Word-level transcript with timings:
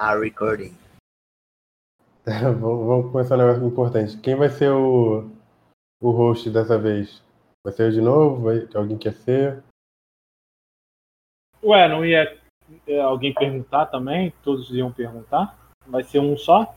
A 0.00 0.14
recording. 0.16 0.74
vamos, 2.24 3.12
começar 3.12 3.34
um 3.34 3.38
negócio 3.38 3.66
importante. 3.66 4.16
Quem 4.16 4.34
vai 4.34 4.48
ser 4.48 4.70
o, 4.70 5.30
o 6.00 6.10
host 6.10 6.48
dessa 6.48 6.78
vez? 6.78 7.22
Vai 7.62 7.70
ser 7.74 7.88
eu 7.88 7.92
de 7.92 8.00
novo? 8.00 8.44
Vai, 8.44 8.66
alguém 8.74 8.96
quer 8.96 9.12
ser? 9.12 9.62
Ué, 11.62 11.86
não 11.86 12.02
ia 12.02 12.40
é, 12.86 12.98
alguém 12.98 13.34
perguntar 13.34 13.84
também? 13.88 14.32
Todos 14.42 14.70
iam 14.70 14.90
perguntar? 14.90 15.54
Vai 15.86 16.02
ser 16.02 16.20
um 16.20 16.34
só? 16.34 16.74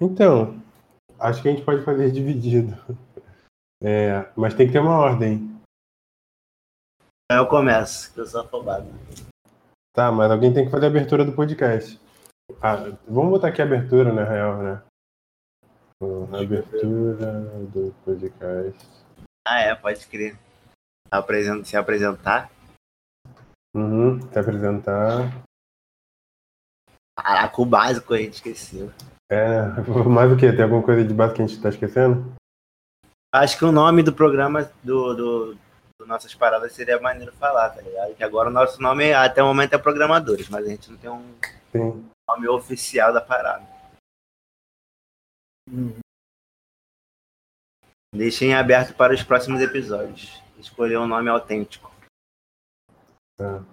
Então, 0.00 0.62
acho 1.18 1.42
que 1.42 1.48
a 1.48 1.50
gente 1.50 1.64
pode 1.64 1.84
fazer 1.84 2.12
dividido. 2.14 2.76
É, 3.82 4.30
mas 4.36 4.54
tem 4.54 4.68
que 4.68 4.72
ter 4.72 4.78
uma 4.78 5.00
ordem. 5.00 5.60
Eu 7.32 7.48
começo, 7.48 8.14
que 8.14 8.20
eu 8.20 8.26
sou 8.26 8.42
afobado. 8.42 8.86
Tá, 9.92 10.12
mas 10.12 10.30
alguém 10.30 10.54
tem 10.54 10.64
que 10.64 10.70
fazer 10.70 10.86
a 10.86 10.88
abertura 10.88 11.24
do 11.24 11.32
podcast. 11.32 12.03
Ah, 12.60 12.76
vamos 13.08 13.30
botar 13.30 13.48
aqui 13.48 13.62
a 13.62 13.64
abertura, 13.64 14.12
na 14.12 14.24
real, 14.24 14.62
né? 14.62 14.82
A 16.32 16.40
abertura 16.40 17.40
do 17.72 17.94
podcast. 18.04 18.88
Ah, 19.46 19.60
é, 19.60 19.74
pode 19.74 20.06
crer. 20.06 20.38
Apresenta, 21.10 21.64
se 21.64 21.76
apresentar. 21.76 22.50
Uhum, 23.74 24.20
se 24.20 24.38
apresentar. 24.38 25.44
Caraca, 27.18 27.62
o 27.62 27.66
básico 27.66 28.14
a 28.14 28.18
gente 28.18 28.34
esqueceu. 28.34 28.92
É, 29.30 29.62
mais 30.08 30.30
o 30.30 30.36
que? 30.36 30.52
Tem 30.52 30.62
alguma 30.62 30.82
coisa 30.82 31.06
de 31.06 31.14
básico 31.14 31.36
que 31.36 31.42
a 31.42 31.46
gente 31.46 31.62
tá 31.62 31.68
esquecendo? 31.70 32.34
Acho 33.34 33.58
que 33.58 33.64
o 33.64 33.72
nome 33.72 34.02
do 34.02 34.12
programa 34.12 34.70
do, 34.82 35.14
do, 35.14 35.54
do 35.98 36.06
Nossas 36.06 36.34
Paradas 36.34 36.72
seria 36.72 37.00
maneiro 37.00 37.32
falar, 37.32 37.70
tá 37.70 37.80
ligado? 37.80 38.14
Que 38.14 38.22
agora 38.22 38.48
o 38.48 38.52
nosso 38.52 38.80
nome, 38.80 39.12
até 39.12 39.42
o 39.42 39.46
momento, 39.46 39.74
é 39.74 39.78
Programadores, 39.78 40.48
mas 40.48 40.66
a 40.66 40.68
gente 40.68 40.90
não 40.90 40.98
tem 40.98 41.10
um 41.10 41.34
Sim. 41.72 42.13
Nome 42.28 42.48
oficial 42.48 43.12
da 43.12 43.20
parada. 43.20 43.66
Uhum. 45.68 45.98
Deixem 48.14 48.54
aberto 48.54 48.96
para 48.96 49.12
os 49.12 49.22
próximos 49.22 49.60
episódios. 49.60 50.40
Escolher 50.58 50.98
um 50.98 51.06
nome 51.06 51.28
autêntico. 51.28 51.90
Tá. 53.36 53.64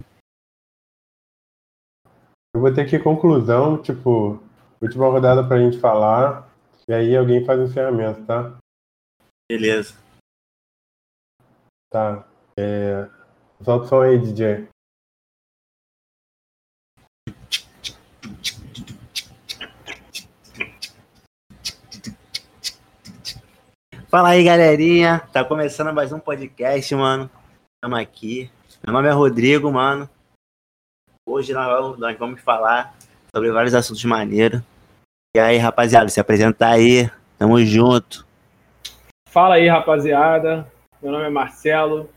Eu 2.53 2.59
vou 2.59 2.73
ter 2.73 2.81
aqui 2.81 2.99
conclusão, 2.99 3.81
tipo, 3.81 4.41
última 4.81 5.05
rodada 5.05 5.47
pra 5.47 5.59
gente 5.59 5.79
falar, 5.79 6.49
e 6.87 6.93
aí 6.93 7.15
alguém 7.15 7.45
faz 7.45 7.59
o 7.59 7.63
encerramento, 7.63 8.25
tá? 8.25 8.57
Beleza. 9.49 9.95
Tá. 11.89 12.27
É... 12.57 13.05
Solta 13.63 13.85
o 13.85 13.87
som 13.87 14.01
aí, 14.01 14.17
DJ. 14.17 14.70
Fala 24.11 24.31
aí, 24.31 24.43
galerinha. 24.43 25.21
Tá 25.31 25.41
começando 25.41 25.93
mais 25.93 26.11
um 26.11 26.19
podcast, 26.19 26.93
mano. 26.95 27.31
Estamos 27.77 27.97
aqui. 27.97 28.51
Meu 28.83 28.91
nome 28.91 29.07
é 29.07 29.11
Rodrigo, 29.11 29.71
mano. 29.71 30.09
Hoje 31.25 31.53
nós 31.53 31.65
vamos, 31.65 31.97
nós 31.97 32.19
vamos 32.19 32.41
falar 32.41 32.93
sobre 33.33 33.53
vários 33.53 33.73
assuntos 33.73 34.03
maneiros. 34.03 34.61
E 35.33 35.39
aí, 35.39 35.55
rapaziada, 35.55 36.09
se 36.09 36.19
apresentar 36.19 36.71
aí. 36.71 37.09
Tamo 37.39 37.57
junto. 37.63 38.27
Fala 39.29 39.55
aí, 39.55 39.69
rapaziada. 39.69 40.69
Meu 41.01 41.13
nome 41.13 41.27
é 41.27 41.29
Marcelo. 41.29 42.09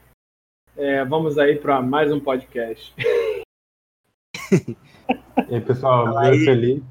É, 0.76 1.04
vamos 1.04 1.38
aí 1.38 1.60
para 1.60 1.80
mais 1.80 2.10
um 2.10 2.18
podcast. 2.18 2.92
E 5.48 5.56
aí, 5.56 5.60
pessoal, 5.60 6.06
Fala 6.06 6.22
meu 6.22 6.32
aí. 6.32 6.44
Felipe. 6.44 6.86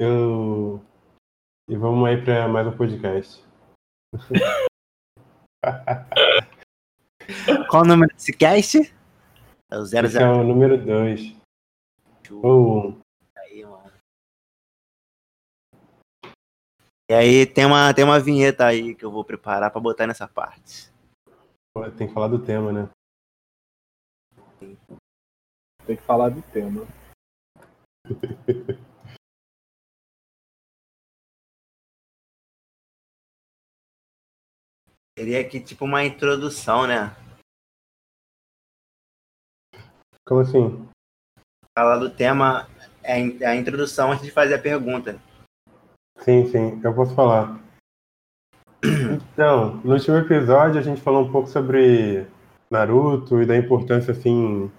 Eu. 0.00 0.80
E 1.70 1.76
vamos 1.76 2.08
aí 2.08 2.20
pra 2.20 2.48
mais 2.48 2.66
um 2.66 2.76
podcast. 2.76 3.44
Qual 7.70 7.84
o 7.84 7.86
número 7.86 8.12
desse 8.12 8.32
cast? 8.32 8.92
É 9.70 9.78
o 9.78 9.84
00 9.84 10.08
Esse 10.08 10.18
é 10.18 10.26
o 10.26 10.42
número 10.42 10.84
2. 10.84 11.36
Ou 12.42 12.88
um. 12.88 13.00
aí, 13.36 13.64
mano. 13.64 13.92
E 17.08 17.14
aí, 17.14 17.46
tem 17.46 17.66
uma, 17.66 17.94
tem 17.94 18.04
uma 18.04 18.18
vinheta 18.18 18.66
aí 18.66 18.96
que 18.96 19.04
eu 19.04 19.12
vou 19.12 19.24
preparar 19.24 19.70
pra 19.70 19.80
botar 19.80 20.08
nessa 20.08 20.26
parte. 20.26 20.92
Tem 21.96 22.08
que 22.08 22.12
falar 22.12 22.26
do 22.26 22.44
tema, 22.44 22.72
né? 22.72 22.90
Tem 25.86 25.96
que 25.96 26.02
falar 26.02 26.30
do 26.30 26.42
tema. 26.42 26.84
Seria 35.20 35.42
aqui 35.42 35.60
tipo 35.60 35.84
uma 35.84 36.02
introdução, 36.02 36.86
né? 36.86 37.14
Como 40.26 40.40
assim? 40.40 40.88
Falar 41.78 41.98
do 41.98 42.08
tema 42.08 42.66
é 43.02 43.16
a 43.16 43.18
é 43.18 43.46
a 43.48 43.54
introdução 43.54 44.12
antes 44.12 44.24
de 44.24 44.30
fazer 44.30 44.54
a 44.54 44.58
pergunta. 44.58 45.20
Sim, 46.20 46.46
sim, 46.46 46.80
eu 46.82 46.94
posso 46.94 47.14
falar. 47.14 47.60
Então, 49.34 49.76
no 49.84 49.92
último 49.92 50.16
episódio 50.16 50.80
a 50.80 50.82
gente 50.82 51.02
falou 51.02 51.26
um 51.26 51.30
pouco 51.30 51.50
sobre 51.50 52.26
Naruto 52.70 53.42
e 53.42 53.46
da 53.46 53.58
importância, 53.58 54.12
assim, 54.12 54.72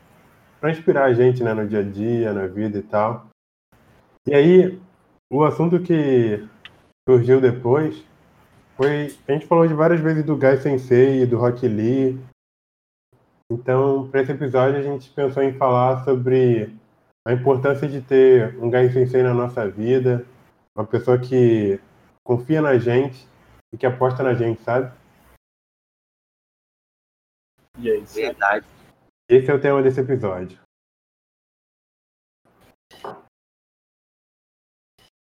pra 0.60 0.72
inspirar 0.72 1.06
a 1.06 1.14
gente, 1.14 1.44
né, 1.44 1.54
no 1.54 1.68
dia 1.68 1.82
a 1.82 1.84
dia, 1.84 2.34
na 2.34 2.48
vida 2.48 2.80
e 2.80 2.84
tal. 2.84 3.28
E 4.26 4.34
aí, 4.34 4.82
o 5.32 5.44
assunto 5.44 5.80
que 5.84 6.44
surgiu 7.08 7.40
depois 7.40 8.10
foi. 8.82 9.16
A 9.28 9.32
gente 9.34 9.46
falou 9.46 9.68
de 9.68 9.76
várias 9.76 10.02
vezes 10.02 10.26
do 10.26 10.36
Gai 10.36 10.58
Sensei 10.58 11.22
e 11.22 11.26
do 11.28 11.38
Rock 11.38 11.68
Lee. 11.68 12.20
Então, 13.52 14.10
para 14.10 14.22
esse 14.22 14.32
episódio, 14.32 14.80
a 14.80 14.82
gente 14.82 15.12
pensou 15.12 15.44
em 15.44 15.54
falar 15.54 16.04
sobre 16.04 16.76
a 17.28 17.32
importância 17.32 17.88
de 17.88 18.02
ter 18.02 18.58
um 18.58 18.72
Gai 18.72 18.90
Sensei 18.90 19.22
na 19.22 19.36
nossa 19.36 19.70
vida, 19.70 20.26
uma 20.76 20.86
pessoa 20.86 21.20
que 21.20 21.80
confia 22.24 22.60
na 22.60 22.80
gente 22.80 23.28
e 23.72 23.78
que 23.78 23.86
aposta 23.86 24.24
na 24.24 24.34
gente, 24.34 24.64
sabe? 24.64 24.92
E 27.78 27.92
é 27.92 27.98
isso. 27.98 28.16
Verdade. 28.16 28.66
Esse 29.30 29.52
é 29.52 29.54
o 29.54 29.62
tema 29.62 29.84
desse 29.84 30.02
episódio. 30.02 30.60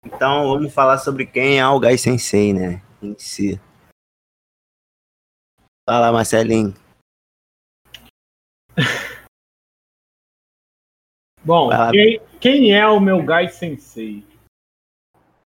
Então 0.05 0.49
vamos 0.49 0.73
falar 0.73 0.99
sobre 0.99 1.27
quem 1.27 1.59
é 1.59 1.67
o 1.67 1.81
Gai 1.81 1.99
Sensei, 1.99 2.55
né? 2.55 2.88
Em 3.03 3.17
si. 3.19 3.61
Fala, 5.89 6.13
Marcelinho. 6.13 6.75
Bom, 11.45 11.71
Ah. 11.71 11.91
quem, 11.91 12.21
quem 12.41 12.75
é 12.75 12.87
o 12.87 13.01
meu 13.01 13.25
Gai 13.25 13.49
Sensei? 13.49 14.27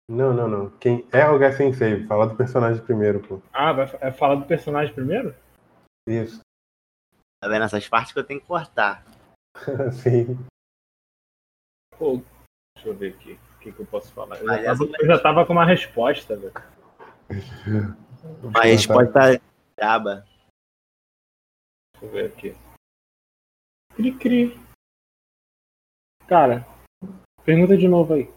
Não, 0.10 0.34
não, 0.34 0.48
não. 0.48 0.70
Quem 0.78 1.08
é 1.12 1.28
o 1.28 1.40
Gai 1.40 1.54
Sensei? 1.54 2.06
Falar 2.06 2.26
do 2.28 2.36
personagem 2.36 2.84
primeiro, 2.84 3.20
pô. 3.26 3.42
Ah, 3.54 3.72
vai 3.72 3.86
é 4.02 4.12
falar 4.12 4.36
do 4.36 4.46
personagem 4.46 4.94
primeiro? 4.94 5.36
Isso. 6.08 6.42
Tá 7.42 7.48
vendo 7.48 7.64
essas 7.66 7.88
partes 7.88 8.12
que 8.12 8.20
eu 8.20 8.24
tenho 8.24 8.42
que 8.42 8.48
cortar. 8.48 9.04
Sim. 10.04 10.38
Pô, 11.98 12.22
deixa 12.76 12.90
eu 12.90 12.96
ver 12.96 13.14
aqui. 13.14 13.34
O 13.56 13.60
que, 13.60 13.72
que 13.72 13.80
eu 13.80 13.86
posso 13.86 14.12
falar? 14.14 14.38
Eu 14.38 14.48
já, 14.48 14.64
tava, 14.64 14.84
eu 15.00 15.08
já 15.08 15.22
tava 15.22 15.46
com 15.46 15.54
uma 15.54 15.66
resposta, 15.66 16.36
velho. 16.36 16.54
A 18.56 18.64
resposta 18.64 19.40
braba. 19.76 20.26
Deixa 21.94 22.06
eu 22.06 22.12
ver 22.12 22.26
aqui. 22.26 22.56
Cri, 23.96 24.18
cri. 24.18 24.60
Cara, 26.28 26.66
pergunta 27.44 27.76
de 27.78 27.88
novo 27.88 28.14
aí. 28.14 28.30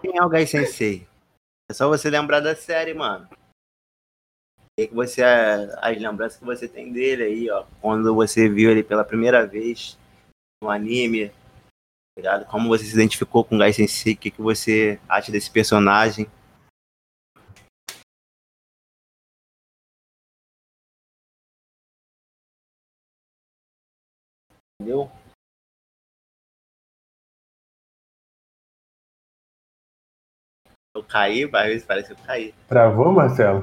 Quem 0.00 0.16
é 0.16 0.22
o 0.22 0.28
Gai 0.28 0.46
Sensei? 0.46 1.06
É 1.70 1.74
só 1.74 1.88
você 1.88 2.10
lembrar 2.10 2.40
da 2.40 2.54
série, 2.54 2.94
mano. 2.94 3.28
Que 4.76 4.88
que 4.88 4.94
você, 4.94 5.22
as 5.22 5.98
lembranças 5.98 6.38
que 6.38 6.44
você 6.44 6.68
tem 6.68 6.92
dele 6.92 7.22
aí, 7.22 7.50
ó. 7.50 7.64
Quando 7.80 8.14
você 8.14 8.48
viu 8.48 8.70
ele 8.70 8.82
pela 8.82 9.04
primeira 9.04 9.46
vez 9.46 9.98
no 10.62 10.70
anime, 10.70 11.28
tá 11.28 11.34
ligado? 12.16 12.46
Como 12.46 12.68
você 12.68 12.84
se 12.84 12.92
identificou 12.92 13.44
com 13.44 13.56
o 13.56 13.58
Gai 13.58 13.72
Sensei, 13.72 14.14
o 14.14 14.16
que, 14.16 14.30
que 14.30 14.42
você 14.42 15.00
acha 15.08 15.30
desse 15.30 15.50
personagem? 15.50 16.26
Entendeu? 24.84 25.10
Eu 30.94 31.02
caí, 31.02 31.44
às 31.44 31.66
vezes 31.66 31.86
parece 31.86 32.14
que 32.14 32.20
eu 32.20 32.26
caí. 32.26 32.54
Travou, 32.68 33.10
Marcelo? 33.10 33.62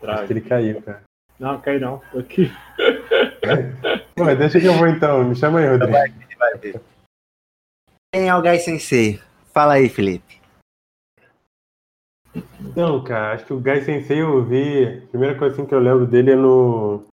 Trave. 0.00 0.18
Acho 0.18 0.26
que 0.26 0.32
ele 0.34 0.40
caiu, 0.42 0.82
cara. 0.82 1.02
Não, 1.40 1.58
cai 1.62 1.78
não. 1.78 2.00
Tô 2.12 2.18
aqui. 2.18 2.50
Pô, 4.14 4.26
deixa 4.36 4.60
que 4.60 4.66
eu 4.66 4.74
vou 4.74 4.86
então. 4.86 5.24
Me 5.24 5.34
chama 5.34 5.60
aí, 5.60 5.68
Rodrigo. 5.68 5.96
Ele 5.96 6.36
vai 6.36 6.58
ver. 6.58 6.82
Quem 8.14 8.28
é 8.28 8.36
o 8.36 8.42
Gai 8.42 8.58
Sensei? 8.58 9.18
Fala 9.54 9.74
aí, 9.74 9.88
Felipe. 9.88 10.42
Então, 12.60 13.02
cara, 13.02 13.32
acho 13.32 13.46
que 13.46 13.54
o 13.54 13.60
Gai 13.60 13.80
Sensei 13.80 14.20
eu 14.20 14.44
vi. 14.44 15.04
A 15.04 15.06
primeira 15.08 15.38
coisa 15.38 15.54
assim 15.54 15.66
que 15.66 15.74
eu 15.74 15.80
lembro 15.80 16.06
dele 16.06 16.32
é 16.32 16.36
no. 16.36 17.10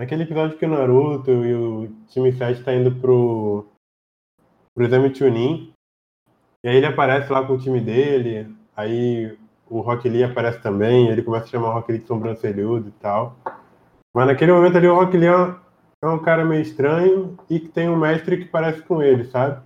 Naquele 0.00 0.22
episódio 0.22 0.56
que 0.56 0.64
o 0.64 0.68
Naruto 0.70 1.30
e 1.30 1.54
o 1.54 1.88
time 2.08 2.32
7 2.32 2.64
tá 2.64 2.72
indo 2.72 2.90
pro. 3.02 3.66
pro 4.74 4.86
exame 4.86 5.14
Chunin. 5.14 5.74
E 6.64 6.70
aí 6.70 6.76
ele 6.76 6.86
aparece 6.86 7.30
lá 7.30 7.46
com 7.46 7.52
o 7.52 7.58
time 7.58 7.82
dele. 7.82 8.50
Aí 8.74 9.38
o 9.68 9.80
Rock 9.82 10.08
Lee 10.08 10.24
aparece 10.24 10.58
também. 10.62 11.08
Ele 11.08 11.20
começa 11.20 11.44
a 11.44 11.48
chamar 11.48 11.68
o 11.68 11.72
Rock 11.74 11.92
Lee 11.92 12.00
de 12.00 12.06
sobrancelhudo 12.06 12.88
e 12.88 12.92
tal. 12.92 13.36
Mas 14.16 14.26
naquele 14.26 14.54
momento 14.54 14.78
ali 14.78 14.88
o 14.88 14.94
Rock 14.94 15.14
Lee 15.18 15.28
é 15.28 16.08
um 16.08 16.18
cara 16.22 16.46
meio 16.46 16.62
estranho 16.62 17.36
e 17.50 17.60
que 17.60 17.68
tem 17.68 17.90
um 17.90 17.98
mestre 17.98 18.38
que 18.38 18.46
parece 18.46 18.80
com 18.80 19.02
ele, 19.02 19.24
sabe? 19.24 19.62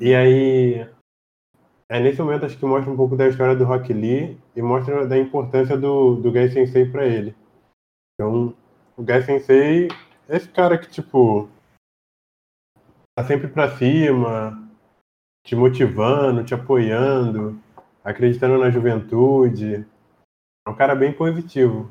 E 0.00 0.12
aí 0.12 0.80
é 1.88 2.00
nesse 2.00 2.20
momento 2.20 2.44
acho 2.44 2.58
que 2.58 2.66
mostra 2.66 2.90
um 2.90 2.96
pouco 2.96 3.16
da 3.16 3.28
história 3.28 3.54
do 3.54 3.64
Rock 3.64 3.92
Lee 3.92 4.36
e 4.56 4.60
mostra 4.60 5.06
da 5.06 5.16
importância 5.16 5.76
do, 5.76 6.16
do 6.16 6.32
Gai 6.32 6.48
Sensei 6.48 6.90
para 6.90 7.06
ele. 7.06 7.36
Então, 8.14 8.54
o 8.96 9.02
Gai 9.02 9.22
Sensei 9.22 9.88
é 10.28 10.36
esse 10.36 10.48
cara 10.48 10.78
que, 10.78 10.88
tipo, 10.88 11.48
tá 13.16 13.24
sempre 13.26 13.48
pra 13.48 13.76
cima, 13.76 14.70
te 15.44 15.54
motivando, 15.54 16.44
te 16.44 16.54
apoiando, 16.54 17.60
acreditando 18.02 18.58
na 18.58 18.70
juventude. 18.70 19.86
É 20.66 20.70
um 20.70 20.74
cara 20.74 20.94
bem 20.94 21.12
positivo. 21.12 21.90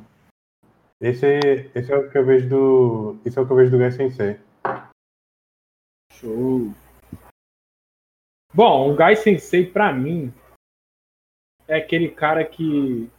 Esse, 1.00 1.40
esse 1.76 1.92
é 1.92 1.98
o 1.98 2.10
que 2.10 2.18
eu 2.18 2.26
vejo 2.26 2.50
do. 2.50 3.22
Esse 3.26 3.38
é 3.38 3.42
o 3.42 3.46
que 3.46 3.52
eu 3.52 3.58
vejo 3.58 3.72
do 3.72 3.78
Gai 3.78 3.92
Sensei. 3.92 4.40
Show. 6.14 6.74
Bom, 8.54 8.92
o 8.92 8.96
Gai 8.96 9.16
Sensei, 9.16 9.70
pra 9.70 9.92
mim, 9.92 10.34
é 11.68 11.76
aquele 11.76 12.10
cara 12.10 12.46
que 12.46 13.12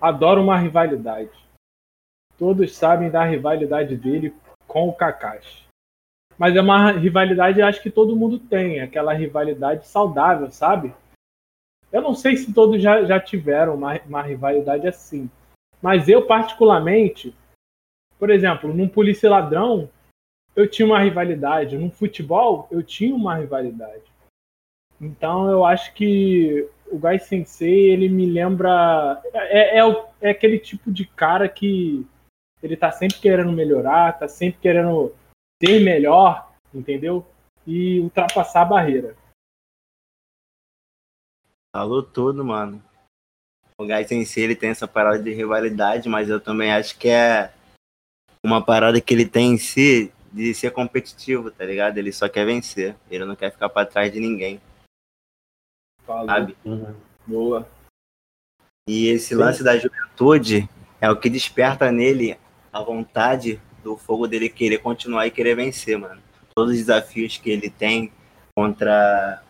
adora 0.00 0.40
uma 0.40 0.58
rivalidade. 0.58 1.30
Todos 2.42 2.74
sabem 2.74 3.08
da 3.08 3.22
rivalidade 3.22 3.96
dele 3.96 4.34
com 4.66 4.88
o 4.88 4.92
Kakashi. 4.92 5.64
Mas 6.36 6.56
é 6.56 6.60
uma 6.60 6.90
rivalidade, 6.90 7.62
acho 7.62 7.80
que 7.80 7.88
todo 7.88 8.16
mundo 8.16 8.36
tem, 8.36 8.80
aquela 8.80 9.12
rivalidade 9.12 9.86
saudável, 9.86 10.50
sabe? 10.50 10.92
Eu 11.92 12.02
não 12.02 12.16
sei 12.16 12.36
se 12.36 12.52
todos 12.52 12.82
já, 12.82 13.04
já 13.04 13.20
tiveram 13.20 13.76
uma, 13.76 13.96
uma 14.00 14.22
rivalidade 14.22 14.88
assim. 14.88 15.30
Mas 15.80 16.08
eu, 16.08 16.26
particularmente, 16.26 17.32
por 18.18 18.28
exemplo, 18.28 18.74
num 18.74 18.88
polícia 18.88 19.30
ladrão, 19.30 19.88
eu 20.56 20.68
tinha 20.68 20.84
uma 20.84 20.98
rivalidade. 20.98 21.78
Num 21.78 21.92
futebol, 21.92 22.66
eu 22.72 22.82
tinha 22.82 23.14
uma 23.14 23.36
rivalidade. 23.36 24.02
Então 25.00 25.48
eu 25.48 25.64
acho 25.64 25.94
que 25.94 26.68
o 26.90 26.98
Gai 26.98 27.20
Sensei, 27.20 27.92
ele 27.92 28.08
me 28.08 28.26
lembra. 28.26 29.22
É, 29.32 29.78
é, 29.78 30.04
é, 30.20 30.30
aquele 30.30 30.58
tipo 30.58 30.90
de 30.90 31.06
cara 31.06 31.48
que 31.48 32.04
ele 32.62 32.76
tá 32.76 32.92
sempre 32.92 33.18
querendo 33.18 33.52
melhorar, 33.52 34.18
tá 34.18 34.28
sempre 34.28 34.60
querendo 34.60 35.14
ter 35.58 35.80
melhor, 35.80 36.52
entendeu? 36.72 37.26
E 37.66 38.00
ultrapassar 38.00 38.62
a 38.62 38.66
barreira. 38.66 39.16
Falou 41.74 42.02
tudo, 42.02 42.44
mano. 42.44 42.82
O 43.78 43.86
Gai 43.86 44.04
Sensei, 44.04 44.44
ele 44.44 44.54
tem 44.54 44.70
essa 44.70 44.86
parada 44.86 45.20
de 45.22 45.32
rivalidade, 45.32 46.08
mas 46.08 46.28
eu 46.28 46.40
também 46.40 46.72
acho 46.72 46.96
que 46.98 47.08
é 47.08 47.52
uma 48.44 48.64
parada 48.64 49.00
que 49.00 49.12
ele 49.12 49.26
tem 49.26 49.54
em 49.54 49.58
si 49.58 50.12
de 50.32 50.54
ser 50.54 50.70
competitivo, 50.70 51.50
tá 51.50 51.64
ligado? 51.64 51.98
Ele 51.98 52.12
só 52.12 52.28
quer 52.28 52.46
vencer, 52.46 52.96
ele 53.10 53.24
não 53.24 53.36
quer 53.36 53.50
ficar 53.50 53.68
para 53.68 53.86
trás 53.86 54.12
de 54.12 54.20
ninguém. 54.20 54.60
Falou. 56.04 56.26
Sabe? 56.26 56.56
Uhum. 56.64 56.94
Boa. 57.26 57.68
E 58.88 59.08
esse 59.08 59.28
Sim. 59.28 59.34
lance 59.36 59.62
da 59.62 59.78
juventude 59.78 60.68
é 61.00 61.10
o 61.10 61.18
que 61.18 61.30
desperta 61.30 61.92
nele 61.92 62.36
a 62.72 62.82
vontade 62.82 63.60
do 63.82 63.96
fogo 63.96 64.26
dele 64.26 64.48
querer 64.48 64.78
continuar 64.78 65.26
e 65.26 65.30
querer 65.30 65.54
vencer, 65.54 65.98
mano. 65.98 66.20
Todos 66.54 66.72
os 66.72 66.78
desafios 66.78 67.36
que 67.36 67.50
ele 67.50 67.68
tem 67.68 68.10
contra 68.56 69.42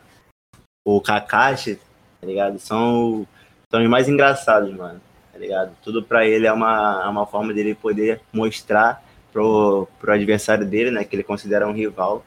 o 0.85 1.01
Kakashi, 1.01 1.77
tá 2.21 2.27
ligado? 2.27 2.59
São, 2.59 3.27
são 3.71 3.83
os 3.83 3.89
mais 3.89 4.09
engraçados, 4.09 4.75
mano. 4.75 5.01
Tá 5.33 5.39
ligado? 5.39 5.77
Tudo 5.83 6.03
para 6.03 6.27
ele 6.27 6.47
é 6.47 6.53
uma, 6.53 7.03
é 7.05 7.09
uma 7.09 7.27
forma 7.27 7.55
dele 7.55 7.75
poder 7.75 8.21
mostrar 8.33 9.03
pro, 9.33 9.89
pro 9.99 10.13
adversário 10.13 10.67
dele, 10.67 10.91
né? 10.91 11.05
Que 11.05 11.17
ele 11.17 11.23
considera 11.23 11.67
um 11.67 11.73
rival. 11.73 12.25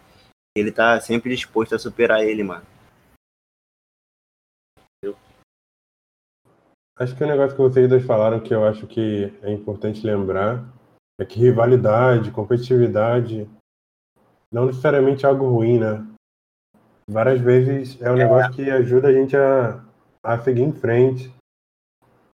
Ele 0.58 0.72
tá 0.72 1.00
sempre 1.02 1.36
disposto 1.36 1.76
a 1.76 1.80
superar 1.80 2.24
ele, 2.24 2.44
mano. 2.44 2.66
Acho 6.98 7.14
que 7.14 7.24
o 7.26 7.28
negócio 7.28 7.54
que 7.54 7.62
vocês 7.62 7.90
dois 7.90 8.06
falaram 8.06 8.40
que 8.40 8.54
eu 8.54 8.66
acho 8.66 8.88
que 8.88 9.34
é 9.44 9.52
importante 9.52 10.06
lembrar 10.06 10.64
é 11.20 11.26
que 11.26 11.40
rivalidade, 11.40 12.32
competitividade, 12.32 13.50
não 14.52 14.66
necessariamente 14.66 15.26
é 15.26 15.30
algo 15.30 15.50
ruim, 15.50 15.80
né? 15.80 16.06
Várias 17.08 17.40
vezes 17.40 18.02
é 18.02 18.12
um 18.12 18.16
é. 18.16 18.24
negócio 18.24 18.54
que 18.54 18.70
ajuda 18.70 19.10
a 19.10 19.14
gente 19.14 19.36
a, 19.36 19.84
a 20.24 20.40
seguir 20.40 20.64
em 20.64 20.74
frente. 20.74 21.34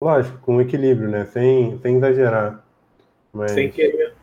Lógico, 0.01 0.37
com 0.39 0.61
equilíbrio, 0.61 1.09
né? 1.09 1.25
Sem, 1.25 1.79
sem 1.79 1.97
exagerar. 1.97 2.63
Mas... 3.33 3.51
Sem 3.51 3.71
querer. 3.71 4.13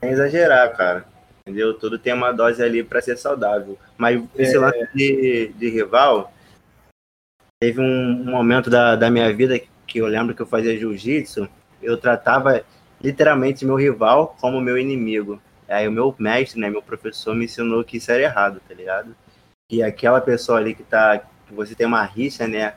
Sem 0.00 0.10
exagerar, 0.10 0.76
cara. 0.76 1.06
Entendeu? 1.46 1.78
Tudo 1.78 1.98
tem 1.98 2.12
uma 2.12 2.32
dose 2.32 2.62
ali 2.62 2.82
para 2.82 3.02
ser 3.02 3.16
saudável. 3.16 3.78
Mas 3.96 4.22
esse 4.34 4.56
é... 4.56 4.58
lance 4.58 4.88
de, 4.94 5.48
de 5.48 5.68
rival, 5.68 6.32
Teve 7.64 7.80
um 7.80 8.24
momento 8.24 8.68
da, 8.68 8.94
da 8.94 9.10
minha 9.10 9.32
vida 9.32 9.58
que 9.86 9.98
eu 9.98 10.06
lembro 10.06 10.34
que 10.34 10.42
eu 10.42 10.46
fazia 10.46 10.76
jiu-jitsu, 10.76 11.48
eu 11.84 11.96
tratava 11.96 12.64
literalmente 13.00 13.64
meu 13.64 13.76
rival 13.76 14.36
como 14.40 14.60
meu 14.60 14.78
inimigo. 14.78 15.40
Aí 15.68 15.86
o 15.88 15.92
meu 15.92 16.14
mestre, 16.18 16.60
né, 16.60 16.68
meu 16.68 16.82
professor 16.82 17.34
me 17.34 17.44
ensinou 17.44 17.84
que 17.84 17.96
isso 17.96 18.10
era 18.10 18.22
errado, 18.22 18.60
tá 18.66 18.74
ligado? 18.74 19.14
E 19.70 19.82
aquela 19.82 20.20
pessoa 20.20 20.58
ali 20.58 20.74
que 20.74 20.82
tá, 20.82 21.18
que 21.18 21.54
você 21.54 21.74
tem 21.74 21.86
uma 21.86 22.04
rixa, 22.04 22.46
né, 22.46 22.74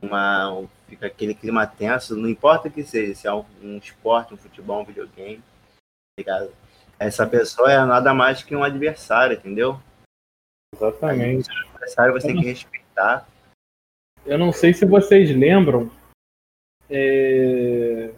uma, 0.00 0.64
fica 0.86 1.06
aquele 1.06 1.34
clima 1.34 1.66
tenso, 1.66 2.16
não 2.16 2.28
importa 2.28 2.68
o 2.68 2.70
que 2.70 2.82
seja, 2.82 3.14
se 3.14 3.26
é 3.26 3.32
um, 3.32 3.44
um 3.62 3.78
esporte, 3.78 4.34
um 4.34 4.36
futebol, 4.36 4.82
um 4.82 4.84
videogame, 4.84 5.38
tá 5.38 6.18
ligado? 6.18 6.52
Essa 6.98 7.26
pessoa 7.26 7.72
é 7.72 7.84
nada 7.84 8.12
mais 8.12 8.42
que 8.42 8.54
um 8.54 8.62
adversário, 8.62 9.36
entendeu? 9.36 9.80
Exatamente. 10.74 11.50
Aí, 11.50 11.68
adversário 11.70 12.12
você 12.12 12.26
tem 12.26 12.40
que 12.40 12.46
respeitar 12.46 13.26
eu 14.28 14.36
não 14.36 14.52
sei 14.52 14.74
se 14.74 14.84
vocês 14.84 15.34
lembram 15.34 15.90
é, 16.90 18.12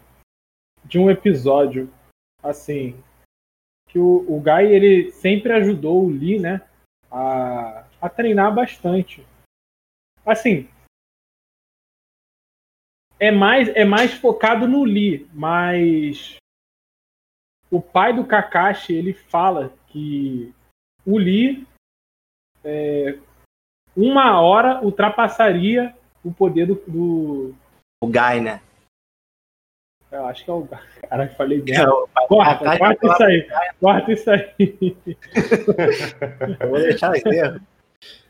de 0.90 0.98
um 0.98 1.08
episódio 1.08 1.88
assim 2.42 3.00
que 3.88 3.98
o, 3.98 4.24
o 4.28 4.40
Guy 4.40 4.72
ele 4.72 5.12
sempre 5.12 5.52
ajudou 5.52 6.04
o 6.04 6.08
Lee, 6.08 6.38
né, 6.38 6.60
a, 7.10 7.84
a 8.00 8.08
treinar 8.08 8.54
bastante. 8.54 9.26
Assim, 10.24 10.68
é 13.18 13.30
mais 13.30 13.68
é 13.70 13.84
mais 13.84 14.12
focado 14.12 14.68
no 14.68 14.84
Lee, 14.84 15.28
mas 15.32 16.36
o 17.70 17.80
pai 17.80 18.14
do 18.14 18.26
Kakashi 18.26 18.92
ele 18.92 19.12
fala 19.12 19.72
que 19.88 20.54
o 21.04 21.18
Lee 21.18 21.66
é, 22.64 23.18
uma 23.96 24.40
hora 24.40 24.80
ultrapassaria 24.84 25.96
o 26.24 26.32
poder 26.32 26.66
do. 26.66 26.74
do... 26.86 27.54
O 28.02 28.06
Guy, 28.06 28.40
né? 28.40 28.60
Eu 30.12 30.26
acho 30.26 30.44
que 30.44 30.50
é 30.50 30.54
o 30.54 30.60
Guy. 30.60 30.78
Cara, 31.08 31.28
falei 31.28 31.60
bem. 31.60 31.76
Corta, 32.28 32.78
corta 32.78 33.06
isso 33.06 33.22
aí. 33.22 33.48
Corta 33.80 34.12
isso 34.12 34.30
aí. 34.30 34.54
Eu 36.60 36.68
vou 36.68 36.78
deixar 36.78 37.12
aí. 37.12 37.22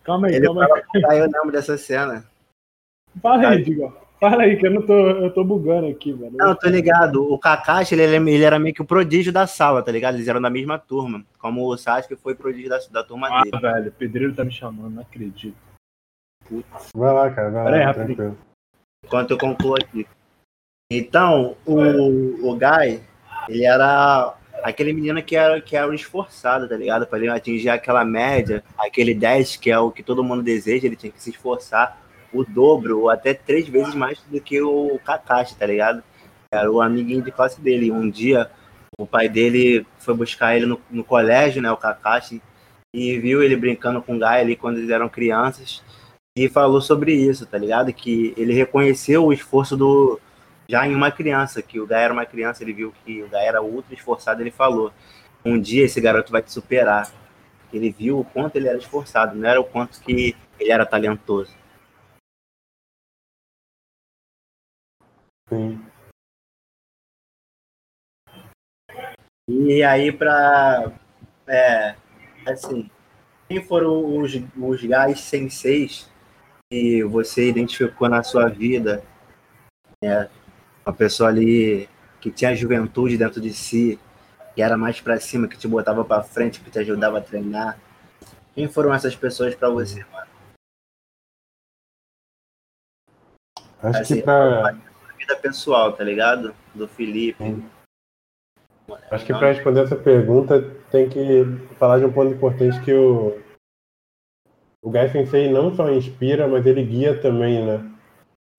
Calma 0.03 0.29
aí, 0.29 0.37
Ele 0.37 0.47
calma 0.47 0.67
aí. 1.11 1.19
Eu 1.19 1.27
lembro 1.27 1.53
dessa 1.53 1.77
cena. 1.77 2.25
Fala 3.21 3.51
aí, 3.51 3.63
Digo. 3.63 3.95
Fala 4.19 4.43
aí, 4.43 4.57
que 4.57 4.67
eu 4.67 4.71
não 4.71 4.83
tô, 4.83 4.93
eu 4.93 5.33
tô 5.33 5.43
bugando 5.43 5.87
aqui, 5.89 6.13
velho. 6.13 6.37
Não, 6.37 6.55
tô 6.55 6.69
ligado. 6.69 7.23
O 7.33 7.39
Kakashi, 7.39 7.95
ele, 7.95 8.17
ele 8.31 8.45
era 8.45 8.59
meio 8.59 8.75
que 8.75 8.83
o 8.83 8.85
prodígio 8.85 9.33
da 9.33 9.47
sala, 9.47 9.83
tá 9.83 9.91
ligado? 9.91 10.17
Eles 10.17 10.29
eram 10.29 10.43
da 10.43 10.51
mesma 10.51 10.79
turma. 10.79 11.25
Como 11.39 11.67
o 11.67 11.77
Sasuke 11.77 12.17
foi 12.17 12.35
prodígio 12.35 12.69
da, 12.69 12.79
da 12.91 13.03
turma 13.03 13.29
ah, 13.31 13.43
dele. 13.43 13.57
Ah, 13.57 13.61
velho, 13.61 13.89
o 13.89 13.93
pedreiro 13.93 14.35
tá 14.35 14.45
me 14.45 14.53
chamando, 14.53 14.95
não 14.95 15.03
acredito. 15.03 15.57
Putz. 16.47 16.91
Vai 16.95 17.15
lá, 17.15 17.31
cara, 17.31 17.51
vai 17.51 17.65
Pera 17.65 17.77
lá, 17.79 17.89
aí, 17.89 17.95
tranquilo. 17.95 18.39
Enquanto 19.07 19.31
eu 19.31 19.39
concluo 19.39 19.75
aqui. 19.77 20.07
Então, 20.91 21.57
o, 21.65 22.51
o 22.51 22.57
Guy, 22.57 23.01
ele 23.49 23.65
era 23.65 24.35
aquele 24.63 24.93
menino 24.93 25.23
que 25.23 25.37
era, 25.37 25.61
que 25.61 25.77
era 25.77 25.95
esforçado, 25.95 26.69
tá 26.69 26.77
ligado? 26.77 27.07
Pra 27.07 27.19
ele 27.19 27.29
atingir 27.29 27.69
aquela 27.69 28.05
média, 28.05 28.65
aquele 28.77 29.15
10 29.15 29.57
que 29.57 29.71
é 29.71 29.79
o 29.79 29.91
que 29.91 30.03
todo 30.03 30.25
mundo 30.25 30.43
deseja, 30.43 30.87
ele 30.87 30.97
tinha 30.97 31.13
que 31.13 31.23
se 31.23 31.31
esforçar 31.31 32.01
o 32.33 32.45
dobro, 32.45 33.01
ou 33.01 33.11
até 33.11 33.35
três 33.35 33.69
vezes 33.69 33.95
mais 33.95 34.21
do 34.29 34.41
que 34.41 34.61
o 34.61 34.99
Kakashi, 35.05 35.57
tá 35.57 35.67
ligado? 35.67 36.03
Era 36.53 36.71
o 36.71 36.81
amiguinho 36.81 37.23
de 37.23 37.31
classe 37.31 37.61
dele. 37.61 37.91
Um 37.91 38.11
dia, 38.11 38.51
o 38.99 39.07
pai 39.07 39.29
dele 39.29 39.87
foi 39.99 40.15
buscar 40.15 40.57
ele 40.57 40.67
no, 40.67 40.81
no 40.91 41.05
colégio, 41.05 41.63
né, 41.63 41.71
o 41.71 41.77
Kakashi, 41.77 42.43
e 42.93 43.17
viu 43.19 43.43
ele 43.43 43.57
brincando 43.57 44.03
com 44.03 44.17
o 44.17 44.19
Gai 44.19 44.41
ali 44.41 44.57
quando 44.57 44.79
eles 44.79 44.91
eram 44.91 45.09
crianças 45.09 45.83
e 46.37 46.49
falou 46.49 46.81
sobre 46.81 47.15
isso, 47.15 47.47
tá 47.47 47.59
ligado? 47.59 47.93
Que 47.93 48.35
ele 48.37 48.53
reconheceu 48.53 49.25
o 49.25 49.33
esforço 49.33 49.77
do 49.77 50.21
já 50.71 50.87
em 50.87 50.95
uma 50.95 51.11
criança, 51.11 51.61
que 51.63 51.81
o 51.81 51.87
Gai 51.87 52.05
era 52.05 52.13
uma 52.13 52.25
criança, 52.25 52.63
ele 52.63 52.73
viu 52.73 52.95
que 53.05 53.23
o 53.23 53.29
Gai 53.29 53.47
era 53.47 53.61
ultra 53.63 53.93
esforçado, 53.95 54.41
ele 54.43 54.51
falou: 54.53 54.93
"Um 55.45 55.61
dia 55.61 55.85
esse 55.85 56.01
garoto 56.01 56.33
vai 56.33 56.43
te 56.43 56.53
superar". 56.53 57.11
Ele 57.73 57.91
viu 57.91 58.21
o 58.21 58.25
quanto 58.25 58.57
ele 58.57 58.69
era 58.69 58.79
esforçado, 58.79 59.37
não 59.37 59.49
era 59.49 59.61
o 59.61 59.65
quanto 59.65 60.01
que 60.01 60.37
ele 60.59 60.71
era 60.73 60.87
talentoso. 60.87 61.55
Sim. 65.49 65.81
E 69.49 69.83
aí 69.83 70.13
para 70.13 70.93
é, 71.47 71.97
assim, 72.47 72.89
quem 73.49 73.63
foram 73.65 74.19
os, 74.19 74.33
os 74.57 74.85
gás 74.85 75.21
senseis 75.21 76.09
que 76.71 77.03
você 77.05 77.49
identificou 77.49 78.09
na 78.09 78.23
sua 78.23 78.49
vida? 78.49 79.03
É, 80.03 80.29
uma 80.85 80.95
pessoa 80.95 81.29
ali 81.29 81.89
que 82.21 82.31
tinha 82.31 82.55
juventude 82.55 83.17
dentro 83.17 83.41
de 83.41 83.53
si, 83.53 83.99
que 84.55 84.63
era 84.63 84.77
mais 84.77 85.01
para 85.01 85.19
cima, 85.21 85.49
que 85.49 85.57
te 85.57 85.67
botava 85.69 86.05
para 86.05 86.23
frente, 86.23 86.61
que 86.61 86.71
te 86.71 86.79
ajudava 86.79 87.19
a 87.19 87.23
treinar. 87.23 87.79
Quem 88.55 88.69
foram 88.69 88.93
essas 88.93 89.17
pessoas 89.17 89.55
para 89.55 89.71
você, 89.71 90.05
mano? 90.13 90.31
Acho 93.83 94.01
Assim, 94.01 94.17
que 94.17 94.23
pra. 94.23 94.73
Vida 95.19 95.37
pessoal, 95.37 95.93
tá 95.93 96.03
ligado? 96.05 96.55
Do 96.75 96.89
Felipe. 96.89 97.43
Sim. 97.43 97.71
Acho 99.11 99.25
que 99.25 99.33
para 99.33 99.53
responder 99.53 99.85
essa 99.85 99.97
pergunta 99.97 100.61
tem 100.91 101.09
que 101.09 101.45
falar 101.79 101.99
de 101.99 102.05
um 102.07 102.13
ponto 102.13 102.35
importante 102.35 102.81
que 102.83 102.93
o 102.93 103.41
o 104.83 104.91
Gai 104.91 105.11
Sensei 105.11 105.51
não 105.51 105.75
só 105.75 105.91
inspira, 105.91 106.49
mas 106.49 106.65
ele 106.65 106.85
guia 106.85 107.21
também, 107.21 107.65
né? 107.65 107.85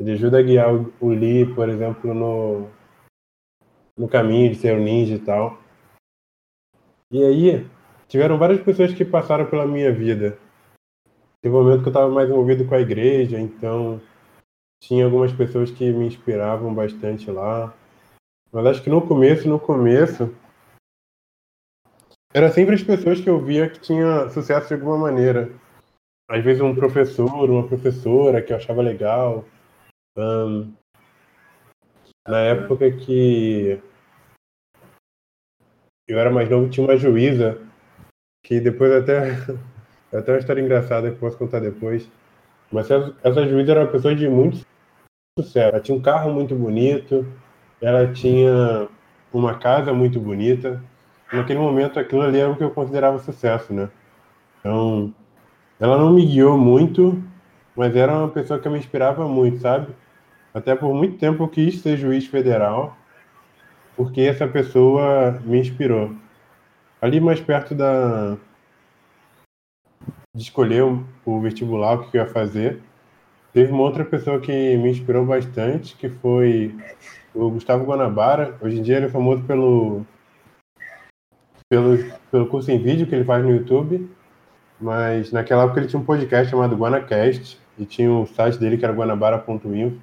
Ele 0.02 0.14
ajuda 0.14 0.40
a 0.40 0.42
guiar 0.42 0.74
o, 1.00 1.10
Lee, 1.10 1.46
por 1.54 1.70
exemplo, 1.70 2.12
no 2.12 2.68
no 3.96 4.08
caminho 4.10 4.50
de 4.50 4.56
ser 4.56 4.76
um 4.76 4.84
ninja 4.84 5.14
e 5.14 5.20
tal. 5.20 5.62
E 7.12 7.24
aí 7.24 7.70
tiveram 8.08 8.40
várias 8.40 8.60
pessoas 8.64 8.92
que 8.96 9.06
passaram 9.06 9.46
pela 9.46 9.68
minha 9.68 9.94
vida. 9.94 10.40
Teve 11.40 11.56
um 11.56 11.64
momento 11.64 11.84
que 11.84 11.90
eu 11.90 11.92
estava 11.92 12.10
mais 12.10 12.28
envolvido 12.28 12.66
com 12.66 12.74
a 12.74 12.80
igreja, 12.80 13.40
então 13.40 14.02
tinha 14.82 15.06
algumas 15.06 15.32
pessoas 15.32 15.70
que 15.70 15.94
me 15.94 16.08
inspiravam 16.08 16.74
bastante 16.74 17.30
lá. 17.30 17.72
Mas 18.52 18.66
acho 18.66 18.82
que 18.82 18.90
no 18.90 19.08
começo, 19.08 19.48
no 19.48 19.60
começo, 19.60 20.36
era 22.34 22.52
sempre 22.52 22.74
as 22.74 22.82
pessoas 22.82 23.22
que 23.22 23.30
eu 23.30 23.40
via 23.40 23.70
que 23.70 23.80
tinha 23.80 24.28
sucesso 24.30 24.70
de 24.70 24.74
alguma 24.74 24.98
maneira. 24.98 25.54
Às 26.28 26.44
vezes 26.44 26.60
um 26.60 26.74
professor, 26.74 27.52
uma 27.52 27.68
professora 27.68 28.42
que 28.42 28.52
eu 28.52 28.58
achava 28.58 28.82
legal. 28.82 29.46
Um, 30.18 30.74
na 32.28 32.40
época 32.40 32.92
que 32.92 33.82
eu 36.08 36.20
era 36.20 36.30
mais 36.30 36.50
novo, 36.50 36.70
tinha 36.70 36.86
uma 36.86 36.98
juíza 36.98 37.58
que 38.44 38.60
depois 38.60 38.92
até 38.92 39.38
até 40.14 40.32
uma 40.32 40.40
história 40.40 40.62
engraçada 40.62 41.12
que 41.12 41.18
posso 41.18 41.38
contar 41.38 41.60
depois. 41.60 42.10
Mas 42.72 42.90
essa, 42.90 43.16
essa 43.24 43.48
juíza 43.48 43.72
era 43.72 43.82
uma 43.82 43.92
pessoa 43.92 44.16
de 44.16 44.28
muito 44.28 44.66
sucesso. 45.38 45.58
Ela 45.58 45.80
tinha 45.80 45.98
um 45.98 46.02
carro 46.02 46.34
muito 46.34 46.56
bonito, 46.56 47.26
ela 47.82 48.12
tinha 48.12 48.88
uma 49.34 49.58
casa 49.58 49.94
muito 49.94 50.20
bonita. 50.20 50.84
Naquele 51.32 51.60
momento, 51.60 52.00
aquilo 52.00 52.22
ali 52.22 52.40
era 52.40 52.52
o 52.52 52.58
que 52.58 52.64
eu 52.64 52.72
considerava 52.72 53.18
sucesso, 53.20 53.74
né? 53.74 53.90
Então, 54.60 55.14
ela 55.80 55.98
não 55.98 56.12
me 56.14 56.26
guiou 56.26 56.58
muito, 56.58 57.24
mas 57.82 57.96
era 57.96 58.16
uma 58.16 58.28
pessoa 58.28 58.60
que 58.60 58.70
me 58.70 58.78
inspirava 58.78 59.28
muito, 59.28 59.58
sabe? 59.58 59.92
Até 60.54 60.76
por 60.76 60.94
muito 60.94 61.18
tempo 61.18 61.42
eu 61.42 61.48
quis 61.48 61.82
ser 61.82 61.98
juiz 61.98 62.28
federal, 62.28 62.96
porque 63.98 64.22
essa 64.22 64.48
pessoa 64.48 65.42
me 65.44 65.60
inspirou. 65.60 66.14
Ali 67.02 67.20
mais 67.20 67.42
perto 67.42 67.74
da 67.74 68.38
de 70.36 70.44
escolher 70.44 70.84
o 71.26 71.40
vestibular, 71.42 71.96
o 71.96 72.04
que 72.08 72.20
eu 72.20 72.22
ia 72.22 72.28
fazer, 72.30 72.80
teve 73.52 73.72
uma 73.72 73.82
outra 73.82 74.06
pessoa 74.06 74.40
que 74.40 74.78
me 74.78 74.92
inspirou 74.92 75.26
bastante, 75.26 75.96
que 75.96 76.08
foi 76.08 76.76
o 77.34 77.50
Gustavo 77.50 77.84
Guanabara. 77.84 78.60
Hoje 78.62 78.78
em 78.78 78.84
dia 78.84 78.98
ele 78.98 79.08
é 79.08 79.10
famoso 79.10 79.42
pelo, 79.46 80.06
pelo, 81.68 81.98
pelo 82.30 82.46
curso 82.46 82.70
em 82.70 82.78
vídeo 82.78 83.08
que 83.08 83.16
ele 83.16 83.26
faz 83.26 83.44
no 83.44 83.50
YouTube, 83.50 84.08
mas 84.80 85.32
naquela 85.32 85.64
época 85.64 85.80
ele 85.80 85.88
tinha 85.88 86.00
um 86.00 86.06
podcast 86.06 86.52
chamado 86.52 86.78
GuanaCast 86.78 87.60
e 87.78 87.86
tinha 87.86 88.12
o 88.12 88.26
site 88.26 88.58
dele 88.58 88.78
que 88.78 88.86
era 88.86 88.94
guanabara.info. 88.94 89.98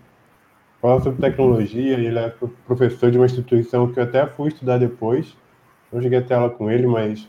Fala 0.81 1.01
sobre 1.01 1.21
tecnologia 1.21 1.99
e 1.99 2.07
ele 2.07 2.19
é 2.19 2.33
professor 2.67 3.11
de 3.11 3.19
uma 3.19 3.27
instituição 3.27 3.93
que 3.93 3.99
eu 3.99 4.05
até 4.05 4.27
fui 4.27 4.49
estudar 4.49 4.79
depois. 4.79 5.37
Não 5.93 6.01
cheguei 6.01 6.19
até 6.19 6.35
ela 6.35 6.51
com 6.51 6.71
ele, 6.71 6.87
mas 6.87 7.29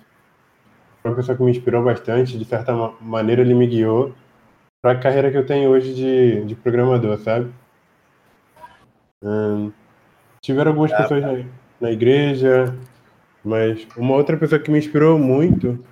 foi 1.01 1.11
uma 1.11 1.17
pessoa 1.17 1.35
que 1.35 1.43
me 1.43 1.51
inspirou 1.51 1.83
bastante. 1.83 2.37
De 2.37 2.45
certa 2.45 2.73
maneira, 3.01 3.41
ele 3.41 3.55
me 3.55 3.65
guiou 3.65 4.13
para 4.81 4.91
a 4.91 4.99
carreira 4.99 5.31
que 5.31 5.37
eu 5.37 5.45
tenho 5.45 5.69
hoje 5.69 5.93
de, 5.93 6.45
de 6.45 6.55
programador, 6.55 7.17
sabe? 7.17 7.51
Hum, 9.23 9.71
tiveram 10.41 10.71
algumas 10.71 10.93
ah, 10.93 10.97
pessoas 10.97 11.21
na, 11.21 11.43
na, 11.81 11.91
igreja, 11.91 12.73
mas 13.43 13.85
uma 13.97 14.15
outra 14.15 14.37
pessoa 14.37 14.59
que 14.59 14.71
me 14.71 14.79
inspirou 14.79 15.19
muito 15.19 15.83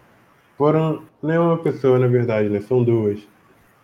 foram, 0.57 1.03
não 1.21 1.33
é 1.33 1.39
uma 1.39 1.57
pessoa, 1.57 1.99
na 1.99 2.07
verdade, 2.07 2.49
né? 2.49 2.61
São 2.61 2.83
duas. 2.83 3.19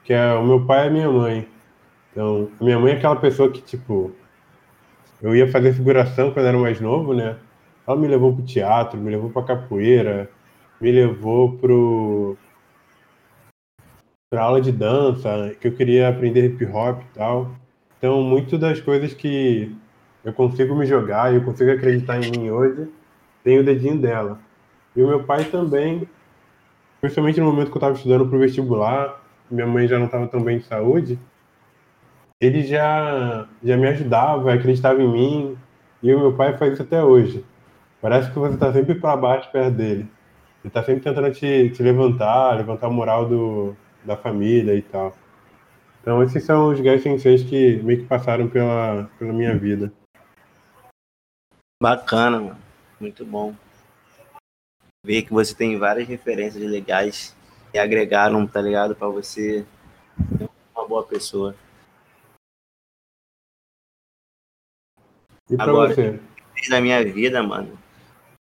Que 0.03 0.13
é 0.13 0.33
o 0.33 0.43
meu 0.43 0.65
pai 0.65 0.85
e 0.85 0.87
a 0.87 0.91
minha 0.91 1.09
mãe. 1.09 1.47
Então, 2.11 2.49
minha 2.61 2.79
mãe 2.79 2.93
é 2.93 2.97
aquela 2.97 3.15
pessoa 3.15 3.51
que, 3.51 3.61
tipo, 3.61 4.11
eu 5.21 5.35
ia 5.35 5.49
fazer 5.49 5.73
figuração 5.73 6.31
quando 6.31 6.45
era 6.45 6.57
mais 6.57 6.79
novo, 6.81 7.13
né? 7.13 7.37
Ela 7.87 7.97
me 7.97 8.07
levou 8.07 8.33
pro 8.33 8.43
teatro, 8.43 8.99
me 8.99 9.09
levou 9.09 9.29
pra 9.29 9.43
capoeira, 9.43 10.29
me 10.79 10.91
levou 10.91 11.57
pro 11.57 12.37
para 14.29 14.43
aula 14.43 14.59
de 14.59 14.71
dança, 14.71 15.55
que 15.61 15.67
eu 15.67 15.75
queria 15.75 16.09
aprender 16.09 16.45
hip 16.45 16.65
hop 16.65 17.01
e 17.01 17.13
tal. 17.13 17.51
Então, 17.97 18.21
muito 18.21 18.57
das 18.57 18.81
coisas 18.81 19.13
que 19.13 19.75
eu 20.25 20.33
consigo 20.33 20.75
me 20.75 20.85
jogar 20.85 21.33
eu 21.33 21.43
consigo 21.43 21.71
acreditar 21.71 22.19
em 22.19 22.31
mim 22.31 22.49
hoje, 22.49 22.89
tem 23.43 23.59
o 23.59 23.63
dedinho 23.63 23.97
dela. 23.99 24.39
E 24.95 25.01
o 25.01 25.07
meu 25.07 25.23
pai 25.23 25.45
também, 25.45 26.07
principalmente 26.99 27.39
no 27.39 27.45
momento 27.45 27.67
que 27.67 27.73
eu 27.73 27.79
estava 27.79 27.93
estudando 27.93 28.27
para 28.27 28.35
o 28.35 28.39
vestibular, 28.39 29.22
minha 29.53 29.67
mãe 29.67 29.87
já 29.87 29.97
não 29.97 30.07
estava 30.07 30.27
tão 30.27 30.41
bem 30.41 30.59
de 30.59 30.65
saúde, 30.65 31.19
ele 32.41 32.63
já, 32.63 33.47
já 33.63 33.77
me 33.77 33.87
ajudava, 33.87 34.53
acreditava 34.53 35.01
em 35.01 35.11
mim, 35.11 35.57
e 36.01 36.13
o 36.13 36.19
meu 36.19 36.33
pai 36.35 36.57
faz 36.57 36.73
isso 36.73 36.81
até 36.81 37.01
hoje. 37.01 37.45
Parece 38.01 38.31
que 38.31 38.37
você 38.37 38.55
está 38.55 38.73
sempre 38.73 38.95
para 38.95 39.15
baixo 39.15 39.49
perto 39.51 39.75
dele. 39.75 40.01
Ele 40.61 40.67
está 40.67 40.83
sempre 40.83 41.01
tentando 41.01 41.31
te, 41.31 41.69
te 41.69 41.81
levantar, 41.81 42.57
levantar 42.57 42.87
a 42.87 42.89
moral 42.89 43.27
do, 43.27 43.75
da 44.03 44.17
família 44.17 44.75
e 44.75 44.81
tal. 44.81 45.15
Então 46.01 46.21
esses 46.21 46.43
são 46.43 46.69
os 46.69 46.81
guys 46.81 47.01
que 47.01 47.81
meio 47.81 48.01
que 48.01 48.05
passaram 48.05 48.49
pela, 48.49 49.09
pela 49.17 49.31
minha 49.31 49.57
vida. 49.57 49.91
Bacana, 51.81 52.39
mano. 52.39 52.57
Muito 52.99 53.25
bom. 53.25 53.53
Ver 55.05 55.23
que 55.23 55.33
você 55.33 55.55
tem 55.55 55.77
várias 55.77 56.07
referências 56.07 56.63
legais 56.63 57.35
e 57.73 57.79
agregaram, 57.79 58.45
tá 58.45 58.61
ligado? 58.61 58.95
para 58.95 59.07
você 59.07 59.65
ser 60.37 60.49
uma 60.75 60.87
boa 60.87 61.03
pessoa. 61.03 61.55
E 65.49 65.55
pra 65.55 65.65
Agora, 65.65 65.93
você? 65.93 66.19
Na 66.69 66.79
minha 66.79 67.03
vida, 67.03 67.43
mano, 67.43 67.77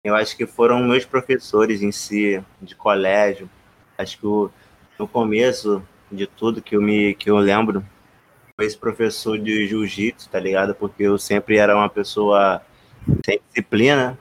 eu 0.04 0.14
acho 0.14 0.36
que 0.36 0.46
foram 0.46 0.78
meus 0.84 1.04
professores 1.04 1.82
em 1.82 1.90
si, 1.90 2.42
de 2.60 2.76
colégio. 2.76 3.50
Acho 3.98 4.18
que 4.18 4.26
o, 4.26 4.50
no 4.98 5.08
começo 5.08 5.82
de 6.10 6.26
tudo 6.26 6.62
que 6.62 6.76
eu 6.76 6.82
me 6.82 7.14
que 7.14 7.30
eu 7.30 7.38
lembro 7.38 7.84
foi 8.54 8.66
esse 8.66 8.76
professor 8.76 9.38
de 9.38 9.66
jiu-jitsu, 9.66 10.28
tá 10.28 10.38
ligado? 10.38 10.74
Porque 10.74 11.02
eu 11.02 11.18
sempre 11.18 11.56
era 11.56 11.74
uma 11.74 11.88
pessoa 11.88 12.62
sem 13.24 13.40
disciplina, 13.48 14.18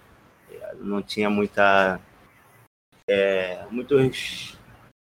não 0.80 1.01
tinha 1.01 1.30
muita 1.30 2.00
é, 3.08 3.65
muito 3.70 4.00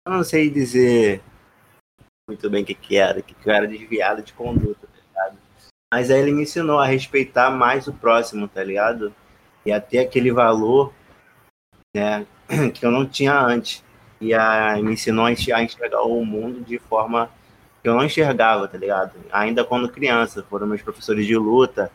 eu 0.08 0.16
não 0.16 0.24
sei 0.24 0.48
dizer 0.48 1.20
muito 2.26 2.48
bem 2.48 2.62
o 2.62 2.66
que, 2.66 2.74
que 2.74 2.96
era, 2.96 3.20
que, 3.20 3.34
que 3.34 3.48
eu 3.48 3.52
era 3.52 3.66
desviado 3.66 4.22
de 4.22 4.32
conduta, 4.32 4.86
tá 4.86 4.98
ligado? 5.06 5.38
Mas 5.92 6.10
aí 6.10 6.20
ele 6.20 6.32
me 6.32 6.42
ensinou 6.42 6.78
a 6.78 6.86
respeitar 6.86 7.50
mais 7.50 7.86
o 7.86 7.92
próximo, 7.92 8.48
tá 8.48 8.64
ligado? 8.64 9.14
E 9.66 9.72
a 9.72 9.80
ter 9.80 9.98
aquele 9.98 10.32
valor 10.32 10.94
né, 11.94 12.26
que 12.74 12.84
eu 12.84 12.90
não 12.90 13.06
tinha 13.06 13.38
antes 13.38 13.84
e 14.20 14.32
a, 14.32 14.76
me 14.82 14.94
ensinou 14.94 15.26
a 15.26 15.32
enxergar 15.32 16.02
o 16.02 16.24
mundo 16.24 16.62
de 16.62 16.78
forma 16.78 17.30
que 17.82 17.88
eu 17.88 17.94
não 17.94 18.04
enxergava, 18.04 18.66
tá 18.66 18.78
ligado? 18.78 19.12
Ainda 19.30 19.62
quando 19.62 19.90
criança, 19.90 20.42
foram 20.48 20.66
meus 20.66 20.80
professores 20.80 21.26
de 21.26 21.36
luta 21.36 21.92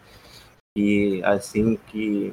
e 0.78 1.20
assim 1.24 1.78
que 1.88 2.32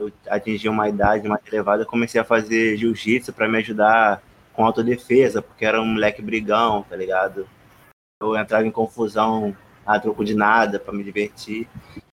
eu 0.00 0.12
atingi 0.28 0.68
uma 0.68 0.88
idade 0.88 1.28
mais 1.28 1.40
elevada, 1.46 1.84
eu 1.84 1.86
comecei 1.86 2.20
a 2.20 2.24
fazer 2.24 2.76
jiu-jitsu 2.76 3.32
para 3.32 3.48
me 3.48 3.58
ajudar 3.58 4.20
com 4.54 4.64
autodefesa, 4.64 5.42
porque 5.42 5.64
era 5.64 5.80
um 5.80 5.86
moleque 5.86 6.22
brigão, 6.22 6.82
tá 6.82 6.96
ligado? 6.96 7.46
Eu 8.22 8.36
entrava 8.36 8.66
em 8.66 8.70
confusão 8.70 9.54
a 9.84 9.98
troco 9.98 10.24
de 10.24 10.34
nada 10.34 10.78
para 10.78 10.94
me 10.94 11.04
divertir. 11.04 11.68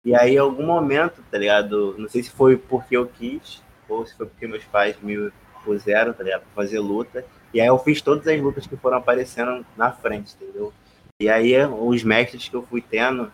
E 0.04 0.14
aí, 0.14 0.34
em 0.34 0.38
algum 0.38 0.66
momento, 0.66 1.22
tá 1.30 1.38
ligado? 1.38 1.94
Não 1.98 2.08
sei 2.08 2.22
se 2.22 2.30
foi 2.30 2.56
porque 2.56 2.96
eu 2.96 3.06
quis, 3.06 3.62
ou 3.88 4.04
se 4.06 4.16
foi 4.16 4.26
porque 4.26 4.46
meus 4.46 4.64
pais 4.64 4.96
me 5.02 5.30
puseram, 5.64 6.12
tá 6.12 6.24
ligado? 6.24 6.40
Pra 6.40 6.64
fazer 6.64 6.78
luta. 6.80 7.24
E 7.52 7.60
aí 7.60 7.66
eu 7.66 7.78
fiz 7.78 8.00
todas 8.00 8.26
as 8.26 8.40
lutas 8.40 8.66
que 8.66 8.76
foram 8.76 8.96
aparecendo 8.96 9.64
na 9.76 9.92
frente, 9.92 10.34
entendeu? 10.34 10.72
E 11.20 11.28
aí, 11.28 11.54
os 11.66 12.02
mestres 12.02 12.48
que 12.48 12.56
eu 12.56 12.62
fui 12.62 12.80
tendo, 12.80 13.30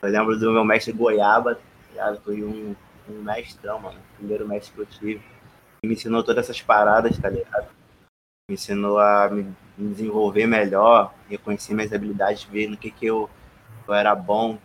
eu 0.00 0.08
lembro 0.08 0.38
do 0.38 0.52
meu 0.52 0.64
mestre 0.64 0.92
Goiaba, 0.92 1.56
tá 1.56 1.60
ligado? 1.90 2.20
Foi 2.22 2.42
um, 2.42 2.74
um 3.10 3.22
mestrão, 3.22 3.78
mano. 3.78 3.98
O 3.98 4.16
primeiro 4.18 4.48
mestre 4.48 4.72
que 4.72 4.80
eu 4.80 4.86
tive. 4.86 5.22
Que 5.82 5.86
me 5.86 5.94
ensinou 5.94 6.24
todas 6.24 6.44
essas 6.44 6.62
paradas, 6.62 7.18
tá 7.18 7.28
ligado? 7.28 7.75
Me 8.48 8.54
ensinou 8.54 8.96
a 9.00 9.28
me 9.28 9.52
desenvolver 9.76 10.46
melhor, 10.46 11.12
reconhecer 11.28 11.74
minhas 11.74 11.92
habilidades, 11.92 12.44
ver 12.44 12.68
no 12.68 12.76
que 12.76 12.92
que 12.92 13.04
eu, 13.04 13.28
eu 13.88 13.92
era 13.92 14.14
bom, 14.14 14.56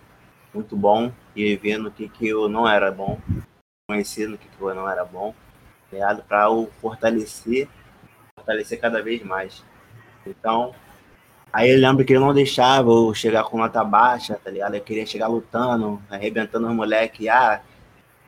muito 0.53 0.77
bom, 0.77 1.11
e 1.35 1.55
ver 1.55 1.79
no 1.79 1.89
que 1.89 2.07
que 2.07 2.27
eu 2.27 2.47
não 2.47 2.69
era 2.69 2.91
bom, 2.91 3.19
conhecer 3.89 4.27
no 4.27 4.37
que 4.37 4.47
que 4.47 4.61
eu 4.61 4.75
não 4.75 4.87
era 4.87 5.03
bom, 5.03 5.33
tá? 5.89 6.13
Pra 6.27 6.43
eu 6.43 6.69
fortalecer, 6.79 7.67
fortalecer 8.35 8.79
cada 8.79 9.01
vez 9.01 9.23
mais. 9.23 9.63
Então, 10.27 10.75
Aí 11.51 11.71
eu 11.71 11.79
lembro 11.79 12.05
que 12.05 12.13
ele 12.13 12.19
não 12.19 12.33
deixava 12.35 12.91
eu 12.91 13.13
chegar 13.15 13.43
com 13.45 13.57
nota 13.57 13.83
baixa, 13.83 14.39
tá 14.43 14.51
ligado? 14.51 14.75
Eu 14.75 14.81
queria 14.81 15.07
chegar 15.07 15.27
lutando, 15.27 15.99
arrebentando 16.09 16.67
os 16.67 16.75
moleques, 16.75 17.27
ah, 17.27 17.61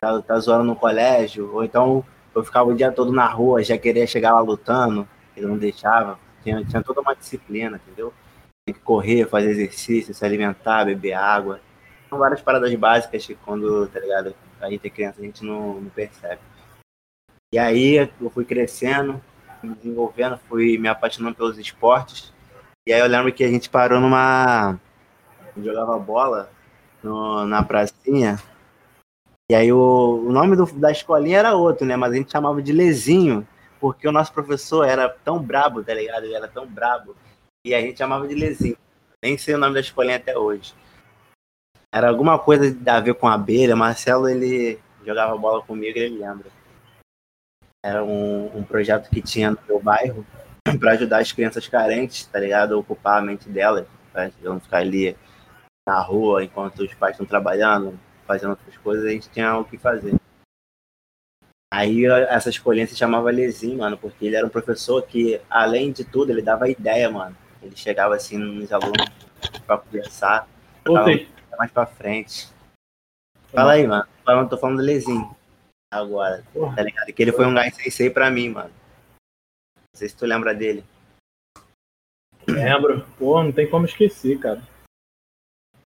tá, 0.00 0.20
tá 0.20 0.38
zoando 0.40 0.64
no 0.64 0.76
colégio. 0.76 1.54
Ou 1.54 1.64
então 1.64 2.04
eu 2.34 2.44
ficava 2.44 2.70
o 2.70 2.74
dia 2.76 2.90
todo 2.92 3.12
na 3.12 3.26
rua, 3.26 3.62
já 3.62 3.78
queria 3.78 4.06
chegar 4.06 4.32
lá 4.34 4.40
lutando, 4.40 5.08
ele 5.36 5.46
não 5.46 5.58
deixava. 5.58 6.18
Tinha, 6.42 6.64
tinha 6.64 6.82
toda 6.82 7.00
uma 7.00 7.14
disciplina, 7.14 7.80
entendeu? 7.84 8.12
Tem 8.66 8.74
que 8.74 8.80
correr, 8.80 9.28
fazer 9.28 9.50
exercício, 9.50 10.14
se 10.14 10.24
alimentar, 10.24 10.84
beber 10.84 11.14
água. 11.14 11.60
São 12.08 12.18
várias 12.18 12.40
paradas 12.40 12.74
básicas 12.74 13.26
que 13.26 13.34
quando, 13.34 13.86
tá 13.88 14.00
ligado? 14.00 14.34
A 14.60 14.70
gente 14.70 14.86
é 14.86 14.90
criança, 14.90 15.20
a 15.20 15.24
gente 15.24 15.44
não, 15.44 15.80
não 15.80 15.90
percebe. 15.90 16.40
E 17.52 17.58
aí 17.58 18.10
eu 18.20 18.30
fui 18.30 18.44
crescendo, 18.44 19.20
me 19.62 19.74
desenvolvendo, 19.74 20.38
fui 20.48 20.78
me 20.78 20.88
apaixonando 20.88 21.36
pelos 21.36 21.58
esportes 21.58 22.34
e 22.86 22.92
aí 22.92 23.00
eu 23.00 23.06
lembro 23.06 23.32
que 23.32 23.42
a 23.42 23.48
gente 23.48 23.70
parou 23.70 23.98
numa. 23.98 24.78
jogava 25.56 25.98
bola 25.98 26.50
no, 27.02 27.46
na 27.46 27.62
pracinha. 27.62 28.38
E 29.50 29.54
aí 29.54 29.72
o, 29.72 30.22
o 30.26 30.30
nome 30.30 30.54
do, 30.54 30.66
da 30.66 30.92
escolinha 30.92 31.38
era 31.38 31.54
outro, 31.54 31.86
né? 31.86 31.96
Mas 31.96 32.12
a 32.12 32.16
gente 32.16 32.30
chamava 32.30 32.60
de 32.60 32.72
Lezinho, 32.74 33.48
porque 33.84 34.08
o 34.08 34.12
nosso 34.12 34.32
professor 34.32 34.88
era 34.88 35.10
tão 35.10 35.38
brabo, 35.38 35.84
tá 35.84 35.92
ligado? 35.92 36.24
Ele 36.24 36.34
era 36.34 36.48
tão 36.48 36.66
brabo. 36.66 37.14
E 37.66 37.74
a 37.74 37.82
gente 37.82 37.98
chamava 37.98 38.26
de 38.26 38.34
Lezinho. 38.34 38.78
Nem 39.22 39.36
sei 39.36 39.54
o 39.54 39.58
nome 39.58 39.74
da 39.74 39.80
escolinha 39.80 40.16
até 40.16 40.38
hoje. 40.38 40.72
Era 41.94 42.08
alguma 42.08 42.38
coisa 42.38 42.74
a 42.86 43.00
ver 43.00 43.12
com 43.12 43.28
abelha. 43.28 43.76
Marcelo, 43.76 44.26
ele 44.26 44.80
jogava 45.04 45.36
bola 45.36 45.62
comigo, 45.62 45.98
ele 45.98 46.16
lembra. 46.16 46.48
Era 47.84 48.02
um, 48.02 48.56
um 48.56 48.64
projeto 48.64 49.10
que 49.10 49.20
tinha 49.20 49.50
no 49.50 49.58
meu 49.68 49.78
bairro 49.78 50.24
para 50.80 50.92
ajudar 50.92 51.18
as 51.18 51.30
crianças 51.30 51.68
carentes, 51.68 52.24
tá 52.24 52.40
ligado? 52.40 52.72
A 52.72 52.78
ocupar 52.78 53.18
a 53.18 53.22
mente 53.22 53.50
delas, 53.50 53.86
pra 54.14 54.30
não 54.40 54.58
ficar 54.60 54.78
ali 54.78 55.14
na 55.86 56.00
rua 56.00 56.42
enquanto 56.42 56.78
os 56.78 56.94
pais 56.94 57.12
estão 57.12 57.26
trabalhando, 57.26 58.00
fazendo 58.26 58.52
outras 58.52 58.78
coisas, 58.78 59.04
a 59.04 59.10
gente 59.10 59.28
tinha 59.28 59.58
o 59.58 59.64
que 59.66 59.76
fazer. 59.76 60.14
Aí 61.74 62.06
essa 62.06 62.50
escolinha 62.50 62.86
se 62.86 62.94
chamava 62.94 63.32
Lezinho, 63.32 63.78
mano, 63.78 63.98
porque 63.98 64.26
ele 64.26 64.36
era 64.36 64.46
um 64.46 64.50
professor 64.50 65.02
que, 65.02 65.40
além 65.50 65.90
de 65.90 66.04
tudo, 66.04 66.30
ele 66.30 66.40
dava 66.40 66.68
ideia, 66.68 67.10
mano. 67.10 67.36
Ele 67.60 67.74
chegava 67.74 68.14
assim 68.14 68.38
nos 68.38 68.72
alunos 68.72 69.04
pra 69.66 69.78
conversar, 69.78 70.48
mais 71.58 71.72
pra 71.72 71.84
frente. 71.84 72.48
Fala 73.48 73.72
aí, 73.72 73.84
mano. 73.84 74.06
Eu 74.24 74.48
tô 74.48 74.56
falando 74.56 74.76
do 74.76 74.84
Lezinho 74.84 75.34
agora, 75.92 76.44
tá 76.76 76.82
ligado? 76.82 77.12
Que 77.12 77.22
ele 77.22 77.32
foi 77.32 77.44
um 77.44 77.54
gás 77.54 77.74
sensei 77.74 78.08
pra 78.08 78.30
mim, 78.30 78.50
mano. 78.50 78.70
Não 79.76 79.98
sei 79.98 80.08
se 80.08 80.16
tu 80.16 80.26
lembra 80.26 80.54
dele. 80.54 80.84
Lembro. 82.46 83.04
Pô, 83.18 83.42
não 83.42 83.50
tem 83.50 83.68
como 83.68 83.84
esquecer, 83.84 84.38
cara. 84.38 84.62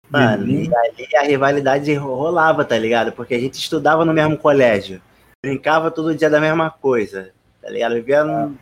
Mano, 0.08 0.48
e 0.48 0.74
ali 0.74 1.16
a 1.16 1.22
rivalidade 1.22 1.92
rolava, 1.94 2.64
tá 2.64 2.78
ligado? 2.78 3.12
Porque 3.12 3.34
a 3.34 3.38
gente 3.38 3.58
estudava 3.58 4.02
no 4.04 4.14
mesmo 4.14 4.38
colégio. 4.38 5.02
Brincava 5.44 5.90
todo 5.90 6.14
dia 6.14 6.30
da 6.30 6.40
mesma 6.40 6.70
coisa, 6.70 7.30
tá 7.60 7.68
ligado? 7.68 7.96
Vivia 7.96 8.24
um, 8.24 8.56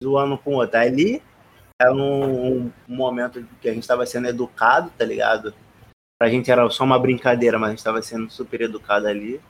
zoando 0.00 0.38
com 0.38 0.52
o 0.52 0.58
outro. 0.58 0.78
Ali 0.78 1.20
era 1.82 1.92
um, 1.92 2.66
um, 2.66 2.72
momento 2.86 3.44
que 3.60 3.68
a 3.68 3.74
gente 3.74 3.82
estava 3.82 4.06
sendo 4.06 4.28
educado, 4.28 4.88
tá 4.96 5.04
ligado? 5.04 5.52
Pra 6.16 6.30
gente 6.30 6.48
era 6.48 6.70
só 6.70 6.84
uma 6.84 6.96
brincadeira, 6.96 7.58
mas 7.58 7.66
a 7.66 7.70
gente 7.70 7.78
estava 7.78 8.00
sendo 8.02 8.30
super 8.30 8.60
educado 8.60 9.08
ali. 9.08 9.40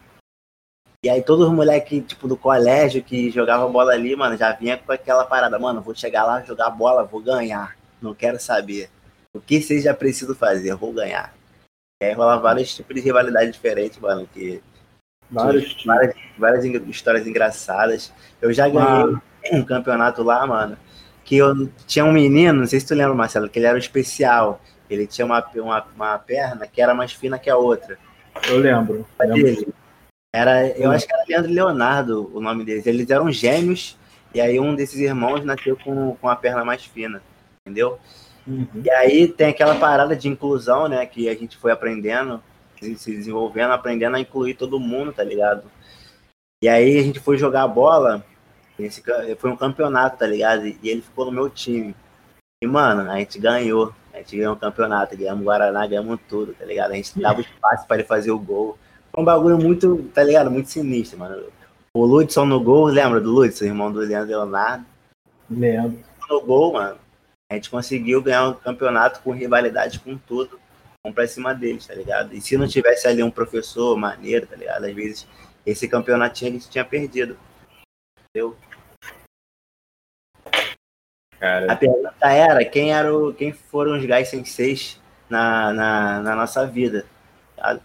E 1.04 1.10
aí 1.10 1.22
todos 1.22 1.46
os 1.46 1.52
moleques, 1.52 2.02
tipo, 2.06 2.26
do 2.26 2.38
colégio 2.38 3.04
que 3.04 3.30
jogava 3.30 3.68
bola 3.68 3.92
ali, 3.92 4.16
mano, 4.16 4.38
já 4.38 4.54
vinha 4.54 4.78
com 4.78 4.90
aquela 4.90 5.26
parada, 5.26 5.58
mano, 5.58 5.82
vou 5.82 5.94
chegar 5.94 6.24
lá, 6.24 6.42
jogar 6.42 6.70
bola, 6.70 7.04
vou 7.04 7.20
ganhar. 7.20 7.76
Não 8.00 8.14
quero 8.14 8.40
saber. 8.40 8.88
O 9.34 9.42
que 9.42 9.60
seja 9.60 9.92
preciso 9.92 10.34
fazer, 10.34 10.74
vou 10.74 10.94
ganhar. 10.94 11.34
E 12.02 12.06
aí 12.06 12.14
rola 12.14 12.38
vários 12.38 12.74
tipos 12.74 12.94
de 12.94 13.02
rivalidade 13.02 13.52
diferentes, 13.52 13.98
mano, 13.98 14.26
que... 14.26 14.62
Vários 15.30 15.84
várias, 15.84 16.14
várias 16.38 16.64
histórias 16.64 17.26
engraçadas. 17.26 18.12
Eu 18.40 18.52
já 18.52 18.68
ganhei 18.68 19.14
ah. 19.14 19.20
um 19.52 19.62
campeonato 19.62 20.22
lá, 20.22 20.46
mano, 20.46 20.76
que 21.24 21.36
eu 21.36 21.68
tinha 21.86 22.04
um 22.04 22.12
menino, 22.12 22.60
não 22.60 22.66
sei 22.66 22.80
se 22.80 22.86
tu 22.86 22.94
lembra, 22.94 23.14
Marcelo, 23.14 23.48
que 23.48 23.58
ele 23.58 23.66
era 23.66 23.76
um 23.76 23.78
especial. 23.78 24.60
Ele 24.88 25.06
tinha 25.06 25.26
uma, 25.26 25.44
uma, 25.56 25.86
uma 25.94 26.18
perna 26.18 26.66
que 26.66 26.80
era 26.80 26.94
mais 26.94 27.12
fina 27.12 27.38
que 27.38 27.50
a 27.50 27.56
outra. 27.56 27.98
Eu 28.48 28.58
lembro. 28.58 29.06
Eu 29.20 29.34
lembro. 29.34 29.74
Era, 30.34 30.68
eu 30.78 30.90
acho 30.90 31.06
que 31.06 31.12
era 31.12 31.24
Leandro 31.26 31.52
Leonardo 31.52 32.30
o 32.34 32.40
nome 32.40 32.64
deles. 32.64 32.86
Eles 32.86 33.10
eram 33.10 33.30
gêmeos, 33.30 33.98
e 34.34 34.40
aí 34.40 34.58
um 34.60 34.74
desses 34.74 34.98
irmãos 35.00 35.44
nasceu 35.44 35.76
com, 35.76 36.16
com 36.16 36.28
a 36.28 36.36
perna 36.36 36.64
mais 36.64 36.84
fina, 36.84 37.22
entendeu? 37.64 37.98
Uhum. 38.46 38.66
E 38.82 38.90
aí 38.90 39.28
tem 39.28 39.48
aquela 39.48 39.74
parada 39.74 40.16
de 40.16 40.28
inclusão, 40.28 40.88
né, 40.88 41.04
que 41.04 41.28
a 41.28 41.34
gente 41.34 41.56
foi 41.56 41.70
aprendendo, 41.70 42.42
se 42.78 43.12
desenvolvendo, 43.12 43.72
aprendendo 43.72 44.16
a 44.16 44.20
incluir 44.20 44.54
todo 44.54 44.80
mundo, 44.80 45.12
tá 45.12 45.24
ligado? 45.24 45.70
E 46.62 46.68
aí 46.68 46.98
a 46.98 47.02
gente 47.02 47.20
foi 47.20 47.38
jogar 47.38 47.68
bola, 47.68 48.24
esse, 48.78 49.02
foi 49.36 49.50
um 49.50 49.56
campeonato, 49.56 50.18
tá 50.18 50.26
ligado? 50.26 50.66
E 50.66 50.78
ele 50.82 51.02
ficou 51.02 51.24
no 51.26 51.32
meu 51.32 51.48
time. 51.48 51.94
E, 52.62 52.66
mano, 52.66 53.10
a 53.10 53.18
gente 53.18 53.38
ganhou. 53.38 53.94
A 54.12 54.18
gente 54.18 54.36
ganhou 54.36 54.54
o 54.54 54.56
um 54.56 54.58
campeonato, 54.58 55.16
ganhamos 55.16 55.44
Guaraná, 55.44 55.86
ganhamos 55.86 56.18
tudo, 56.28 56.52
tá 56.54 56.64
ligado? 56.64 56.90
A 56.92 56.94
gente 56.94 57.18
dava 57.20 57.40
espaço 57.40 57.86
para 57.86 57.98
ele 57.98 58.04
fazer 58.04 58.32
o 58.32 58.38
gol 58.38 58.76
um 59.18 59.24
bagulho 59.24 59.58
muito, 59.58 60.04
tá 60.14 60.22
ligado? 60.22 60.50
Muito 60.50 60.70
sinistro, 60.70 61.18
mano. 61.18 61.44
O 61.94 62.04
Ludson 62.04 62.46
no 62.46 62.60
gol, 62.60 62.86
lembra 62.86 63.20
do 63.20 63.32
Ludson, 63.32 63.64
irmão 63.64 63.90
do 63.90 63.98
Leandro 63.98 64.28
Leonardo? 64.28 64.86
Lembro. 65.50 65.98
No 66.28 66.40
gol, 66.40 66.74
mano. 66.74 66.98
A 67.50 67.54
gente 67.54 67.70
conseguiu 67.70 68.22
ganhar 68.22 68.48
um 68.48 68.54
campeonato 68.54 69.20
com 69.20 69.32
rivalidade 69.32 69.98
com 69.98 70.16
tudo. 70.16 70.60
Vamos 71.08 71.14
pra 71.14 71.26
cima 71.26 71.54
deles, 71.54 71.86
tá 71.86 71.94
ligado? 71.94 72.34
E 72.34 72.40
se 72.40 72.58
não 72.58 72.68
tivesse 72.68 73.08
ali 73.08 73.22
um 73.22 73.30
professor 73.30 73.96
maneiro, 73.96 74.46
tá 74.46 74.56
ligado? 74.56 74.84
Às 74.84 74.94
vezes 74.94 75.28
esse 75.64 75.88
campeonatinho 75.88 76.50
a 76.50 76.54
gente 76.54 76.68
tinha 76.68 76.84
perdido. 76.84 77.38
Entendeu? 78.28 78.54
Cara. 81.40 81.72
A 81.72 81.76
pergunta 81.76 82.14
era 82.20 82.62
quem 82.64 82.92
era 82.92 83.14
o, 83.14 83.32
quem 83.32 83.52
foram 83.52 83.96
os 83.96 84.04
guys 84.04 84.28
senseis 84.28 85.00
na, 85.30 85.72
na, 85.72 86.20
na 86.20 86.36
nossa 86.36 86.66
vida. 86.66 87.06
Tá? 87.56 87.80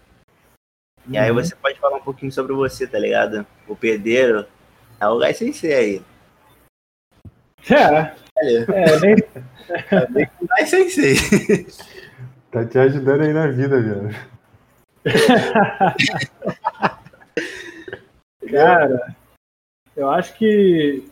E 1.08 1.16
aí 1.16 1.30
uhum. 1.30 1.36
você 1.36 1.56
pode 1.56 1.78
falar 1.78 1.96
um 1.96 2.02
pouquinho 2.02 2.30
sobre 2.30 2.52
você, 2.52 2.86
tá 2.86 2.98
ligado? 2.98 3.46
O 3.66 3.74
Pedreiro 3.74 4.46
é 5.00 5.08
o 5.08 5.18
Gai 5.18 5.32
Sensei 5.32 5.72
aí. 5.72 6.02
É. 7.70 8.14
É, 8.36 9.00
nem... 9.00 9.14
é 9.90 10.28
o 10.42 10.46
Gai 10.46 10.66
Sensei. 10.66 11.14
Tá 12.54 12.64
te 12.64 12.78
ajudando 12.78 13.22
aí 13.22 13.32
na 13.32 13.48
vida, 13.48 13.82
velho. 13.82 14.10
Cara, 18.48 19.16
eu 19.96 20.08
acho 20.08 20.38
que 20.38 21.04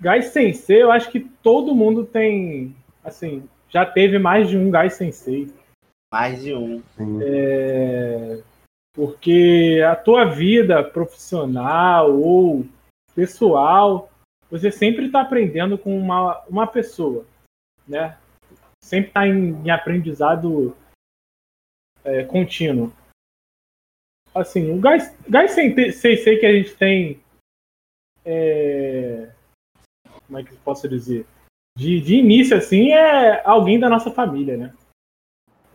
Gai 0.00 0.22
Sensei, 0.22 0.82
eu 0.82 0.90
acho 0.90 1.10
que 1.10 1.20
todo 1.20 1.74
mundo 1.74 2.06
tem, 2.06 2.74
assim, 3.04 3.46
já 3.68 3.84
teve 3.84 4.18
mais 4.18 4.48
de 4.48 4.56
um 4.56 4.70
Gai 4.70 4.88
Sensei. 4.88 5.52
Mais 6.10 6.40
de 6.40 6.54
um. 6.54 6.82
É... 7.22 8.40
Porque 8.94 9.84
a 9.86 9.94
tua 9.94 10.24
vida 10.24 10.82
profissional 10.82 12.10
ou 12.10 12.64
pessoal, 13.14 14.10
você 14.50 14.72
sempre 14.72 15.08
está 15.08 15.20
aprendendo 15.20 15.76
com 15.76 15.94
uma, 15.94 16.42
uma 16.48 16.66
pessoa, 16.66 17.26
né? 17.86 18.16
Sempre 18.82 19.08
está 19.08 19.26
em, 19.26 19.64
em, 19.64 19.70
aprendizado 19.70 20.76
é, 22.04 22.24
contínuo. 22.24 22.92
assim, 24.34 24.70
o 24.70 24.80
Gai, 24.80 24.98
Gai 25.28 25.48
Sensei 25.48 26.38
que 26.38 26.46
a 26.46 26.52
gente 26.52 26.74
tem. 26.76 27.22
É, 28.24 29.30
como 30.26 30.38
é 30.38 30.44
que 30.44 30.52
eu 30.52 30.58
posso 30.64 30.88
dizer? 30.88 31.26
De, 31.76 32.00
de 32.00 32.16
início, 32.16 32.56
assim, 32.56 32.90
é 32.90 33.46
alguém 33.46 33.78
da 33.78 33.88
nossa 33.88 34.10
família, 34.10 34.56
né? 34.56 34.74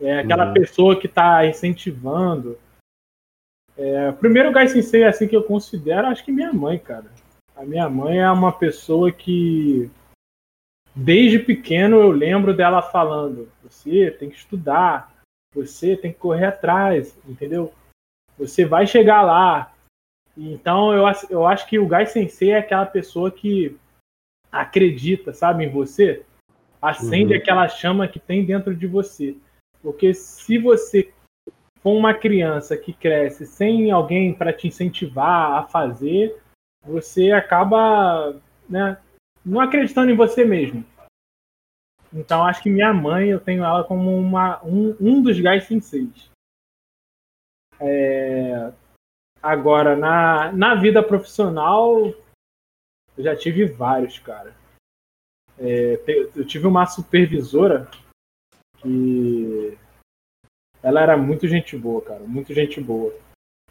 É 0.00 0.20
aquela 0.20 0.48
uhum. 0.48 0.54
pessoa 0.54 0.98
que 0.98 1.06
está 1.06 1.44
incentivando. 1.46 2.58
É, 3.76 4.10
o 4.10 4.14
primeiro 4.14 4.52
Gai 4.52 4.68
Sensei, 4.68 5.04
assim, 5.04 5.26
que 5.26 5.36
eu 5.36 5.42
considero, 5.42 6.08
acho 6.08 6.24
que 6.24 6.32
minha 6.32 6.52
mãe, 6.52 6.78
cara. 6.78 7.10
A 7.54 7.64
minha 7.64 7.88
mãe 7.88 8.18
é 8.18 8.30
uma 8.30 8.52
pessoa 8.52 9.10
que, 9.10 9.90
desde 10.98 11.38
pequeno, 11.38 11.96
eu 11.96 12.10
lembro 12.10 12.54
dela 12.54 12.82
falando: 12.82 13.50
você 13.62 14.10
tem 14.10 14.28
que 14.28 14.36
estudar, 14.36 15.14
você 15.54 15.96
tem 15.96 16.12
que 16.12 16.18
correr 16.18 16.46
atrás, 16.46 17.16
entendeu? 17.26 17.72
Você 18.36 18.64
vai 18.64 18.86
chegar 18.86 19.22
lá. 19.22 19.72
Então 20.36 20.92
eu, 20.92 21.04
eu 21.30 21.46
acho 21.46 21.66
que 21.66 21.78
o 21.78 21.86
Gai 21.86 22.06
Sensei 22.06 22.50
é 22.50 22.58
aquela 22.58 22.86
pessoa 22.86 23.30
que 23.30 23.76
acredita, 24.50 25.32
sabe, 25.32 25.64
em 25.64 25.70
você, 25.70 26.24
acende 26.80 27.34
uhum. 27.34 27.40
aquela 27.40 27.68
chama 27.68 28.08
que 28.08 28.18
tem 28.18 28.44
dentro 28.44 28.74
de 28.74 28.86
você. 28.86 29.36
Porque 29.82 30.14
se 30.14 30.58
você 30.58 31.12
for 31.80 31.92
uma 31.92 32.14
criança 32.14 32.76
que 32.76 32.92
cresce 32.92 33.46
sem 33.46 33.90
alguém 33.90 34.32
para 34.32 34.52
te 34.52 34.68
incentivar 34.68 35.58
a 35.58 35.62
fazer, 35.64 36.36
você 36.84 37.32
acaba 37.32 38.36
né, 38.68 38.96
não 39.48 39.60
acreditando 39.60 40.10
em 40.10 40.16
você 40.16 40.44
mesmo. 40.44 40.84
Então 42.12 42.44
acho 42.44 42.62
que 42.62 42.70
minha 42.70 42.92
mãe, 42.92 43.28
eu 43.28 43.40
tenho 43.40 43.64
ela 43.64 43.84
como 43.84 44.14
uma, 44.16 44.64
um, 44.64 44.96
um 45.00 45.22
dos 45.22 45.38
Gai 45.40 45.60
Senseis. 45.60 46.30
É... 47.80 48.72
Agora, 49.42 49.96
na, 49.96 50.52
na 50.52 50.74
vida 50.74 51.02
profissional, 51.02 52.06
eu 53.16 53.24
já 53.24 53.36
tive 53.36 53.66
vários, 53.66 54.18
cara. 54.18 54.54
É, 55.58 56.00
eu 56.36 56.46
tive 56.46 56.66
uma 56.66 56.86
supervisora 56.86 57.88
que 58.80 59.76
ela 60.82 61.00
era 61.00 61.16
muito 61.16 61.46
gente 61.48 61.76
boa, 61.76 62.00
cara, 62.02 62.20
muito 62.20 62.52
gente 62.54 62.80
boa. 62.80 63.12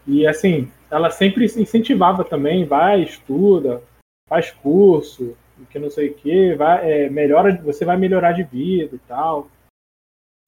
E 0.05 0.25
assim, 0.27 0.71
ela 0.89 1.09
sempre 1.09 1.45
incentivava 1.45 2.23
também, 2.23 2.65
vai, 2.65 3.03
estuda, 3.03 3.83
faz 4.27 4.51
curso, 4.51 5.35
que 5.65 5.79
não 5.79 5.89
sei 5.89 6.09
o 6.09 6.13
que, 6.13 6.55
vai, 6.55 6.89
é, 6.89 7.09
melhora, 7.09 7.55
você 7.63 7.83
vai 7.83 7.97
melhorar 7.97 8.31
de 8.31 8.43
vida 8.43 8.95
e 8.95 8.99
tal. 8.99 9.49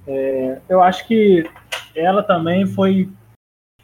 É, 0.07 0.61
eu 0.69 0.81
acho 0.81 1.07
que 1.07 1.43
ela 1.95 2.23
também 2.23 2.65
foi 2.65 3.09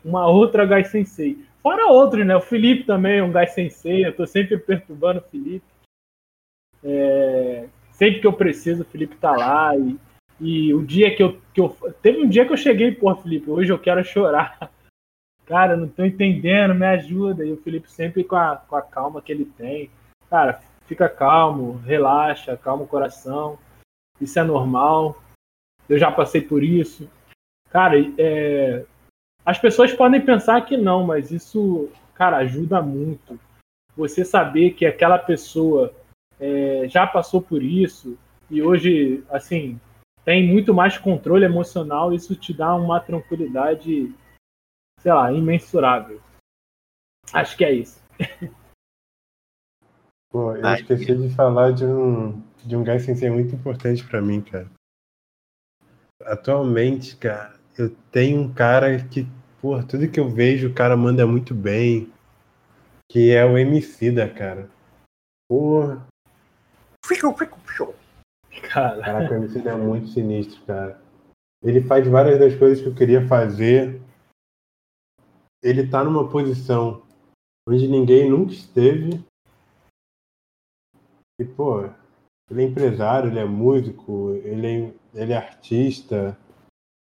uma 0.03 0.27
outra 0.27 0.65
Gai 0.65 0.83
Sensei. 0.83 1.43
Fora 1.61 1.87
outros, 1.87 2.25
né? 2.25 2.35
O 2.35 2.41
Felipe 2.41 2.83
também 2.83 3.17
é 3.17 3.23
um 3.23 3.31
Gai 3.31 3.47
Sensei, 3.47 4.05
eu 4.05 4.15
tô 4.15 4.25
sempre 4.25 4.57
perturbando 4.57 5.19
o 5.19 5.29
Felipe. 5.29 5.65
É, 6.83 7.67
sempre 7.91 8.21
que 8.21 8.27
eu 8.27 8.33
preciso, 8.33 8.83
o 8.83 8.85
Felipe 8.85 9.15
tá 9.15 9.31
lá. 9.31 9.75
E, 9.75 9.97
e 10.39 10.73
o 10.73 10.85
dia 10.85 11.15
que 11.15 11.23
eu, 11.23 11.41
que 11.53 11.59
eu. 11.59 11.75
Teve 12.01 12.19
um 12.19 12.29
dia 12.29 12.45
que 12.45 12.53
eu 12.53 12.57
cheguei, 12.57 12.91
pô, 12.91 13.13
Felipe, 13.15 13.49
hoje 13.49 13.71
eu 13.71 13.79
quero 13.79 14.03
chorar. 14.03 14.71
Cara, 15.45 15.75
não 15.75 15.87
tô 15.87 16.03
entendendo, 16.03 16.73
me 16.73 16.85
ajuda. 16.85 17.45
E 17.45 17.51
o 17.51 17.57
Felipe 17.57 17.89
sempre 17.89 18.23
com 18.23 18.35
a, 18.35 18.57
com 18.57 18.75
a 18.75 18.81
calma 18.81 19.21
que 19.21 19.31
ele 19.31 19.45
tem. 19.45 19.89
Cara, 20.29 20.61
fica 20.85 21.09
calmo, 21.09 21.77
relaxa, 21.77 22.57
calma 22.57 22.83
o 22.83 22.87
coração. 22.87 23.57
Isso 24.19 24.39
é 24.39 24.43
normal. 24.43 25.21
Eu 25.87 25.97
já 25.97 26.11
passei 26.11 26.41
por 26.41 26.63
isso. 26.63 27.09
Cara, 27.69 27.95
é, 28.17 28.85
as 29.45 29.59
pessoas 29.59 29.93
podem 29.93 30.23
pensar 30.23 30.61
que 30.65 30.77
não, 30.77 31.05
mas 31.05 31.31
isso, 31.31 31.89
cara, 32.13 32.37
ajuda 32.37 32.81
muito. 32.81 33.39
Você 33.95 34.25
saber 34.25 34.71
que 34.71 34.85
aquela 34.85 35.17
pessoa 35.17 35.93
é, 36.39 36.87
já 36.87 37.05
passou 37.05 37.41
por 37.41 37.61
isso 37.61 38.17
e 38.49 38.61
hoje, 38.61 39.23
assim, 39.29 39.79
tem 40.23 40.47
muito 40.47 40.73
mais 40.73 40.97
controle 40.97 41.45
emocional, 41.45 42.13
isso 42.13 42.35
te 42.35 42.53
dá 42.53 42.75
uma 42.75 42.99
tranquilidade, 42.99 44.13
sei 44.99 45.13
lá, 45.13 45.31
imensurável. 45.31 46.19
Acho 47.31 47.55
que 47.55 47.65
é 47.65 47.71
isso. 47.71 48.03
Pô, 50.35 50.53
eu 50.53 50.73
esqueci 50.73 51.15
de 51.15 51.33
falar 51.33 51.71
de 51.71 51.85
um, 51.85 52.41
de 52.65 52.75
um 52.75 52.83
guy 52.83 52.99
sensei 52.99 53.29
muito 53.29 53.55
importante 53.55 54.05
para 54.05 54.21
mim, 54.21 54.41
cara. 54.41 54.69
Atualmente, 56.23 57.15
cara, 57.15 57.57
eu 57.77 57.95
tenho 58.11 58.41
um 58.41 58.53
cara 58.53 59.01
que, 59.07 59.25
por 59.61 59.85
tudo 59.85 60.11
que 60.11 60.19
eu 60.19 60.29
vejo, 60.29 60.67
o 60.67 60.73
cara 60.73 60.97
manda 60.97 61.25
muito 61.25 61.55
bem. 61.55 62.11
Que 63.09 63.31
é 63.31 63.45
o 63.45 63.57
Emicida, 63.57 64.29
cara. 64.29 64.69
Porra. 65.47 66.05
Caraca, 68.73 69.35
o 69.35 69.37
Emicida 69.37 69.69
é 69.69 69.77
muito 69.77 70.09
sinistro, 70.09 70.61
cara. 70.65 70.99
Ele 71.63 71.79
faz 71.81 72.05
várias 72.09 72.37
das 72.37 72.59
coisas 72.59 72.81
que 72.81 72.89
eu 72.89 72.93
queria 72.93 73.25
fazer. 73.25 74.01
Ele 75.63 75.87
tá 75.87 76.03
numa 76.03 76.29
posição 76.29 77.01
onde 77.65 77.87
ninguém 77.87 78.29
nunca 78.29 78.51
esteve. 78.51 79.23
E, 81.39 81.43
pô, 81.43 81.83
ele 82.49 82.61
é 82.61 82.65
empresário, 82.65 83.29
ele 83.29 83.39
é 83.39 83.45
músico, 83.45 84.33
ele 84.43 84.67
é, 84.67 84.93
ele 85.13 85.33
é 85.33 85.37
artista, 85.37 86.37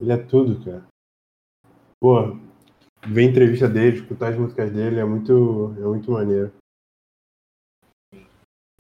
ele 0.00 0.12
é 0.12 0.16
tudo, 0.16 0.64
cara. 0.64 0.86
Pô, 2.00 2.36
ver 3.06 3.22
entrevista 3.22 3.68
dele, 3.68 3.96
escutar 3.96 4.28
as 4.28 4.38
músicas 4.38 4.72
dele 4.72 4.98
é 4.98 5.04
muito, 5.04 5.74
é 5.78 5.84
muito 5.84 6.10
maneiro. 6.10 6.52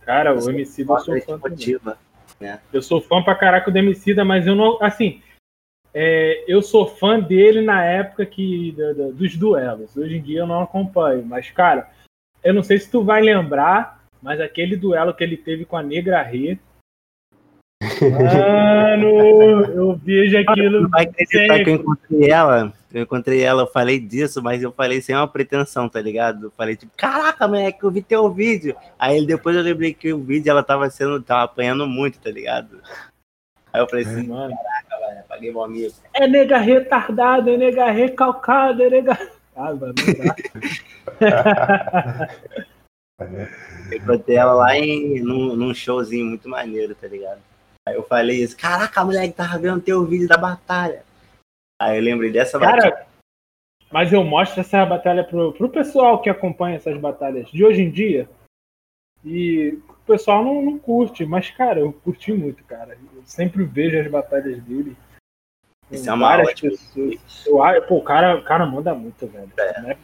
Cara, 0.02 0.34
o 0.34 0.50
MC 0.50 0.82
eu 0.82 0.98
sou 1.00 1.20
fã 1.20 1.36
motiva, 1.36 1.98
né? 2.38 2.60
Eu 2.72 2.82
sou 2.82 3.00
fã 3.00 3.22
pra 3.22 3.34
caraca 3.34 3.70
do 3.70 3.76
Emicida, 3.76 4.24
mas 4.24 4.46
eu 4.46 4.54
não, 4.54 4.82
assim, 4.82 5.20
é, 5.92 6.44
eu 6.46 6.62
sou 6.62 6.86
fã 6.86 7.18
dele 7.18 7.60
na 7.60 7.84
época 7.84 8.26
que 8.26 8.72
da, 8.72 8.92
da, 8.92 9.10
dos 9.10 9.36
duelos. 9.36 9.96
Hoje 9.96 10.16
em 10.16 10.22
dia 10.22 10.40
eu 10.40 10.46
não 10.46 10.62
acompanho, 10.62 11.24
mas 11.24 11.50
cara, 11.50 11.90
eu 12.44 12.54
não 12.54 12.62
sei 12.62 12.78
se 12.78 12.90
tu 12.90 13.02
vai 13.02 13.20
lembrar, 13.20 13.95
mas 14.22 14.40
aquele 14.40 14.76
duelo 14.76 15.14
que 15.14 15.24
ele 15.24 15.36
teve 15.36 15.64
com 15.64 15.76
a 15.76 15.82
Negra 15.82 16.22
Rê, 16.22 16.58
Mano, 18.00 19.64
eu 19.72 19.96
vejo 19.96 20.38
aquilo. 20.38 20.82
Não 20.82 20.90
vai 20.90 21.04
acreditar 21.04 21.62
que 21.62 21.70
eu 21.70 21.74
encontrei 21.74 22.30
ela. 22.30 22.72
Eu 22.92 23.02
encontrei 23.02 23.42
ela, 23.42 23.62
eu 23.62 23.66
falei 23.66 24.00
disso, 24.00 24.42
mas 24.42 24.62
eu 24.62 24.72
falei 24.72 25.02
sem 25.02 25.14
uma 25.14 25.28
pretensão, 25.28 25.88
tá 25.88 26.00
ligado? 26.00 26.46
Eu 26.46 26.50
falei, 26.52 26.76
tipo, 26.76 26.90
caraca, 26.96 27.46
moleque, 27.46 27.82
eu 27.82 27.90
vi 27.90 28.00
teu 28.00 28.30
vídeo. 28.32 28.74
Aí 28.98 29.26
depois 29.26 29.54
eu 29.54 29.62
lembrei 29.62 29.92
que 29.92 30.12
o 30.12 30.22
vídeo 30.22 30.50
ela 30.50 30.62
tava 30.62 30.88
sendo, 30.88 31.20
tava 31.20 31.42
apanhando 31.42 31.86
muito, 31.86 32.18
tá 32.18 32.30
ligado? 32.30 32.80
Aí 33.72 33.82
eu 33.82 33.88
falei 33.88 34.06
assim, 34.06 34.26
mano, 34.26 34.54
caraca, 34.56 35.06
velho, 35.06 35.24
paguei 35.28 35.50
meu 35.50 35.62
amigo. 35.62 35.92
É 36.14 36.26
nega 36.26 36.56
retardada, 36.56 37.50
é 37.50 37.56
nega 37.58 37.90
recalcada, 37.90 38.84
é 38.84 38.88
nega. 38.90 39.18
Ah, 39.54 39.74
mano, 39.74 39.94
Eu 43.18 43.96
encontrei 43.96 44.36
ela 44.36 44.52
lá 44.52 44.76
em, 44.76 45.20
num, 45.22 45.56
num 45.56 45.72
showzinho 45.72 46.26
muito 46.26 46.48
maneiro, 46.48 46.94
tá 46.94 47.08
ligado? 47.08 47.40
Aí 47.88 47.94
eu 47.94 48.02
falei 48.02 48.42
isso, 48.42 48.56
caraca, 48.56 49.00
a 49.00 49.04
mulher 49.04 49.26
que 49.28 49.34
tava 49.34 49.58
vendo 49.58 49.80
teu 49.80 50.04
vídeo 50.04 50.28
da 50.28 50.36
batalha. 50.36 51.04
Aí 51.80 51.96
eu 51.96 52.02
lembrei 52.02 52.30
dessa 52.30 52.58
Cara, 52.58 52.82
batalha. 52.82 53.06
mas 53.90 54.12
eu 54.12 54.22
mostro 54.22 54.60
essa 54.60 54.84
batalha 54.84 55.24
pro, 55.24 55.52
pro 55.52 55.68
pessoal 55.68 56.20
que 56.20 56.28
acompanha 56.28 56.76
essas 56.76 56.98
batalhas 56.98 57.48
de 57.50 57.64
hoje 57.64 57.82
em 57.82 57.90
dia. 57.90 58.28
E 59.24 59.78
o 59.88 59.94
pessoal 60.06 60.44
não, 60.44 60.60
não 60.62 60.78
curte, 60.78 61.24
mas, 61.24 61.50
cara, 61.50 61.80
eu 61.80 61.92
curti 61.92 62.32
muito, 62.32 62.62
cara. 62.64 62.98
Eu 63.14 63.22
sempre 63.24 63.64
vejo 63.64 63.98
as 63.98 64.10
batalhas 64.10 64.62
dele. 64.62 64.96
Isso 65.90 66.08
é 66.10 66.12
uma 66.12 66.28
várias 66.28 66.60
pessoas. 66.60 67.46
Eu, 67.46 67.86
pô, 67.86 67.96
o 67.96 68.04
cara, 68.04 68.36
o 68.36 68.44
cara 68.44 68.66
manda 68.66 68.94
muito, 68.94 69.26
velho. 69.26 69.50
É. 69.56 69.80
Né? 69.80 69.98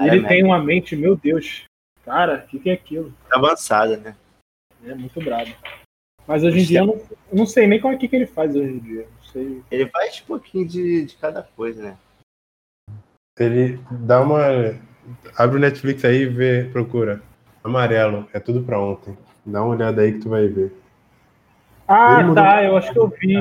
Ele 0.00 0.24
é, 0.24 0.28
tem 0.28 0.44
uma 0.44 0.62
mente, 0.62 0.96
meu 0.96 1.16
Deus. 1.16 1.64
Cara, 2.04 2.44
o 2.44 2.48
que, 2.48 2.58
que 2.58 2.70
é 2.70 2.72
aquilo? 2.72 3.12
Avançada, 3.30 3.96
né? 3.96 4.16
É 4.84 4.94
muito 4.94 5.20
brabo. 5.20 5.50
Mas 6.26 6.42
hoje 6.42 6.60
em 6.60 6.64
dia 6.64 6.80
eu 6.80 6.86
não, 6.86 6.94
eu 6.94 7.38
não 7.38 7.46
sei 7.46 7.66
nem 7.66 7.80
como 7.80 7.94
é 7.94 7.96
que, 7.96 8.08
que 8.08 8.16
ele 8.16 8.26
faz 8.26 8.54
hoje 8.54 8.72
em 8.72 8.78
dia. 8.78 9.06
Sei. 9.32 9.62
Ele 9.70 9.86
faz 9.86 10.20
um 10.22 10.26
pouquinho 10.26 10.66
de, 10.66 11.06
de 11.06 11.16
cada 11.16 11.42
coisa, 11.42 11.82
né? 11.82 11.96
Ele 13.38 13.80
dá 13.90 14.20
uma. 14.20 14.40
Abre 15.36 15.56
o 15.56 15.60
Netflix 15.60 16.04
aí 16.04 16.22
e 16.22 16.26
vê, 16.26 16.64
procura. 16.72 17.22
Amarelo, 17.64 18.28
é 18.32 18.40
tudo 18.40 18.62
pra 18.62 18.80
ontem. 18.80 19.16
Dá 19.44 19.62
uma 19.62 19.74
olhada 19.74 20.02
aí 20.02 20.12
que 20.12 20.20
tu 20.20 20.28
vai 20.28 20.46
ver. 20.48 20.72
Ah, 21.86 22.32
tá, 22.34 22.64
eu 22.64 22.76
acho 22.76 22.92
que 22.92 22.98
eu 22.98 23.08
vi. 23.08 23.34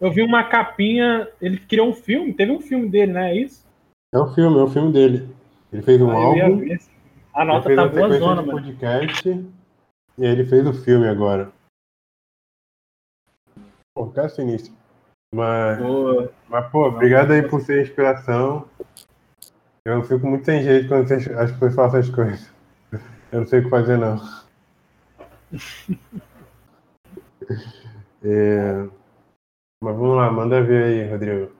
Eu 0.00 0.10
vi 0.10 0.22
uma 0.22 0.44
capinha. 0.44 1.28
Ele 1.40 1.58
criou 1.58 1.88
um 1.88 1.94
filme, 1.94 2.32
teve 2.34 2.52
um 2.52 2.60
filme 2.60 2.88
dele, 2.88 3.12
né? 3.12 3.30
É 3.30 3.36
isso? 3.36 3.64
É 4.12 4.18
um 4.18 4.32
filme, 4.34 4.58
é 4.58 4.62
um 4.62 4.70
filme 4.70 4.92
dele. 4.92 5.28
Ele 5.72 5.82
fez 5.82 6.00
um 6.00 6.10
ah, 6.10 6.14
álbum. 6.14 6.60
A 7.34 7.44
nota 7.44 7.74
tá 7.74 7.88
boa 7.88 8.16
zona, 8.16 8.42
mano. 8.42 8.52
podcast 8.52 9.28
e 9.28 10.24
ele 10.24 10.44
fez 10.44 10.64
o 10.64 10.72
filme 10.72 11.08
agora. 11.08 11.52
Pô, 13.92 14.08
cara 14.10 14.28
sinistro. 14.28 14.72
Mas, 15.34 15.78
Boa. 15.78 16.32
mas 16.48 16.70
pô, 16.70 16.86
obrigado 16.86 17.32
aí 17.32 17.42
por 17.42 17.60
ser 17.60 17.82
inspiração. 17.82 18.68
Eu 19.84 20.04
fico 20.04 20.24
muito 20.24 20.44
sem 20.44 20.62
jeito 20.62 20.86
quando 20.88 21.12
as 21.12 21.50
pessoas 21.52 21.74
falam 21.74 21.98
essas 21.98 22.14
coisas. 22.14 22.52
Eu 23.32 23.40
não 23.40 23.46
sei 23.48 23.58
o 23.58 23.64
que 23.64 23.70
fazer, 23.70 23.98
não. 23.98 24.16
É... 28.26 28.88
Mas 29.82 29.96
vamos 29.96 30.16
lá, 30.16 30.30
manda 30.30 30.62
ver 30.62 30.84
aí, 30.84 31.10
Rodrigo. 31.10 31.52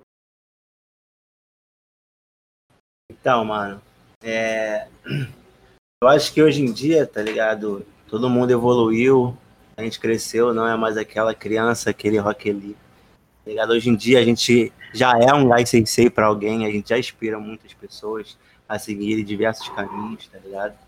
Então, 3.11 3.45
mano, 3.45 3.83
é... 4.23 4.89
eu 6.03 6.09
acho 6.09 6.33
que 6.33 6.43
hoje 6.43 6.63
em 6.63 6.73
dia, 6.73 7.07
tá 7.07 7.23
ligado? 7.23 7.85
Todo 8.09 8.31
mundo 8.31 8.51
evoluiu, 8.51 9.37
a 9.77 9.83
gente 9.83 9.99
cresceu, 9.99 10.55
não 10.55 10.67
é 10.67 10.77
mais 10.77 10.97
aquela 10.97 11.35
criança, 11.35 11.91
aquele 11.91 12.19
rock 12.19 12.51
ali. 12.51 12.77
Tá 13.45 13.51
ligado? 13.51 13.71
Hoje 13.71 13.91
em 13.91 13.97
dia 13.97 14.19
a 14.19 14.25
gente 14.25 14.73
já 14.93 15.13
é 15.19 15.33
um 15.35 15.49
Gai 15.49 15.67
Sensei 15.67 16.09
para 16.09 16.27
alguém, 16.27 16.67
a 16.67 16.71
gente 16.71 16.89
já 16.89 16.99
inspira 16.99 17.39
muitas 17.39 17.73
pessoas 17.75 18.39
a 18.69 18.79
seguirem 18.79 19.25
diversos 19.25 19.69
caminhos, 19.71 20.29
tá 20.29 20.39
ligado? 20.39 20.79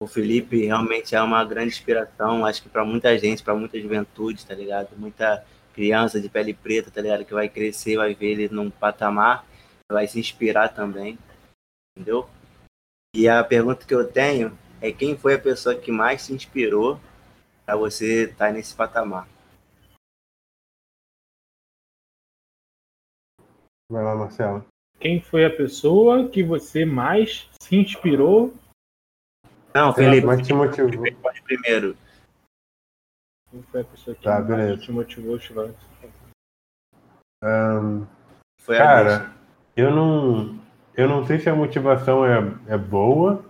O 0.00 0.06
Felipe 0.06 0.66
realmente 0.66 1.14
é 1.14 1.22
uma 1.22 1.44
grande 1.44 1.68
inspiração, 1.68 2.44
acho 2.44 2.62
que 2.62 2.68
para 2.68 2.84
muita 2.84 3.16
gente, 3.18 3.42
para 3.42 3.54
muita 3.54 3.80
juventude, 3.80 4.44
tá 4.44 4.54
ligado? 4.54 4.90
Muita 4.96 5.44
criança 5.72 6.20
de 6.20 6.28
pele 6.28 6.52
preta, 6.52 6.90
tá 6.90 7.00
ligado? 7.00 7.24
Que 7.24 7.34
vai 7.34 7.48
crescer, 7.48 7.96
vai 7.96 8.14
ver 8.14 8.32
ele 8.32 8.48
num 8.48 8.70
patamar, 8.70 9.46
vai 9.90 10.06
se 10.06 10.18
inspirar 10.18 10.68
também, 10.68 11.18
entendeu? 11.96 12.28
E 13.16 13.30
a 13.30 13.42
pergunta 13.42 13.86
que 13.86 13.94
eu 13.94 14.06
tenho 14.06 14.58
é 14.78 14.92
quem 14.92 15.16
foi 15.16 15.36
a 15.36 15.40
pessoa 15.40 15.74
que 15.74 15.90
mais 15.90 16.20
se 16.20 16.34
inspirou 16.34 17.00
para 17.64 17.74
você 17.74 18.24
estar 18.24 18.48
tá 18.48 18.52
nesse 18.52 18.76
patamar? 18.76 19.26
Vai 23.90 24.04
lá, 24.04 24.14
Marcelo. 24.14 24.66
Quem 25.00 25.22
foi 25.22 25.46
a 25.46 25.56
pessoa 25.56 26.28
que 26.28 26.42
você 26.42 26.84
mais 26.84 27.48
se 27.58 27.76
inspirou 27.76 28.52
não, 29.74 29.94
Felipe, 29.94 30.26
mas 30.26 30.46
te 30.46 30.52
motivou. 30.52 30.90
Pode 31.22 31.42
primeiro. 31.42 31.96
Quem 33.50 33.62
foi 33.62 33.80
a 33.80 33.84
pessoa 33.84 34.14
que 34.14 34.22
tá, 34.24 34.42
beleza. 34.42 34.82
te 34.82 34.92
motivou, 34.92 35.38
Chivas? 35.38 35.74
Um, 37.42 38.06
foi 38.60 38.76
cara, 38.76 39.34
eu 39.74 39.90
não, 39.90 40.65
eu 40.96 41.08
não 41.08 41.26
sei 41.26 41.38
se 41.38 41.50
a 41.50 41.54
motivação 41.54 42.24
é, 42.24 42.38
é 42.68 42.78
boa, 42.78 43.44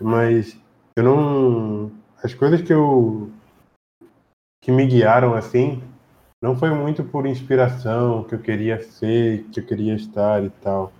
mas 0.00 0.58
eu 0.94 1.02
não. 1.02 1.92
As 2.22 2.32
coisas 2.32 2.62
que 2.62 2.72
eu. 2.72 3.30
que 4.62 4.70
me 4.70 4.86
guiaram 4.86 5.34
assim, 5.34 5.82
não 6.40 6.56
foi 6.56 6.70
muito 6.70 7.04
por 7.04 7.26
inspiração, 7.26 8.24
que 8.24 8.34
eu 8.34 8.38
queria 8.38 8.80
ser, 8.80 9.44
que 9.52 9.60
eu 9.60 9.66
queria 9.66 9.94
estar 9.94 10.44
e 10.44 10.50
tal. 10.50 10.92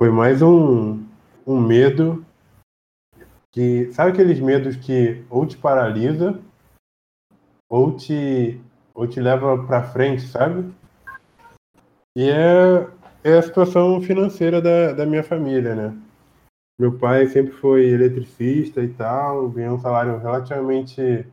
Foi 0.00 0.10
mais 0.10 0.42
um, 0.42 1.04
um 1.46 1.60
medo 1.60 2.24
que 3.52 3.92
sabe 3.92 4.10
aqueles 4.10 4.40
medos 4.40 4.74
que 4.74 5.24
ou 5.30 5.46
te 5.46 5.56
paralisa 5.56 6.40
ou 7.70 7.96
te 7.96 8.60
ou 8.92 9.06
te 9.06 9.20
leva 9.20 9.64
para 9.64 9.92
frente, 9.92 10.22
sabe? 10.22 10.72
E 12.16 12.30
é, 12.30 12.88
é 13.24 13.38
a 13.38 13.42
situação 13.42 14.00
financeira 14.02 14.60
da, 14.60 14.92
da 14.92 15.06
minha 15.06 15.24
família, 15.24 15.74
né? 15.74 15.98
Meu 16.78 16.98
pai 16.98 17.26
sempre 17.26 17.52
foi 17.52 17.86
eletricista 17.86 18.82
e 18.82 18.92
tal, 18.92 19.48
ganhou 19.48 19.76
um 19.76 19.80
salário 19.80 20.18
relativamente 20.18 21.26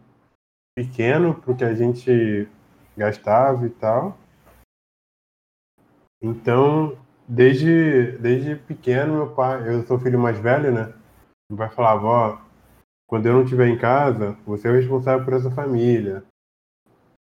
pequeno 0.75 1.35
para 1.35 1.51
o 1.51 1.57
que 1.57 1.65
a 1.65 1.75
gente 1.75 2.47
gastava 2.95 3.65
e 3.65 3.69
tal. 3.69 4.17
Então, 6.23 6.97
desde, 7.27 8.17
desde 8.19 8.55
pequeno, 8.55 9.15
meu 9.15 9.35
pai, 9.35 9.67
eu 9.67 9.85
sou 9.85 9.99
filho 9.99 10.19
mais 10.19 10.39
velho, 10.39 10.71
né? 10.71 10.93
vai 11.55 11.69
falar, 11.69 11.95
vó, 11.95 12.41
quando 13.07 13.25
eu 13.25 13.33
não 13.33 13.43
estiver 13.43 13.67
em 13.67 13.77
casa, 13.77 14.37
você 14.45 14.67
é 14.67 14.71
o 14.71 14.75
responsável 14.75 15.25
por 15.25 15.33
essa 15.33 15.51
família. 15.51 16.23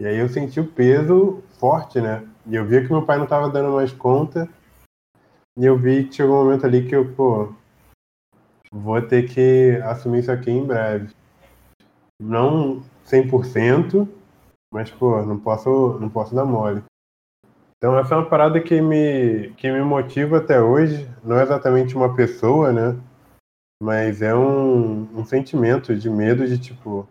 E 0.01 0.05
aí 0.05 0.17
eu 0.17 0.27
senti 0.27 0.59
o 0.59 0.67
peso 0.67 1.41
forte, 1.59 2.01
né? 2.01 2.27
E 2.45 2.55
eu 2.55 2.65
via 2.65 2.83
que 2.83 2.91
meu 2.91 3.05
pai 3.05 3.17
não 3.17 3.23
estava 3.23 3.49
dando 3.49 3.73
mais 3.73 3.91
conta. 3.91 4.49
E 5.57 5.65
eu 5.65 5.75
vi 5.75 6.07
que 6.07 6.15
chegou 6.15 6.35
um 6.35 6.45
momento 6.45 6.65
ali 6.65 6.87
que 6.87 6.95
eu, 6.95 7.13
pô, 7.15 7.51
vou 8.71 9.01
ter 9.01 9.27
que 9.27 9.81
assumir 9.83 10.19
isso 10.19 10.31
aqui 10.31 10.51
em 10.51 10.63
breve. 10.63 11.15
Não 12.21 12.83
100%, 13.05 14.07
mas, 14.71 14.91
pô, 14.91 15.23
não 15.23 15.39
posso, 15.39 15.97
não 15.99 16.09
posso 16.09 16.35
dar 16.35 16.45
mole. 16.45 16.83
Então 17.77 17.97
essa 17.97 18.13
é 18.13 18.17
uma 18.17 18.29
parada 18.29 18.61
que 18.61 18.81
me, 18.81 19.51
que 19.53 19.71
me 19.71 19.81
motiva 19.81 20.37
até 20.37 20.61
hoje. 20.61 21.09
Não 21.23 21.39
é 21.39 21.43
exatamente 21.43 21.95
uma 21.95 22.15
pessoa, 22.15 22.71
né? 22.71 22.99
Mas 23.81 24.21
é 24.21 24.35
um, 24.35 25.03
um 25.19 25.25
sentimento 25.25 25.95
de 25.95 26.09
medo 26.09 26.47
de 26.47 26.59
tipo. 26.59 27.07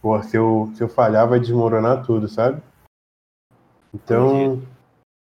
Pô, 0.00 0.22
se 0.22 0.36
eu, 0.36 0.70
se 0.74 0.82
eu 0.82 0.88
falhar 0.88 1.28
vai 1.28 1.40
desmoronar 1.40 2.04
tudo, 2.04 2.28
sabe? 2.28 2.62
Então, 3.92 4.62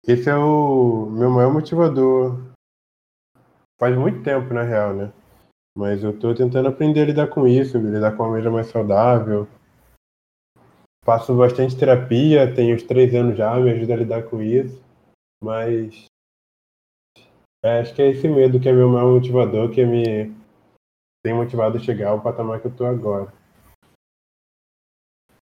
esse 0.06 0.28
é 0.28 0.36
o 0.36 1.06
meu 1.06 1.30
maior 1.30 1.52
motivador. 1.52 2.38
Faz 3.78 3.96
muito 3.96 4.22
tempo, 4.22 4.52
na 4.52 4.62
real, 4.62 4.94
né? 4.94 5.12
Mas 5.76 6.04
eu 6.04 6.18
tô 6.18 6.34
tentando 6.34 6.68
aprender 6.68 7.02
a 7.02 7.06
lidar 7.06 7.26
com 7.28 7.48
isso, 7.48 7.78
lidar 7.78 8.16
com 8.16 8.22
uma 8.22 8.30
maneira 8.30 8.50
mais 8.50 8.68
saudável. 8.68 9.48
Faço 11.04 11.34
bastante 11.36 11.76
terapia, 11.76 12.54
tenho 12.54 12.76
uns 12.76 12.82
três 12.82 13.14
anos 13.14 13.36
já, 13.36 13.58
me 13.58 13.70
ajuda 13.70 13.94
a 13.94 13.96
lidar 13.96 14.22
com 14.24 14.40
isso. 14.40 14.82
Mas 15.42 16.06
é, 17.64 17.80
acho 17.80 17.94
que 17.94 18.02
é 18.02 18.10
esse 18.10 18.28
medo 18.28 18.60
que 18.60 18.68
é 18.68 18.72
meu 18.72 18.88
maior 18.88 19.14
motivador, 19.14 19.70
que 19.70 19.84
me 19.84 20.32
tem 21.24 21.34
motivado 21.34 21.78
a 21.78 21.80
chegar 21.80 22.10
ao 22.10 22.20
patamar 22.20 22.60
que 22.60 22.66
eu 22.66 22.76
tô 22.76 22.84
agora. 22.84 23.32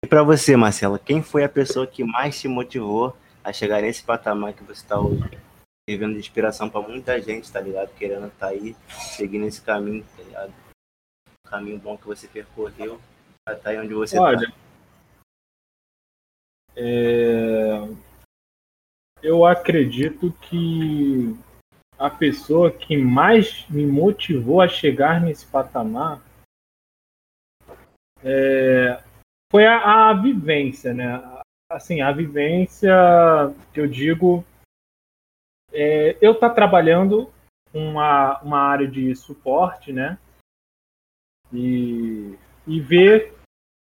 E 0.03 0.09
para 0.09 0.23
você, 0.23 0.57
Marcelo, 0.57 0.99
quem 0.99 1.23
foi 1.23 1.45
a 1.45 1.49
pessoa 1.49 1.87
que 1.87 2.03
mais 2.03 2.41
te 2.41 2.49
motivou 2.49 3.15
a 3.43 3.53
chegar 3.53 3.83
nesse 3.83 4.03
patamar 4.03 4.53
que 4.53 4.63
você 4.65 4.83
está 4.83 5.01
hoje? 5.01 5.39
Vivendo 5.89 6.15
de 6.15 6.21
inspiração 6.21 6.69
para 6.69 6.87
muita 6.87 7.21
gente, 7.21 7.51
tá 7.51 7.61
ligado? 7.61 7.95
Querendo 7.95 8.27
estar 8.27 8.49
tá 8.49 8.53
aí, 8.53 8.77
seguindo 8.89 9.47
esse 9.47 9.61
caminho, 9.63 10.05
tá 10.17 10.23
ligado? 10.23 10.53
Um 11.47 11.51
caminho 11.51 11.79
bom 11.79 11.97
que 11.97 12.07
você 12.07 12.29
percorreu, 12.29 13.01
para 13.45 13.57
estar 13.57 13.65
tá 13.65 13.71
aí 13.71 13.79
onde 13.79 13.95
você 13.95 14.19
Olha, 14.19 14.47
tá. 14.47 14.55
é... 16.77 17.89
eu 19.23 19.47
acredito 19.47 20.33
que 20.43 21.35
a 21.99 22.09
pessoa 22.09 22.71
que 22.71 22.97
mais 22.97 23.67
me 23.69 23.85
motivou 23.85 24.61
a 24.61 24.69
chegar 24.69 25.21
nesse 25.21 25.47
patamar 25.47 26.23
é, 28.23 29.03
foi 29.51 29.67
a, 29.67 30.11
a, 30.11 30.15
vivência, 30.15 30.95
né? 30.95 31.21
Assim, 31.71 32.01
a 32.01 32.11
vivência 32.11 32.91
que 33.75 33.81
eu 33.81 33.87
digo, 33.87 34.43
é, 35.71 36.17
eu 36.21 36.39
tá 36.39 36.49
trabalhando 36.49 37.31
uma, 37.75 38.41
uma 38.41 38.59
área 38.59 38.89
de 38.89 39.15
suporte, 39.15 39.93
né? 39.93 40.19
E, 41.53 42.39
e 42.67 42.81
ver 42.81 43.37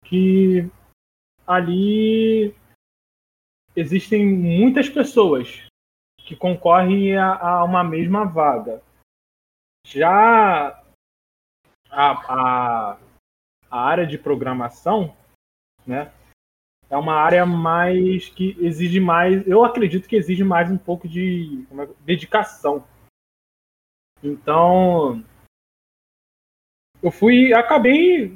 que 0.05 0.70
ali 1.47 2.55
existem 3.77 4.27
muitas 4.27 4.88
pessoas 4.88 5.66
que 6.18 6.35
concorrem 6.35 7.16
a, 7.16 7.35
a 7.35 7.64
uma 7.64 7.85
mesma 7.85 8.25
vaga. 8.25 8.83
Já 9.87 10.83
a, 11.90 12.11
a, 12.11 12.99
a 13.70 13.79
área 13.79 14.07
de 14.07 14.16
programação, 14.16 15.14
né, 15.87 16.11
é 16.94 16.96
uma 16.96 17.14
área 17.14 17.44
mais 17.44 18.28
que 18.28 18.57
exige 18.61 19.00
mais, 19.00 19.44
eu 19.48 19.64
acredito 19.64 20.09
que 20.09 20.14
exige 20.14 20.44
mais 20.44 20.70
um 20.70 20.78
pouco 20.78 21.09
de 21.09 21.66
é, 21.72 21.88
dedicação. 22.02 22.87
Então, 24.22 25.20
eu 27.02 27.11
fui, 27.11 27.52
acabei 27.52 28.33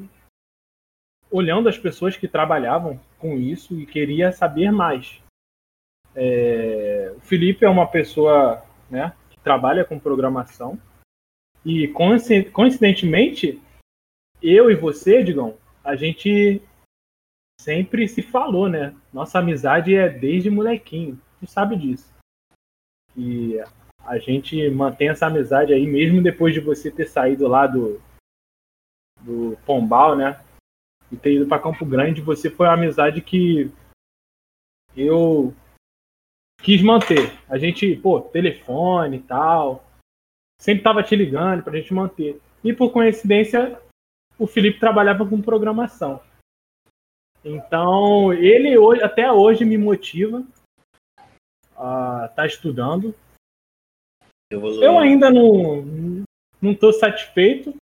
olhando 1.31 1.69
as 1.69 1.79
pessoas 1.79 2.17
que 2.17 2.27
trabalhavam 2.27 3.01
com 3.17 3.39
isso 3.39 3.79
e 3.79 3.87
queria 3.87 4.33
saber 4.33 4.73
mais. 4.73 5.23
É, 6.17 7.15
o 7.17 7.21
Felipe 7.21 7.65
é 7.65 7.69
uma 7.69 7.87
pessoa 7.87 8.67
né, 8.91 9.15
que 9.31 9.39
trabalha 9.39 9.85
com 9.85 10.01
programação 10.01 10.81
e 11.65 11.87
coincidentemente 12.53 13.63
eu 14.43 14.69
e 14.69 14.75
você, 14.75 15.23
Digão, 15.23 15.57
a 15.85 15.95
gente 15.95 16.61
sempre 17.61 18.07
se 18.09 18.23
falou, 18.23 18.69
né? 18.69 18.95
Nossa 19.13 19.39
amizade 19.39 19.95
é 19.95 20.09
desde 20.09 20.51
molequinho, 20.51 21.21
tu 21.41 21.47
sabe 21.47 21.77
disso. 21.77 22.13
E 23.17 23.59
a 24.05 24.19
gente 24.19 24.69
mantém 24.71 25.09
essa 25.09 25.27
amizade 25.27 25.73
aí 25.73 25.87
mesmo 25.87 26.23
depois 26.23 26.55
de 26.55 26.61
você 26.61 26.91
ter 26.91 27.07
saído 27.07 27.47
lá 27.47 27.67
do 27.67 28.01
do 29.21 29.57
Pombal, 29.67 30.17
né? 30.17 30.41
E 31.11 31.17
ter 31.17 31.35
ido 31.35 31.47
para 31.47 31.61
Campo 31.61 31.85
Grande, 31.85 32.21
você 32.21 32.51
foi 32.51 32.67
uma 32.67 32.75
amizade 32.75 33.21
que 33.21 33.71
eu 34.97 35.55
quis 36.63 36.83
manter. 36.83 37.33
A 37.49 37.59
gente, 37.59 37.97
pô, 37.97 38.21
telefone 38.21 39.17
e 39.17 39.23
tal. 39.23 39.85
Sempre 40.61 40.83
tava 40.83 41.03
te 41.03 41.17
ligando 41.17 41.63
pra 41.63 41.77
gente 41.77 41.95
manter. 41.95 42.41
E 42.63 42.73
por 42.73 42.93
coincidência, 42.93 43.81
o 44.39 44.47
Felipe 44.47 44.81
trabalhava 44.81 45.27
com 45.27 45.41
programação. 45.41 46.21
Então, 47.45 48.33
ele 48.33 48.77
hoje, 48.77 49.03
até 49.03 49.31
hoje 49.31 49.65
me 49.65 49.79
motiva 49.79 50.45
a 51.77 52.25
estar 52.25 52.35
tá 52.35 52.47
estudando. 52.47 53.15
Eu 54.51 54.99
ainda 54.99 55.31
não 55.31 56.25
não 56.61 56.73
estou 56.73 56.93
satisfeito. 56.93 57.75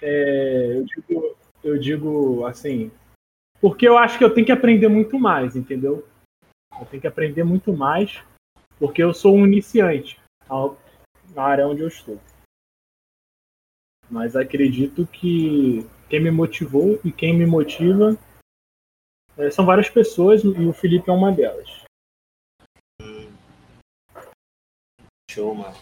É, 0.00 0.76
eu, 0.76 0.84
digo, 0.84 1.36
eu 1.64 1.78
digo 1.78 2.46
assim, 2.46 2.90
porque 3.60 3.86
eu 3.86 3.96
acho 3.96 4.18
que 4.18 4.24
eu 4.24 4.34
tenho 4.34 4.44
que 4.44 4.52
aprender 4.52 4.88
muito 4.88 5.18
mais, 5.18 5.56
entendeu? 5.56 6.06
Eu 6.78 6.86
tenho 6.86 7.00
que 7.00 7.06
aprender 7.06 7.44
muito 7.44 7.72
mais, 7.72 8.22
porque 8.78 9.02
eu 9.02 9.14
sou 9.14 9.34
um 9.34 9.46
iniciante 9.46 10.20
na 11.34 11.42
área 11.42 11.66
onde 11.66 11.82
eu 11.82 11.88
estou. 11.88 12.18
Mas 14.10 14.36
acredito 14.36 15.06
que 15.06 15.86
quem 16.10 16.20
me 16.20 16.30
motivou 16.30 17.00
e 17.04 17.10
quem 17.10 17.32
me 17.32 17.46
motiva 17.46 18.18
é, 19.36 19.50
são 19.50 19.64
várias 19.64 19.88
pessoas 19.88 20.42
e 20.44 20.48
o 20.48 20.72
Felipe 20.72 21.10
é 21.10 21.12
uma 21.12 21.32
delas. 21.32 21.82
Show, 25.30 25.54
mano. 25.54 25.74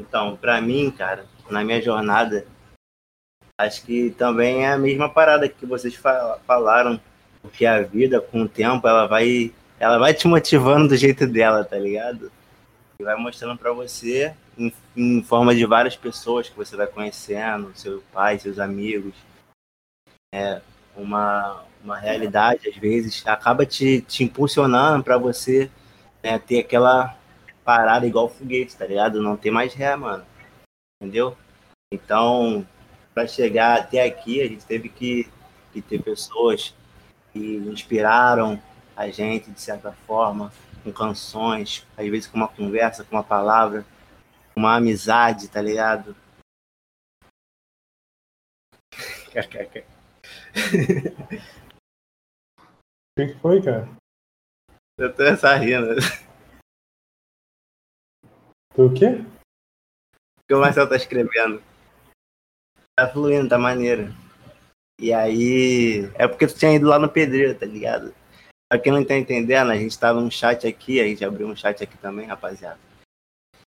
Então, 0.00 0.36
para 0.36 0.60
mim, 0.60 0.90
cara, 0.90 1.26
na 1.50 1.64
minha 1.64 1.80
jornada, 1.80 2.46
acho 3.58 3.84
que 3.84 4.10
também 4.10 4.64
é 4.64 4.72
a 4.72 4.78
mesma 4.78 5.08
parada 5.08 5.48
que 5.48 5.66
vocês 5.66 5.94
falaram, 5.94 7.00
porque 7.40 7.66
a 7.66 7.82
vida, 7.82 8.20
com 8.20 8.42
o 8.42 8.48
tempo, 8.48 8.86
ela 8.86 9.06
vai, 9.06 9.52
ela 9.78 9.98
vai 9.98 10.14
te 10.14 10.28
motivando 10.28 10.88
do 10.88 10.96
jeito 10.96 11.26
dela, 11.26 11.64
tá 11.64 11.78
ligado? 11.78 12.30
E 12.98 13.04
vai 13.04 13.16
mostrando 13.16 13.58
para 13.58 13.72
você, 13.72 14.34
em, 14.56 14.72
em, 14.96 15.22
forma 15.22 15.54
de 15.54 15.66
várias 15.66 15.96
pessoas 15.96 16.48
que 16.48 16.56
você 16.56 16.76
vai 16.76 16.86
conhecendo, 16.86 17.72
seu 17.74 18.02
pai, 18.12 18.38
seus 18.38 18.58
amigos, 18.58 19.14
é, 20.32 20.60
uma, 20.96 21.64
uma 21.82 21.98
realidade, 21.98 22.68
às 22.68 22.76
vezes, 22.76 23.26
acaba 23.26 23.66
te, 23.66 24.00
te 24.02 24.24
impulsionando 24.24 25.02
para 25.02 25.18
você 25.18 25.70
né, 26.22 26.38
ter 26.38 26.60
aquela 26.60 27.16
parada 27.64 28.06
igual 28.06 28.28
foguete, 28.28 28.76
tá 28.76 28.86
ligado? 28.86 29.20
Não 29.22 29.36
tem 29.36 29.50
mais 29.52 29.74
ré, 29.74 29.96
mano. 29.96 30.24
Entendeu? 31.00 31.36
Então, 31.92 32.66
para 33.14 33.26
chegar 33.26 33.78
até 33.78 34.04
aqui, 34.04 34.40
a 34.40 34.48
gente 34.48 34.64
teve 34.64 34.88
que, 34.88 35.28
que 35.72 35.82
ter 35.82 36.02
pessoas 36.02 36.74
que 37.32 37.56
inspiraram 37.56 38.60
a 38.96 39.08
gente 39.08 39.50
de 39.50 39.60
certa 39.60 39.92
forma, 40.06 40.52
com 40.84 40.92
canções, 40.92 41.86
às 41.96 42.08
vezes 42.08 42.26
com 42.26 42.36
uma 42.36 42.48
conversa, 42.48 43.04
com 43.04 43.16
uma 43.16 43.24
palavra, 43.24 43.84
uma 44.54 44.76
amizade, 44.76 45.48
tá 45.48 45.62
ligado? 45.62 46.14
O 53.12 53.26
que 53.26 53.34
foi, 53.40 53.62
cara? 53.62 53.88
Eu 54.98 55.14
tô 55.14 55.22
essa 55.22 55.54
rindo. 55.54 55.96
O 58.74 58.92
quê? 58.94 59.20
O 60.38 60.42
que 60.48 60.54
o 60.54 60.60
Marcel 60.60 60.88
tá 60.88 60.96
escrevendo. 60.96 61.62
Tá 62.96 63.06
fluindo, 63.12 63.50
tá 63.50 63.58
maneiro. 63.58 64.14
E 64.98 65.12
aí. 65.12 66.10
É 66.14 66.26
porque 66.26 66.46
tu 66.46 66.54
tinha 66.54 66.74
ido 66.74 66.86
lá 66.86 66.98
no 66.98 67.08
pedreiro, 67.08 67.58
tá 67.58 67.66
ligado? 67.66 68.14
Pra 68.70 68.78
quem 68.78 68.90
não 68.90 69.04
tá 69.04 69.14
entendendo, 69.14 69.70
a 69.70 69.76
gente 69.76 69.98
tá 69.98 70.14
num 70.14 70.30
chat 70.30 70.66
aqui, 70.66 70.98
a 70.98 71.04
gente 71.04 71.22
abriu 71.22 71.46
um 71.46 71.54
chat 71.54 71.82
aqui 71.82 71.98
também, 71.98 72.26
rapaziada. 72.26 72.80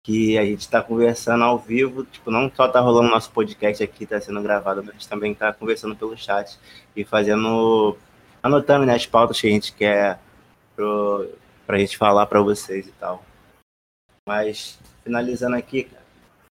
Que 0.06 0.38
a 0.38 0.46
gente 0.46 0.70
tá 0.70 0.82
conversando 0.82 1.44
ao 1.44 1.60
vivo, 1.60 2.06
tipo, 2.06 2.32
não 2.32 2.50
só 2.50 2.70
tá 2.70 2.80
rolando 2.80 3.10
nosso 3.10 3.30
podcast 3.32 3.84
aqui, 3.84 4.06
tá 4.06 4.22
sendo 4.22 4.42
gravado, 4.42 4.82
mas 4.82 4.92
a 4.92 4.94
gente 4.94 5.10
também 5.10 5.36
tá 5.36 5.52
conversando 5.52 5.98
pelo 5.98 6.16
chat 6.16 6.58
e 6.96 7.04
fazendo. 7.04 7.98
Anotando 8.44 8.86
né, 8.86 8.94
as 8.94 9.06
pautas 9.06 9.40
que 9.40 9.48
a 9.48 9.50
gente 9.50 9.74
quer 9.74 10.20
pro, 10.76 11.30
pra 11.66 11.80
gente 11.80 11.98
falar 11.98 12.26
pra 12.26 12.42
vocês 12.42 12.86
e 12.86 12.92
tal. 12.92 13.24
Mas 14.28 14.78
finalizando 15.04 15.56
aqui, 15.56 15.90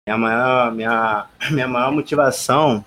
minha 0.06 0.18
maior, 0.18 0.72
minha, 0.72 1.26
minha 1.50 1.66
maior 1.66 1.90
motivação 1.90 2.84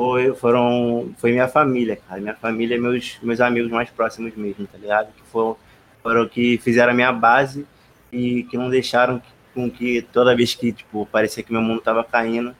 foi, 0.00 0.34
foram, 0.34 1.14
foi 1.18 1.30
minha 1.30 1.46
família, 1.46 1.96
cara. 1.96 2.20
Minha 2.20 2.34
família 2.34 2.76
e 2.76 2.80
meus, 2.80 3.18
meus 3.22 3.40
amigos 3.40 3.70
mais 3.70 3.90
próximos 3.90 4.34
mesmo, 4.34 4.66
tá 4.66 4.76
ligado? 4.76 5.12
Que 5.12 5.22
foram, 5.22 5.56
foram 6.02 6.28
que 6.28 6.58
fizeram 6.58 6.92
a 6.92 6.94
minha 6.94 7.12
base 7.12 7.64
e 8.10 8.42
que 8.44 8.56
não 8.56 8.68
deixaram 8.68 9.22
com 9.54 9.70
que 9.70 10.02
toda 10.12 10.34
vez 10.34 10.54
que, 10.54 10.72
tipo, 10.72 11.06
parecia 11.06 11.42
que 11.44 11.52
meu 11.52 11.62
mundo 11.62 11.80
tava 11.80 12.02
caindo, 12.02 12.54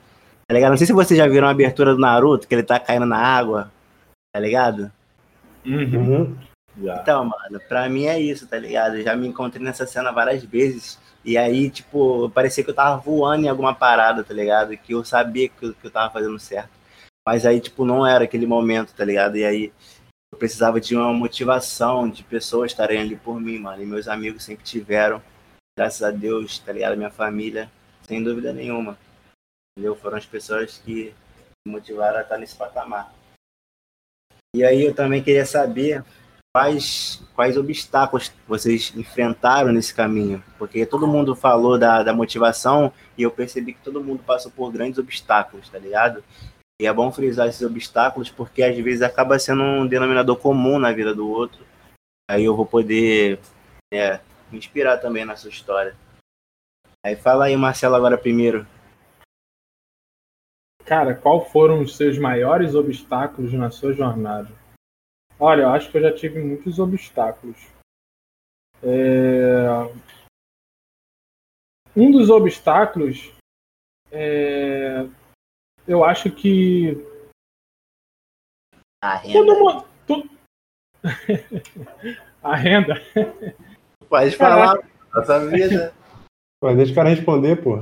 tá 0.47 0.53
ligado? 0.53 0.71
Não 0.71 0.77
sei 0.77 0.87
se 0.87 0.93
vocês 0.93 1.17
já 1.17 1.27
viram 1.27 1.47
a 1.47 1.51
abertura 1.51 1.93
do 1.93 1.99
Naruto, 1.99 2.47
que 2.47 2.55
ele 2.55 2.63
tá 2.63 2.79
caindo 2.79 3.05
na 3.05 3.17
água, 3.17 3.69
tá 4.33 4.39
ligado? 4.39 4.91
Uhum. 5.65 6.37
Então, 7.01 7.25
mano, 7.25 7.59
pra 7.67 7.87
mim 7.89 8.05
é 8.05 8.19
isso, 8.19 8.47
tá 8.47 8.57
ligado? 8.57 8.97
Eu 8.97 9.03
já 9.03 9.15
me 9.15 9.27
encontrei 9.27 9.63
nessa 9.63 9.87
cena 9.87 10.11
várias 10.11 10.43
vezes 10.43 10.99
e 11.25 11.37
aí, 11.37 11.71
tipo, 11.71 12.29
parecia 12.29 12.63
que 12.63 12.69
eu 12.69 12.75
tava 12.75 12.97
voando 13.01 13.45
em 13.45 13.49
alguma 13.49 13.73
parada, 13.73 14.23
tá 14.23 14.31
ligado? 14.31 14.77
Que 14.77 14.93
eu 14.93 15.03
sabia 15.03 15.49
que 15.49 15.65
eu, 15.65 15.73
que 15.73 15.87
eu 15.87 15.91
tava 15.91 16.13
fazendo 16.13 16.37
certo. 16.37 16.69
Mas 17.27 17.47
aí, 17.47 17.59
tipo, 17.59 17.83
não 17.83 18.05
era 18.05 18.25
aquele 18.25 18.45
momento, 18.45 18.93
tá 18.93 19.03
ligado? 19.03 19.35
E 19.35 19.43
aí 19.43 19.73
eu 20.31 20.37
precisava 20.37 20.79
de 20.79 20.95
uma 20.95 21.11
motivação, 21.11 22.07
de 22.07 22.23
pessoas 22.23 22.71
estarem 22.71 22.99
ali 22.99 23.15
por 23.15 23.39
mim, 23.41 23.57
mano. 23.57 23.81
E 23.81 23.85
meus 23.87 24.07
amigos 24.07 24.43
sempre 24.43 24.63
tiveram, 24.63 25.19
graças 25.75 26.03
a 26.03 26.11
Deus, 26.11 26.59
tá 26.59 26.71
ligado? 26.71 26.95
Minha 26.95 27.09
família, 27.09 27.71
sem 28.03 28.23
dúvida 28.23 28.53
nenhuma. 28.53 28.95
Entendeu? 29.75 29.95
Foram 29.95 30.17
as 30.17 30.25
pessoas 30.27 30.77
que 30.77 31.11
me 31.65 31.73
motivaram 31.73 32.19
a 32.19 32.21
estar 32.21 32.37
nesse 32.37 32.55
patamar. 32.55 33.11
E 34.55 34.63
aí 34.63 34.85
eu 34.85 34.95
também 34.95 35.21
queria 35.21 35.45
saber 35.45 36.01
quais, 36.53 37.21
quais 37.35 37.57
obstáculos 37.57 38.31
vocês 38.47 38.93
enfrentaram 38.95 39.73
nesse 39.73 39.93
caminho? 39.93 40.41
Porque 40.57 40.85
todo 40.85 41.05
mundo 41.05 41.35
falou 41.35 41.77
da, 41.77 42.01
da 42.01 42.13
motivação 42.13 42.93
e 43.17 43.23
eu 43.23 43.31
percebi 43.31 43.73
que 43.73 43.81
todo 43.81 44.01
mundo 44.01 44.23
passou 44.23 44.49
por 44.49 44.71
grandes 44.71 44.97
obstáculos, 44.97 45.67
tá 45.67 45.77
ligado? 45.77 46.23
E 46.81 46.87
é 46.87 46.93
bom 46.93 47.11
frisar 47.11 47.49
esses 47.49 47.61
obstáculos 47.61 48.29
porque 48.29 48.63
às 48.63 48.77
vezes 48.77 49.01
acaba 49.01 49.37
sendo 49.37 49.61
um 49.61 49.85
denominador 49.85 50.37
comum 50.37 50.79
na 50.79 50.93
vida 50.93 51.13
do 51.13 51.29
outro. 51.29 51.59
Aí 52.31 52.45
eu 52.45 52.55
vou 52.55 52.65
poder 52.65 53.37
é, 53.93 54.21
me 54.49 54.57
inspirar 54.57 54.99
também 54.99 55.25
na 55.25 55.35
sua 55.35 55.49
história. 55.49 55.93
Aí 57.05 57.17
fala 57.17 57.45
aí, 57.45 57.57
Marcelo, 57.57 57.95
agora 57.95 58.17
primeiro. 58.17 58.65
Cara, 60.85 61.15
qual 61.15 61.43
foram 61.43 61.81
os 61.81 61.97
seus 61.97 62.17
maiores 62.19 62.75
obstáculos 62.75 63.51
na 63.53 63.71
sua 63.71 63.91
jornada? 63.91 64.49
Olha, 65.39 65.63
eu 65.63 65.69
acho 65.69 65.89
que 65.89 65.97
eu 65.97 66.01
já 66.01 66.13
tive 66.13 66.39
muitos 66.43 66.77
obstáculos. 66.77 67.57
É... 68.83 69.65
Um 71.95 72.11
dos 72.11 72.29
obstáculos, 72.29 73.33
é... 74.11 75.07
eu 75.87 76.03
acho 76.05 76.31
que. 76.31 76.91
A 79.01 79.15
renda. 79.15 79.39
Todo 79.39 79.59
mundo... 79.59 80.29
A 82.43 82.55
renda. 82.55 82.93
Pode 84.07 84.35
falar, 84.37 84.77
nossa 85.11 85.49
vida. 85.49 85.95
Pô, 86.61 86.71
deixa 86.75 86.91
o 86.91 86.95
cara 86.95 87.09
responder, 87.09 87.55
pô. 87.63 87.79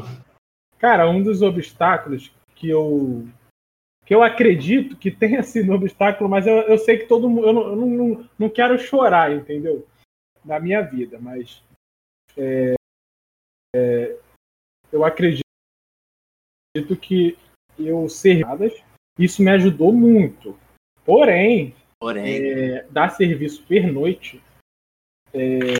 Cara, 0.79 1.09
um 1.09 1.21
dos 1.21 1.41
obstáculos 1.41 2.31
que 2.55 2.69
eu 2.69 3.27
que 4.05 4.13
eu 4.13 4.21
acredito 4.21 4.97
que 4.97 5.09
tenha 5.09 5.41
sido 5.43 5.71
um 5.71 5.75
obstáculo, 5.75 6.29
mas 6.29 6.45
eu, 6.45 6.55
eu 6.63 6.77
sei 6.77 6.97
que 6.97 7.05
todo 7.05 7.29
mundo. 7.29 7.47
Eu, 7.47 7.53
não, 7.53 7.67
eu 7.69 7.75
não, 7.75 8.29
não 8.39 8.49
quero 8.49 8.77
chorar, 8.77 9.31
entendeu? 9.31 9.87
Na 10.43 10.59
minha 10.59 10.81
vida, 10.81 11.19
mas. 11.19 11.63
É, 12.35 12.73
é, 13.75 14.17
eu 14.91 15.03
acredito 15.03 15.43
que 16.99 17.37
eu 17.77 18.07
ser 18.09 18.43
isso 19.17 19.41
me 19.41 19.51
ajudou 19.51 19.91
muito. 19.91 20.57
Porém, 21.05 21.75
Porém. 21.99 22.25
É, 22.25 22.83
dar 22.89 23.09
serviço 23.09 23.63
pernoite 23.65 24.41
é, 25.33 25.75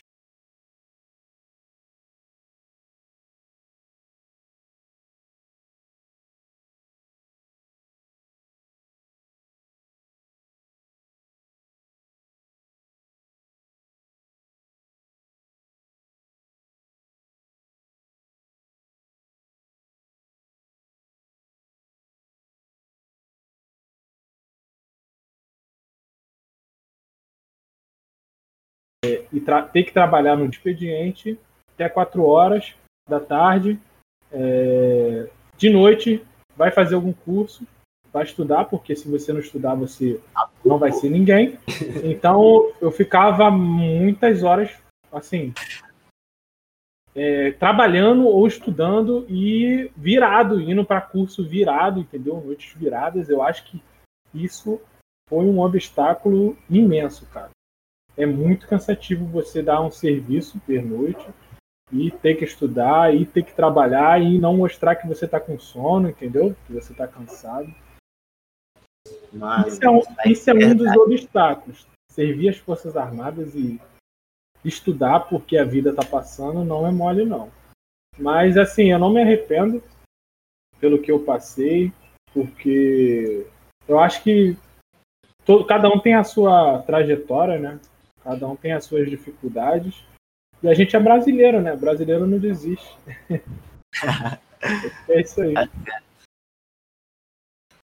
e 29.32 29.40
ter 29.72 29.84
que 29.84 29.92
trabalhar 29.92 30.36
no 30.36 30.46
expediente 30.46 31.38
até 31.74 31.88
4 31.88 32.24
horas 32.24 32.74
da 33.08 33.20
tarde. 33.20 33.78
É, 34.32 35.28
de 35.56 35.70
noite, 35.70 36.24
vai 36.56 36.70
fazer 36.70 36.94
algum 36.94 37.12
curso, 37.12 37.66
vai 38.12 38.24
estudar, 38.24 38.64
porque 38.64 38.94
se 38.94 39.08
você 39.08 39.32
não 39.32 39.40
estudar, 39.40 39.74
você 39.74 40.20
não 40.64 40.78
vai 40.78 40.92
ser 40.92 41.10
ninguém. 41.10 41.58
Então, 42.02 42.72
eu 42.80 42.90
ficava 42.90 43.50
muitas 43.50 44.42
horas, 44.42 44.70
assim, 45.12 45.52
é, 47.14 47.52
trabalhando 47.52 48.26
ou 48.26 48.46
estudando 48.46 49.24
e 49.28 49.90
virado, 49.96 50.60
indo 50.60 50.84
para 50.84 51.00
curso 51.00 51.46
virado, 51.46 52.00
entendeu? 52.00 52.40
Noites 52.40 52.72
viradas. 52.74 53.28
Eu 53.28 53.42
acho 53.42 53.64
que 53.64 53.82
isso 54.34 54.80
foi 55.28 55.44
um 55.44 55.60
obstáculo 55.60 56.56
imenso, 56.68 57.26
cara. 57.26 57.50
É 58.16 58.24
muito 58.24 58.68
cansativo 58.68 59.24
você 59.26 59.62
dar 59.62 59.80
um 59.80 59.90
serviço 59.90 60.60
per 60.60 60.84
noite 60.84 61.26
e 61.92 62.10
ter 62.10 62.36
que 62.36 62.44
estudar 62.44 63.14
e 63.14 63.26
ter 63.26 63.44
que 63.44 63.54
trabalhar 63.54 64.20
e 64.20 64.38
não 64.38 64.56
mostrar 64.56 64.96
que 64.96 65.06
você 65.06 65.24
está 65.24 65.40
com 65.40 65.58
sono, 65.58 66.08
entendeu? 66.08 66.56
Que 66.66 66.72
você 66.72 66.92
está 66.92 67.06
cansado. 67.06 67.72
Isso 69.66 69.84
é 69.84 69.90
um, 69.90 70.00
isso 70.26 70.50
é 70.50 70.54
um 70.54 70.74
dos 70.74 70.96
obstáculos. 70.96 71.86
Servir 72.10 72.48
as 72.48 72.58
Forças 72.58 72.96
Armadas 72.96 73.54
e 73.54 73.80
estudar 74.64 75.20
porque 75.28 75.58
a 75.58 75.64
vida 75.64 75.90
está 75.90 76.04
passando 76.04 76.64
não 76.64 76.86
é 76.86 76.90
mole, 76.90 77.24
não. 77.24 77.50
Mas, 78.18 78.56
assim, 78.56 78.92
eu 78.92 78.98
não 78.98 79.12
me 79.12 79.20
arrependo 79.20 79.82
pelo 80.80 81.00
que 81.00 81.10
eu 81.10 81.20
passei, 81.20 81.92
porque 82.32 83.46
eu 83.88 83.98
acho 83.98 84.22
que 84.22 84.56
todo, 85.44 85.64
cada 85.66 85.88
um 85.88 85.98
tem 85.98 86.14
a 86.14 86.24
sua 86.24 86.82
trajetória, 86.82 87.58
né? 87.58 87.80
Cada 88.24 88.48
um 88.48 88.56
tem 88.56 88.72
as 88.72 88.86
suas 88.86 89.08
dificuldades. 89.08 90.02
E 90.62 90.68
a 90.68 90.72
gente 90.72 90.96
é 90.96 91.00
brasileiro, 91.00 91.60
né? 91.60 91.76
Brasileiro 91.76 92.26
não 92.26 92.38
desiste. 92.38 92.96
é 95.08 95.20
isso 95.20 95.42
aí. 95.42 95.54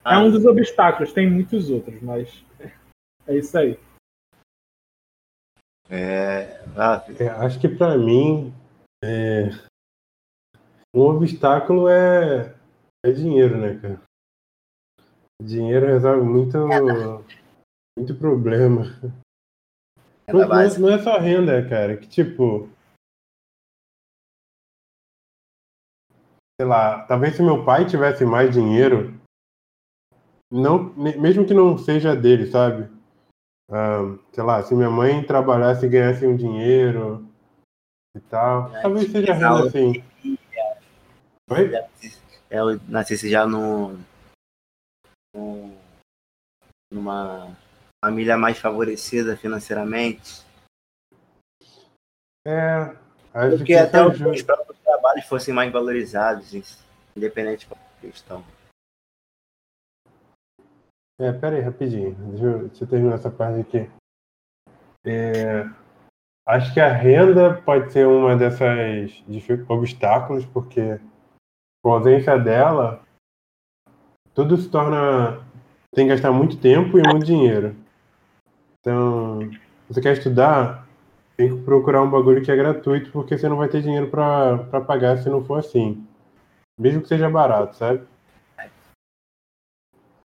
É 0.06 0.18
um 0.18 0.30
dos 0.30 0.46
obstáculos, 0.46 1.14
tem 1.14 1.28
muitos 1.28 1.70
outros, 1.70 2.00
mas 2.02 2.44
é 3.26 3.38
isso 3.38 3.58
aí. 3.58 3.80
É, 5.90 6.60
ah, 6.78 7.04
é 7.20 7.28
acho 7.46 7.60
que 7.60 7.70
para 7.70 7.98
mim 7.98 8.54
é, 9.04 9.50
um 10.94 11.02
obstáculo 11.02 11.88
é, 11.88 12.54
é 13.06 13.12
dinheiro, 13.12 13.58
né, 13.58 13.80
cara? 13.80 14.02
Dinheiro 15.42 15.88
resolve 15.88 16.24
muito, 16.24 16.58
muito 17.98 18.16
problema. 18.16 18.84
É 20.28 20.34
não, 20.34 20.48
não, 20.48 20.60
é, 20.60 20.78
não 20.80 20.90
é 20.90 21.00
só 21.02 21.18
renda, 21.18 21.68
cara, 21.68 21.98
que 21.98 22.08
tipo. 22.08 22.70
Sei 26.60 26.66
lá, 26.66 27.06
talvez 27.06 27.36
se 27.36 27.44
meu 27.44 27.66
pai 27.66 27.86
tivesse 27.86 28.24
mais 28.26 28.54
dinheiro, 28.54 29.14
não, 30.52 30.94
mesmo 30.96 31.46
que 31.46 31.54
não 31.54 31.78
seja 31.78 32.16
dele, 32.16 32.50
sabe? 32.50 32.84
Uh, 33.70 34.18
sei 34.32 34.44
lá, 34.44 34.64
se 34.64 34.74
minha 34.74 34.90
mãe 34.90 35.26
trabalhasse 35.26 35.86
e 35.86 35.90
ganhasse 35.90 36.26
um 36.26 36.36
dinheiro 36.36 37.28
e 38.16 38.20
tal, 38.22 38.74
é, 38.76 38.82
talvez 38.82 39.12
seja 39.12 39.34
renda 39.34 39.68
assim. 39.68 40.04
Oi? 41.50 41.72
Ela 42.50 42.80
nascesse 42.88 43.30
já 43.30 43.46
no, 43.46 43.98
no, 45.36 45.76
numa 46.92 47.58
família 48.06 48.38
mais 48.38 48.60
favorecida 48.60 49.36
financeiramente. 49.36 50.46
É, 52.48 52.96
Porque 53.58 53.74
até 53.74 54.06
os, 54.06 54.22
os 54.22 54.44
próprios 54.44 54.78
trabalhos 54.80 55.26
fossem 55.26 55.52
mais 55.52 55.72
valorizados, 55.72 56.54
independente 57.16 57.68
da 57.68 57.76
questão. 58.00 58.46
É, 61.20 61.32
pera 61.32 61.56
aí, 61.56 61.62
rapidinho. 61.62 62.14
Deixa 62.14 62.46
eu, 62.46 62.68
deixa 62.68 62.84
eu 62.84 62.88
terminar 62.88 63.16
essa 63.16 63.32
parte 63.32 63.62
aqui. 63.62 63.90
É, 65.04 65.64
acho 66.48 66.74
que 66.76 66.80
a 66.80 66.94
renda 66.94 67.60
pode 67.64 67.92
ser 67.92 68.06
uma 68.06 68.36
dessas 68.36 69.24
obstáculos, 69.68 70.46
porque 70.46 71.00
com 71.84 71.92
a 71.92 71.98
ausência 71.98 72.38
dela, 72.38 73.04
tudo 74.36 74.58
se 74.58 74.70
torna. 74.70 75.44
tem 75.92 76.06
que 76.06 76.14
gastar 76.14 76.32
muito 76.32 76.60
tempo 76.60 77.00
e 77.00 77.02
muito 77.02 77.26
dinheiro. 77.26 77.85
Então, 78.86 79.50
você 79.90 80.00
quer 80.00 80.14
estudar, 80.14 80.88
tem 81.36 81.50
que 81.50 81.64
procurar 81.64 82.04
um 82.04 82.10
bagulho 82.10 82.44
que 82.44 82.52
é 82.52 82.56
gratuito, 82.56 83.12
porque 83.12 83.36
você 83.36 83.50
não 83.50 83.58
vai 83.58 83.68
ter 83.68 83.82
dinheiro 83.82 84.12
para 84.12 84.82
pagar 84.82 85.18
se 85.18 85.28
não 85.28 85.44
for 85.44 85.58
assim. 85.58 86.06
Mesmo 86.80 87.02
que 87.02 87.08
seja 87.08 87.28
barato, 87.28 87.76
sabe? 87.76 88.06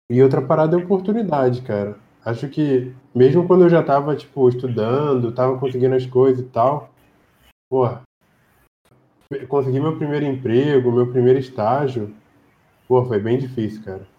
E 0.08 0.22
outra 0.22 0.40
parada 0.40 0.76
é 0.76 0.84
oportunidade, 0.84 1.62
cara. 1.62 1.98
Acho 2.24 2.48
que 2.48 2.94
mesmo 3.12 3.44
quando 3.44 3.64
eu 3.64 3.68
já 3.68 3.82
tava, 3.82 4.14
tipo, 4.14 4.48
estudando, 4.48 5.32
tava 5.32 5.58
conseguindo 5.58 5.96
as 5.96 6.06
coisas 6.06 6.46
e 6.46 6.48
tal, 6.48 6.90
porra, 7.68 8.02
consegui 9.48 9.80
meu 9.80 9.96
primeiro 9.96 10.26
emprego, 10.26 10.92
meu 10.92 11.10
primeiro 11.10 11.40
estágio, 11.40 12.14
pô, 12.86 13.04
foi 13.04 13.18
bem 13.18 13.36
difícil, 13.36 13.82
cara. 13.82 14.13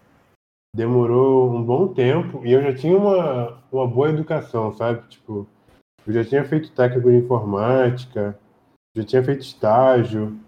Demorou 0.74 1.54
um 1.54 1.62
bom 1.62 1.88
tempo 1.88 2.44
e 2.44 2.52
eu 2.52 2.62
já 2.62 2.74
tinha 2.74 2.96
uma, 2.96 3.62
uma 3.72 3.86
boa 3.86 4.10
educação, 4.10 4.72
sabe? 4.74 5.06
Tipo, 5.08 5.46
eu 6.06 6.12
já 6.12 6.24
tinha 6.24 6.44
feito 6.44 6.72
técnico 6.72 7.10
de 7.10 7.16
informática, 7.16 8.38
já 8.96 9.04
tinha 9.04 9.24
feito 9.24 9.40
estágio, 9.40 10.38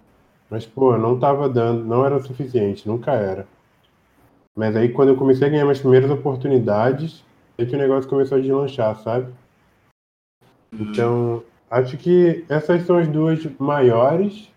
mas, 0.50 0.66
pô, 0.66 0.96
não 0.96 1.18
tava 1.18 1.48
dando, 1.48 1.84
não 1.84 2.04
era 2.04 2.16
o 2.16 2.22
suficiente, 2.22 2.86
nunca 2.86 3.12
era. 3.12 3.46
Mas 4.56 4.74
aí 4.74 4.88
quando 4.88 5.10
eu 5.10 5.16
comecei 5.16 5.46
a 5.46 5.50
ganhar 5.50 5.64
minhas 5.64 5.80
primeiras 5.80 6.10
oportunidades, 6.10 7.24
é 7.56 7.64
que 7.64 7.74
o 7.74 7.78
negócio 7.78 8.08
começou 8.08 8.38
a 8.38 8.40
deslanchar, 8.40 8.96
sabe? 9.02 9.32
Então, 10.72 11.42
acho 11.70 11.96
que 11.96 12.44
essas 12.48 12.82
são 12.82 12.98
as 12.98 13.08
duas 13.08 13.44
maiores. 13.58 14.50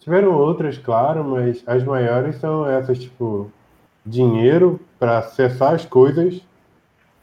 Tiveram 0.00 0.34
outras, 0.36 0.78
claro, 0.78 1.24
mas 1.24 1.62
as 1.66 1.82
maiores 1.84 2.36
são 2.36 2.66
essas, 2.66 2.98
tipo, 2.98 3.50
dinheiro 4.06 4.80
para 4.98 5.18
acessar 5.18 5.74
as 5.74 5.84
coisas 5.84 6.40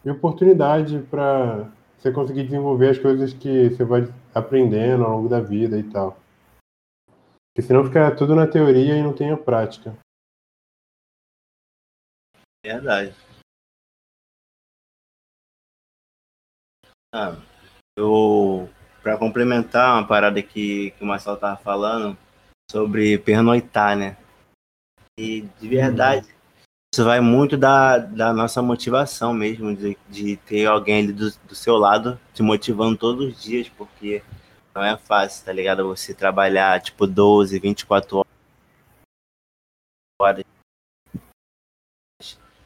e 0.03 0.11
oportunidade 0.11 0.99
para 1.09 1.71
você 1.97 2.11
conseguir 2.11 2.43
desenvolver 2.43 2.89
as 2.89 2.99
coisas 2.99 3.33
que 3.33 3.69
você 3.69 3.85
vai 3.85 4.13
aprendendo 4.35 5.05
ao 5.05 5.17
longo 5.17 5.29
da 5.29 5.39
vida 5.39 5.79
e 5.79 5.83
tal. 5.83 6.17
Porque 7.55 7.65
senão 7.65 7.85
fica 7.85 8.13
tudo 8.13 8.35
na 8.35 8.45
teoria 8.45 8.97
e 8.97 9.03
não 9.03 9.13
tem 9.13 9.31
a 9.31 9.37
prática. 9.37 9.97
Verdade. 12.65 13.15
Ah, 17.13 17.37
eu, 17.95 18.69
para 19.01 19.17
complementar 19.17 19.93
uma 19.95 20.07
parada 20.07 20.41
que, 20.41 20.91
que 20.91 21.03
o 21.03 21.05
Marcelo 21.05 21.37
tava 21.37 21.57
falando 21.57 22.17
sobre 22.71 23.19
pernoitar, 23.19 23.95
né? 23.95 24.17
E 25.19 25.41
de 25.41 25.67
verdade. 25.67 26.33
Isso 26.93 27.03
vai 27.03 27.19
muito 27.19 27.57
da, 27.57 27.97
da 27.97 28.31
nossa 28.31 28.61
motivação 28.61 29.33
mesmo, 29.33 29.75
de, 29.75 29.97
de 30.07 30.37
ter 30.37 30.67
alguém 30.67 30.99
ali 30.99 31.11
do, 31.11 31.31
do 31.47 31.55
seu 31.55 31.75
lado 31.75 32.19
te 32.35 32.43
motivando 32.43 32.95
todos 32.95 33.29
os 33.29 33.41
dias, 33.41 33.67
porque 33.67 34.21
não 34.75 34.83
é 34.83 34.95
fácil, 34.95 35.43
tá 35.43 35.51
ligado? 35.51 35.87
Você 35.87 36.13
trabalhar 36.13 36.79
tipo 36.81 37.07
12, 37.07 37.57
24 37.57 38.23
horas 40.21 40.43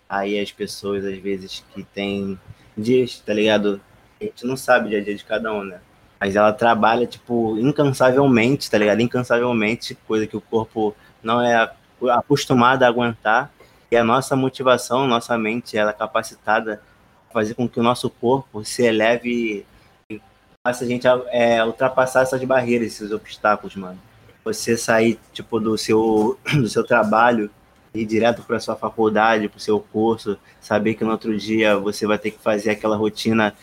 Aí 0.09 0.38
as 0.38 0.51
pessoas, 0.51 1.05
às 1.05 1.17
vezes, 1.19 1.63
que 1.73 1.84
tem 1.84 2.38
dias, 2.78 3.21
tá 3.21 3.34
ligado? 3.34 3.80
A 4.19 4.25
gente 4.25 4.45
não 4.45 4.57
sabe 4.57 4.88
o 4.88 4.89
dia 4.89 4.99
a 4.99 5.03
dia 5.03 5.15
de 5.15 5.23
cada 5.23 5.53
um, 5.53 5.63
né? 5.63 5.80
Mas 6.19 6.36
ela 6.36 6.51
trabalha, 6.51 7.07
tipo, 7.07 7.57
incansavelmente, 7.59 8.69
tá 8.69 8.78
ligado? 8.78 8.99
Incansavelmente, 8.99 9.95
coisa 10.05 10.28
que 10.28 10.36
o 10.36 10.41
corpo 10.41 10.93
não 11.23 11.41
é 11.41 11.71
acostumado 12.09 12.84
a 12.84 12.88
aguentar. 12.88 13.51
E 13.89 13.95
a 13.95 14.03
nossa 14.03 14.35
motivação, 14.35 15.07
nossa 15.07 15.38
mente, 15.38 15.77
ela 15.77 15.91
é 15.91 15.93
capacitada 15.93 16.81
a 17.29 17.33
fazer 17.33 17.53
com 17.53 17.67
que 17.67 17.79
o 17.79 17.83
nosso 17.83 18.09
corpo 18.09 18.63
se 18.65 18.83
eleve 18.83 19.65
e 20.09 20.21
faça 20.63 20.83
a 20.83 20.88
gente 20.88 21.07
é, 21.29 21.63
ultrapassar 21.63 22.23
essas 22.23 22.43
barreiras, 22.43 22.88
esses 22.88 23.11
obstáculos, 23.11 23.75
mano. 23.75 23.99
Você 24.43 24.77
sair, 24.77 25.19
tipo, 25.31 25.59
do 25.59 25.77
seu, 25.77 26.38
do 26.53 26.67
seu 26.67 26.83
trabalho 26.83 27.49
ir 27.93 28.05
direto 28.05 28.43
para 28.43 28.59
sua 28.59 28.75
faculdade, 28.75 29.49
para 29.49 29.57
o 29.57 29.61
seu 29.61 29.79
curso, 29.79 30.38
saber 30.59 30.93
que 30.95 31.03
no 31.03 31.11
outro 31.11 31.38
dia 31.38 31.77
você 31.77 32.05
vai 32.05 32.17
ter 32.17 32.31
que 32.31 32.39
fazer 32.39 32.71
aquela 32.71 32.95
rotina 32.95 33.53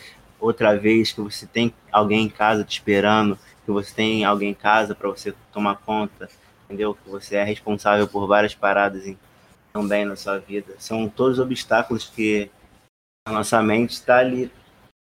outra 0.41 0.77
vez, 0.77 1.13
que 1.13 1.21
você 1.21 1.47
tem 1.47 1.73
alguém 1.91 2.25
em 2.25 2.29
casa 2.29 2.65
te 2.65 2.73
esperando, 2.73 3.39
que 3.65 3.71
você 3.71 3.95
tem 3.95 4.25
alguém 4.25 4.51
em 4.51 4.55
casa 4.55 4.95
para 4.95 5.09
você 5.09 5.35
tomar 5.53 5.77
conta, 5.77 6.29
entendeu? 6.65 6.95
Que 6.95 7.09
você 7.09 7.37
é 7.37 7.45
responsável 7.45 8.07
por 8.07 8.27
várias 8.27 8.55
paradas 8.55 9.07
em, 9.07 9.17
também 9.75 10.05
na 10.05 10.17
sua 10.17 10.39
vida. 10.39 10.75
São 10.79 11.09
todos 11.09 11.39
obstáculos 11.39 12.09
que 12.09 12.51
a 13.27 13.33
nossa 13.33 13.63
mente 13.63 13.91
está 13.91 14.19
ali 14.19 14.51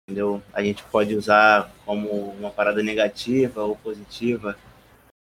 Entendeu? 0.10 0.42
A 0.54 0.64
gente 0.64 0.86
pode 0.86 1.14
usar 1.16 1.70
como 1.86 2.10
uma 2.32 2.50
parada 2.50 2.82
negativa 2.82 3.62
ou 3.62 3.76
positiva 3.76 4.58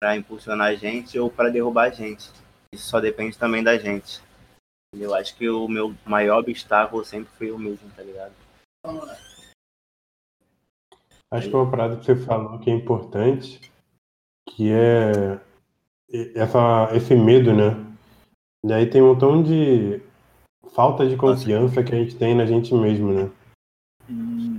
para 0.02 0.18
impulsionar 0.18 0.70
a 0.70 0.74
gente 0.74 1.20
ou 1.20 1.30
para 1.30 1.52
derrubar 1.52 1.84
a 1.84 1.90
gente. 1.92 2.32
Isso 2.74 2.90
só 2.90 3.00
depende 3.00 3.38
também 3.38 3.64
da 3.64 3.78
gente. 3.78 4.20
Eu 4.92 5.14
acho 5.14 5.36
que 5.38 5.48
o 5.48 5.68
meu 5.68 5.94
maior 6.04 6.40
obstáculo 6.40 7.06
sempre 7.06 7.32
foi 7.38 7.52
o 7.52 7.60
mesmo, 7.60 7.92
tá 7.92 8.02
ligado? 8.02 8.34
Acho 11.30 11.48
que 11.48 11.56
uma 11.56 11.70
parada 11.70 11.98
que 11.98 12.06
você 12.06 12.16
falou 12.16 12.58
que 12.58 12.72
é 12.72 12.74
importante, 12.74 13.72
que 14.50 14.72
é 14.72 15.40
essa, 16.34 16.90
esse 16.96 17.14
medo, 17.14 17.54
né? 17.54 17.91
E 18.64 18.72
aí 18.72 18.86
tem 18.86 19.02
um 19.02 19.08
montão 19.08 19.42
de 19.42 20.02
falta 20.74 21.08
de 21.08 21.16
confiança 21.16 21.84
que 21.84 21.94
a 21.94 21.98
gente 21.98 22.16
tem 22.16 22.36
na 22.36 22.46
gente 22.46 22.74
mesmo, 22.74 23.12
né? 23.12 23.30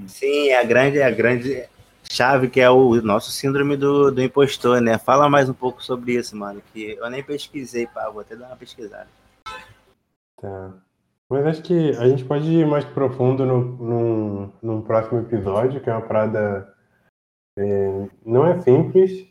Sim, 0.09 0.49
é 0.49 0.59
a 0.59 0.65
grande, 0.65 0.99
é 0.99 1.05
a 1.05 1.11
grande 1.11 1.69
chave 2.11 2.51
que 2.51 2.61
é 2.61 2.69
o 2.69 3.01
nosso 3.01 3.31
síndrome 3.31 3.77
do, 3.77 4.11
do 4.11 4.23
impostor, 4.23 4.81
né? 4.81 4.99
Fala 4.99 5.29
mais 5.29 5.49
um 5.49 5.55
pouco 5.55 5.83
sobre 5.83 6.15
isso, 6.15 6.37
mano, 6.37 6.61
que 6.73 6.93
eu 6.93 7.09
nem 7.09 7.23
pesquisei, 7.23 7.87
pá, 7.87 8.11
vou 8.11 8.21
até 8.21 8.35
dar 8.35 8.49
uma 8.49 8.57
pesquisada. 8.57 9.09
Tá. 10.41 10.73
Mas 11.31 11.47
acho 11.47 11.63
que 11.63 11.91
a 11.97 12.09
gente 12.09 12.25
pode 12.25 12.51
ir 12.51 12.67
mais 12.67 12.85
profundo 12.85 13.47
no, 13.47 13.61
num, 13.61 14.53
num 14.61 14.83
próximo 14.83 15.21
episódio, 15.21 15.81
que 15.81 15.89
é 15.89 15.93
uma 15.93 16.03
parada. 16.03 16.75
É, 17.59 18.09
não 18.25 18.47
é 18.47 18.61
simples, 18.61 19.29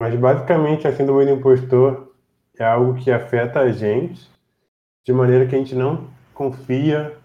mas 0.00 0.18
basicamente 0.18 0.88
a 0.88 0.96
síndrome 0.96 1.26
do 1.26 1.32
impostor 1.32 2.09
é 2.62 2.66
algo 2.66 2.94
que 2.94 3.10
afeta 3.10 3.60
a 3.60 3.72
gente 3.72 4.30
de 5.06 5.12
maneira 5.12 5.46
que 5.46 5.54
a 5.54 5.58
gente 5.58 5.74
não 5.74 6.08
confia 6.34 7.16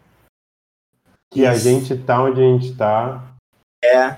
que 1.31 1.41
Isso. 1.41 1.49
a 1.49 1.55
gente 1.55 1.97
tá 1.97 2.23
onde 2.23 2.41
a 2.41 2.43
gente 2.43 2.75
tá. 2.75 3.36
É. 3.83 4.17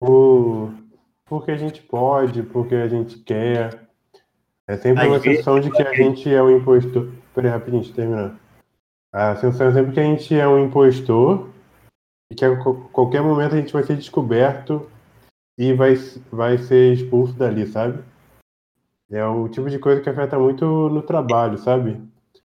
Por, 0.00 0.72
porque 1.26 1.50
a 1.50 1.56
gente 1.56 1.82
pode, 1.82 2.42
porque 2.42 2.74
a 2.74 2.88
gente 2.88 3.18
quer. 3.18 3.86
É 4.66 4.76
sempre 4.76 5.02
Às 5.02 5.08
uma 5.08 5.20
sensação 5.20 5.60
de 5.60 5.70
que 5.70 5.82
a 5.82 5.92
gente 5.94 6.32
é 6.32 6.42
um 6.42 6.56
impostor. 6.56 7.12
Peraí, 7.34 7.50
rapidinho, 7.50 7.82
deixa 7.82 7.92
eu 7.92 7.96
terminar. 7.96 8.38
A 9.12 9.36
sensação 9.36 9.68
é 9.68 9.72
sempre 9.72 9.92
que 9.92 10.00
a 10.00 10.04
gente 10.04 10.34
é 10.34 10.48
um 10.48 10.64
impostor 10.64 11.50
e 12.30 12.34
que 12.34 12.44
a 12.44 12.56
qualquer 12.92 13.22
momento 13.22 13.54
a 13.54 13.58
gente 13.58 13.72
vai 13.72 13.82
ser 13.82 13.96
descoberto 13.96 14.90
e 15.58 15.72
vai, 15.72 15.94
vai 16.30 16.58
ser 16.58 16.94
expulso 16.94 17.34
dali, 17.34 17.66
sabe? 17.66 18.02
É 19.10 19.24
o 19.24 19.48
tipo 19.48 19.70
de 19.70 19.78
coisa 19.78 20.02
que 20.02 20.10
afeta 20.10 20.38
muito 20.38 20.64
no 20.64 21.02
trabalho, 21.02 21.56
sabe? 21.56 22.02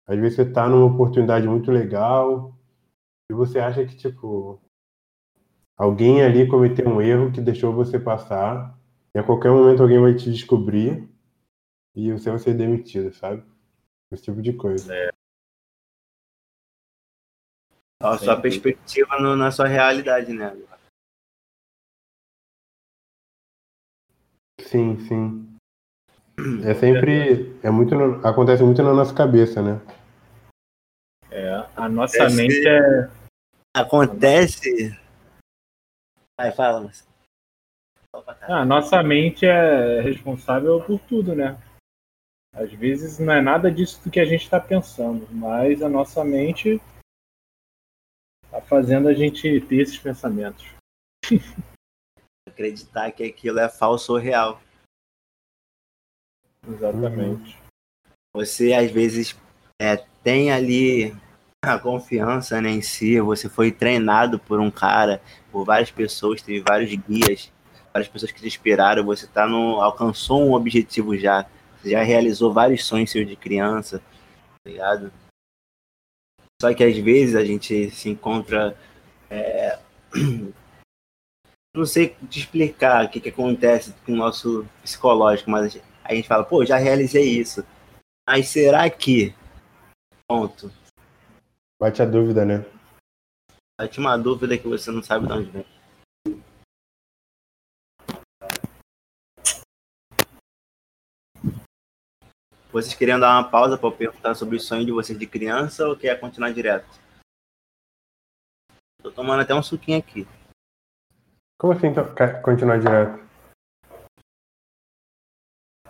Às 0.07 0.17
vezes 0.17 0.35
você 0.35 0.45
tá 0.45 0.69
numa 0.69 0.85
oportunidade 0.85 1.47
muito 1.47 1.69
legal 1.71 2.55
e 3.29 3.33
você 3.33 3.59
acha 3.59 3.85
que, 3.85 3.95
tipo, 3.95 4.61
alguém 5.77 6.21
ali 6.21 6.47
cometeu 6.47 6.87
um 6.87 7.01
erro 7.01 7.31
que 7.31 7.41
deixou 7.41 7.73
você 7.73 7.99
passar 7.99 8.77
e 9.13 9.19
a 9.19 9.23
qualquer 9.23 9.51
momento 9.51 9.83
alguém 9.83 9.99
vai 9.99 10.15
te 10.15 10.31
descobrir 10.31 11.09
e 11.95 12.11
você 12.11 12.29
vai 12.29 12.39
ser 12.39 12.53
demitido, 12.53 13.13
sabe? 13.13 13.43
Esse 14.11 14.23
tipo 14.23 14.41
de 14.41 14.53
coisa. 14.53 14.95
É. 14.95 15.11
A 17.99 18.17
sua 18.17 18.39
perspectiva 18.39 19.19
no, 19.19 19.35
na 19.35 19.51
sua 19.51 19.67
realidade, 19.67 20.33
né? 20.33 20.55
Sim, 24.59 24.97
sim. 24.99 25.52
É 26.65 26.73
sempre. 26.73 27.59
É 27.61 27.69
muito, 27.69 27.95
acontece 28.25 28.63
muito 28.63 28.81
na 28.81 28.93
nossa 28.93 29.13
cabeça, 29.13 29.61
né? 29.61 29.79
É, 31.29 31.65
a 31.75 31.87
nossa 31.87 32.25
Esse... 32.25 32.35
mente 32.35 32.67
é. 32.67 33.09
Acontece. 33.75 34.97
Vai, 36.39 36.51
fala, 36.51 36.91
A 38.41 38.65
nossa 38.65 39.01
mente 39.03 39.45
é 39.45 40.01
responsável 40.01 40.81
por 40.83 40.99
tudo, 41.01 41.35
né? 41.35 41.57
Às 42.55 42.71
vezes 42.71 43.17
não 43.17 43.33
é 43.33 43.41
nada 43.41 43.71
disso 43.71 44.03
do 44.03 44.11
que 44.11 44.19
a 44.19 44.25
gente 44.25 44.43
está 44.43 44.59
pensando, 44.59 45.27
mas 45.31 45.81
a 45.81 45.89
nossa 45.89 46.23
mente 46.23 46.79
tá 48.51 48.61
fazendo 48.61 49.07
a 49.07 49.13
gente 49.13 49.59
ter 49.61 49.77
esses 49.77 49.97
pensamentos. 49.97 50.71
Acreditar 52.47 53.11
que 53.11 53.23
aquilo 53.23 53.59
é 53.59 53.67
falso 53.67 54.13
ou 54.13 54.19
real. 54.19 54.61
Exatamente. 56.67 57.57
Você 58.35 58.73
às 58.73 58.89
vezes 58.91 59.35
é, 59.81 59.97
tem 60.23 60.51
ali 60.51 61.15
a 61.63 61.79
confiança 61.79 62.59
né, 62.61 62.69
em 62.69 62.81
si, 62.81 63.19
você 63.21 63.47
foi 63.47 63.71
treinado 63.71 64.37
por 64.39 64.59
um 64.59 64.69
cara, 64.69 65.21
por 65.51 65.63
várias 65.63 65.91
pessoas, 65.91 66.41
teve 66.41 66.61
vários 66.67 66.93
guias, 66.93 67.51
várias 67.93 68.09
pessoas 68.09 68.31
que 68.31 68.41
te 68.41 68.47
inspiraram, 68.47 69.05
você 69.05 69.27
tá 69.27 69.47
no, 69.47 69.81
alcançou 69.81 70.43
um 70.43 70.53
objetivo 70.53 71.17
já, 71.17 71.45
você 71.81 71.91
já 71.91 72.03
realizou 72.03 72.51
vários 72.51 72.85
sonhos 72.85 73.11
seus 73.11 73.27
de 73.27 73.35
criança, 73.35 73.99
tá 73.99 74.69
ligado? 74.69 75.11
Só 76.61 76.73
que 76.73 76.83
às 76.83 76.97
vezes 76.97 77.35
a 77.35 77.43
gente 77.43 77.91
se 77.91 78.09
encontra. 78.09 78.77
É... 79.29 79.77
Não 81.75 81.85
sei 81.85 82.15
te 82.29 82.39
explicar 82.39 83.03
o 83.03 83.09
que, 83.09 83.19
que 83.19 83.29
acontece 83.29 83.93
com 84.05 84.13
o 84.13 84.15
nosso 84.15 84.65
psicológico, 84.83 85.49
mas 85.49 85.77
a 86.03 86.13
gente 86.13 86.27
fala, 86.27 86.43
pô, 86.43 86.65
já 86.65 86.77
realizei 86.77 87.39
isso. 87.39 87.65
Mas 88.27 88.49
será 88.49 88.89
que. 88.89 89.33
Ponto. 90.27 90.71
Bate 91.79 92.01
a 92.01 92.05
dúvida, 92.05 92.45
né? 92.45 92.65
Bate 93.79 93.99
uma 93.99 94.17
dúvida 94.17 94.57
que 94.57 94.67
você 94.67 94.91
não 94.91 95.01
sabe 95.01 95.27
de 95.27 95.33
onde 95.33 95.51
vem. 95.51 95.65
Vocês 102.71 102.95
queriam 102.95 103.19
dar 103.19 103.39
uma 103.39 103.49
pausa 103.49 103.77
para 103.77 103.91
perguntar 103.91 104.33
sobre 104.33 104.55
o 104.55 104.59
sonho 104.59 104.85
de 104.85 104.91
vocês 104.91 105.17
de 105.17 105.27
criança 105.27 105.87
ou 105.87 105.95
quer 105.95 106.19
continuar 106.19 106.51
direto? 106.51 106.99
Tô 109.01 109.11
tomando 109.11 109.41
até 109.41 109.53
um 109.53 109.61
suquinho 109.61 109.99
aqui. 109.99 110.27
Como 111.59 111.73
assim 111.73 111.87
então, 111.87 112.15
quer 112.15 112.41
continuar 112.41 112.79
direto? 112.79 113.23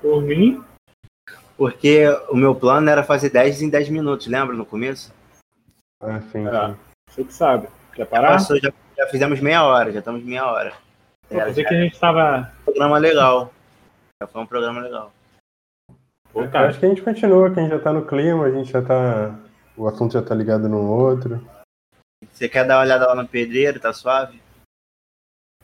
Por 0.03 0.21
mim? 0.21 0.61
Porque 1.55 2.09
o 2.29 2.35
meu 2.35 2.53
plano 2.53 2.89
era 2.89 3.05
fazer 3.05 3.29
10 3.29 3.61
em 3.61 3.69
10 3.69 3.87
minutos, 3.87 4.27
lembra 4.27 4.53
no 4.53 4.65
começo? 4.65 5.13
Ah, 6.01 6.19
sim, 6.29 6.45
ah, 6.45 6.75
Você 7.09 7.23
que 7.23 7.33
sabe. 7.33 7.69
Quer 7.93 8.05
parar? 8.05 8.33
Passou, 8.33 8.59
já, 8.59 8.69
já, 8.97 9.07
fizemos 9.07 9.39
meia 9.39 9.63
hora, 9.63 9.93
já 9.93 9.99
estamos 9.99 10.21
meia 10.21 10.45
hora. 10.45 10.73
Pô, 11.29 11.39
é, 11.39 11.53
que 11.53 11.61
a 11.61 11.81
gente 11.81 11.93
estava. 11.93 12.51
Programa 12.65 12.97
legal. 12.97 13.53
Já 14.21 14.27
foi 14.27 14.41
um 14.41 14.45
programa 14.45 14.81
legal. 14.81 15.13
Pô, 16.33 16.45
tá. 16.49 16.67
Acho 16.67 16.81
que 16.81 16.85
a 16.85 16.89
gente 16.89 17.01
continua, 17.01 17.49
que 17.49 17.61
a 17.61 17.63
gente 17.63 17.71
já 17.71 17.79
tá 17.79 17.93
no 17.93 18.05
clima, 18.05 18.43
a 18.43 18.51
gente 18.51 18.69
já 18.69 18.81
tá. 18.81 19.39
O 19.77 19.87
assunto 19.87 20.11
já 20.11 20.21
tá 20.21 20.35
ligado 20.35 20.67
no 20.67 20.81
outro. 20.85 21.41
Você 22.29 22.49
quer 22.49 22.67
dar 22.67 22.75
uma 22.75 22.83
olhada 22.83 23.07
lá 23.07 23.15
no 23.15 23.25
pedreiro, 23.25 23.79
tá 23.79 23.93
suave? 23.93 24.41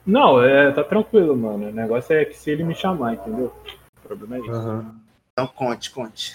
Não, 0.06 0.42
é, 0.42 0.72
tá 0.72 0.82
tranquilo, 0.82 1.36
mano. 1.36 1.68
O 1.68 1.74
negócio 1.74 2.16
é 2.16 2.24
que 2.24 2.38
se 2.38 2.52
ele 2.52 2.64
me 2.64 2.74
chamar, 2.74 3.16
entendeu? 3.16 3.54
Problema 4.10 4.38
é 4.38 4.40
isso. 4.40 4.52
Uhum. 4.52 5.06
Então 5.32 5.48
conte, 5.54 5.92
conte. 5.92 6.34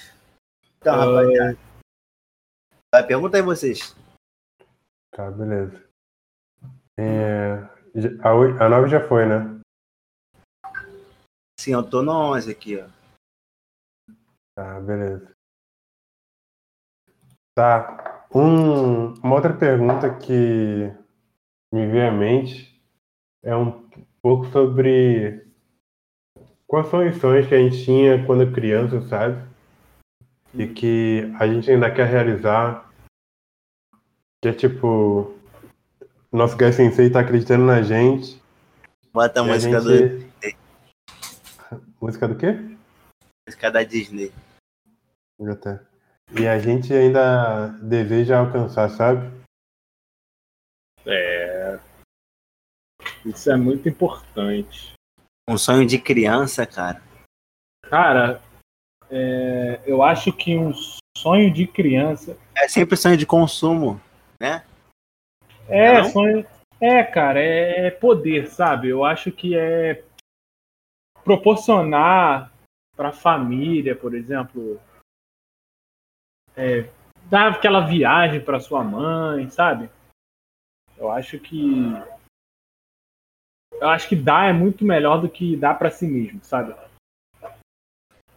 Então, 0.78 0.94
uh... 0.94 1.16
rapaziada. 1.16 1.58
Vai, 2.94 3.04
pergunta 3.04 3.36
aí 3.36 3.42
vocês. 3.42 3.96
Tá, 5.10 5.28
beleza. 5.32 5.84
É, 6.96 7.54
a, 8.22 8.64
a 8.64 8.68
9 8.68 8.88
já 8.88 9.08
foi, 9.08 9.26
né? 9.26 9.60
Sim, 11.58 11.72
eu 11.72 11.82
tô 11.82 12.00
no 12.00 12.12
11 12.12 12.52
aqui, 12.52 12.80
ó. 12.80 12.88
Tá, 14.56 14.80
beleza. 14.80 15.34
Tá. 17.56 18.28
Um, 18.32 19.14
uma 19.14 19.34
outra 19.34 19.52
pergunta 19.52 20.16
que 20.16 20.92
me 21.72 21.90
veio 21.90 22.08
à 22.08 22.12
mente 22.12 22.80
é 23.42 23.56
um 23.56 23.90
pouco 24.22 24.46
sobre 24.52 25.52
quais 26.74 26.88
são 26.88 27.08
os 27.08 27.16
sonhos 27.18 27.46
que 27.46 27.54
a 27.54 27.58
gente 27.58 27.84
tinha 27.84 28.26
quando 28.26 28.52
criança, 28.52 29.00
sabe? 29.02 29.40
E 30.52 30.66
que 30.66 31.32
a 31.38 31.46
gente 31.46 31.70
ainda 31.70 31.88
quer 31.88 32.08
realizar. 32.08 32.90
Que 34.42 34.48
é 34.48 34.52
tipo. 34.52 35.38
Nosso 36.32 36.56
Guy 36.56 36.72
Sensei 36.72 37.10
tá 37.10 37.20
acreditando 37.20 37.64
na 37.64 37.80
gente. 37.80 38.42
Bota 39.12 39.40
a 39.40 39.44
música 39.44 39.78
a 39.78 39.80
gente... 39.80 40.24
do. 40.24 41.84
Música 42.02 42.26
do 42.26 42.36
quê? 42.36 42.58
Música 43.46 43.70
da 43.70 43.84
Disney. 43.84 44.32
Até. 45.48 45.80
E 46.36 46.48
a 46.48 46.58
gente 46.58 46.92
ainda 46.92 47.68
deseja 47.82 48.40
alcançar, 48.40 48.90
sabe? 48.90 49.30
É. 51.06 51.78
Isso 53.24 53.50
é 53.50 53.56
muito 53.56 53.88
importante. 53.88 54.94
Um 55.48 55.58
sonho 55.58 55.86
de 55.86 55.98
criança, 55.98 56.66
cara. 56.66 57.02
Cara, 57.82 58.42
é, 59.10 59.80
eu 59.86 60.02
acho 60.02 60.32
que 60.32 60.56
um 60.56 60.72
sonho 61.16 61.52
de 61.52 61.66
criança. 61.66 62.38
É 62.56 62.66
sempre 62.68 62.96
sonho 62.96 63.16
de 63.16 63.26
consumo, 63.26 64.00
né? 64.40 64.64
É, 65.68 66.02
sonho, 66.04 66.46
É, 66.80 67.02
cara, 67.02 67.40
é 67.40 67.90
poder, 67.90 68.48
sabe? 68.48 68.88
Eu 68.88 69.04
acho 69.04 69.30
que 69.30 69.56
é 69.56 70.02
proporcionar 71.22 72.52
para 72.96 73.08
a 73.08 73.12
família, 73.12 73.96
por 73.96 74.14
exemplo, 74.14 74.80
é, 76.56 76.88
dar 77.26 77.52
aquela 77.52 77.80
viagem 77.80 78.40
para 78.40 78.60
sua 78.60 78.84
mãe, 78.84 79.48
sabe? 79.50 79.90
Eu 80.96 81.10
acho 81.10 81.38
que 81.38 81.92
eu 83.80 83.88
acho 83.88 84.08
que 84.08 84.16
dar 84.16 84.48
é 84.48 84.52
muito 84.52 84.84
melhor 84.84 85.20
do 85.20 85.28
que 85.28 85.56
dar 85.56 85.74
para 85.74 85.90
si 85.90 86.06
mesmo, 86.06 86.40
sabe? 86.42 86.74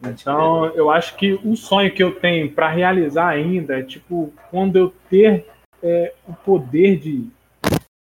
Então, 0.01 0.67
eu 0.75 0.91
acho 0.91 1.15
que 1.15 1.33
o 1.33 1.55
sonho 1.55 1.93
que 1.93 2.03
eu 2.03 2.19
tenho 2.19 2.51
para 2.51 2.69
realizar 2.69 3.29
ainda 3.29 3.79
é 3.79 3.83
tipo 3.83 4.31
quando 4.51 4.75
eu 4.75 4.93
ter 5.09 5.47
é, 5.81 6.13
o 6.27 6.33
poder 6.33 6.99
de 6.99 7.29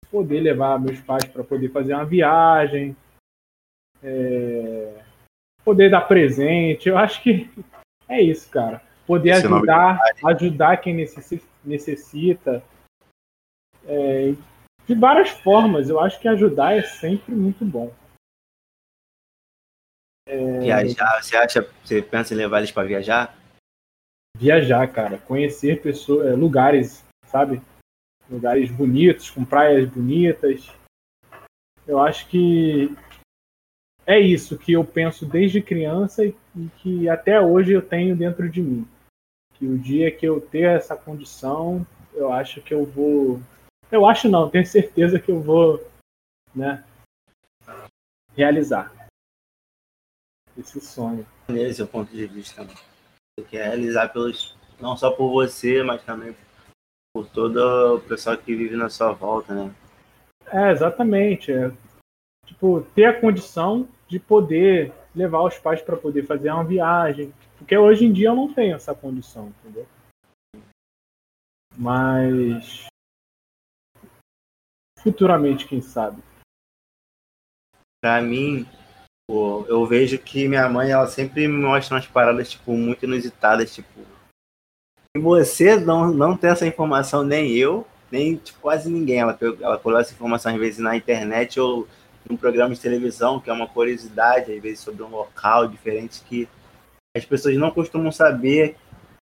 poder 0.09 0.39
levar 0.39 0.79
meus 0.79 0.99
pais 1.01 1.25
para 1.25 1.43
poder 1.43 1.69
fazer 1.69 1.93
uma 1.93 2.05
viagem, 2.05 2.95
é, 4.01 5.03
poder 5.63 5.89
dar 5.89 6.01
presente. 6.01 6.89
Eu 6.89 6.97
acho 6.97 7.21
que 7.21 7.49
é 8.07 8.21
isso, 8.21 8.49
cara. 8.49 8.81
Poder 9.05 9.31
Esse 9.31 9.45
ajudar, 9.45 9.99
ajudar 10.25 10.77
quem 10.77 10.95
necessita. 11.63 12.63
É, 13.85 14.33
de 14.87 14.95
várias 14.95 15.29
formas. 15.29 15.89
Eu 15.89 15.99
acho 15.99 16.19
que 16.19 16.27
ajudar 16.27 16.73
é 16.73 16.81
sempre 16.81 17.33
muito 17.33 17.65
bom. 17.65 17.93
É... 20.27 20.59
Viajar, 20.59 21.21
você 21.21 21.37
acha, 21.37 21.61
você 21.83 22.01
pensa 22.01 22.33
em 22.33 22.37
levar 22.37 22.59
eles 22.59 22.71
para 22.71 22.87
viajar? 22.87 23.35
Viajar, 24.37 24.91
cara, 24.91 25.17
conhecer 25.17 25.81
pessoas, 25.81 26.27
é, 26.27 26.31
lugares, 26.31 27.05
sabe? 27.27 27.61
Lugares 28.29 28.69
bonitos, 28.71 29.29
com 29.29 29.45
praias 29.45 29.87
bonitas. 29.87 30.67
Eu 31.87 31.99
acho 31.99 32.27
que 32.27 32.89
é 34.05 34.19
isso 34.19 34.57
que 34.57 34.73
eu 34.73 34.83
penso 34.83 35.25
desde 35.25 35.61
criança 35.61 36.25
e, 36.25 36.35
e 36.55 36.69
que 36.77 37.09
até 37.09 37.39
hoje 37.39 37.73
eu 37.73 37.81
tenho 37.81 38.15
dentro 38.15 38.49
de 38.49 38.61
mim. 38.61 38.87
Que 39.53 39.65
o 39.65 39.77
dia 39.77 40.11
que 40.11 40.27
eu 40.27 40.41
ter 40.41 40.75
essa 40.75 40.95
condição, 40.95 41.85
eu 42.13 42.31
acho 42.31 42.61
que 42.61 42.73
eu 42.73 42.85
vou. 42.85 43.39
Eu 43.91 44.05
acho 44.05 44.27
não, 44.27 44.49
tenho 44.49 44.65
certeza 44.65 45.19
que 45.19 45.31
eu 45.31 45.41
vou, 45.41 45.85
né? 46.53 46.83
Realizar 48.35 48.91
esse 50.57 50.79
sonho. 50.81 51.25
Nesse 51.47 51.81
é 51.81 51.83
o 51.83 51.87
ponto 51.87 52.11
de 52.11 52.25
vista, 52.25 52.63
né? 52.63 52.73
Você 53.37 53.47
quer 53.47 53.65
realizar 53.65 54.09
pelos, 54.09 54.55
não 54.79 54.95
só 54.95 55.11
por 55.11 55.29
você, 55.31 55.83
mas 55.83 56.03
também 56.03 56.35
por 57.13 57.27
todo 57.27 57.95
o 57.95 58.01
pessoal 58.01 58.37
que 58.37 58.55
vive 58.55 58.75
na 58.75 58.89
sua 58.89 59.11
volta, 59.11 59.53
né? 59.53 59.75
É, 60.47 60.71
exatamente. 60.71 61.51
É, 61.51 61.71
tipo, 62.45 62.81
ter 62.95 63.05
a 63.05 63.19
condição 63.19 63.87
de 64.07 64.19
poder 64.19 64.93
levar 65.15 65.41
os 65.41 65.57
pais 65.57 65.81
para 65.81 65.97
poder 65.97 66.25
fazer 66.25 66.51
uma 66.51 66.63
viagem. 66.63 67.33
Porque 67.57 67.77
hoje 67.77 68.05
em 68.05 68.11
dia 68.11 68.29
eu 68.29 68.35
não 68.35 68.53
tenho 68.53 68.75
essa 68.75 68.93
condição, 68.93 69.47
entendeu? 69.47 69.87
Mas 71.77 72.87
futuramente, 75.05 75.67
quem 75.67 75.81
sabe? 75.81 76.21
Para 78.01 78.21
mim, 78.21 78.67
Pô, 79.27 79.65
eu 79.67 79.85
vejo 79.87 80.19
que 80.19 80.47
minha 80.47 80.69
mãe, 80.69 80.91
ela 80.91 81.07
sempre 81.07 81.47
me 81.47 81.57
mostra 81.57 81.95
umas 81.95 82.05
paradas, 82.05 82.51
tipo, 82.51 82.73
muito 82.73 83.05
inusitadas, 83.05 83.73
tipo... 83.73 84.01
E 85.15 85.19
você 85.19 85.77
não, 85.77 86.11
não 86.13 86.37
tem 86.37 86.51
essa 86.51 86.67
informação, 86.67 87.23
nem 87.23 87.51
eu, 87.51 87.87
nem 88.11 88.35
tipo, 88.35 88.59
quase 88.59 88.89
ninguém. 88.89 89.19
Ela, 89.19 89.37
ela 89.61 89.79
colou 89.79 89.99
essa 89.99 90.13
informação, 90.13 90.53
às 90.53 90.59
vezes, 90.59 90.79
na 90.79 90.95
internet 90.95 91.59
ou 91.59 91.87
num 92.29 92.37
programa 92.37 92.75
de 92.75 92.81
televisão, 92.81 93.39
que 93.39 93.49
é 93.49 93.53
uma 93.53 93.67
curiosidade, 93.67 94.51
às 94.51 94.61
vezes, 94.61 94.81
sobre 94.81 95.01
um 95.01 95.09
local 95.09 95.67
diferente 95.67 96.21
que 96.27 96.47
as 97.15 97.25
pessoas 97.25 97.55
não 97.57 97.71
costumam 97.71 98.11
saber 98.11 98.75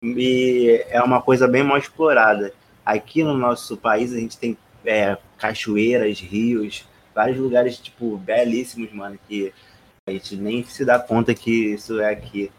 e 0.04 0.86
é 0.90 1.02
uma 1.02 1.22
coisa 1.22 1.48
bem 1.48 1.64
mal 1.64 1.78
explorada. 1.78 2.54
Aqui 2.86 3.24
no 3.24 3.36
nosso 3.36 3.78
país, 3.78 4.14
a 4.14 4.18
gente 4.18 4.38
tem 4.38 4.58
é, 4.86 5.18
cachoeiras, 5.40 6.20
rios, 6.20 6.86
vários 7.16 7.38
lugares, 7.38 7.78
tipo, 7.78 8.18
belíssimos, 8.18 8.92
mano, 8.92 9.18
que 9.28 9.54
a 10.08 10.12
gente 10.12 10.36
nem 10.36 10.64
se 10.64 10.86
dá 10.86 11.00
conta 11.00 11.34
que 11.34 11.74
isso 11.74 12.00
é 12.00 12.12
aqui. 12.12 12.52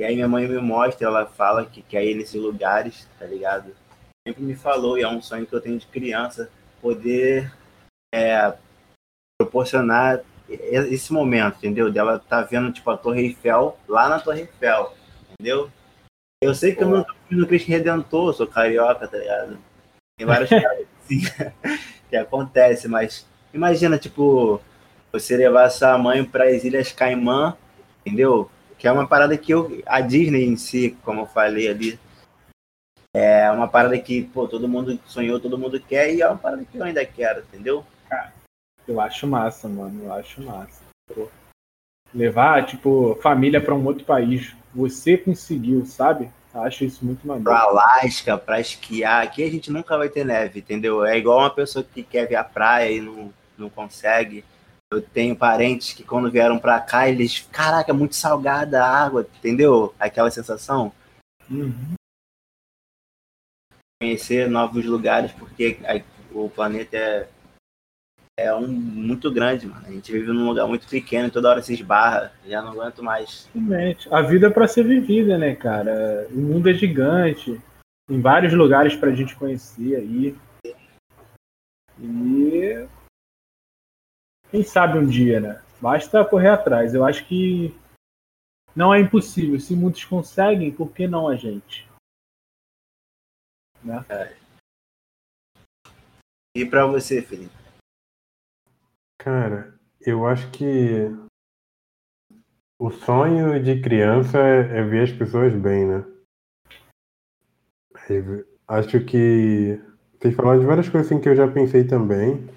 E 0.00 0.04
aí 0.04 0.14
minha 0.14 0.28
mãe 0.28 0.46
me 0.46 0.58
mostra, 0.58 1.06
ela 1.06 1.26
fala 1.26 1.64
que 1.64 1.82
quer 1.82 2.04
ir 2.04 2.14
nesses 2.14 2.40
lugares, 2.40 3.08
tá 3.18 3.26
ligado? 3.26 3.74
Sempre 4.26 4.42
me 4.42 4.54
falou, 4.54 4.98
e 4.98 5.02
é 5.02 5.08
um 5.08 5.22
sonho 5.22 5.46
que 5.46 5.54
eu 5.54 5.60
tenho 5.60 5.78
de 5.78 5.86
criança, 5.86 6.50
poder 6.80 7.52
é, 8.14 8.54
proporcionar 9.40 10.20
esse 10.48 11.12
momento, 11.12 11.56
entendeu? 11.58 11.92
Dela 11.92 12.18
tá 12.18 12.42
vendo, 12.42 12.72
tipo, 12.72 12.90
a 12.90 12.96
Torre 12.96 13.22
Eiffel 13.22 13.78
lá 13.86 14.08
na 14.08 14.20
Torre 14.20 14.42
Eiffel, 14.42 14.94
entendeu? 15.32 15.70
Eu 16.42 16.54
sei 16.54 16.72
que 16.72 16.78
Pô. 16.78 16.84
eu 16.84 16.90
não 16.90 17.04
fui 17.04 17.36
no 17.36 17.46
Cristo 17.46 17.68
Redentor, 17.68 18.32
sou 18.32 18.46
carioca, 18.46 19.08
tá 19.08 19.18
ligado? 19.18 19.58
Tem 20.16 20.26
várias 20.26 20.48
coisas 20.48 20.86
assim 21.04 21.20
que 22.08 22.16
acontece, 22.16 22.88
mas 22.88 23.26
imagina, 23.52 23.98
tipo, 23.98 24.60
você 25.12 25.36
levar 25.36 25.70
sua 25.70 25.96
mãe 25.98 26.24
para 26.24 26.44
as 26.44 26.64
Ilhas 26.64 26.92
Caimã, 26.92 27.56
entendeu? 28.00 28.50
Que 28.78 28.86
é 28.86 28.92
uma 28.92 29.06
parada 29.06 29.36
que 29.36 29.52
eu, 29.52 29.82
a 29.86 30.00
Disney 30.00 30.44
em 30.44 30.56
si, 30.56 30.96
como 31.02 31.22
eu 31.22 31.26
falei 31.26 31.68
ali, 31.68 31.98
é 33.14 33.50
uma 33.50 33.66
parada 33.66 33.98
que, 33.98 34.22
pô, 34.22 34.46
todo 34.46 34.68
mundo 34.68 34.98
sonhou, 35.06 35.40
todo 35.40 35.58
mundo 35.58 35.80
quer, 35.80 36.14
e 36.14 36.22
é 36.22 36.28
uma 36.28 36.38
parada 36.38 36.64
que 36.64 36.76
eu 36.76 36.84
ainda 36.84 37.04
quero, 37.04 37.40
entendeu? 37.40 37.84
Cara, 38.08 38.32
eu 38.86 39.00
acho 39.00 39.26
massa, 39.26 39.68
mano, 39.68 40.04
eu 40.04 40.12
acho 40.12 40.42
massa. 40.42 40.82
Pô. 41.14 41.28
Levar, 42.14 42.64
tipo, 42.66 43.18
família 43.22 43.60
para 43.60 43.74
um 43.74 43.84
outro 43.84 44.04
país, 44.04 44.54
você 44.74 45.16
conseguiu, 45.16 45.84
sabe? 45.84 46.30
Eu 46.54 46.62
acho 46.62 46.84
isso 46.84 47.04
muito 47.04 47.26
maneiro. 47.26 47.44
Pra 47.44 47.60
Alasca, 47.60 48.38
pra 48.38 48.60
esquiar, 48.60 49.22
aqui 49.22 49.44
a 49.44 49.50
gente 49.50 49.70
nunca 49.70 49.96
vai 49.96 50.08
ter 50.08 50.24
neve, 50.24 50.60
entendeu? 50.60 51.04
É 51.04 51.16
igual 51.16 51.38
uma 51.38 51.54
pessoa 51.54 51.84
que 51.84 52.02
quer 52.02 52.26
ver 52.26 52.36
a 52.36 52.44
praia 52.44 52.90
e 52.90 53.00
não, 53.00 53.32
não 53.56 53.68
consegue. 53.68 54.44
Eu 54.90 55.02
tenho 55.02 55.36
parentes 55.36 55.92
que 55.92 56.02
quando 56.02 56.30
vieram 56.30 56.58
pra 56.58 56.80
cá, 56.80 57.08
eles, 57.08 57.46
caraca, 57.52 57.92
muito 57.92 58.16
salgada 58.16 58.82
a 58.82 59.04
água, 59.04 59.28
entendeu? 59.38 59.94
Aquela 60.00 60.30
sensação. 60.30 60.90
Uhum. 61.50 61.94
Conhecer 64.00 64.48
novos 64.48 64.84
lugares, 64.86 65.30
porque 65.32 65.78
o 66.32 66.48
planeta 66.48 66.96
é, 66.96 67.28
é 68.38 68.54
um 68.54 68.68
muito 68.68 69.32
grande, 69.32 69.66
mano. 69.66 69.84
A 69.84 69.90
gente 69.90 70.12
vive 70.12 70.28
num 70.28 70.46
lugar 70.46 70.68
muito 70.68 70.86
pequeno, 70.86 71.28
toda 71.28 71.50
hora 71.50 71.60
se 71.60 71.74
esbarra, 71.74 72.32
já 72.46 72.62
não 72.62 72.70
aguento 72.70 73.02
mais. 73.02 73.50
Realmente. 73.52 74.08
A 74.14 74.22
vida 74.22 74.46
é 74.46 74.50
pra 74.50 74.68
ser 74.68 74.84
vivida, 74.84 75.36
né, 75.36 75.56
cara? 75.56 76.28
O 76.30 76.38
mundo 76.38 76.70
é 76.70 76.72
gigante. 76.72 77.60
Tem 78.06 78.20
vários 78.20 78.52
lugares 78.54 78.94
pra 78.94 79.10
gente 79.10 79.34
conhecer 79.34 79.96
aí. 79.96 80.36
E 82.00 82.86
quem 84.52 84.62
sabe 84.62 84.98
um 84.98 85.06
dia, 85.06 85.40
né? 85.40 85.60
Basta 85.80 86.24
correr 86.24 86.50
atrás. 86.50 86.94
Eu 86.94 87.04
acho 87.04 87.26
que 87.26 87.76
não 88.74 88.94
é 88.94 89.00
impossível. 89.00 89.58
Se 89.58 89.74
muitos 89.74 90.04
conseguem, 90.04 90.72
por 90.72 90.92
que 90.92 91.08
não 91.08 91.26
a 91.26 91.34
gente? 91.34 91.88
Né? 93.82 94.04
É. 94.08 94.36
E 96.56 96.64
para 96.64 96.86
você, 96.86 97.20
Felipe? 97.20 97.57
Cara, 99.18 99.74
eu 100.00 100.26
acho 100.26 100.50
que 100.52 101.10
o 102.78 102.90
sonho 102.90 103.60
de 103.62 103.80
criança 103.82 104.38
é 104.38 104.82
ver 104.82 105.02
as 105.02 105.12
pessoas 105.12 105.52
bem, 105.54 105.86
né? 105.86 106.04
Acho 108.66 109.00
que 109.00 109.80
vocês 110.18 110.34
falaram 110.34 110.60
de 110.60 110.66
várias 110.66 110.88
coisas 110.88 111.10
assim 111.10 111.20
que 111.20 111.28
eu 111.28 111.34
já 111.34 111.48
pensei 111.48 111.84
também. 111.84 112.48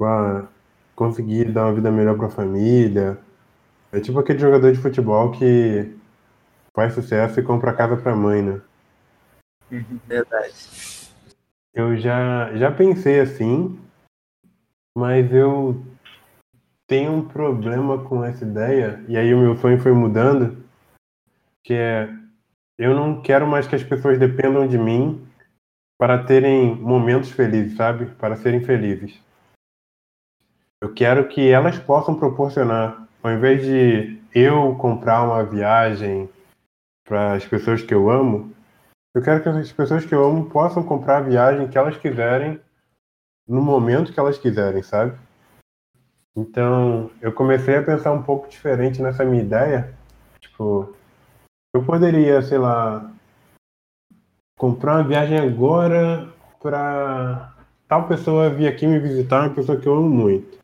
Ah, 0.00 0.46
conseguir 0.94 1.50
dar 1.50 1.64
uma 1.66 1.74
vida 1.74 1.90
melhor 1.90 2.16
para 2.16 2.26
a 2.26 2.30
família. 2.30 3.18
É 3.90 4.00
tipo 4.00 4.18
aquele 4.18 4.38
jogador 4.38 4.70
de 4.70 4.78
futebol 4.78 5.32
que 5.32 5.96
faz 6.74 6.94
sucesso 6.94 7.40
e 7.40 7.42
compra 7.42 7.72
casa 7.72 7.96
para 7.96 8.14
mãe, 8.14 8.42
né? 8.42 8.60
Verdade. 10.06 11.10
Eu 11.72 11.96
já, 11.96 12.54
já 12.54 12.70
pensei 12.70 13.20
assim, 13.20 13.80
mas 14.94 15.32
eu 15.32 15.80
tenho 16.92 17.10
um 17.10 17.26
problema 17.26 18.04
com 18.04 18.22
essa 18.22 18.44
ideia, 18.44 19.02
e 19.08 19.16
aí 19.16 19.32
o 19.32 19.38
meu 19.38 19.56
sonho 19.56 19.80
foi 19.80 19.92
mudando, 19.92 20.62
que 21.64 21.72
é 21.72 22.06
eu 22.78 22.94
não 22.94 23.22
quero 23.22 23.46
mais 23.46 23.66
que 23.66 23.74
as 23.74 23.82
pessoas 23.82 24.18
dependam 24.18 24.68
de 24.68 24.76
mim 24.76 25.26
para 25.98 26.22
terem 26.22 26.74
momentos 26.74 27.30
felizes, 27.30 27.78
sabe? 27.78 28.04
Para 28.16 28.36
serem 28.36 28.62
felizes. 28.62 29.18
Eu 30.82 30.92
quero 30.92 31.28
que 31.28 31.48
elas 31.48 31.78
possam 31.78 32.14
proporcionar, 32.14 33.08
ao 33.22 33.32
invés 33.32 33.62
de 33.64 34.20
eu 34.34 34.76
comprar 34.76 35.22
uma 35.22 35.42
viagem 35.44 36.28
para 37.08 37.32
as 37.32 37.46
pessoas 37.46 37.80
que 37.82 37.94
eu 37.94 38.10
amo, 38.10 38.54
eu 39.16 39.22
quero 39.22 39.42
que 39.42 39.48
as 39.48 39.72
pessoas 39.72 40.04
que 40.04 40.14
eu 40.14 40.22
amo 40.22 40.50
possam 40.50 40.82
comprar 40.82 41.18
a 41.18 41.22
viagem 41.22 41.68
que 41.70 41.78
elas 41.78 41.96
quiserem 41.96 42.60
no 43.48 43.62
momento 43.62 44.12
que 44.12 44.20
elas 44.20 44.36
quiserem, 44.36 44.82
sabe? 44.82 45.18
Então, 46.34 47.10
eu 47.20 47.32
comecei 47.32 47.76
a 47.76 47.82
pensar 47.82 48.12
um 48.12 48.22
pouco 48.22 48.48
diferente 48.48 49.02
nessa 49.02 49.24
minha 49.24 49.42
ideia. 49.42 49.94
Tipo, 50.40 50.94
eu 51.74 51.84
poderia, 51.84 52.40
sei 52.40 52.58
lá, 52.58 53.12
comprar 54.58 54.96
uma 54.96 55.08
viagem 55.08 55.38
agora 55.38 56.32
para 56.60 57.54
tal 57.86 58.08
pessoa 58.08 58.48
vir 58.48 58.66
aqui 58.66 58.86
me 58.86 58.98
visitar, 58.98 59.46
uma 59.46 59.54
pessoa 59.54 59.78
que 59.78 59.86
eu 59.86 59.94
amo 59.94 60.08
muito. 60.08 60.58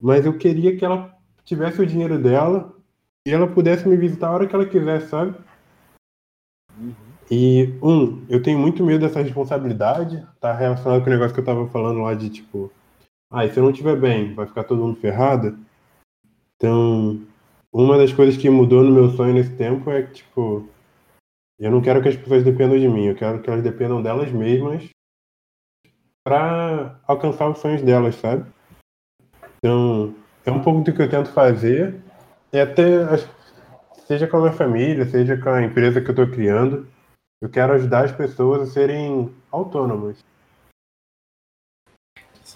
Mas 0.00 0.26
eu 0.26 0.36
queria 0.36 0.76
que 0.76 0.84
ela 0.84 1.16
tivesse 1.44 1.80
o 1.80 1.86
dinheiro 1.86 2.18
dela 2.18 2.74
e 3.26 3.32
ela 3.32 3.46
pudesse 3.46 3.88
me 3.88 3.96
visitar 3.96 4.28
a 4.28 4.32
hora 4.32 4.46
que 4.46 4.54
ela 4.54 4.66
quisesse, 4.66 5.08
sabe? 5.08 5.34
E, 7.30 7.78
um, 7.82 8.24
eu 8.28 8.42
tenho 8.42 8.58
muito 8.58 8.84
medo 8.84 9.06
dessa 9.06 9.22
responsabilidade, 9.22 10.26
tá 10.40 10.52
relacionado 10.52 11.02
com 11.02 11.08
o 11.08 11.12
negócio 11.12 11.34
que 11.34 11.40
eu 11.40 11.44
tava 11.44 11.66
falando 11.68 12.00
lá 12.00 12.14
de, 12.14 12.30
tipo, 12.30 12.72
ah, 13.30 13.44
e 13.44 13.50
se 13.50 13.58
eu 13.58 13.62
não 13.62 13.70
estiver 13.70 13.96
bem, 13.96 14.34
vai 14.34 14.46
ficar 14.46 14.64
todo 14.64 14.82
mundo 14.82 15.00
ferrado? 15.00 15.58
Então, 16.56 17.20
uma 17.72 17.98
das 17.98 18.12
coisas 18.12 18.36
que 18.36 18.48
mudou 18.48 18.82
no 18.82 18.90
meu 18.90 19.10
sonho 19.10 19.34
nesse 19.34 19.54
tempo 19.56 19.90
é 19.90 20.02
que, 20.02 20.14
tipo, 20.14 20.68
eu 21.58 21.70
não 21.70 21.82
quero 21.82 22.02
que 22.02 22.08
as 22.08 22.16
pessoas 22.16 22.42
dependam 22.42 22.78
de 22.78 22.88
mim, 22.88 23.06
eu 23.06 23.14
quero 23.14 23.40
que 23.40 23.50
elas 23.50 23.62
dependam 23.62 24.02
delas 24.02 24.32
mesmas 24.32 24.88
para 26.24 27.00
alcançar 27.06 27.48
os 27.48 27.58
sonhos 27.58 27.82
delas, 27.82 28.14
sabe? 28.16 28.50
Então, 29.58 30.14
é 30.44 30.50
um 30.50 30.62
pouco 30.62 30.82
do 30.82 30.92
que 30.92 31.02
eu 31.02 31.10
tento 31.10 31.32
fazer, 31.32 32.00
e 32.52 32.58
até, 32.58 32.84
seja 34.06 34.26
com 34.26 34.38
a 34.38 34.40
minha 34.40 34.52
família, 34.52 35.04
seja 35.04 35.36
com 35.36 35.50
a 35.50 35.62
empresa 35.62 36.00
que 36.00 36.08
eu 36.08 36.12
estou 36.12 36.26
criando, 36.28 36.88
eu 37.42 37.48
quero 37.48 37.72
ajudar 37.74 38.04
as 38.04 38.12
pessoas 38.12 38.62
a 38.62 38.66
serem 38.72 39.34
autônomas. 39.50 40.24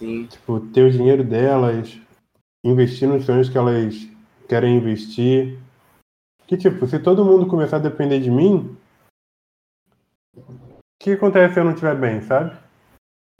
Sim. 0.03 0.26
Tipo, 0.26 0.59
ter 0.72 0.82
o 0.82 0.90
dinheiro 0.90 1.22
delas, 1.22 1.96
investir 2.64 3.09
nos 3.09 3.24
sonhos 3.24 3.48
que 3.48 3.57
elas 3.57 3.94
querem 4.48 4.76
investir. 4.76 5.61
Que, 6.48 6.57
tipo, 6.57 6.84
se 6.88 6.98
todo 6.98 7.24
mundo 7.24 7.46
começar 7.46 7.76
a 7.76 7.80
depender 7.80 8.18
de 8.18 8.28
mim, 8.28 8.76
o 10.36 10.42
que 11.00 11.12
acontece 11.12 11.55
se 11.55 11.61
eu 11.61 11.64
não 11.64 11.70
estiver 11.70 11.94
bem, 11.94 12.20
sabe? 12.20 12.59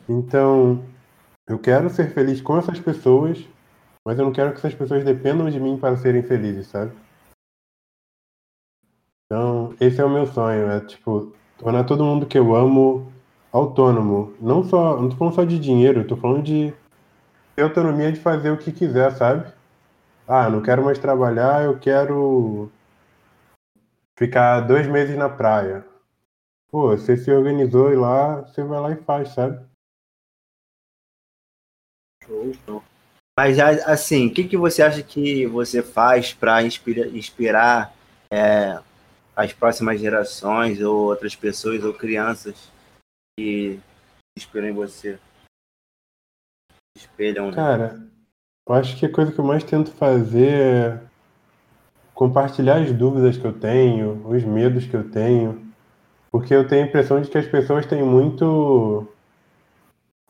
Então, 0.08 0.84
eu 1.48 1.58
quero 1.58 1.90
ser 1.90 2.14
feliz 2.14 2.40
com 2.40 2.56
essas 2.56 2.78
pessoas, 2.78 3.44
mas 4.06 4.16
eu 4.16 4.24
não 4.24 4.32
quero 4.32 4.52
que 4.52 4.58
essas 4.58 4.74
pessoas 4.74 5.04
dependam 5.04 5.50
de 5.50 5.58
mim 5.58 5.76
para 5.76 5.96
serem 5.96 6.22
felizes, 6.22 6.68
sabe? 6.68 6.92
Então, 9.26 9.74
esse 9.80 10.00
é 10.00 10.04
o 10.04 10.10
meu 10.10 10.26
sonho, 10.26 10.68
é 10.68 10.80
tipo, 10.80 11.34
tornar 11.58 11.82
todo 11.84 12.04
mundo 12.04 12.24
que 12.24 12.38
eu 12.38 12.54
amo 12.54 13.11
autônomo. 13.53 14.34
Não 14.40 14.64
só, 14.64 15.00
não 15.00 15.11
tô 15.11 15.16
falando 15.16 15.34
só 15.34 15.44
de 15.44 15.59
dinheiro, 15.59 16.07
tô 16.07 16.16
falando 16.16 16.42
de 16.42 16.72
ter 17.55 17.62
autonomia 17.62 18.11
de 18.11 18.18
fazer 18.18 18.50
o 18.50 18.57
que 18.57 18.72
quiser, 18.72 19.12
sabe? 19.12 19.53
Ah, 20.26 20.48
não 20.48 20.62
quero 20.62 20.82
mais 20.82 20.98
trabalhar, 20.98 21.64
eu 21.64 21.78
quero 21.78 22.72
ficar 24.16 24.61
dois 24.61 24.86
meses 24.86 25.16
na 25.16 25.28
praia. 25.28 25.84
Pô, 26.70 26.88
você 26.96 27.16
se 27.16 27.30
organizou 27.30 27.92
e 27.92 27.96
lá, 27.96 28.40
você 28.40 28.64
vai 28.64 28.80
lá 28.80 28.92
e 28.92 28.96
faz, 28.96 29.28
sabe? 29.30 29.62
Show, 32.24 32.55
show. 32.64 32.82
Mas 33.36 33.59
assim, 33.59 34.28
o 34.28 34.32
que, 34.32 34.44
que 34.44 34.57
você 34.57 34.82
acha 34.82 35.03
que 35.03 35.46
você 35.46 35.82
faz 35.82 36.32
para 36.32 36.62
inspira, 36.62 37.09
inspirar 37.09 37.94
é, 38.30 38.78
as 39.34 39.53
próximas 39.53 40.00
gerações 40.00 40.80
ou 40.80 41.07
outras 41.07 41.34
pessoas 41.34 41.82
ou 41.82 41.92
crianças 41.92 42.72
que 43.39 43.80
inspiram 44.37 44.68
em 44.68 44.72
você? 44.72 45.18
Espelham. 46.97 47.51
Né? 47.51 47.57
Cara, 47.57 48.07
eu 48.68 48.74
acho 48.74 48.97
que 48.97 49.07
a 49.07 49.12
coisa 49.12 49.33
que 49.33 49.39
eu 49.39 49.45
mais 49.45 49.64
tento 49.64 49.91
fazer 49.93 50.53
é 50.53 51.01
compartilhar 52.14 52.76
as 52.76 52.93
dúvidas 52.93 53.37
que 53.37 53.45
eu 53.45 53.53
tenho, 53.53 54.26
os 54.28 54.45
medos 54.45 54.87
que 54.87 54.95
eu 54.95 55.11
tenho, 55.11 55.72
porque 56.30 56.55
eu 56.55 56.66
tenho 56.66 56.85
a 56.85 56.87
impressão 56.87 57.20
de 57.20 57.30
que 57.30 57.39
as 57.39 57.47
pessoas 57.47 57.87
têm 57.87 58.03
muito 58.03 59.09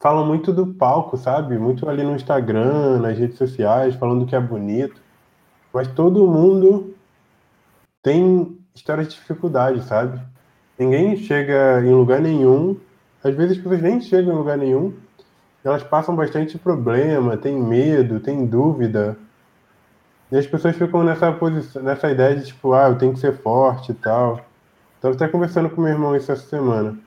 falam 0.01 0.27
muito 0.27 0.53
do 0.53 0.67
palco, 0.67 1.17
sabe? 1.17 1.57
Muito 1.57 1.89
ali 1.89 2.03
no 2.03 2.17
Instagram, 2.17 2.99
nas 2.99 3.17
redes 3.17 3.39
sociais, 3.39 3.95
falando 3.95 4.27
que 4.27 4.35
é 4.35 4.41
bonito. 4.41 5.01
Mas 5.73 5.87
todo 5.87 6.27
mundo 6.27 6.97
tem 8.03 8.59
histórias 8.75 9.09
de 9.09 9.15
dificuldade, 9.15 9.81
sabe? 9.85 10.21
Ninguém 10.77 11.17
chega 11.17 11.81
em 11.85 11.93
lugar 11.93 12.21
nenhum, 12.21 12.77
às 13.23 13.35
vezes 13.35 13.57
as 13.57 13.63
pessoas 13.63 13.83
nem 13.83 14.01
chegam 14.01 14.35
em 14.35 14.39
lugar 14.39 14.59
nenhum, 14.59 14.95
elas 15.65 15.83
passam 15.83 16.17
bastante 16.17 16.59
problema, 16.59 17.37
têm 17.37 17.61
medo, 17.61 18.21
têm 18.21 18.45
dúvida. 18.47 19.17
E 20.31 20.37
as 20.37 20.47
pessoas 20.47 20.77
ficam 20.77 21.05
nessa 21.05 21.31
posição, 21.33 21.83
nessa 21.83 22.11
ideia 22.11 22.35
de 22.35 22.47
tipo, 22.47 22.73
ah, 22.73 22.89
eu 22.89 22.99
tenho 22.99 23.13
que 23.13 23.21
ser 23.21 23.33
forte 23.33 23.93
e 23.93 23.95
tal. 23.95 24.45
Estava 24.97 25.15
até 25.15 25.29
conversando 25.29 25.71
com 25.71 25.83
meu 25.83 25.93
irmão 25.93 26.17
isso 26.17 26.33
essa 26.33 26.47
semana. 26.47 26.99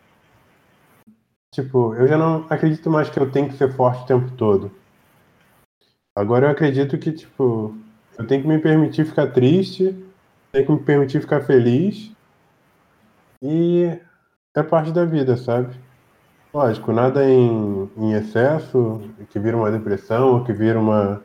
Tipo, 1.53 1.95
eu 1.95 2.07
já 2.07 2.17
não 2.17 2.45
acredito 2.49 2.89
mais 2.89 3.09
que 3.09 3.19
eu 3.19 3.31
tenho 3.31 3.49
que 3.49 3.57
ser 3.57 3.73
forte 3.73 4.03
o 4.03 4.05
tempo 4.05 4.31
todo. 4.37 4.71
Agora 6.15 6.47
eu 6.47 6.51
acredito 6.51 6.97
que, 6.97 7.11
tipo, 7.11 7.75
eu 8.17 8.27
tenho 8.27 8.41
que 8.41 8.47
me 8.47 8.59
permitir 8.59 9.05
ficar 9.05 9.27
triste, 9.27 9.95
tem 10.51 10.65
que 10.65 10.71
me 10.71 10.79
permitir 10.79 11.19
ficar 11.19 11.41
feliz. 11.41 12.11
E 13.41 13.99
é 14.55 14.63
parte 14.63 14.91
da 14.91 15.03
vida, 15.03 15.35
sabe? 15.35 15.75
Lógico, 16.55 16.93
nada 16.93 17.29
em, 17.29 17.91
em 17.97 18.13
excesso, 18.13 19.01
que 19.29 19.37
vira 19.37 19.57
uma 19.57 19.69
depressão, 19.69 20.35
ou 20.35 20.45
que 20.45 20.53
vira 20.53 20.79
uma 20.79 21.21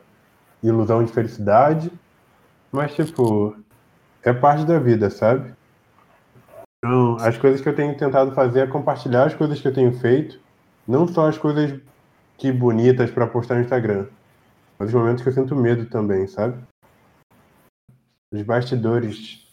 ilusão 0.61 1.05
de 1.05 1.09
felicidade. 1.09 1.89
Mas, 2.69 2.93
tipo, 2.93 3.55
é 4.23 4.33
parte 4.33 4.65
da 4.65 4.77
vida, 4.77 5.09
sabe? 5.09 5.55
Então, 6.83 7.15
as 7.21 7.37
coisas 7.37 7.61
que 7.61 7.69
eu 7.69 7.73
tenho 7.73 7.97
tentado 7.97 8.33
fazer 8.33 8.59
é 8.59 8.67
compartilhar 8.67 9.23
as 9.23 9.33
coisas 9.33 9.61
que 9.61 9.69
eu 9.69 9.73
tenho 9.73 9.93
feito, 9.93 10.37
não 10.85 11.07
só 11.07 11.29
as 11.29 11.37
coisas 11.37 11.79
que 12.37 12.51
bonitas 12.51 13.09
para 13.09 13.25
postar 13.25 13.55
no 13.55 13.61
Instagram, 13.61 14.07
mas 14.77 14.89
os 14.89 14.93
momentos 14.93 15.23
que 15.23 15.29
eu 15.29 15.33
sinto 15.33 15.55
medo 15.55 15.85
também, 15.85 16.27
sabe? 16.27 16.61
os 18.33 18.41
bastidores 18.41 19.47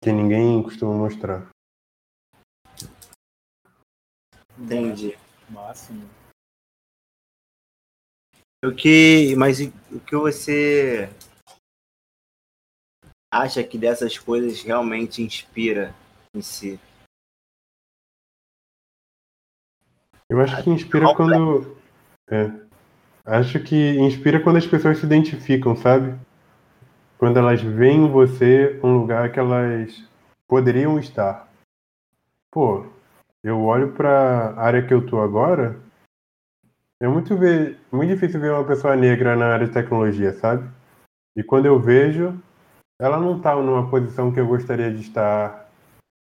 que 0.00 0.12
ninguém 0.12 0.62
costuma 0.62 0.94
mostrar. 0.94 1.48
Entendi. 4.58 5.16
Máximo. 5.48 6.08
O 8.64 8.72
que, 8.74 9.34
mas 9.36 9.60
o 9.60 10.00
que 10.00 10.16
você 10.16 11.08
acha 13.32 13.62
que 13.62 13.78
dessas 13.78 14.18
coisas 14.18 14.62
realmente 14.62 15.22
inspira 15.22 15.94
em 16.34 16.40
si? 16.40 16.80
Eu 20.28 20.40
acho 20.40 20.62
que 20.64 20.70
inspira 20.70 21.14
quando. 21.14 21.76
É. 22.28 22.50
Acho 23.24 23.62
que 23.62 23.76
inspira 23.98 24.42
quando 24.42 24.56
as 24.56 24.66
pessoas 24.66 24.98
se 24.98 25.06
identificam, 25.06 25.76
sabe? 25.76 26.18
quando 27.18 27.38
elas 27.38 27.60
veem 27.62 28.06
em 28.06 28.10
você 28.10 28.78
um 28.82 28.98
lugar 28.98 29.32
que 29.32 29.38
elas 29.38 30.04
poderiam 30.46 30.98
estar. 30.98 31.48
Pô, 32.50 32.86
eu 33.46 33.62
olho 33.62 33.92
para 33.92 34.10
a 34.10 34.60
área 34.60 34.84
que 34.84 34.92
eu 34.92 35.06
tô 35.06 35.20
agora, 35.20 35.80
é 37.00 37.06
muito, 37.06 37.36
ver, 37.36 37.78
muito 37.92 38.12
difícil 38.12 38.40
ver 38.40 38.50
uma 38.50 38.66
pessoa 38.66 38.96
negra 38.96 39.36
na 39.36 39.52
área 39.52 39.68
de 39.68 39.72
tecnologia, 39.72 40.32
sabe? 40.32 40.68
E 41.36 41.44
quando 41.44 41.66
eu 41.66 41.78
vejo, 41.78 42.42
ela 43.00 43.20
não 43.20 43.36
está 43.36 43.54
numa 43.54 43.88
posição 43.88 44.32
que 44.32 44.40
eu 44.40 44.48
gostaria 44.48 44.92
de 44.92 45.00
estar 45.00 45.70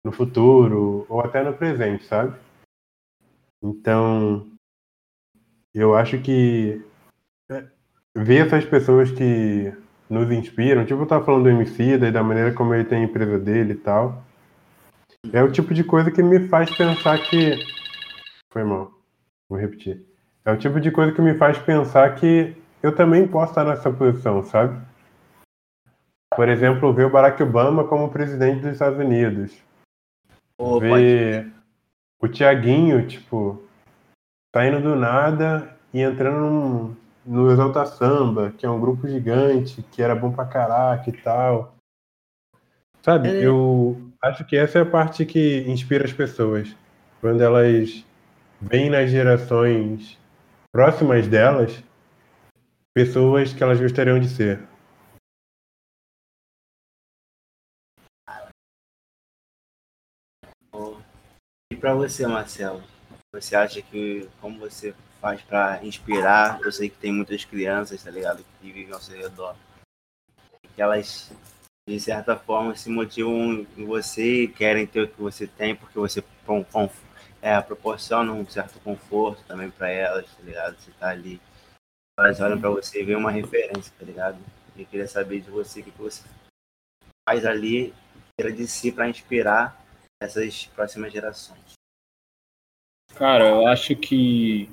no 0.05 0.13
futuro 0.13 1.07
ou 1.09 1.23
até 1.23 1.43
no 1.43 1.57
presente, 1.57 2.05
sabe? 2.05 2.39
Então, 3.63 4.47
eu 5.75 5.97
acho 5.97 6.21
que 6.21 6.85
é, 7.51 7.67
ver 8.15 8.47
essas 8.47 8.67
pessoas 8.67 9.11
que 9.11 9.73
nos 10.11 10.31
inspiram. 10.31 10.85
Tipo, 10.85 11.01
eu 11.01 11.07
tava 11.07 11.25
falando 11.25 11.45
do 11.45 11.49
MC, 11.49 11.97
daí 11.97 12.13
da 12.13 12.23
maneira 12.23 12.53
como 12.53 12.75
ele 12.75 12.85
tem 12.85 13.01
a 13.01 13.05
empresa 13.05 13.39
dele 13.39 13.73
e 13.73 13.79
tal. 13.79 14.23
É 15.33 15.43
o 15.43 15.51
tipo 15.51 15.73
de 15.75 15.85
coisa 15.85 16.11
que 16.11 16.23
me 16.23 16.49
faz 16.49 16.71
pensar 16.71 17.19
que. 17.27 17.67
Foi 18.53 18.65
mal. 18.65 18.93
Vou 19.49 19.59
repetir. 19.59 20.05
É 20.45 20.53
o 20.53 20.57
tipo 20.57 20.81
de 20.81 20.91
coisa 20.91 21.13
que 21.13 21.21
me 21.21 21.35
faz 21.35 21.59
pensar 21.59 22.15
que 22.15 22.57
eu 22.83 22.95
também 22.95 23.27
posso 23.27 23.53
estar 23.53 23.65
nessa 23.65 23.91
posição, 23.91 24.43
sabe? 24.43 24.81
Por 26.35 26.49
exemplo, 26.49 26.93
ver 26.93 27.07
o 27.07 27.11
Barack 27.11 27.43
Obama 27.43 27.85
como 27.85 28.11
presidente 28.11 28.61
dos 28.61 28.73
Estados 28.73 28.99
Unidos. 28.99 29.57
Oh, 30.59 30.79
ver 30.79 31.53
o 32.21 32.29
Tiaguinho, 32.29 33.07
tipo, 33.07 33.63
tá 34.53 34.67
indo 34.67 34.81
do 34.81 34.97
nada 34.97 35.77
e 35.93 36.01
entrando 36.01 36.41
num, 36.41 36.97
no 37.25 37.51
Exalta 37.51 37.85
Samba, 37.87 38.53
que 38.57 38.65
é 38.65 38.71
um 38.71 38.81
grupo 38.81 39.09
gigante, 39.09 39.83
que 39.91 40.03
era 40.03 40.15
bom 40.15 40.33
pra 40.33 40.45
caraca 40.45 41.09
e 41.09 41.13
tal. 41.13 41.75
Sabe, 43.03 43.29
é. 43.29 43.47
eu 43.47 44.01
acho 44.27 44.45
que 44.45 44.57
essa 44.57 44.79
é 44.79 44.83
a 44.83 44.87
parte 44.87 45.25
que 45.25 45.61
inspira 45.69 46.05
as 46.05 46.13
pessoas. 46.13 46.75
Quando 47.21 47.41
elas 47.43 48.05
vêm 48.61 48.91
nas 48.91 49.11
gerações 49.11 50.19
próximas 50.73 51.27
delas 51.29 51.83
pessoas 52.95 53.53
que 53.53 53.63
elas 53.63 53.81
gostariam 53.81 54.19
de 54.19 54.29
ser. 54.29 54.67
E 61.71 61.77
para 61.77 61.95
você, 61.95 62.27
Marcelo? 62.27 62.83
Você 63.33 63.55
acha 63.55 63.83
que 63.83 64.29
como 64.41 64.59
você 64.59 64.95
faz 65.21 65.43
para 65.43 65.85
inspirar? 65.85 66.61
Eu 66.63 66.73
sei 66.73 66.89
que 66.89 66.97
tem 66.97 67.13
muitas 67.13 67.45
crianças, 67.45 68.03
tá 68.03 68.11
ligado, 68.11 68.45
que 68.61 68.73
vivem 68.73 68.93
ao 68.93 69.01
seu 69.01 69.19
redor. 69.19 69.57
Que 70.75 70.81
elas 70.81 71.31
de 71.89 72.01
certa 72.01 72.37
forma 72.37 72.75
se 72.75 72.91
motivam 72.91 73.65
em 73.77 73.85
você 73.85 74.43
e 74.43 74.49
querem 74.49 74.87
ter 74.87 75.03
o 75.03 75.09
que 75.09 75.21
você 75.21 75.47
tem 75.47 75.77
porque 75.77 75.99
você 75.99 76.23
é, 77.41 77.61
proporciona 77.61 78.33
um 78.33 78.45
certo 78.45 78.81
conforto 78.81 79.45
também 79.45 79.71
para 79.71 79.89
elas, 79.89 80.27
tá 80.35 80.43
ligado? 80.43 80.77
Você 80.77 80.91
tá 80.93 81.11
ali, 81.11 81.41
elas 82.19 82.41
olham 82.41 82.61
para 82.61 82.71
você 82.71 83.01
e 83.01 83.05
vê 83.05 83.15
uma 83.15 83.31
referência, 83.31 83.95
tá 83.97 84.05
ligado? 84.05 84.39
E 84.75 84.83
eu 84.83 84.87
queria 84.87 85.07
saber 85.07 85.41
de 85.41 85.51
você 85.51 85.81
o 85.81 85.85
que 85.85 85.91
você 85.93 86.29
faz 87.29 87.47
ali, 87.47 87.95
queira 88.37 88.53
de 88.53 88.67
si 88.67 88.91
para 88.91 89.09
inspirar 89.09 89.81
essas 90.21 90.67
próximas 90.67 91.13
gerações. 91.13 91.75
Cara, 93.15 93.49
eu 93.49 93.67
acho 93.69 93.95
que 93.95 94.69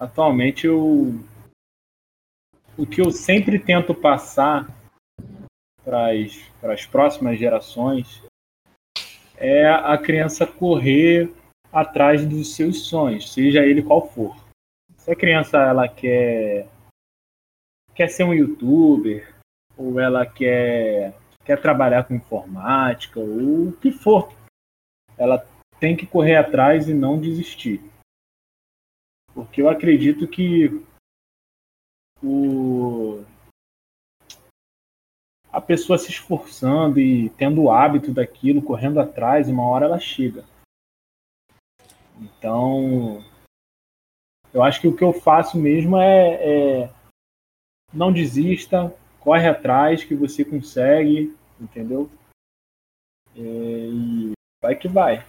atualmente 0.00 0.66
eu 0.66 1.24
o 2.76 2.86
que 2.86 3.00
eu 3.00 3.10
sempre 3.10 3.58
tento 3.58 3.94
passar 3.94 4.77
para 5.88 6.74
as 6.74 6.84
próximas 6.84 7.38
gerações 7.38 8.22
é 9.36 9.66
a 9.66 9.96
criança 9.96 10.46
correr 10.46 11.32
atrás 11.72 12.26
dos 12.26 12.54
seus 12.54 12.82
sonhos, 12.82 13.32
seja 13.32 13.64
ele 13.64 13.82
qual 13.82 14.06
for. 14.06 14.36
Se 14.98 15.10
a 15.10 15.16
criança 15.16 15.56
ela 15.56 15.88
quer 15.88 16.68
quer 17.94 18.08
ser 18.08 18.24
um 18.24 18.34
youtuber 18.34 19.34
ou 19.76 19.98
ela 19.98 20.26
quer 20.26 21.14
quer 21.44 21.60
trabalhar 21.60 22.04
com 22.04 22.14
informática 22.14 23.18
ou 23.18 23.68
o 23.68 23.72
que 23.72 23.90
for, 23.90 24.30
ela 25.16 25.44
tem 25.80 25.96
que 25.96 26.06
correr 26.06 26.36
atrás 26.36 26.88
e 26.88 26.92
não 26.92 27.18
desistir. 27.18 27.80
Porque 29.32 29.62
eu 29.62 29.68
acredito 29.70 30.28
que 30.28 30.84
o 32.22 33.24
a 35.58 35.60
pessoa 35.60 35.98
se 35.98 36.08
esforçando 36.08 37.00
e 37.00 37.30
tendo 37.30 37.62
o 37.62 37.70
hábito 37.70 38.12
daquilo, 38.12 38.62
correndo 38.62 39.00
atrás, 39.00 39.48
uma 39.48 39.66
hora 39.66 39.86
ela 39.86 39.98
chega. 39.98 40.44
Então, 42.20 43.24
eu 44.54 44.62
acho 44.62 44.80
que 44.80 44.86
o 44.86 44.96
que 44.96 45.02
eu 45.02 45.12
faço 45.12 45.58
mesmo 45.58 45.98
é, 45.98 46.84
é 46.84 46.90
não 47.92 48.12
desista, 48.12 48.94
corre 49.18 49.48
atrás 49.48 50.04
que 50.04 50.14
você 50.14 50.44
consegue, 50.44 51.36
entendeu? 51.60 52.08
É, 53.36 53.40
e 53.40 54.32
vai 54.62 54.76
que 54.76 54.86
vai. 54.86 55.26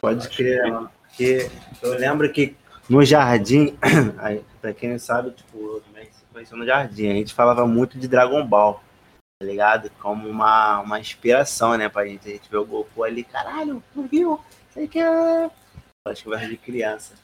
Pode 0.00 0.28
crer, 0.28 0.62
porque 1.02 1.50
eu 1.82 1.94
lembro 1.98 2.32
que 2.32 2.56
no 2.88 3.04
jardim, 3.04 3.76
para 4.62 4.72
quem 4.72 4.90
não 4.90 4.98
sabe, 5.00 5.32
tipo, 5.32 5.58
eu 5.58 5.80
também 5.80 6.08
conheceu 6.38 6.56
no 6.56 6.66
jardim. 6.66 7.10
A 7.10 7.14
gente 7.14 7.34
falava 7.34 7.66
muito 7.66 7.98
de 7.98 8.06
Dragon 8.06 8.44
Ball, 8.46 8.80
tá 9.40 9.46
ligado? 9.46 9.90
Como 10.00 10.28
uma, 10.28 10.80
uma 10.80 11.00
inspiração, 11.00 11.76
né, 11.76 11.88
pra 11.88 12.06
gente. 12.06 12.28
A 12.28 12.32
gente 12.32 12.48
vê 12.48 12.56
o 12.56 12.64
Goku 12.64 13.02
ali, 13.02 13.24
caralho, 13.24 13.82
não 13.94 14.06
viu? 14.06 14.40
Sei 14.70 14.86
que 14.86 15.00
é. 15.00 15.50
Acho 16.06 16.22
que 16.22 16.28
vai 16.28 16.46
de 16.46 16.56
criança. 16.56 17.14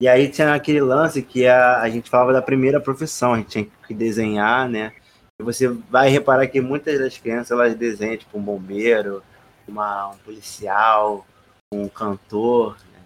E 0.00 0.08
aí 0.08 0.28
tinha 0.28 0.54
aquele 0.54 0.80
lance 0.80 1.22
que 1.22 1.46
a, 1.46 1.80
a 1.80 1.90
gente 1.90 2.08
falava 2.08 2.32
da 2.32 2.40
primeira 2.40 2.80
profissão, 2.80 3.34
a 3.34 3.36
gente 3.38 3.48
tinha 3.48 3.66
que 3.86 3.94
desenhar, 3.94 4.68
né? 4.68 4.92
E 5.38 5.42
você 5.42 5.68
vai 5.68 6.08
reparar 6.08 6.46
que 6.46 6.60
muitas 6.60 6.98
das 6.98 7.18
crianças 7.18 7.50
elas 7.50 7.74
desenham, 7.74 8.16
tipo, 8.16 8.38
um 8.38 8.42
bombeiro, 8.42 9.22
uma, 9.66 10.08
um 10.08 10.18
policial, 10.18 11.26
um 11.72 11.88
cantor, 11.88 12.78
né? 12.92 13.00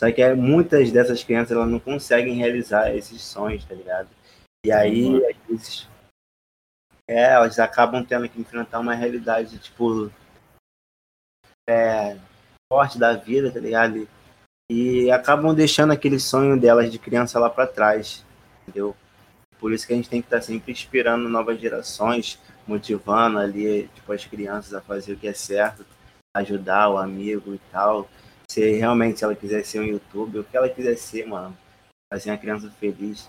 Só 0.00 0.10
que 0.10 0.22
é, 0.22 0.34
muitas 0.34 0.90
dessas 0.90 1.22
crianças 1.22 1.56
elas 1.56 1.68
não 1.68 1.78
conseguem 1.78 2.34
realizar 2.34 2.94
esses 2.94 3.22
sonhos, 3.22 3.64
tá 3.64 3.74
ligado? 3.74 4.08
E 4.64 4.70
aí, 4.70 5.06
uhum. 5.06 5.28
às 5.28 5.36
vezes, 5.48 5.88
é, 7.08 7.32
elas 7.32 7.58
acabam 7.58 8.04
tendo 8.04 8.28
que 8.28 8.40
enfrentar 8.40 8.78
uma 8.78 8.94
realidade, 8.94 9.58
tipo, 9.58 10.10
é, 11.68 12.16
forte 12.72 12.98
da 12.98 13.14
vida, 13.14 13.50
tá 13.50 13.58
ligado? 13.58 14.08
E, 14.70 15.04
e 15.04 15.10
acabam 15.10 15.54
deixando 15.54 15.92
aquele 15.92 16.18
sonho 16.20 16.58
delas 16.58 16.92
de 16.92 16.98
criança 16.98 17.40
lá 17.40 17.50
para 17.50 17.66
trás, 17.66 18.24
entendeu? 18.62 18.96
Por 19.58 19.72
isso 19.72 19.86
que 19.86 19.92
a 19.92 19.96
gente 19.96 20.08
tem 20.08 20.20
que 20.20 20.26
estar 20.26 20.38
tá 20.38 20.42
sempre 20.42 20.72
inspirando 20.72 21.28
novas 21.28 21.60
gerações, 21.60 22.38
motivando 22.66 23.38
ali, 23.38 23.88
tipo, 23.88 24.12
as 24.12 24.24
crianças 24.24 24.74
a 24.74 24.80
fazer 24.80 25.12
o 25.12 25.16
que 25.16 25.28
é 25.28 25.32
certo, 25.32 25.84
ajudar 26.36 26.88
o 26.88 26.98
amigo 26.98 27.54
e 27.54 27.60
tal. 27.70 28.08
Se 28.48 28.72
realmente 28.76 29.22
ela 29.24 29.34
quiser 29.34 29.64
ser 29.64 29.80
um 29.80 29.84
youtuber, 29.84 30.40
o 30.40 30.44
que 30.44 30.56
ela 30.56 30.68
quiser 30.68 30.96
ser, 30.96 31.26
mano, 31.26 31.56
fazer 32.12 32.30
uma 32.30 32.38
criança 32.38 32.70
feliz, 32.78 33.28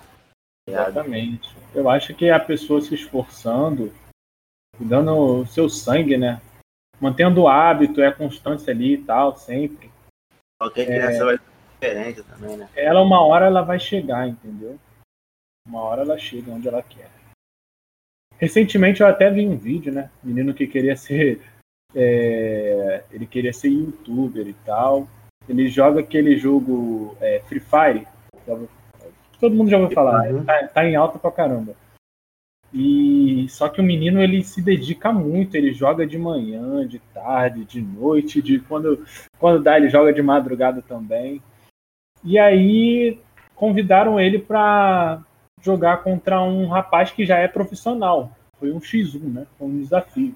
Exatamente. 0.67 1.55
Eu 1.73 1.89
acho 1.89 2.13
que 2.13 2.29
a 2.29 2.39
pessoa 2.39 2.81
se 2.81 2.95
esforçando, 2.95 3.93
dando 4.79 5.15
o 5.15 5.45
seu 5.45 5.69
sangue, 5.69 6.17
né? 6.17 6.41
Mantendo 6.99 7.41
o 7.41 7.47
hábito, 7.47 8.01
é 8.01 8.07
a 8.07 8.15
constância 8.15 8.71
ali 8.71 8.93
e 8.93 9.03
tal, 9.03 9.35
sempre. 9.35 9.91
Qualquer 10.59 10.85
criança 10.85 11.23
é... 11.23 11.25
vai 11.25 11.37
ser 11.37 11.43
diferente 11.73 12.23
também, 12.23 12.57
né? 12.57 12.69
Ela, 12.75 13.01
uma 13.01 13.21
hora, 13.21 13.45
ela 13.45 13.61
vai 13.61 13.79
chegar, 13.79 14.27
entendeu? 14.27 14.79
Uma 15.67 15.81
hora 15.81 16.03
ela 16.03 16.17
chega 16.17 16.51
onde 16.51 16.67
ela 16.67 16.81
quer. 16.81 17.09
Recentemente 18.37 19.01
eu 19.01 19.07
até 19.07 19.29
vi 19.29 19.45
um 19.45 19.57
vídeo, 19.57 19.93
né? 19.93 20.09
Menino 20.23 20.53
que 20.53 20.67
queria 20.67 20.95
ser. 20.95 21.41
É... 21.95 23.03
ele 23.11 23.27
queria 23.27 23.53
ser 23.53 23.67
youtuber 23.67 24.47
e 24.47 24.53
tal. 24.65 25.07
Ele 25.47 25.67
joga 25.67 25.99
aquele 25.99 26.35
jogo 26.37 27.15
é, 27.21 27.39
Free 27.41 27.59
Fire 27.59 28.07
todo 29.43 29.55
mundo 29.55 29.69
já 29.69 29.77
ouviu 29.77 29.93
falar, 29.93 30.31
uhum. 30.31 30.45
tá, 30.45 30.67
tá, 30.69 30.85
em 30.85 30.95
alta 30.95 31.19
pra 31.19 31.29
caramba. 31.29 31.75
E 32.73 33.45
só 33.49 33.67
que 33.67 33.81
o 33.81 33.83
menino 33.83 34.21
ele 34.21 34.41
se 34.41 34.61
dedica 34.61 35.11
muito, 35.11 35.55
ele 35.55 35.73
joga 35.73 36.07
de 36.07 36.17
manhã, 36.17 36.87
de 36.87 36.97
tarde, 37.13 37.65
de 37.65 37.81
noite, 37.81 38.41
de 38.41 38.61
quando 38.61 39.05
quando 39.37 39.61
dá 39.61 39.75
ele 39.75 39.89
joga 39.89 40.13
de 40.13 40.21
madrugada 40.21 40.81
também. 40.81 41.41
E 42.23 42.39
aí 42.39 43.19
convidaram 43.53 44.17
ele 44.17 44.39
para 44.39 45.21
jogar 45.61 45.97
contra 46.03 46.41
um 46.41 46.67
rapaz 46.67 47.11
que 47.11 47.25
já 47.25 47.37
é 47.37 47.47
profissional. 47.49 48.31
Foi 48.57 48.71
um 48.71 48.79
X1, 48.79 49.19
né? 49.23 49.45
Foi 49.59 49.67
um 49.67 49.81
desafio. 49.81 50.33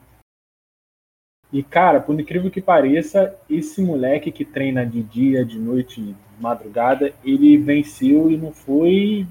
E 1.52 1.64
cara, 1.64 2.00
por 2.02 2.20
incrível 2.20 2.52
que 2.52 2.62
pareça, 2.62 3.36
esse 3.50 3.82
moleque 3.82 4.32
que 4.32 4.44
treina 4.44 4.86
de 4.86 5.02
dia, 5.02 5.46
de 5.46 5.58
noite, 5.58 6.16
madrugada, 6.40 7.14
ele 7.24 7.58
venceu 7.58 8.30
e 8.30 8.38
não 8.38 8.52
foi 8.52 9.26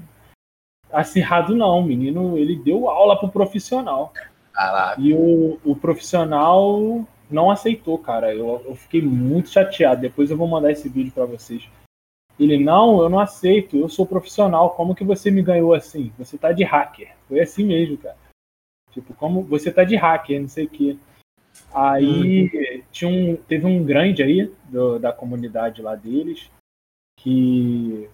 acirrado, 0.91 1.55
não. 1.55 1.79
O 1.79 1.83
menino, 1.83 2.37
ele 2.37 2.55
deu 2.55 2.89
aula 2.89 3.17
pro 3.17 3.29
profissional. 3.29 4.13
Caraca. 4.51 4.99
E 4.99 5.13
o, 5.13 5.59
o 5.63 5.75
profissional 5.75 7.05
não 7.29 7.51
aceitou, 7.51 7.97
cara. 7.99 8.33
Eu, 8.33 8.63
eu 8.65 8.75
fiquei 8.75 9.01
muito 9.01 9.49
chateado. 9.49 10.01
Depois 10.01 10.31
eu 10.31 10.37
vou 10.37 10.47
mandar 10.47 10.71
esse 10.71 10.89
vídeo 10.89 11.11
para 11.11 11.25
vocês. 11.25 11.69
Ele, 12.39 12.63
não, 12.63 13.01
eu 13.01 13.09
não 13.09 13.19
aceito, 13.19 13.77
eu 13.77 13.89
sou 13.89 14.05
profissional, 14.05 14.69
como 14.71 14.93
que 14.93 15.03
você 15.03 15.31
me 15.31 15.41
ganhou 15.41 15.73
assim? 15.73 16.11
Você 16.19 16.37
tá 16.37 16.51
de 16.51 16.63
hacker. 16.63 17.15
Foi 17.27 17.39
assim 17.39 17.65
mesmo, 17.65 17.97
cara. 17.97 18.15
Tipo, 18.91 19.13
como 19.15 19.43
você 19.43 19.71
tá 19.71 19.83
de 19.83 19.95
hacker, 19.95 20.41
não 20.41 20.47
sei 20.47 20.65
o 20.65 20.69
quê. 20.69 20.97
Aí 21.73 22.43
uhum. 22.43 22.83
tinha 22.91 23.09
um, 23.09 23.35
teve 23.35 23.65
um 23.65 23.83
grande 23.83 24.23
aí 24.23 24.51
do, 24.65 24.99
da 24.99 25.11
comunidade 25.11 25.81
lá 25.81 25.95
deles 25.95 26.49
que 27.19 28.09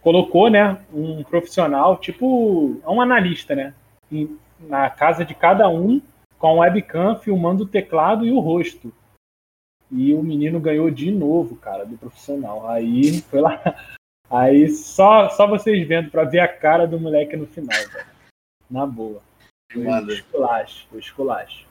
colocou, 0.00 0.50
né, 0.50 0.84
um 0.92 1.22
profissional, 1.22 1.98
tipo, 1.98 2.80
um 2.86 3.00
analista, 3.00 3.54
né, 3.54 3.74
em, 4.10 4.38
na 4.60 4.90
casa 4.90 5.24
de 5.24 5.34
cada 5.34 5.68
um, 5.68 6.00
com 6.38 6.48
a 6.48 6.66
webcam 6.66 7.16
filmando 7.16 7.64
o 7.64 7.68
teclado 7.68 8.26
e 8.26 8.32
o 8.32 8.40
rosto. 8.40 8.92
E 9.90 10.14
o 10.14 10.22
menino 10.22 10.58
ganhou 10.58 10.90
de 10.90 11.10
novo, 11.10 11.54
cara, 11.56 11.84
do 11.84 11.98
profissional. 11.98 12.68
Aí 12.68 13.20
foi 13.22 13.40
lá. 13.40 13.60
Aí 14.30 14.70
só, 14.70 15.28
só 15.28 15.46
vocês 15.46 15.86
vendo 15.86 16.10
para 16.10 16.24
ver 16.24 16.40
a 16.40 16.48
cara 16.48 16.86
do 16.86 16.98
moleque 16.98 17.36
no 17.36 17.46
final, 17.46 17.78
velho. 17.92 18.06
Na 18.70 18.86
boa. 18.86 19.20
Foi 19.70 19.86
esculacho, 20.14 20.86
foi 20.88 21.00
esculacho. 21.00 21.66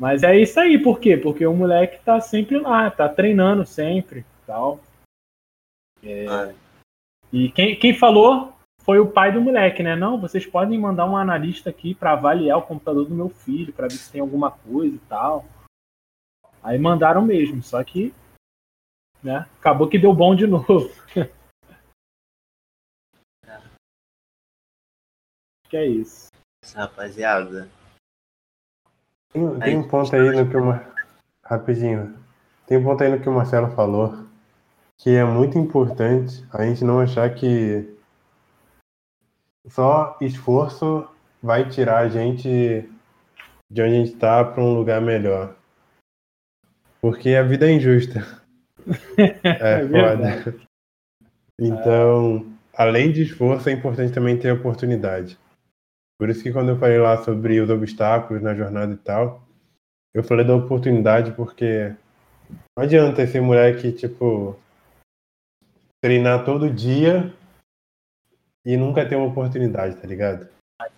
Mas 0.00 0.22
é 0.22 0.34
isso 0.34 0.58
aí, 0.58 0.82
por 0.82 0.98
quê? 0.98 1.16
Porque 1.18 1.46
o 1.46 1.54
moleque 1.54 2.02
tá 2.02 2.18
sempre 2.20 2.58
lá, 2.58 2.90
tá 2.90 3.06
treinando 3.06 3.66
sempre 3.66 4.24
tal. 4.50 4.80
É... 6.02 6.26
Ah. 6.26 6.52
E 7.32 7.52
quem, 7.52 7.78
quem 7.78 7.96
falou 7.96 8.52
foi 8.82 8.98
o 8.98 9.12
pai 9.12 9.32
do 9.32 9.40
moleque, 9.40 9.84
né? 9.84 9.94
Não, 9.94 10.20
vocês 10.20 10.44
podem 10.44 10.76
mandar 10.78 11.08
um 11.08 11.16
analista 11.16 11.70
aqui 11.70 11.94
para 11.94 12.12
avaliar 12.12 12.58
o 12.58 12.66
computador 12.66 13.06
do 13.06 13.14
meu 13.14 13.28
filho, 13.28 13.72
para 13.72 13.86
ver 13.86 13.94
se 13.94 14.10
tem 14.10 14.20
alguma 14.20 14.50
coisa 14.50 14.96
e 14.96 15.00
tal. 15.00 15.44
Aí 16.62 16.76
mandaram 16.78 17.22
mesmo, 17.22 17.62
só 17.62 17.82
que 17.84 18.12
Né? 19.22 19.46
Acabou 19.58 19.88
que 19.88 19.98
deu 19.98 20.12
bom 20.12 20.34
de 20.34 20.46
novo. 20.46 20.90
que 25.68 25.76
é 25.76 25.86
isso. 25.86 26.28
Rapaziada. 26.74 27.68
Tem, 29.32 29.58
tem 29.60 29.78
um 29.78 29.88
ponto 29.88 30.14
aí 30.14 30.30
no 30.30 30.48
que 30.48 30.56
o 30.56 30.64
Mar... 30.64 30.92
Rapidinho. 31.44 32.14
Tem 32.66 32.78
um 32.78 32.84
ponto 32.84 33.02
aí 33.02 33.10
no 33.10 33.20
que 33.20 33.28
o 33.28 33.32
Marcelo 33.32 33.70
falou 33.70 34.30
que 35.02 35.16
é 35.16 35.24
muito 35.24 35.58
importante 35.58 36.44
a 36.52 36.62
gente 36.64 36.84
não 36.84 37.00
achar 37.00 37.34
que 37.34 37.88
só 39.66 40.16
esforço 40.20 41.08
vai 41.42 41.68
tirar 41.68 41.98
a 42.00 42.08
gente 42.08 42.48
de 43.70 43.82
onde 43.82 43.94
a 43.94 43.98
gente 43.98 44.12
está 44.12 44.44
para 44.44 44.62
um 44.62 44.74
lugar 44.74 45.00
melhor. 45.00 45.56
Porque 47.00 47.30
a 47.30 47.42
vida 47.42 47.68
é 47.68 47.72
injusta. 47.72 48.26
É, 49.16 49.82
é 49.82 49.88
foda. 49.88 50.56
Então, 51.60 52.46
além 52.74 53.12
de 53.12 53.22
esforço, 53.22 53.68
é 53.68 53.72
importante 53.72 54.12
também 54.12 54.38
ter 54.38 54.50
oportunidade. 54.50 55.38
Por 56.20 56.28
isso 56.28 56.42
que 56.42 56.52
quando 56.52 56.68
eu 56.68 56.78
falei 56.78 56.98
lá 56.98 57.16
sobre 57.24 57.58
os 57.60 57.70
obstáculos 57.70 58.42
na 58.42 58.54
jornada 58.54 58.92
e 58.92 58.96
tal, 58.98 59.42
eu 60.12 60.22
falei 60.22 60.44
da 60.44 60.54
oportunidade 60.54 61.32
porque 61.32 61.96
não 62.76 62.84
adianta 62.84 63.22
esse 63.22 63.40
moleque, 63.40 63.90
tipo, 63.90 64.54
treinar 66.04 66.44
todo 66.44 66.68
dia 66.68 67.34
e 68.66 68.76
nunca 68.76 69.08
ter 69.08 69.16
uma 69.16 69.28
oportunidade, 69.28 69.96
tá 69.96 70.06
ligado? 70.06 70.46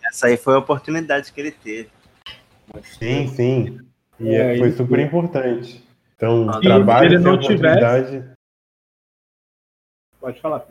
Essa 0.05 0.27
aí 0.27 0.37
foi 0.37 0.57
a 0.57 0.59
oportunidade 0.59 1.33
que 1.33 1.41
ele 1.41 1.53
teve. 1.53 1.89
Sim, 2.83 3.29
sim. 3.29 3.79
E 4.19 4.35
é, 4.35 4.59
foi 4.59 4.73
super 4.73 4.99
importante. 4.99 5.87
Então, 6.17 6.51
e 6.59 6.63
trabalho 6.63 7.11
se 7.11 7.15
ele 7.15 7.23
não 7.25 7.39
tivesse... 7.39 8.29
Pode 10.19 10.41
falar. 10.41 10.67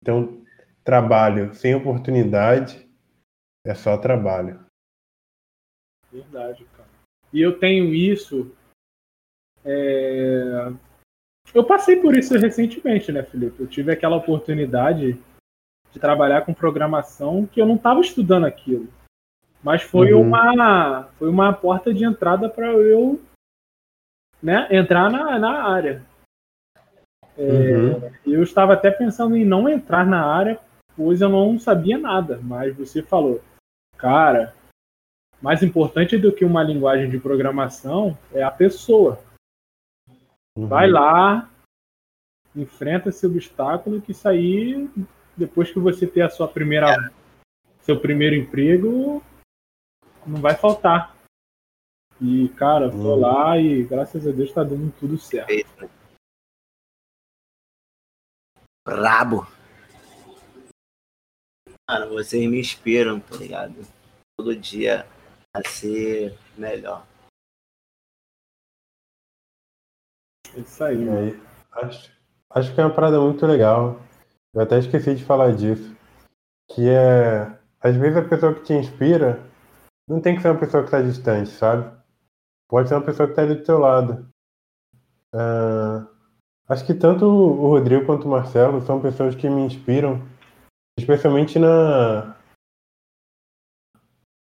Então, 0.00 0.40
trabalho 0.84 1.52
sem 1.52 1.74
oportunidade 1.74 2.83
é 3.64 3.74
só 3.74 3.96
trabalho. 3.96 4.64
Verdade, 6.12 6.64
cara. 6.76 6.88
E 7.32 7.40
eu 7.40 7.58
tenho 7.58 7.92
isso. 7.94 8.54
É... 9.64 10.72
Eu 11.52 11.64
passei 11.64 11.96
por 11.96 12.16
isso 12.16 12.36
recentemente, 12.38 13.10
né, 13.10 13.22
Felipe? 13.22 13.60
Eu 13.60 13.66
tive 13.66 13.92
aquela 13.92 14.16
oportunidade 14.16 15.20
de 15.92 16.00
trabalhar 16.00 16.42
com 16.42 16.54
programação 16.54 17.46
que 17.46 17.60
eu 17.60 17.66
não 17.66 17.76
estava 17.76 18.00
estudando 18.00 18.44
aquilo. 18.44 18.88
Mas 19.62 19.82
foi 19.82 20.12
uhum. 20.12 20.20
uma 20.22 21.04
foi 21.18 21.28
uma 21.28 21.52
porta 21.52 21.92
de 21.94 22.04
entrada 22.04 22.48
para 22.48 22.72
eu 22.72 23.20
né, 24.42 24.68
entrar 24.70 25.10
na, 25.10 25.38
na 25.38 25.62
área. 25.64 26.04
É, 27.36 27.76
uhum. 27.76 28.12
Eu 28.26 28.42
estava 28.42 28.74
até 28.74 28.90
pensando 28.90 29.36
em 29.36 29.44
não 29.44 29.68
entrar 29.68 30.06
na 30.06 30.24
área, 30.24 30.60
pois 30.96 31.20
eu 31.20 31.28
não 31.28 31.58
sabia 31.58 31.96
nada. 31.96 32.38
Mas 32.42 32.76
você 32.76 33.02
falou, 33.02 33.40
Cara, 34.04 34.54
mais 35.40 35.62
importante 35.62 36.18
do 36.18 36.30
que 36.30 36.44
uma 36.44 36.62
linguagem 36.62 37.08
de 37.08 37.18
programação 37.18 38.14
é 38.34 38.42
a 38.42 38.50
pessoa. 38.50 39.18
Uhum. 40.54 40.68
Vai 40.68 40.90
lá, 40.90 41.50
enfrenta 42.54 43.08
esse 43.08 43.26
obstáculo 43.26 44.02
que 44.02 44.12
isso 44.12 44.28
aí, 44.28 44.90
depois 45.34 45.72
que 45.72 45.78
você 45.78 46.06
ter 46.06 46.20
a 46.20 46.28
sua 46.28 46.46
primeira, 46.46 47.10
seu 47.80 47.98
primeiro 47.98 48.36
emprego, 48.36 49.22
não 50.26 50.38
vai 50.38 50.54
faltar. 50.54 51.16
E, 52.20 52.50
cara, 52.58 52.90
uhum. 52.90 53.02
tô 53.02 53.16
lá 53.16 53.56
e 53.56 53.84
graças 53.84 54.28
a 54.28 54.32
Deus 54.32 54.52
tá 54.52 54.62
dando 54.62 54.92
tudo 55.00 55.16
certo. 55.16 55.90
Brabo. 58.86 59.46
Mano, 61.88 62.14
vocês 62.14 62.50
me 62.50 62.58
inspiram, 62.58 63.20
tá 63.20 63.36
ligado? 63.36 63.93
Todo 64.36 64.56
dia 64.56 65.06
a 65.54 65.68
ser 65.68 66.38
melhor. 66.58 67.06
Isso 70.56 70.84
aí, 70.84 71.08
aí 71.08 71.40
acho, 71.72 72.12
acho 72.50 72.74
que 72.74 72.80
é 72.80 72.84
uma 72.84 72.94
parada 72.94 73.20
muito 73.20 73.46
legal. 73.46 74.00
Eu 74.52 74.62
até 74.62 74.78
esqueci 74.78 75.14
de 75.14 75.24
falar 75.24 75.54
disso. 75.54 75.94
Que 76.70 76.88
é. 76.88 77.58
Às 77.80 77.96
vezes 77.96 78.16
a 78.16 78.28
pessoa 78.28 78.54
que 78.54 78.62
te 78.62 78.72
inspira 78.72 79.44
não 80.08 80.20
tem 80.20 80.36
que 80.36 80.42
ser 80.42 80.50
uma 80.50 80.60
pessoa 80.60 80.82
que 80.82 80.88
está 80.88 81.02
distante, 81.02 81.50
sabe? 81.50 81.90
Pode 82.68 82.88
ser 82.88 82.94
uma 82.94 83.04
pessoa 83.04 83.26
que 83.26 83.32
está 83.32 83.42
ali 83.42 83.54
do 83.54 83.64
teu 83.64 83.78
lado. 83.78 84.28
Uh, 85.34 86.06
acho 86.68 86.86
que 86.86 86.94
tanto 86.94 87.26
o 87.26 87.68
Rodrigo 87.68 88.06
quanto 88.06 88.26
o 88.26 88.30
Marcelo 88.30 88.80
são 88.82 89.00
pessoas 89.00 89.34
que 89.34 89.48
me 89.48 89.62
inspiram 89.62 90.22
especialmente 90.98 91.58
na 91.58 92.36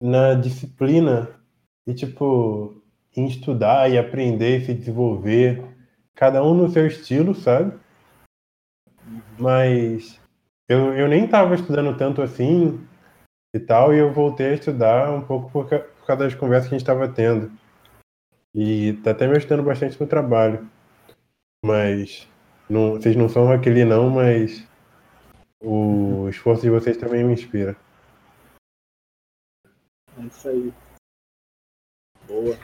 na 0.02 0.34
disciplina 0.34 1.30
e 1.86 1.93
tipo 1.93 2.82
em 3.16 3.26
estudar 3.28 3.89
e 3.89 3.97
aprender 3.97 4.62
e 4.62 4.66
se 4.66 4.74
desenvolver, 4.74 5.64
cada 6.16 6.43
um 6.43 6.54
no 6.54 6.70
seu 6.70 6.88
estilo, 6.88 7.36
sabe? 7.36 7.78
Mas 9.38 10.20
eu, 10.70 10.93
eu 10.93 11.08
nem 11.08 11.26
estava 11.26 11.54
estudando 11.56 11.97
tanto 11.97 12.22
assim 12.22 12.80
e 13.54 13.60
tal, 13.60 13.93
e 13.93 13.99
eu 13.99 14.14
voltei 14.14 14.47
a 14.47 14.54
estudar 14.54 15.12
um 15.12 15.22
pouco 15.22 15.52
por, 15.52 15.66
por 15.68 16.06
causa 16.06 16.24
das 16.24 16.36
conversas 16.36 16.70
que 16.70 16.76
a 16.76 16.78
gente 16.78 16.88
estava 16.88 17.08
tendo. 17.08 17.52
E 18.56 18.93
tá 19.04 19.12
até 19.12 19.28
me 19.28 19.36
ajudando 19.36 19.64
bastante 19.64 19.99
no 19.99 20.08
trabalho. 20.08 20.70
Mas 21.64 22.28
não, 22.70 22.93
vocês 22.93 23.16
não 23.16 23.28
são 23.28 23.52
aquele 23.52 23.84
não, 23.84 24.10
mas 24.10 24.66
o 25.62 26.28
esforço 26.30 26.62
de 26.62 26.70
vocês 26.70 26.97
também 26.97 27.24
me 27.24 27.34
inspira. 27.34 27.76
É 30.22 30.26
isso 30.26 30.49
aí. 30.49 30.74
Boa. 32.28 32.57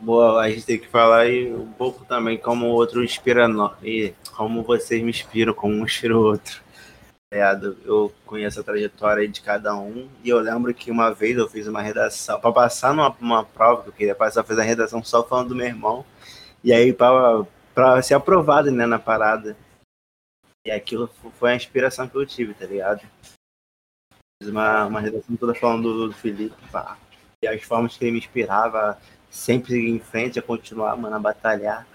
Boa, 0.00 0.42
a 0.42 0.50
gente 0.50 0.66
tem 0.66 0.78
que 0.78 0.88
falar 0.88 1.20
aí 1.20 1.52
um 1.52 1.72
pouco 1.72 2.04
também 2.04 2.38
como 2.38 2.66
o 2.66 2.72
outro 2.72 3.02
inspira 3.02 3.46
e 3.82 4.14
como 4.36 4.62
vocês 4.62 5.02
me 5.02 5.10
inspiram, 5.10 5.54
como 5.54 5.74
um 5.74 5.84
inspira 5.84 6.16
o 6.16 6.22
outro. 6.22 6.62
Eu 7.84 8.12
conheço 8.24 8.60
a 8.60 8.62
trajetória 8.62 9.26
de 9.26 9.40
cada 9.40 9.74
um 9.76 10.08
e 10.22 10.28
eu 10.28 10.38
lembro 10.38 10.72
que 10.72 10.90
uma 10.90 11.12
vez 11.12 11.36
eu 11.36 11.48
fiz 11.48 11.66
uma 11.66 11.82
redação 11.82 12.40
para 12.40 12.52
passar 12.52 12.94
numa 12.94 13.10
uma 13.20 13.44
prova 13.44 13.82
que 13.82 13.88
eu 13.88 13.92
queria 13.92 14.14
passar, 14.14 14.40
eu 14.40 14.44
fiz 14.44 14.58
a 14.58 14.62
redação 14.62 15.02
só 15.02 15.26
falando 15.26 15.48
do 15.48 15.56
meu 15.56 15.66
irmão 15.66 16.04
e 16.62 16.72
aí 16.72 16.92
para 16.92 18.02
ser 18.02 18.14
aprovado 18.14 18.70
né, 18.70 18.86
na 18.86 19.00
parada 19.00 19.56
e 20.64 20.70
aquilo 20.70 21.08
foi 21.38 21.52
a 21.52 21.56
inspiração 21.56 22.08
que 22.08 22.16
eu 22.16 22.24
tive, 22.24 22.54
tá 22.54 22.66
ligado? 22.66 23.02
Fiz 24.44 24.50
uma, 24.50 24.84
uma 24.84 25.00
redação 25.00 25.34
toda 25.36 25.54
falando 25.54 25.94
do, 25.94 26.08
do 26.08 26.14
Felipe, 26.14 26.54
pá. 26.70 26.98
E 27.42 27.48
as 27.48 27.62
formas 27.62 27.96
que 27.96 28.04
ele 28.04 28.12
me 28.12 28.18
inspirava 28.18 29.00
sempre 29.30 29.72
seguir 29.72 29.88
em 29.88 29.98
frente, 29.98 30.38
a 30.38 30.42
continuar, 30.42 30.94
mano, 30.96 31.16
a 31.16 31.18
batalhar. 31.18 31.86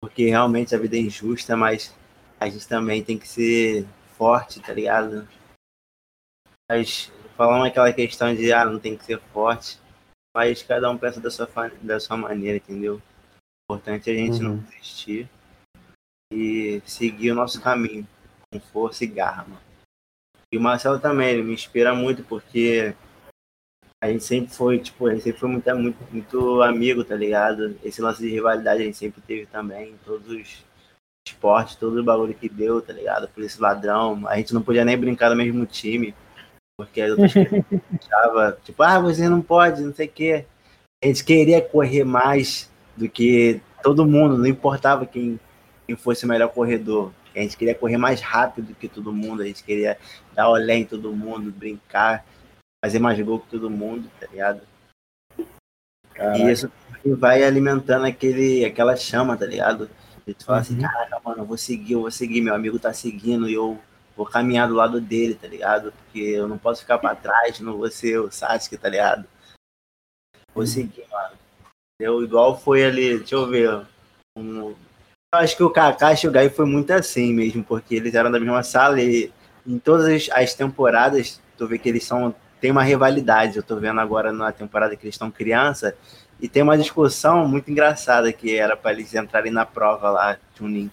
Porque 0.00 0.30
realmente 0.30 0.74
a 0.74 0.78
vida 0.78 0.96
é 0.96 1.00
injusta, 1.00 1.54
mas 1.56 1.94
a 2.40 2.48
gente 2.48 2.66
também 2.66 3.04
tem 3.04 3.18
que 3.18 3.28
ser 3.28 3.86
forte, 4.16 4.60
tá 4.60 4.72
ligado? 4.72 5.28
Mas 6.70 7.12
falando 7.36 7.66
aquela 7.66 7.92
questão 7.92 8.34
de, 8.34 8.50
ah, 8.50 8.64
não 8.64 8.78
tem 8.78 8.96
que 8.96 9.04
ser 9.04 9.20
forte, 9.32 9.78
mas 10.34 10.62
cada 10.62 10.90
um 10.90 10.96
pensa 10.96 11.20
da 11.20 11.30
sua, 11.30 11.46
da 11.82 12.00
sua 12.00 12.16
maneira, 12.16 12.56
entendeu? 12.56 12.94
O 12.94 13.74
importante 13.74 14.10
é 14.10 14.14
a 14.14 14.16
gente 14.16 14.42
uhum. 14.42 14.54
não 14.54 14.56
desistir 14.56 15.28
e 16.32 16.82
seguir 16.86 17.32
o 17.32 17.34
nosso 17.34 17.60
caminho 17.60 18.06
com 18.50 18.58
força 18.58 19.04
e 19.04 19.06
garra, 19.06 19.44
mano. 19.44 19.63
E 20.54 20.56
o 20.56 20.60
Marcelo 20.60 21.00
também, 21.00 21.30
ele 21.30 21.42
me 21.42 21.52
inspira 21.52 21.92
muito 21.92 22.22
porque 22.22 22.94
a 24.00 24.08
gente 24.08 24.22
sempre 24.22 24.54
foi, 24.54 24.78
tipo, 24.78 25.08
a 25.08 25.10
gente 25.10 25.24
sempre 25.24 25.40
foi 25.40 25.48
muito, 25.48 25.74
muito, 25.74 25.98
muito 26.12 26.62
amigo, 26.62 27.02
tá 27.02 27.16
ligado? 27.16 27.76
Esse 27.82 28.00
lance 28.00 28.22
de 28.22 28.30
rivalidade 28.30 28.80
a 28.80 28.84
gente 28.84 28.96
sempre 28.96 29.20
teve 29.20 29.46
também 29.46 29.90
em 29.90 29.96
todos 30.04 30.30
os 30.30 30.64
esportes, 31.26 31.74
todo 31.74 31.98
o 31.98 32.04
bagulho 32.04 32.34
que 32.34 32.48
deu, 32.48 32.80
tá 32.80 32.92
ligado? 32.92 33.26
Por 33.26 33.42
esse 33.42 33.60
ladrão. 33.60 34.28
A 34.28 34.36
gente 34.36 34.54
não 34.54 34.62
podia 34.62 34.84
nem 34.84 34.96
brincar 34.96 35.28
no 35.28 35.34
mesmo 35.34 35.66
time, 35.66 36.14
porque 36.78 37.00
as 37.00 37.10
outras 37.10 37.32
achava, 38.00 38.56
tipo, 38.64 38.80
ah, 38.84 39.00
você 39.00 39.28
não 39.28 39.42
pode, 39.42 39.82
não 39.82 39.92
sei 39.92 40.06
o 40.06 40.12
quê. 40.12 40.46
A 41.02 41.08
gente 41.08 41.24
queria 41.24 41.60
correr 41.60 42.04
mais 42.04 42.70
do 42.96 43.08
que 43.08 43.60
todo 43.82 44.06
mundo, 44.06 44.38
não 44.38 44.46
importava 44.46 45.04
quem 45.04 45.40
quem 45.84 45.96
fosse 45.96 46.24
o 46.24 46.28
melhor 46.28 46.48
corredor. 46.50 47.12
A 47.34 47.40
gente 47.40 47.56
queria 47.56 47.74
correr 47.74 47.96
mais 47.96 48.20
rápido 48.20 48.74
que 48.74 48.88
todo 48.88 49.12
mundo, 49.12 49.42
a 49.42 49.46
gente 49.46 49.64
queria 49.64 49.98
dar 50.32 50.48
olé 50.48 50.76
em 50.76 50.84
todo 50.84 51.12
mundo, 51.12 51.50
brincar, 51.50 52.24
fazer 52.84 52.98
mais 52.98 53.20
gol 53.20 53.40
que 53.40 53.48
todo 53.48 53.68
mundo, 53.70 54.10
tá 54.20 54.26
ligado? 54.30 54.62
Caraca. 56.12 56.38
E 56.38 56.52
isso 56.52 56.70
vai 57.18 57.42
alimentando 57.42 58.06
aquele, 58.06 58.64
aquela 58.64 58.96
chama, 58.96 59.36
tá 59.36 59.44
ligado? 59.44 59.90
E 60.26 60.32
tu 60.32 60.44
fala 60.44 60.60
assim, 60.60 60.78
uhum. 60.78 60.86
assim, 60.86 60.94
caraca, 60.94 61.20
mano, 61.24 61.42
eu 61.42 61.46
vou 61.46 61.58
seguir, 61.58 61.94
eu 61.94 62.02
vou 62.02 62.10
seguir, 62.10 62.40
meu 62.40 62.54
amigo 62.54 62.78
tá 62.78 62.92
seguindo 62.92 63.48
e 63.48 63.54
eu 63.54 63.78
vou 64.16 64.24
caminhar 64.24 64.68
do 64.68 64.74
lado 64.74 65.00
dele, 65.00 65.34
tá 65.34 65.48
ligado? 65.48 65.92
Porque 65.92 66.20
eu 66.20 66.48
não 66.48 66.56
posso 66.56 66.82
ficar 66.82 66.98
pra 66.98 67.14
trás, 67.14 67.60
não 67.60 67.76
vou 67.76 67.90
ser 67.90 68.18
o 68.20 68.30
Sasuke, 68.30 68.78
tá 68.78 68.88
ligado? 68.88 69.26
Vou 70.54 70.62
uhum. 70.62 70.66
seguir, 70.66 71.04
mano. 71.10 71.36
Eu, 72.00 72.22
igual 72.22 72.58
foi 72.58 72.84
ali, 72.84 73.18
deixa 73.18 73.34
eu 73.34 73.48
ver, 73.48 73.86
um, 74.36 74.74
acho 75.36 75.56
que 75.56 75.62
o 75.62 75.70
Kakashi 75.70 76.26
e 76.26 76.28
o 76.28 76.32
Gai 76.32 76.48
foi 76.48 76.66
muito 76.66 76.92
assim 76.92 77.32
mesmo, 77.32 77.64
porque 77.64 77.94
eles 77.94 78.14
eram 78.14 78.30
da 78.30 78.40
mesma 78.40 78.62
sala 78.62 79.00
e 79.00 79.32
em 79.66 79.78
todas 79.78 80.28
as 80.30 80.54
temporadas, 80.54 81.40
tu 81.56 81.66
vê 81.66 81.78
que 81.78 81.88
eles 81.88 82.04
são 82.04 82.34
tem 82.60 82.70
uma 82.70 82.82
rivalidade. 82.82 83.58
Eu 83.58 83.62
tô 83.62 83.76
vendo 83.76 84.00
agora 84.00 84.32
na 84.32 84.50
temporada 84.50 84.96
que 84.96 85.04
eles 85.04 85.14
estão 85.14 85.30
criança 85.30 85.94
e 86.40 86.48
tem 86.48 86.62
uma 86.62 86.78
discussão 86.78 87.46
muito 87.46 87.70
engraçada 87.70 88.32
que 88.32 88.56
era 88.56 88.74
para 88.74 88.92
eles 88.92 89.14
entrarem 89.14 89.52
na 89.52 89.66
prova 89.66 90.08
lá, 90.08 90.38
Chunin. 90.56 90.90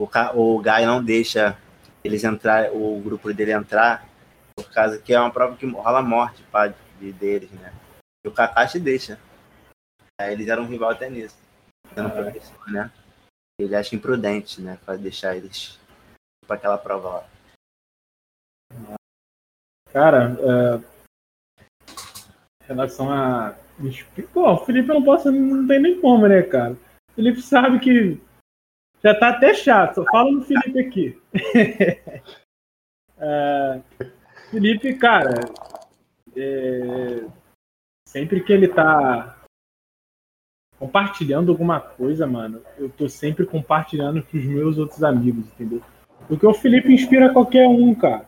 O, 0.00 0.08
o 0.34 0.58
Gai 0.60 0.84
não 0.84 1.02
deixa 1.02 1.56
eles 2.02 2.24
entrar, 2.24 2.72
o 2.72 3.00
grupo 3.00 3.32
dele 3.32 3.52
entrar, 3.52 4.08
por 4.56 4.70
causa 4.72 4.98
que 4.98 5.14
é 5.14 5.20
uma 5.20 5.30
prova 5.30 5.56
que 5.56 5.66
rola 5.66 6.02
morte 6.02 6.42
pá, 6.50 6.66
de, 6.66 7.12
deles, 7.12 7.50
né? 7.52 7.72
E 8.24 8.28
o 8.28 8.32
Kakashi 8.32 8.80
deixa. 8.80 9.20
Aí 10.20 10.32
eles 10.32 10.48
eram 10.48 10.64
um 10.64 10.68
rival 10.68 10.90
até 10.90 11.08
nisso. 11.08 11.36
Sendo 11.94 12.10
professor, 12.10 12.72
né? 12.72 12.90
Ele 13.58 13.74
acha 13.74 13.96
imprudente, 13.96 14.60
né? 14.60 14.78
Pra 14.84 14.96
deixar 14.96 15.36
eles 15.36 15.78
para 16.46 16.56
aquela 16.56 16.78
prova 16.78 17.08
lá. 17.08 17.24
Cara, 19.92 20.36
é... 20.40 20.76
em 22.64 22.66
relação 22.66 23.10
a. 23.10 23.56
Pô, 24.32 24.52
o 24.52 24.64
Felipe 24.64 24.88
não 24.88 25.02
posso, 25.02 25.30
não 25.30 25.66
tem 25.66 25.80
nem 25.80 26.00
como, 26.00 26.26
né, 26.26 26.42
cara? 26.42 26.72
O 26.72 27.14
Felipe 27.14 27.42
sabe 27.42 27.78
que 27.80 28.20
já 29.02 29.18
tá 29.18 29.30
até 29.30 29.54
chato. 29.54 30.04
Fala 30.10 30.30
no 30.30 30.42
Felipe 30.42 30.78
aqui. 30.78 31.22
é... 33.18 33.80
Felipe, 34.50 34.94
cara, 34.96 35.34
é... 36.36 37.26
sempre 38.06 38.42
que 38.42 38.52
ele 38.52 38.68
tá 38.68 39.37
compartilhando 40.78 41.50
alguma 41.50 41.80
coisa, 41.80 42.26
mano, 42.26 42.62
eu 42.78 42.88
tô 42.88 43.08
sempre 43.08 43.44
compartilhando 43.44 44.22
com 44.22 44.38
os 44.38 44.44
meus 44.44 44.78
outros 44.78 45.02
amigos, 45.02 45.46
entendeu? 45.48 45.82
Porque 46.28 46.46
o 46.46 46.54
Felipe 46.54 46.92
inspira 46.92 47.32
qualquer 47.32 47.66
um, 47.66 47.94
cara. 47.94 48.26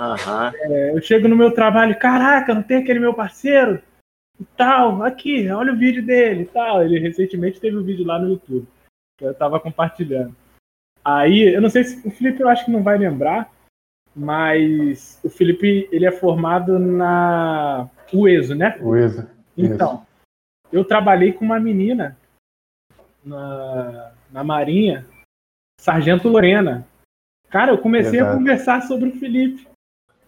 Uhum. 0.00 0.52
É, 0.54 0.96
eu 0.96 1.02
chego 1.02 1.28
no 1.28 1.36
meu 1.36 1.52
trabalho, 1.52 1.98
caraca, 1.98 2.54
não 2.54 2.62
tem 2.62 2.78
aquele 2.78 3.00
meu 3.00 3.14
parceiro? 3.14 3.82
E 4.38 4.44
tal, 4.56 5.02
aqui, 5.02 5.48
olha 5.50 5.72
o 5.72 5.78
vídeo 5.78 6.04
dele 6.04 6.42
e 6.42 6.46
tal. 6.46 6.82
Ele 6.82 6.98
recentemente 6.98 7.60
teve 7.60 7.76
um 7.76 7.82
vídeo 7.82 8.06
lá 8.06 8.18
no 8.18 8.30
YouTube. 8.30 8.66
Que 9.18 9.24
eu 9.24 9.34
tava 9.34 9.58
compartilhando. 9.58 10.36
Aí, 11.02 11.54
eu 11.54 11.62
não 11.62 11.70
sei 11.70 11.84
se 11.84 12.06
o 12.06 12.10
Felipe 12.10 12.42
eu 12.42 12.48
acho 12.48 12.66
que 12.66 12.70
não 12.70 12.82
vai 12.82 12.98
lembrar, 12.98 13.50
mas 14.14 15.18
o 15.24 15.30
Felipe 15.30 15.88
ele 15.90 16.04
é 16.04 16.12
formado 16.12 16.78
na 16.78 17.88
UESO, 18.12 18.54
né? 18.54 18.78
UESO. 18.80 19.26
Então, 19.56 20.05
eu 20.72 20.84
trabalhei 20.84 21.32
com 21.32 21.44
uma 21.44 21.60
menina 21.60 22.16
na, 23.24 24.12
na 24.30 24.44
Marinha, 24.44 25.06
Sargento 25.80 26.28
Lorena. 26.28 26.86
Cara, 27.48 27.72
eu 27.72 27.78
comecei 27.78 28.20
a 28.20 28.32
conversar 28.32 28.82
sobre 28.82 29.08
o 29.08 29.18
Felipe. 29.18 29.66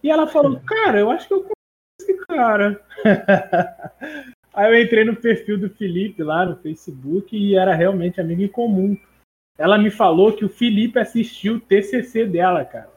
E 0.01 0.09
ela 0.09 0.27
falou, 0.27 0.59
cara, 0.61 0.99
eu 0.99 1.11
acho 1.11 1.27
que 1.27 1.33
eu 1.33 1.41
conheço 1.41 1.53
esse 2.01 2.25
cara. 2.25 2.81
Aí 4.53 4.71
eu 4.71 4.83
entrei 4.83 5.05
no 5.05 5.15
perfil 5.15 5.59
do 5.59 5.69
Felipe 5.69 6.23
lá 6.23 6.45
no 6.45 6.57
Facebook 6.57 7.35
e 7.37 7.55
era 7.55 7.75
realmente 7.75 8.19
amigo 8.19 8.41
em 8.41 8.47
comum. 8.47 8.97
Ela 9.57 9.77
me 9.77 9.91
falou 9.91 10.35
que 10.35 10.45
o 10.45 10.49
Felipe 10.49 10.99
assistiu 10.99 11.55
o 11.55 11.59
TCC 11.59 12.25
dela, 12.25 12.63
cara. 12.65 12.89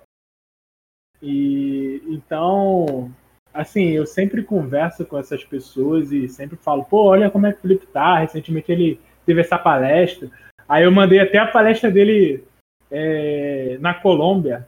E 1.21 2.03
então 2.07 3.13
assim, 3.53 3.91
eu 3.91 4.07
sempre 4.07 4.43
converso 4.43 5.05
com 5.05 5.19
essas 5.19 5.45
pessoas 5.45 6.11
e 6.11 6.29
sempre 6.29 6.57
falo, 6.57 6.85
pô, 6.85 7.05
olha 7.05 7.31
como 7.31 7.47
é 7.47 7.53
que 7.53 7.59
o 7.59 7.63
Felipe 7.63 7.87
tá. 7.87 8.19
Recentemente 8.19 8.73
ele 8.73 9.01
teve 9.27 9.41
essa 9.41 9.59
palestra. 9.59 10.31
Aí 10.69 10.85
eu 10.85 10.93
mandei 10.93 11.21
até 11.21 11.39
a 11.39 11.47
palestra 11.47 11.91
dele 11.91 12.45
é, 12.91 13.77
na 13.81 13.95
Colômbia, 13.95 14.67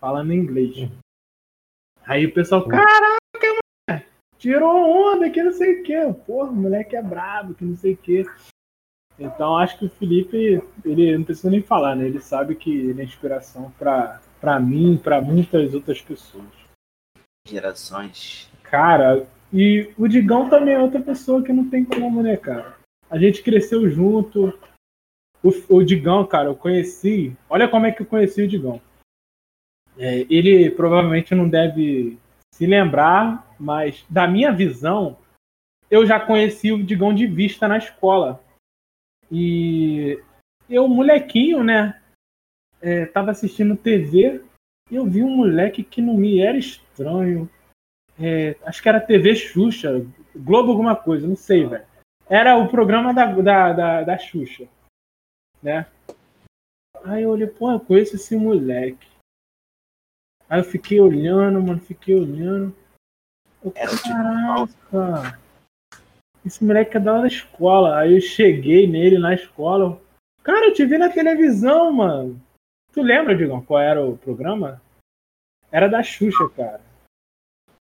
falando 0.00 0.32
em 0.32 0.38
inglês. 0.38 0.88
Aí 2.06 2.26
o 2.26 2.34
pessoal, 2.34 2.66
caraca, 2.66 3.18
mano, 3.88 4.02
tirou 4.38 5.12
onda, 5.14 5.30
que 5.30 5.42
não 5.42 5.52
sei 5.52 5.80
o 5.80 5.82
que. 5.84 6.14
Porra, 6.26 6.50
o 6.50 6.56
moleque 6.56 6.96
é 6.96 7.02
brabo, 7.02 7.54
que 7.54 7.64
não 7.64 7.76
sei 7.76 7.92
o 7.92 7.96
que. 7.96 8.26
Então 9.16 9.56
acho 9.56 9.78
que 9.78 9.86
o 9.86 9.90
Felipe, 9.90 10.60
ele 10.84 11.16
não 11.16 11.24
precisa 11.24 11.48
nem 11.48 11.62
falar, 11.62 11.94
né? 11.94 12.06
Ele 12.06 12.18
sabe 12.18 12.56
que 12.56 12.70
ele 12.70 13.00
é 13.00 13.04
inspiração 13.04 13.72
para 13.78 14.60
mim, 14.60 15.00
para 15.02 15.20
muitas 15.20 15.72
outras 15.72 16.00
pessoas 16.00 16.63
gerações. 17.46 18.50
Cara, 18.62 19.26
e 19.52 19.92
o 19.98 20.08
Digão 20.08 20.48
também 20.48 20.74
é 20.74 20.78
outra 20.78 21.00
pessoa 21.00 21.42
que 21.42 21.52
não 21.52 21.68
tem 21.68 21.84
como, 21.84 22.22
né, 22.22 22.36
cara? 22.36 22.76
A 23.10 23.18
gente 23.18 23.42
cresceu 23.42 23.88
junto. 23.90 24.58
O, 25.42 25.76
o 25.76 25.84
Digão, 25.84 26.26
cara, 26.26 26.48
eu 26.48 26.56
conheci. 26.56 27.36
Olha 27.48 27.68
como 27.68 27.86
é 27.86 27.92
que 27.92 28.02
eu 28.02 28.06
conheci 28.06 28.42
o 28.42 28.48
Digão. 28.48 28.80
É, 29.96 30.26
ele 30.30 30.70
provavelmente 30.70 31.34
não 31.34 31.48
deve 31.48 32.18
se 32.52 32.66
lembrar, 32.66 33.54
mas 33.58 34.04
da 34.08 34.26
minha 34.26 34.50
visão, 34.50 35.16
eu 35.90 36.06
já 36.06 36.18
conheci 36.18 36.72
o 36.72 36.82
Digão 36.82 37.14
de 37.14 37.26
vista 37.26 37.68
na 37.68 37.78
escola. 37.78 38.42
E 39.30 40.20
eu, 40.68 40.88
molequinho, 40.88 41.62
né? 41.62 42.00
É, 42.80 43.06
tava 43.06 43.30
assistindo 43.30 43.76
TV 43.76 44.42
eu 44.90 45.06
vi 45.06 45.22
um 45.22 45.36
moleque 45.36 45.82
que 45.82 46.02
não 46.02 46.14
me 46.14 46.40
era 46.40 46.58
estranho. 46.58 46.83
É, 48.18 48.56
acho 48.64 48.82
que 48.82 48.88
era 48.88 49.00
TV 49.00 49.34
Xuxa, 49.34 50.06
Globo 50.36 50.70
alguma 50.70 50.94
coisa, 50.94 51.26
não 51.26 51.36
sei, 51.36 51.66
velho. 51.66 51.86
Era 52.28 52.56
o 52.56 52.68
programa 52.68 53.12
da, 53.12 53.26
da, 53.26 53.72
da, 53.72 54.02
da 54.02 54.18
Xuxa, 54.18 54.66
né? 55.62 55.86
Aí 57.04 57.22
eu 57.22 57.30
olhei, 57.30 57.46
pô, 57.46 57.70
eu 57.70 57.80
conheço 57.80 58.16
esse 58.16 58.36
moleque. 58.36 59.06
Aí 60.48 60.60
eu 60.60 60.64
fiquei 60.64 61.00
olhando, 61.00 61.62
mano, 61.62 61.80
fiquei 61.80 62.14
olhando. 62.14 62.74
Eu, 63.62 63.72
Caraca! 63.72 65.38
Esse 66.44 66.64
moleque 66.64 66.96
é 66.96 67.00
da 67.00 67.26
escola. 67.26 67.98
Aí 67.98 68.14
eu 68.14 68.20
cheguei 68.20 68.86
nele 68.86 69.18
na 69.18 69.34
escola. 69.34 70.00
Cara, 70.42 70.66
eu 70.66 70.74
te 70.74 70.84
vi 70.84 70.98
na 70.98 71.08
televisão, 71.08 71.90
mano. 71.92 72.40
Tu 72.92 73.02
lembra, 73.02 73.36
Digão, 73.36 73.62
qual 73.62 73.80
era 73.80 74.04
o 74.04 74.16
programa? 74.16 74.80
Era 75.74 75.88
da 75.88 76.04
Xuxa, 76.04 76.48
cara. 76.50 76.80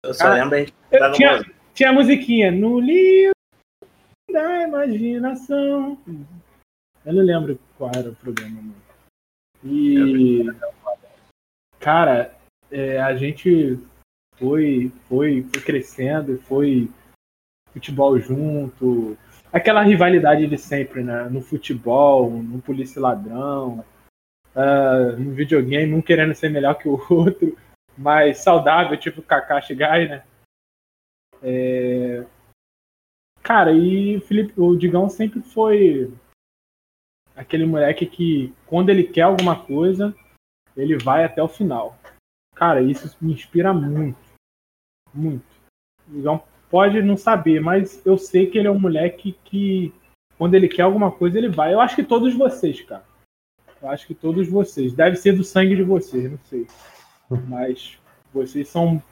Eu 0.04 0.14
só 0.14 0.22
cara, 0.22 0.44
lembro 0.44 0.56
aí. 0.56 0.66
Tinha, 1.14 1.42
tinha 1.74 1.90
a 1.90 1.92
musiquinha. 1.92 2.52
No 2.52 2.78
livro 2.78 3.32
da 4.30 4.62
imaginação. 4.62 5.98
Eu 7.04 7.12
não 7.12 7.22
lembro 7.24 7.58
qual 7.76 7.90
era 7.92 8.08
o 8.08 8.14
programa, 8.14 8.62
mano. 8.62 8.82
E. 9.64 10.44
Cara, 11.80 12.32
é, 12.70 13.02
a 13.02 13.16
gente 13.16 13.80
foi, 14.36 14.92
foi, 15.08 15.42
foi 15.52 15.62
crescendo, 15.62 16.38
foi 16.42 16.88
futebol 17.72 18.16
junto. 18.20 19.18
Aquela 19.52 19.82
rivalidade 19.82 20.46
de 20.46 20.56
sempre, 20.56 21.02
né? 21.02 21.24
No 21.28 21.42
futebol, 21.42 22.30
no 22.30 22.62
polícia 22.62 23.02
ladrão, 23.02 23.84
uh, 24.54 25.18
no 25.18 25.32
videogame, 25.32 25.92
um 25.92 26.00
querendo 26.00 26.32
ser 26.32 26.48
melhor 26.48 26.78
que 26.78 26.88
o 26.88 26.92
outro, 27.10 27.56
mais 27.96 28.38
saudável, 28.38 28.96
tipo 28.98 29.20
o 29.20 29.24
Kakashi 29.24 29.74
Gai, 29.74 30.08
né? 30.08 30.24
É... 31.42 32.24
Cara, 33.42 33.72
e 33.72 34.16
o 34.16 34.20
Felipe, 34.20 34.58
o 34.60 34.76
Digão 34.76 35.08
sempre 35.08 35.40
foi 35.42 36.12
aquele 37.34 37.66
moleque 37.66 38.06
que, 38.06 38.54
quando 38.66 38.90
ele 38.90 39.04
quer 39.04 39.22
alguma 39.22 39.64
coisa, 39.64 40.14
ele 40.76 40.96
vai 40.96 41.24
até 41.24 41.42
o 41.42 41.48
final. 41.48 41.98
Cara, 42.54 42.80
isso 42.80 43.16
me 43.20 43.32
inspira 43.32 43.72
muito. 43.72 44.18
Muito. 45.12 45.44
O 46.08 46.12
Digão 46.12 46.44
pode 46.70 47.02
não 47.02 47.16
saber, 47.16 47.60
mas 47.60 48.04
eu 48.06 48.16
sei 48.16 48.46
que 48.46 48.58
ele 48.58 48.68
é 48.68 48.70
um 48.70 48.78
moleque 48.78 49.36
que, 49.44 49.92
quando 50.38 50.54
ele 50.54 50.68
quer 50.68 50.82
alguma 50.82 51.10
coisa, 51.10 51.38
ele 51.38 51.48
vai. 51.48 51.74
Eu 51.74 51.80
acho 51.80 51.96
que 51.96 52.04
todos 52.04 52.34
vocês, 52.34 52.80
cara. 52.82 53.04
Eu 53.82 53.88
acho 53.88 54.06
que 54.06 54.14
todos 54.14 54.48
vocês. 54.48 54.94
Deve 54.94 55.16
ser 55.16 55.32
do 55.32 55.42
sangue 55.42 55.74
de 55.74 55.82
vocês, 55.82 56.30
não 56.30 56.38
sei. 56.44 56.66
Mas 57.36 57.98
vocês 58.32 58.68
são 58.68 59.02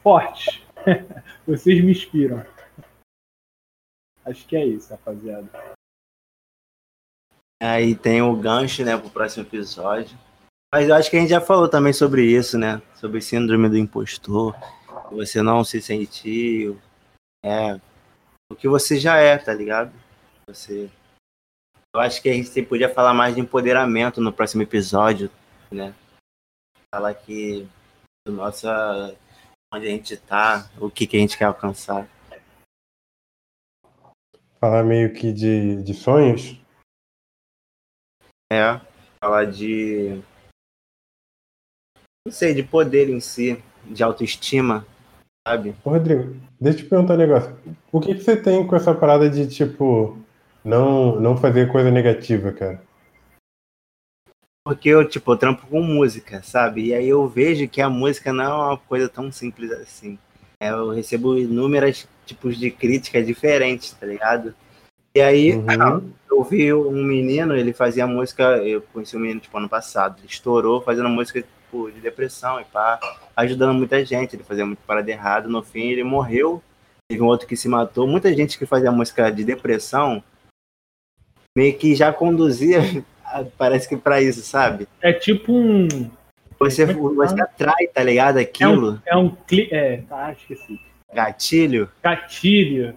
fortes. 0.00 0.62
vocês 1.46 1.82
me 1.84 1.92
inspiram. 1.92 2.44
Acho 4.24 4.46
que 4.46 4.56
é 4.56 4.64
isso, 4.64 4.90
rapaziada. 4.90 5.48
Aí 7.62 7.94
tem 7.94 8.20
o 8.22 8.36
gancho, 8.36 8.84
né, 8.84 8.96
pro 8.96 9.10
próximo 9.10 9.44
episódio. 9.44 10.18
Mas 10.74 10.88
eu 10.88 10.94
acho 10.94 11.10
que 11.10 11.16
a 11.16 11.20
gente 11.20 11.30
já 11.30 11.40
falou 11.40 11.68
também 11.68 11.92
sobre 11.92 12.24
isso, 12.24 12.58
né? 12.58 12.82
Sobre 12.96 13.20
síndrome 13.20 13.68
do 13.68 13.78
impostor. 13.78 14.54
Você 15.12 15.40
não 15.40 15.64
se 15.64 15.80
sentir 15.80 16.76
é, 17.44 17.80
o 18.50 18.56
que 18.56 18.68
você 18.68 18.98
já 18.98 19.16
é, 19.16 19.38
tá 19.38 19.54
ligado? 19.54 19.92
Você 20.48 20.90
eu 21.96 22.00
acho 22.00 22.20
que 22.20 22.28
a 22.28 22.32
gente 22.34 22.62
podia 22.62 22.92
falar 22.92 23.14
mais 23.14 23.34
de 23.34 23.40
empoderamento 23.40 24.20
no 24.20 24.30
próximo 24.30 24.62
episódio, 24.62 25.30
né? 25.70 25.94
Falar 26.94 27.14
que 27.14 27.68
do 28.26 28.32
nosso 28.32 28.66
onde 29.72 29.86
a 29.86 29.90
gente 29.90 30.16
tá, 30.16 30.70
o 30.80 30.90
que, 30.90 31.06
que 31.06 31.16
a 31.16 31.20
gente 31.20 31.36
quer 31.36 31.44
alcançar. 31.44 32.08
Falar 34.58 34.82
meio 34.84 35.12
que 35.12 35.32
de, 35.32 35.82
de 35.82 35.94
sonhos? 35.94 36.58
É, 38.50 38.80
falar 39.22 39.44
de. 39.44 40.22
Não 42.24 42.32
sei, 42.32 42.54
de 42.54 42.62
poder 42.62 43.08
em 43.08 43.20
si, 43.20 43.62
de 43.84 44.02
autoestima, 44.02 44.86
sabe? 45.46 45.76
Ô, 45.84 45.90
Rodrigo, 45.90 46.40
deixa 46.60 46.78
eu 46.78 46.84
te 46.84 46.88
perguntar 46.88 47.14
um 47.14 47.18
negócio. 47.18 47.56
O 47.92 48.00
que, 48.00 48.14
que 48.14 48.22
você 48.22 48.36
tem 48.36 48.66
com 48.66 48.74
essa 48.74 48.94
parada 48.94 49.28
de, 49.30 49.48
tipo, 49.48 50.18
não, 50.64 51.20
não 51.20 51.36
fazer 51.36 51.70
coisa 51.70 51.90
negativa, 51.90 52.52
cara? 52.52 52.82
Porque 54.66 54.88
eu, 54.88 55.08
tipo, 55.08 55.30
eu 55.30 55.36
trampo 55.36 55.64
com 55.68 55.80
música, 55.80 56.42
sabe? 56.42 56.86
E 56.86 56.92
aí 56.92 57.08
eu 57.08 57.28
vejo 57.28 57.68
que 57.68 57.80
a 57.80 57.88
música 57.88 58.32
não 58.32 58.44
é 58.44 58.48
uma 58.48 58.76
coisa 58.76 59.08
tão 59.08 59.30
simples 59.30 59.70
assim. 59.70 60.18
É, 60.60 60.70
eu 60.70 60.90
recebo 60.90 61.38
inúmeros 61.38 62.08
tipos 62.26 62.58
de 62.58 62.68
críticas 62.72 63.24
diferentes, 63.24 63.92
tá 63.92 64.04
ligado? 64.04 64.52
E 65.14 65.20
aí, 65.20 65.52
Uhum. 65.54 66.10
eu 66.28 66.42
vi 66.42 66.74
um 66.74 67.04
menino, 67.04 67.54
ele 67.54 67.72
fazia 67.72 68.08
música, 68.08 68.56
eu 68.56 68.82
conheci 68.92 69.16
um 69.16 69.20
menino, 69.20 69.38
tipo, 69.38 69.56
ano 69.56 69.68
passado, 69.68 70.18
ele 70.18 70.26
estourou 70.26 70.82
fazendo 70.82 71.08
música, 71.10 71.42
tipo, 71.42 71.88
de 71.92 72.00
depressão 72.00 72.60
e 72.60 72.64
pá, 72.64 72.98
ajudando 73.36 73.72
muita 73.72 74.04
gente, 74.04 74.34
ele 74.34 74.42
fazia 74.42 74.66
muito 74.66 74.80
parada 74.80 75.08
errada, 75.08 75.48
no 75.48 75.62
fim 75.62 75.90
ele 75.90 76.02
morreu, 76.02 76.60
teve 77.08 77.22
um 77.22 77.26
outro 77.26 77.46
que 77.46 77.56
se 77.56 77.68
matou, 77.68 78.04
muita 78.08 78.34
gente 78.34 78.58
que 78.58 78.66
fazia 78.66 78.90
música 78.90 79.30
de 79.30 79.44
depressão, 79.44 80.20
meio 81.56 81.78
que 81.78 81.94
já 81.94 82.12
conduzia, 82.12 82.80
parece 83.44 83.88
que 83.88 83.96
pra 83.96 84.20
isso, 84.20 84.40
sabe? 84.42 84.86
É 85.00 85.12
tipo 85.12 85.52
um. 85.52 85.88
Você, 86.58 86.84
é 86.84 86.86
que 86.86 86.94
você 86.94 87.40
atrai, 87.40 87.86
tá 87.88 88.02
ligado, 88.02 88.38
aquilo, 88.38 89.00
É 89.04 89.16
um. 89.16 89.28
Cli... 89.34 89.68
É, 89.72 89.98
tá, 90.02 90.32
esqueci. 90.32 90.80
gatilho, 91.12 91.90
Gatilho. 92.02 92.96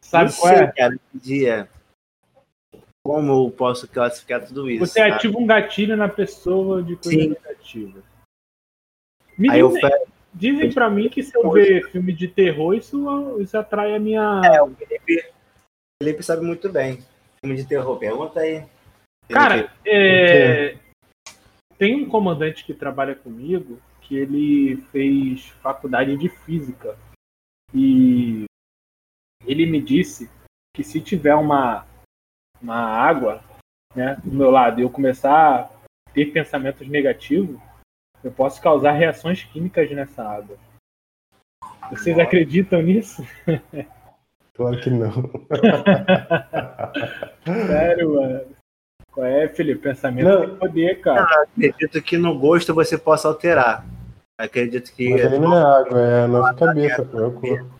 Sabe 0.00 0.30
Não 0.30 0.36
qual 0.38 0.54
sei, 0.56 0.64
é? 0.64 0.72
cara, 0.72 0.98
dia. 1.14 1.68
Como 3.06 3.46
eu 3.46 3.50
posso 3.50 3.86
classificar 3.88 4.44
tudo 4.44 4.68
isso? 4.70 4.84
Você 4.86 4.98
sabe? 5.00 5.12
ativa 5.12 5.38
um 5.38 5.46
gatilho 5.46 5.96
na 5.96 6.08
pessoa 6.08 6.82
de 6.82 6.96
coisa 6.96 7.18
Sim. 7.20 7.28
negativa. 7.28 8.02
Me 9.36 9.50
Aí 9.50 9.60
eu 9.60 9.68
dizem, 9.68 9.82
fe- 9.90 10.04
dizem 10.34 10.72
pra 10.72 10.90
mim 10.90 11.08
que 11.08 11.22
se 11.22 11.36
eu 11.36 11.50
ver 11.50 11.90
filme 11.90 12.12
de 12.12 12.26
terror, 12.28 12.74
isso, 12.74 13.40
isso 13.40 13.56
atrai 13.56 13.94
a 13.94 13.98
minha. 14.00 14.42
É, 14.44 14.60
o 14.62 14.68
Felipe, 14.74 15.20
o 15.20 16.02
Felipe 16.04 16.22
sabe 16.22 16.42
muito 16.44 16.68
bem. 16.70 16.98
Filme 17.40 17.56
de 17.56 17.64
terror, 17.64 17.96
pergunta 17.98 18.40
aí. 18.40 18.64
Cara, 19.28 19.70
é, 19.86 20.76
tem 21.76 21.94
um 21.94 22.08
comandante 22.08 22.64
que 22.64 22.74
trabalha 22.74 23.14
comigo 23.14 23.80
que 24.00 24.16
ele 24.16 24.78
fez 24.90 25.48
faculdade 25.62 26.16
de 26.16 26.28
física. 26.28 26.98
E 27.74 28.46
ele 29.46 29.66
me 29.66 29.80
disse 29.80 30.28
que 30.74 30.82
se 30.82 31.00
tiver 31.00 31.34
uma, 31.34 31.86
uma 32.60 32.76
água 32.76 33.42
né, 33.94 34.16
do 34.24 34.34
meu 34.34 34.50
lado 34.50 34.80
e 34.80 34.82
eu 34.82 34.90
começar 34.90 35.60
a 35.60 35.70
ter 36.12 36.32
pensamentos 36.32 36.88
negativos, 36.88 37.60
eu 38.24 38.32
posso 38.32 38.60
causar 38.62 38.92
reações 38.92 39.44
químicas 39.44 39.90
nessa 39.90 40.24
água. 40.24 40.56
Vocês 41.90 42.18
acreditam 42.18 42.82
nisso? 42.82 43.22
Claro 44.54 44.80
que 44.80 44.90
não. 44.90 45.12
Sério, 47.44 48.14
mano. 48.14 48.57
É, 49.24 49.48
Felipe? 49.48 49.82
Pensamento 49.82 50.28
Não. 50.28 50.40
tem 50.46 50.56
poder, 50.56 51.00
cara. 51.00 51.26
acredito 51.56 52.02
que 52.02 52.16
no 52.16 52.38
gosto 52.38 52.74
você 52.74 52.96
possa 52.96 53.28
alterar. 53.28 53.84
Acredito 54.38 54.92
que. 54.94 55.10
Mas 55.10 55.32
aí 55.32 55.38
não 55.38 55.56
é 55.56 55.62
água, 55.62 56.00
é 56.00 56.24
a 56.24 56.28
nossa 56.28 56.54
cabeça, 56.54 57.04
pô, 57.04 57.18
é 57.18 57.26
o 57.26 57.32
corpo. 57.32 57.78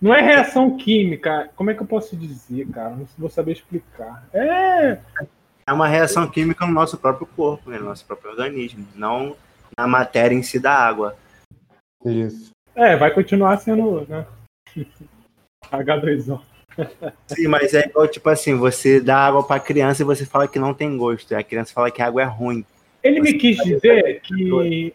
Não 0.00 0.14
é 0.14 0.20
reação 0.20 0.76
química. 0.76 1.50
Como 1.56 1.70
é 1.70 1.74
que 1.74 1.82
eu 1.82 1.86
posso 1.86 2.16
dizer, 2.16 2.68
cara? 2.68 2.90
Não 2.90 3.06
vou 3.18 3.28
saber 3.28 3.52
explicar. 3.52 4.28
É. 4.32 4.98
É 5.66 5.72
uma 5.72 5.88
reação 5.88 6.30
química 6.30 6.64
no 6.64 6.72
nosso 6.72 6.96
próprio 6.96 7.26
corpo, 7.26 7.68
né, 7.68 7.78
no 7.78 7.86
nosso 7.86 8.06
próprio 8.06 8.30
organismo. 8.30 8.86
Não 8.94 9.36
na 9.76 9.86
matéria 9.86 10.34
em 10.34 10.42
si 10.42 10.58
da 10.58 10.72
água. 10.72 11.16
Isso. 12.04 12.50
É, 12.74 12.96
vai 12.96 13.12
continuar 13.12 13.58
sendo, 13.58 14.06
né? 14.08 14.24
H2O. 15.70 16.40
Sim, 17.26 17.48
mas 17.48 17.74
é 17.74 17.86
igual, 17.86 18.06
tipo 18.08 18.28
assim, 18.28 18.54
você 18.54 19.00
dá 19.00 19.18
água 19.26 19.42
pra 19.46 19.60
criança 19.60 20.02
e 20.02 20.04
você 20.04 20.24
fala 20.24 20.48
que 20.48 20.58
não 20.58 20.72
tem 20.72 20.96
gosto. 20.96 21.30
E 21.32 21.34
a 21.34 21.42
criança 21.42 21.72
fala 21.72 21.90
que 21.90 22.00
a 22.02 22.06
água 22.06 22.22
é 22.22 22.24
ruim. 22.24 22.64
Ele 23.02 23.20
me 23.20 23.34
quis 23.34 23.56
dizer 23.58 24.20
que 24.22 24.94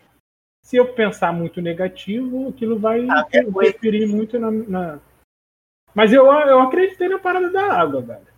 se 0.64 0.78
eu 0.78 0.94
pensar 0.94 1.34
muito 1.34 1.62
negativo, 1.62 2.50
aquilo 2.50 2.80
vai 2.80 3.06
Ah, 3.10 3.26
é 3.32 3.42
interferir 3.42 4.08
muito 4.08 4.40
na, 4.40 4.50
na- 4.52 5.00
Mas 5.94 6.12
eu, 6.14 6.26
eu 6.26 6.60
acreditei 6.62 7.08
na 7.10 7.20
parada 7.20 7.50
da 7.52 7.74
água, 7.74 8.02
velho. 8.02 8.34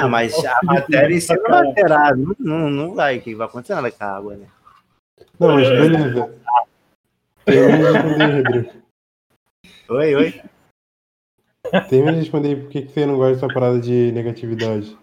Ah, 0.00 0.08
mas 0.08 0.32
a 0.44 0.60
matéria 0.62 1.14
em 1.14 1.20
si 1.20 1.34
não 1.34 1.42
vai 1.42 1.66
alterar. 1.66 2.16
Não, 2.16 2.34
não, 2.38 2.70
não 2.70 2.94
vai. 2.94 3.18
O 3.18 3.22
que 3.22 3.34
vai 3.34 3.46
acontecer 3.46 3.74
nada 3.74 3.90
com 3.90 4.04
a 4.04 4.16
água, 4.16 4.36
né? 4.36 4.46
Não, 5.38 5.54
mas 5.54 5.68
beleza. 5.68 6.34
Responder, 7.46 8.36
Rodrigo. 8.36 8.70
Oi, 9.88 10.14
oi. 10.14 10.42
Termina 11.88 12.12
de 12.12 12.20
responder 12.20 12.56
por 12.56 12.70
que 12.70 12.82
você 12.82 13.06
não 13.06 13.16
gosta 13.16 13.34
dessa 13.34 13.54
parada 13.54 13.78
de 13.78 14.12
negatividade. 14.12 14.96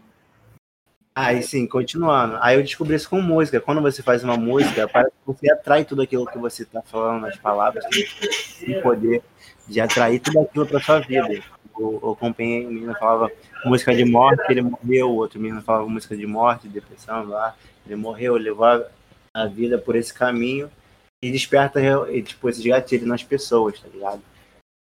Aí 1.18 1.42
sim, 1.42 1.66
continuando. 1.66 2.38
Aí 2.42 2.58
eu 2.58 2.62
descobri 2.62 2.96
isso 2.96 3.10
com 3.10 3.22
música. 3.22 3.62
Quando 3.62 3.82
você 3.82 4.04
faz 4.04 4.24
uma 4.24 4.36
música, 4.36 4.90
você 5.26 5.50
atrai 5.50 5.86
tudo 5.86 6.02
aquilo 6.02 6.26
que 6.26 6.38
você 6.38 6.66
tá 6.66 6.82
falando 6.82 7.22
nas 7.22 7.38
palavras, 7.38 7.86
tem 8.60 8.78
o 8.78 8.82
poder 8.82 9.22
de 9.66 9.80
atrair 9.80 10.20
tudo 10.20 10.42
aquilo 10.42 10.66
pra 10.66 10.82
sua 10.82 11.00
vida. 11.00 11.42
Eu 11.80 12.12
acompanhei, 12.12 12.66
o 12.66 12.72
menino 12.72 12.94
falava 12.96 13.32
música 13.66 13.96
de 13.96 14.04
morte, 14.04 14.44
ele 14.50 14.62
morreu, 14.62 15.10
o 15.10 15.16
outro 15.16 15.40
menino 15.40 15.62
falava 15.62 15.88
música 15.88 16.16
de 16.16 16.26
morte, 16.26 16.68
depressão, 16.68 17.28
lá, 17.28 17.56
ele 17.86 17.96
morreu, 17.96 18.36
levou 18.36 18.86
a 19.34 19.46
vida 19.46 19.78
por 19.78 19.96
esse 19.96 20.14
caminho 20.14 20.70
e 21.22 21.32
desperta 21.32 21.82
e, 22.10 22.22
tipo, 22.22 22.50
esses 22.50 22.66
gatilhos 22.66 23.08
nas 23.08 23.24
pessoas, 23.24 23.80
tá 23.80 23.88
ligado? 23.94 24.22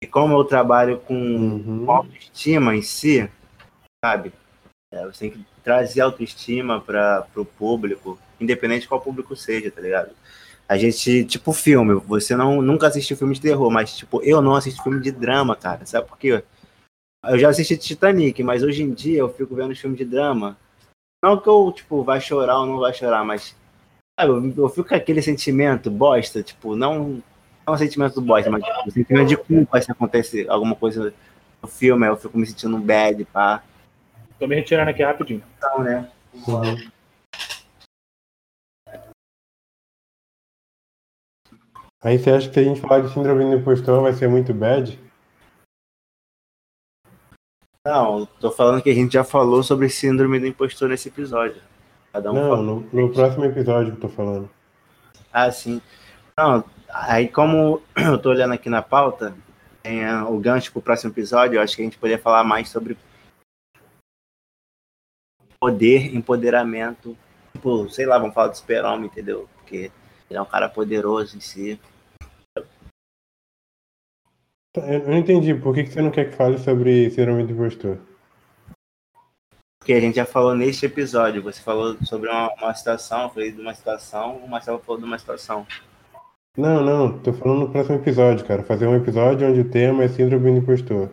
E 0.02 0.06
como 0.06 0.34
eu 0.34 0.44
trabalho 0.44 0.98
com 1.00 1.14
Uhum. 1.14 1.90
autoestima 1.90 2.74
em 2.74 2.80
si, 2.80 3.30
sabe? 4.02 4.32
É, 4.92 5.04
você 5.04 5.28
tem 5.28 5.30
que 5.30 5.46
trazer 5.62 6.00
autoestima 6.00 6.80
para 6.80 7.26
o 7.36 7.44
público, 7.44 8.18
independente 8.40 8.82
de 8.82 8.88
qual 8.88 9.00
público 9.00 9.36
seja, 9.36 9.70
tá 9.70 9.80
ligado? 9.80 10.10
A 10.66 10.78
gente, 10.78 11.24
tipo 11.24 11.52
filme, 11.52 11.94
você 11.94 12.34
não, 12.34 12.62
nunca 12.62 12.86
assistiu 12.86 13.16
filme 13.16 13.34
de 13.34 13.40
terror, 13.42 13.70
mas, 13.70 13.96
tipo, 13.96 14.22
eu 14.22 14.40
não 14.40 14.54
assisto 14.54 14.82
filme 14.82 15.00
de 15.00 15.12
drama, 15.12 15.54
cara, 15.54 15.84
sabe 15.84 16.08
por 16.08 16.16
quê? 16.16 16.42
Eu 17.24 17.38
já 17.38 17.50
assisti 17.50 17.76
Titanic, 17.76 18.42
mas 18.42 18.62
hoje 18.62 18.82
em 18.82 18.94
dia 18.94 19.18
eu 19.18 19.28
fico 19.32 19.54
vendo 19.54 19.72
os 19.72 19.78
filmes 19.78 19.98
de 19.98 20.04
drama. 20.06 20.56
Não 21.22 21.38
que 21.38 21.48
eu, 21.48 21.70
tipo, 21.72 22.02
vai 22.02 22.20
chorar 22.20 22.60
ou 22.60 22.66
não 22.66 22.78
vai 22.78 22.94
chorar, 22.94 23.22
mas, 23.22 23.54
sabe, 24.18 24.32
eu, 24.32 24.64
eu 24.64 24.68
fico 24.70 24.88
com 24.88 24.94
aquele 24.94 25.20
sentimento 25.20 25.90
bosta, 25.90 26.42
tipo, 26.42 26.74
não, 26.74 27.22
não 27.70 27.74
um 27.74 27.78
sentimento 27.78 28.14
do 28.14 28.22
bosta, 28.22 28.50
mas, 28.50 28.64
tipo, 28.64 28.90
sentimento 28.90 29.28
de 29.28 29.36
culpa 29.36 29.80
se 29.80 29.90
acontecer 29.90 30.48
alguma 30.50 30.74
coisa 30.74 31.14
no 31.62 31.68
filme, 31.68 32.06
eu 32.06 32.16
fico 32.16 32.36
me 32.36 32.46
sentindo 32.46 32.78
bad, 32.78 33.24
pá. 33.26 33.62
Tô 34.38 34.46
me 34.46 34.56
retirando 34.56 34.90
aqui 34.90 35.02
rapidinho. 35.02 35.42
Então, 35.56 35.82
né? 35.82 36.10
Uhum. 36.34 36.90
Aí 42.02 42.18
você 42.18 42.30
acha 42.30 42.48
que 42.48 42.54
se 42.54 42.60
a 42.60 42.64
gente 42.64 42.80
falar 42.80 43.00
de 43.00 43.12
síndrome 43.12 43.44
do 43.44 43.56
impostor 43.56 44.00
vai 44.00 44.12
ser 44.14 44.26
muito 44.26 44.54
bad? 44.54 44.98
Não, 47.86 48.26
tô 48.40 48.50
falando 48.50 48.82
que 48.82 48.90
a 48.90 48.94
gente 48.94 49.12
já 49.12 49.24
falou 49.24 49.62
sobre 49.62 49.88
síndrome 49.88 50.40
do 50.40 50.46
impostor 50.46 50.88
nesse 50.88 51.08
episódio. 51.08 51.60
Cada 52.12 52.32
um 52.32 52.34
Não, 52.34 52.62
no, 52.62 52.80
no 52.92 53.12
próximo 53.12 53.44
episódio 53.44 53.92
que 53.92 53.98
eu 53.98 54.08
tô 54.08 54.08
falando. 54.08 54.50
Ah, 55.32 55.50
sim. 55.52 55.80
Não, 56.36 56.64
aí 56.92 57.28
como 57.28 57.82
eu 57.96 58.18
tô 58.20 58.30
olhando 58.30 58.54
aqui 58.54 58.68
na 58.68 58.82
pauta, 58.82 59.34
tem 59.82 60.06
o 60.24 60.38
gancho 60.38 60.72
pro 60.72 60.82
próximo 60.82 61.12
episódio, 61.12 61.56
eu 61.56 61.62
acho 61.62 61.74
que 61.74 61.82
a 61.82 61.84
gente 61.84 61.98
poderia 61.98 62.22
falar 62.22 62.44
mais 62.44 62.68
sobre 62.68 62.96
poder, 65.60 66.14
empoderamento. 66.14 67.16
Tipo, 67.52 67.88
sei 67.90 68.06
lá, 68.06 68.18
vamos 68.18 68.34
falar 68.34 68.48
do 68.48 68.56
super-homem, 68.56 69.06
entendeu? 69.06 69.48
Porque 69.56 69.90
ele 70.28 70.38
é 70.38 70.40
um 70.40 70.46
cara 70.46 70.68
poderoso 70.68 71.36
em 71.36 71.40
si. 71.40 71.80
Tá, 74.72 74.80
Eu 74.86 75.08
não 75.08 75.18
entendi, 75.18 75.54
por 75.54 75.74
que 75.74 75.84
que 75.84 75.90
você 75.90 76.00
não 76.00 76.10
quer 76.10 76.30
que 76.30 76.36
fale 76.36 76.58
sobre 76.58 77.10
síndrome 77.10 77.44
do 77.44 77.52
impostor? 77.52 77.98
Porque 79.78 79.92
a 79.94 80.00
gente 80.00 80.16
já 80.16 80.26
falou 80.26 80.54
neste 80.54 80.86
episódio, 80.86 81.42
você 81.42 81.60
falou 81.60 81.96
sobre 82.04 82.28
uma, 82.28 82.52
uma 82.54 82.74
situação, 82.74 83.22
eu 83.22 83.30
falei 83.30 83.50
de 83.50 83.60
uma 83.60 83.74
situação, 83.74 84.36
o 84.36 84.48
Marcelo 84.48 84.78
falou 84.78 84.98
de 84.98 85.06
uma 85.06 85.18
situação. 85.18 85.66
Não, 86.56 86.84
não, 86.84 87.22
tô 87.22 87.32
falando 87.32 87.66
no 87.66 87.72
próximo 87.72 87.96
episódio, 87.96 88.46
cara. 88.46 88.64
Fazer 88.64 88.86
um 88.86 88.96
episódio 88.96 89.48
onde 89.48 89.60
o 89.60 89.70
tema 89.70 90.02
é 90.02 90.08
síndrome 90.08 90.50
do 90.50 90.58
impostor. 90.58 91.10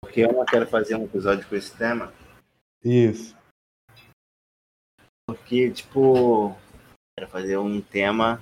Porque 0.00 0.20
eu 0.20 0.32
não 0.32 0.44
quero 0.46 0.66
fazer 0.66 0.96
um 0.96 1.04
episódio 1.04 1.46
com 1.46 1.54
esse 1.54 1.76
tema, 1.76 2.12
Isso. 2.82 3.36
porque, 5.28 5.70
tipo, 5.70 6.56
quero 7.16 7.30
fazer 7.30 7.58
um 7.58 7.80
tema. 7.82 8.40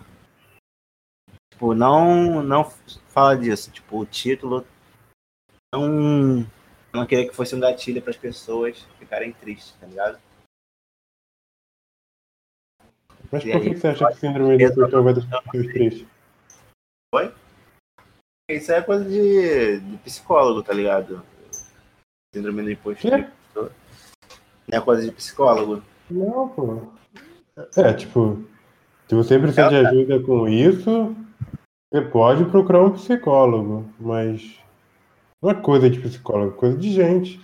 Tipo, 1.53 1.75
não, 1.75 2.41
não 2.43 2.71
fala 3.09 3.37
disso. 3.37 3.73
Tipo, 3.73 3.99
o 3.99 4.07
título 4.07 4.65
não, 5.75 6.41
eu 6.41 6.47
não 6.95 7.07
queria 7.07 7.29
que 7.29 7.35
fosse 7.35 7.55
um 7.55 7.61
gatilho 7.61 8.01
para 8.01 8.11
as 8.11 8.17
pessoas 8.17 8.87
ficarem 8.99 9.33
tristes, 9.33 9.75
tá 9.81 9.87
ligado? 9.87 10.26
Mas 13.37 13.53
por 13.53 13.61
que 13.61 13.77
você 13.77 13.89
acha 13.89 14.07
que 14.09 14.19
síndrome 14.19 14.57
do 14.57 14.65
impostor 14.65 15.03
vai 15.03 15.15
deixar 15.15 15.43
pessoas 15.43 15.73
tristes? 15.73 16.07
Isso 18.49 18.73
é 18.73 18.81
coisa 18.81 19.05
de, 19.05 19.81
de 19.81 19.97
psicólogo, 19.99 20.63
tá 20.63 20.73
ligado? 20.73 21.23
Síndrome 22.33 22.63
do 22.63 22.71
impostor. 22.71 23.27
Não 23.55 23.71
é 24.71 24.81
coisa 24.81 25.03
de 25.03 25.11
psicólogo. 25.11 25.83
Não, 26.09 26.49
pô. 26.49 26.83
É, 27.77 27.93
tipo, 27.93 28.45
se 29.09 29.15
você 29.15 29.39
precisa 29.39 29.69
de 29.69 29.77
ajuda 29.77 30.21
com 30.21 30.49
isso, 30.49 31.17
você 31.93 32.03
pode 32.03 32.45
procurar 32.45 32.85
um 32.85 32.93
psicólogo, 32.93 33.89
mas 33.99 34.59
não 35.43 35.51
é 35.51 35.55
coisa 35.55 35.91
de 35.91 36.01
psicólogo, 36.01 36.55
é 36.55 36.57
coisa 36.57 36.79
de 36.79 36.93
gente. 36.93 37.41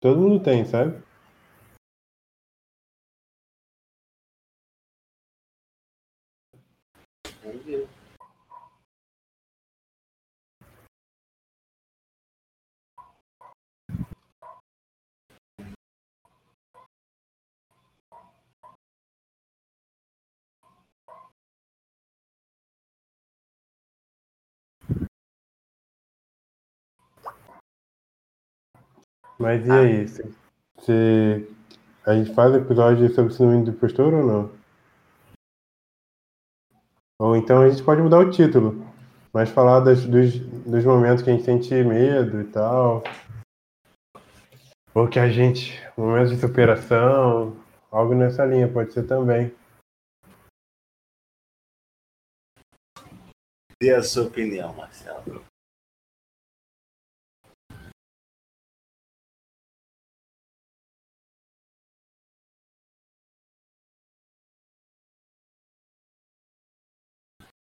Todo 0.00 0.20
mundo 0.20 0.42
tem, 0.42 0.64
sabe? 0.64 1.02
Mas 29.38 29.66
e 29.66 29.70
aí? 29.70 30.08
Se, 30.08 30.22
se 30.80 31.54
a 32.06 32.14
gente 32.14 32.34
faz 32.34 32.54
episódio 32.54 33.12
sobre 33.14 33.32
síndrome 33.32 33.64
do 33.64 33.70
impostor 33.70 34.14
ou 34.14 34.26
não? 34.26 34.64
Ou 37.20 37.36
então 37.36 37.60
a 37.62 37.68
gente 37.68 37.82
pode 37.82 38.02
mudar 38.02 38.18
o 38.18 38.30
título, 38.30 38.84
mas 39.32 39.48
falar 39.48 39.80
das- 39.80 40.04
dos, 40.04 40.38
dos 40.38 40.84
momentos 40.84 41.22
que 41.22 41.30
a 41.30 41.32
gente 41.32 41.44
sente 41.44 41.72
medo 41.82 42.40
e 42.40 42.44
tal. 42.44 43.02
Ou 44.94 45.08
que 45.08 45.18
a 45.18 45.28
gente. 45.28 45.72
Momentos 45.96 46.30
de 46.30 46.40
superação, 46.40 47.56
algo 47.90 48.14
nessa 48.14 48.44
linha, 48.44 48.70
pode 48.70 48.92
ser 48.92 49.06
também. 49.06 49.52
Dê 53.80 53.94
a 53.94 54.02
sua 54.02 54.26
opinião, 54.26 54.72
Marcelo. 54.74 55.44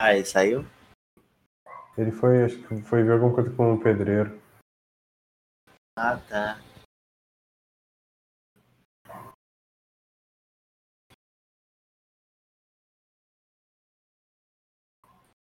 Aí, 0.04 0.22
saiu? 0.22 0.66
Ele 1.96 2.12
foi, 2.12 2.44
acho 2.44 2.58
que 2.58 2.82
foi 2.82 3.02
ver 3.02 3.12
alguma 3.12 3.34
coisa 3.34 3.50
com 3.50 3.72
o 3.72 3.80
pedreiro. 3.80 4.38
Ah, 5.98 6.18
tá. 6.28 6.60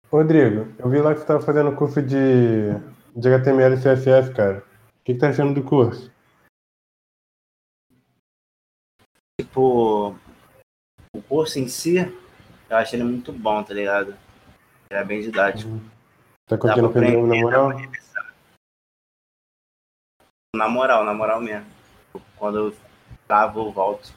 Rodrigo, 0.10 0.73
eu 0.80 0.90
vi 0.90 1.02
lá 1.02 1.11
que 1.11 1.18
você 1.18 1.23
estava 1.23 1.41
fazendo 1.41 1.76
curso 1.76 2.02
de, 2.02 2.72
de 3.18 3.27
HTML 3.27 3.76
e 3.76 3.81
CSS, 3.81 4.34
cara. 4.34 4.60
O 4.60 5.03
que, 5.03 5.14
que 5.14 5.19
tá 5.19 5.27
achando 5.27 5.53
do 5.53 5.68
curso? 5.68 6.10
Tipo, 9.41 10.15
o 11.14 11.22
curso 11.27 11.60
em 11.60 11.68
si, 11.68 11.98
eu 12.69 12.77
acho 12.77 12.95
ele 12.95 13.03
muito 13.03 13.34
bom, 13.34 13.61
tá 13.61 13.73
ligado? 13.73 14.22
É 14.94 15.03
bem 15.03 15.22
didático. 15.22 15.72
Tá 16.48 16.56
Dá 16.56 16.57
conseguindo 16.61 16.91
pra 16.91 16.99
aprender 17.02 17.28
na 17.28 17.41
moral? 17.41 17.70
Na 20.56 20.70
moral, 20.70 21.03
na 21.03 21.14
moral 21.15 21.41
mesmo. 21.41 21.68
Quando 22.38 22.60
eu 22.60 22.78
travo, 23.28 23.61
eu 23.61 23.72
volto. 23.72 24.14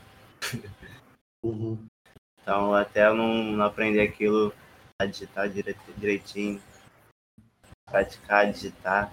Uhum. 1.42 1.86
Então, 2.42 2.74
até 2.74 3.06
eu 3.06 3.14
não, 3.14 3.32
não 3.32 3.64
aprender 3.64 4.02
aquilo, 4.02 4.52
a 5.00 5.06
digitar 5.06 5.48
dire- 5.48 5.74
direitinho, 5.96 6.62
praticar, 7.86 8.52
digitar. 8.52 9.10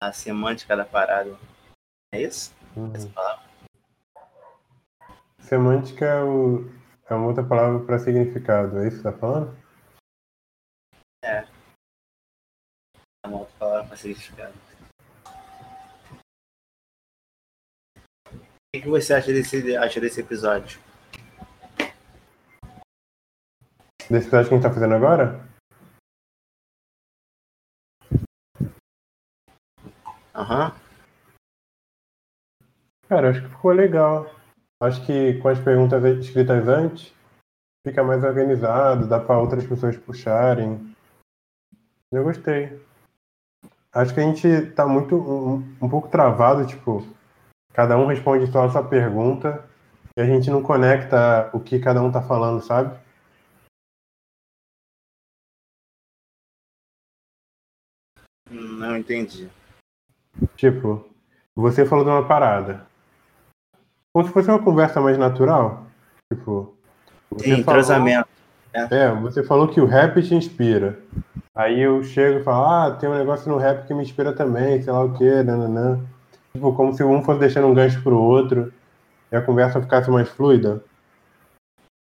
A 0.00 0.10
semântica 0.10 0.74
da 0.74 0.86
parada. 0.86 1.36
É 2.12 2.22
isso? 2.22 2.54
Uhum. 2.76 2.92
Essa 2.94 3.08
palavra? 3.10 3.48
Semântica 5.40 6.04
é, 6.04 6.22
o, 6.22 6.70
é 7.08 7.14
uma 7.14 7.26
outra 7.26 7.44
palavra 7.44 7.84
para 7.84 7.98
significado, 7.98 8.78
é 8.78 8.88
isso 8.88 8.96
que 8.96 9.02
você 9.02 9.12
tá 9.12 9.18
falando? 9.18 9.56
É 11.22 11.44
uma 13.26 13.40
outra 13.40 13.54
palavra 13.58 13.88
para 13.88 13.96
significado. 13.96 14.54
O 18.26 18.80
que, 18.80 18.88
você 18.88 19.14
acha 19.14 19.32
desse, 19.32 19.76
acha 19.76 20.00
desse 20.00 20.20
episódio? 20.20 20.80
Desse 24.10 24.28
episódio 24.28 24.48
que 24.48 24.54
a 24.54 24.56
gente 24.56 24.62
tá 24.62 24.72
fazendo 24.72 24.94
agora? 24.94 25.46
Aham. 30.34 30.87
Cara, 33.08 33.30
acho 33.30 33.40
que 33.40 33.48
ficou 33.48 33.72
legal. 33.72 34.30
Acho 34.82 35.04
que 35.06 35.40
com 35.40 35.48
as 35.48 35.58
perguntas 35.58 36.04
escritas 36.04 36.68
antes, 36.68 37.12
fica 37.86 38.04
mais 38.04 38.22
organizado, 38.22 39.08
dá 39.08 39.18
para 39.18 39.38
outras 39.38 39.66
pessoas 39.66 39.96
puxarem. 39.96 40.94
Eu 42.12 42.22
gostei. 42.22 42.80
Acho 43.92 44.12
que 44.12 44.20
a 44.20 44.22
gente 44.22 44.72
tá 44.72 44.86
muito 44.86 45.16
um, 45.16 45.56
um 45.80 45.88
pouco 45.88 46.08
travado, 46.08 46.66
tipo, 46.66 47.02
cada 47.72 47.96
um 47.96 48.06
responde 48.06 48.46
só 48.52 48.64
a 48.64 48.70
sua 48.70 48.86
pergunta 48.86 49.66
e 50.16 50.20
a 50.20 50.26
gente 50.26 50.50
não 50.50 50.62
conecta 50.62 51.50
o 51.54 51.60
que 51.60 51.80
cada 51.80 52.02
um 52.02 52.12
tá 52.12 52.20
falando, 52.22 52.62
sabe? 52.62 52.98
Não 58.50 58.96
entendi. 58.96 59.50
Tipo, 60.56 61.08
você 61.54 61.86
falou 61.86 62.04
de 62.04 62.10
uma 62.10 62.28
parada. 62.28 62.87
Como 64.18 64.26
se 64.26 64.34
fosse 64.34 64.50
uma 64.50 64.58
conversa 64.58 65.00
mais 65.00 65.16
natural. 65.16 65.86
Tipo, 66.32 66.74
Sim, 67.36 67.62
falou- 67.62 67.80
entrosamento. 67.80 68.28
É, 68.74 69.12
você 69.12 69.44
falou 69.44 69.68
que 69.68 69.80
o 69.80 69.86
rap 69.86 70.20
te 70.20 70.34
inspira. 70.34 70.98
Aí 71.54 71.78
eu 71.78 72.02
chego 72.02 72.40
e 72.40 72.42
falo, 72.42 72.64
ah, 72.66 72.96
tem 72.98 73.08
um 73.08 73.16
negócio 73.16 73.48
no 73.48 73.58
rap 73.58 73.86
que 73.86 73.94
me 73.94 74.02
inspira 74.02 74.32
também, 74.32 74.82
sei 74.82 74.92
lá 74.92 75.04
o 75.04 75.16
quê, 75.16 75.44
nananã. 75.44 76.04
Tipo, 76.52 76.74
como 76.74 76.92
se 76.92 77.04
um 77.04 77.22
fosse 77.22 77.38
deixando 77.38 77.68
um 77.68 77.74
gancho 77.74 78.02
pro 78.02 78.20
outro 78.20 78.72
e 79.30 79.36
a 79.36 79.40
conversa 79.40 79.80
ficasse 79.80 80.10
mais 80.10 80.28
fluida. 80.28 80.82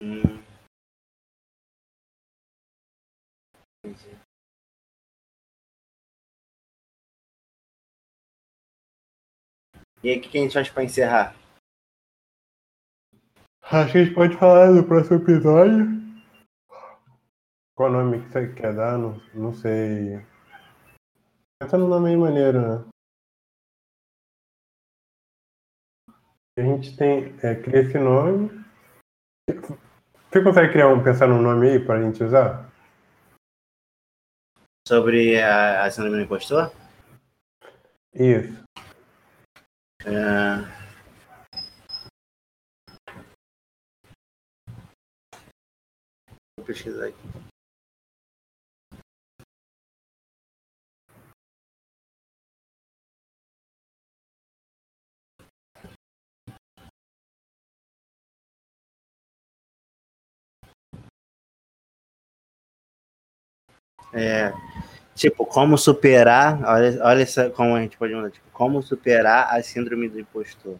Hum. 0.03 0.37
E 10.03 10.09
aí, 10.09 10.17
o 10.17 10.21
que 10.21 10.27
que 10.27 10.37
a 10.37 10.41
gente 10.41 10.53
faz 10.53 10.69
pra 10.69 10.83
encerrar? 10.83 11.40
Acho 13.73 13.93
que 13.93 13.97
a 13.99 14.03
gente 14.03 14.13
pode 14.13 14.35
falar 14.35 14.69
no 14.69 14.85
próximo 14.85 15.15
episódio. 15.15 15.87
Qual 17.73 17.89
nome 17.89 18.21
que 18.21 18.29
você 18.29 18.53
quer 18.53 18.75
dar? 18.75 18.97
Não, 18.97 19.17
não 19.33 19.53
sei. 19.53 20.17
Pensa 21.57 21.77
no 21.77 21.87
nome 21.87 22.09
aí 22.09 22.17
maneiro, 22.17 22.59
né? 22.59 22.91
A 26.59 26.61
gente 26.61 26.97
tem. 26.97 27.33
É, 27.41 27.55
cria 27.55 27.79
esse 27.79 27.97
nome. 27.97 28.49
Você 29.47 30.43
consegue 30.43 30.73
criar 30.73 30.89
um, 30.89 31.01
pensar 31.01 31.27
num 31.27 31.41
nome 31.41 31.69
aí 31.69 31.79
pra 31.79 32.01
gente 32.01 32.21
usar? 32.21 32.69
Sobre 34.85 35.41
a, 35.41 35.85
a 35.85 35.89
síndrome 35.89 36.17
do 36.17 36.23
impostor? 36.23 36.73
Isso. 38.13 38.65
É... 40.05 40.80
Vou 46.61 46.67
pesquisar 46.67 47.07
aqui. 47.07 47.17
É, 64.13 64.53
tipo, 65.15 65.47
como 65.47 65.79
superar, 65.79 66.63
olha, 66.63 67.03
olha 67.03 67.23
essa, 67.23 67.49
como 67.49 67.75
a 67.75 67.81
gente 67.81 67.97
pode 67.97 68.13
mudar, 68.13 68.29
tipo, 68.29 68.47
como 68.51 68.83
superar 68.83 69.51
a 69.51 69.63
síndrome 69.63 70.07
do 70.07 70.19
impostor. 70.19 70.73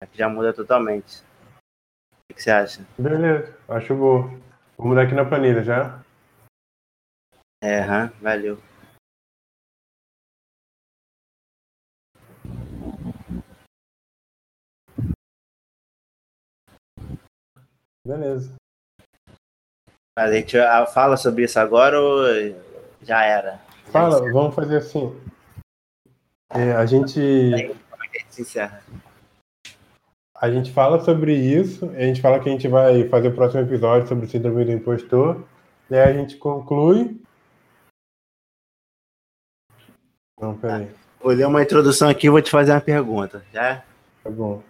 Né, 0.00 0.08
que 0.10 0.18
já 0.18 0.28
muda 0.28 0.52
totalmente. 0.52 1.22
O 2.28 2.34
que 2.34 2.42
você 2.42 2.50
acha? 2.50 2.84
Beleza, 2.98 3.56
acho 3.68 3.94
bom. 3.94 4.47
Vou 4.78 4.86
mudar 4.86 5.02
aqui 5.02 5.14
na 5.14 5.24
planilha 5.24 5.60
já. 5.60 6.00
É, 7.60 7.82
hum, 7.82 8.08
valeu. 8.22 8.62
Beleza. 18.06 18.54
A 20.16 20.30
gente 20.32 20.56
ah, 20.56 20.86
fala 20.86 21.16
sobre 21.16 21.44
isso 21.44 21.58
agora 21.58 22.00
ou 22.00 22.24
já 23.02 23.24
era? 23.24 23.60
Fala, 23.90 24.20
vamos 24.32 24.54
fazer 24.54 24.76
assim. 24.76 25.10
É, 26.50 26.72
a 26.72 26.86
gente. 26.86 27.20
Como 27.90 28.04
é 28.04 28.06
a 28.06 28.18
gente 28.20 28.42
encerra? 28.42 28.82
A 30.40 30.50
gente 30.50 30.72
fala 30.72 31.00
sobre 31.04 31.34
isso, 31.34 31.86
a 31.90 32.00
gente 32.00 32.20
fala 32.20 32.38
que 32.40 32.48
a 32.48 32.52
gente 32.52 32.68
vai 32.68 33.08
fazer 33.08 33.28
o 33.28 33.34
próximo 33.34 33.62
episódio 33.62 34.06
sobre 34.08 34.26
síndrome 34.28 34.64
do 34.64 34.70
impostor, 34.72 35.44
e 35.90 35.96
aí 35.96 36.10
a 36.10 36.12
gente 36.12 36.36
conclui. 36.36 37.20
Não, 40.40 40.56
peraí. 40.56 40.94
Vou 41.20 41.32
ler 41.32 41.46
uma 41.46 41.62
introdução 41.62 42.08
aqui 42.08 42.28
e 42.28 42.30
vou 42.30 42.40
te 42.40 42.50
fazer 42.50 42.70
uma 42.70 42.80
pergunta, 42.80 43.44
já? 43.52 43.84
Tá 44.22 44.30
bom. 44.30 44.62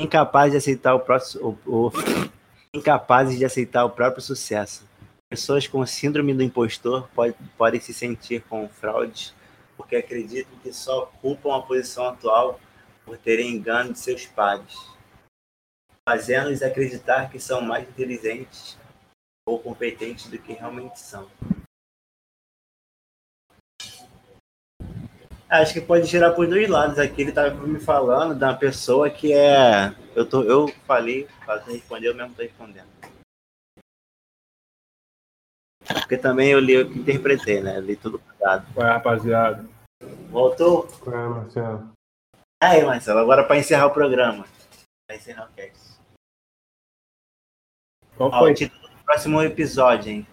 Incapaz 0.00 0.50
de 0.50 0.56
aceitar 0.56 0.94
o 0.94 1.00
próprio. 1.00 1.58
O, 1.66 1.86
o- 1.88 1.92
incapazes 2.74 3.38
de 3.38 3.44
aceitar 3.44 3.84
o 3.84 3.90
próprio 3.90 4.22
sucesso. 4.22 4.88
Pessoas 5.30 5.66
com 5.66 5.84
síndrome 5.84 6.32
do 6.32 6.42
impostor 6.42 7.08
pode- 7.14 7.36
podem 7.58 7.80
se 7.80 7.92
sentir 7.92 8.42
com 8.48 8.68
fraude 8.68 9.34
porque 9.76 9.96
acreditam 9.96 10.56
que 10.60 10.72
só 10.72 11.02
ocupam 11.02 11.56
a 11.56 11.62
posição 11.62 12.06
atual 12.08 12.58
por 13.04 13.18
terem 13.18 13.50
engano 13.50 13.92
de 13.92 13.98
seus 13.98 14.26
pares, 14.26 14.74
fazendo-os 16.08 16.62
acreditar 16.62 17.30
que 17.30 17.38
são 17.38 17.60
mais 17.60 17.88
inteligentes 17.88 18.78
ou 19.46 19.58
competentes 19.58 20.28
do 20.28 20.38
que 20.38 20.54
realmente 20.54 20.98
são. 20.98 21.30
Acho 25.48 25.74
que 25.74 25.80
pode 25.80 26.06
girar 26.06 26.34
por 26.34 26.48
dois 26.48 26.68
lados. 26.68 26.98
Aqui 26.98 27.22
ele 27.22 27.28
estava 27.30 27.54
me 27.54 27.78
falando 27.78 28.34
de 28.34 28.42
uma 28.42 28.56
pessoa 28.56 29.08
que 29.08 29.32
é. 29.32 29.94
Eu, 30.16 30.28
tô, 30.28 30.42
eu 30.42 30.68
falei, 30.86 31.28
você 31.46 31.72
respondeu, 31.72 32.12
eu 32.12 32.16
mesmo 32.16 32.30
estou 32.30 32.44
respondendo. 32.44 32.88
Porque 35.86 36.16
também 36.16 36.50
eu 36.50 36.58
li, 36.58 36.72
eu 36.72 36.90
que 36.90 36.98
interpretei, 36.98 37.60
né? 37.60 37.76
Eu 37.76 37.82
li 37.82 37.94
tudo 37.94 38.18
cuidado. 38.18 38.66
Ué, 38.76 38.84
rapaziada. 38.84 39.64
Voltou? 40.30 40.88
Qual 41.00 41.16
é, 41.16 41.28
Marcelo? 41.28 41.92
Aí, 42.62 42.84
Marcelo, 42.84 43.20
agora 43.20 43.44
para 43.46 43.58
encerrar 43.58 43.86
o 43.86 43.92
programa. 43.92 44.46
Para 45.06 45.16
encerrar 45.16 45.48
o 45.50 45.52
cast. 45.54 45.94
Qual 48.16 48.30
Ó, 48.30 48.38
foi? 48.38 48.52
o 48.52 48.54
título 48.54 48.88
do 48.88 49.04
próximo 49.04 49.42
episódio, 49.42 50.12
hein? 50.12 50.26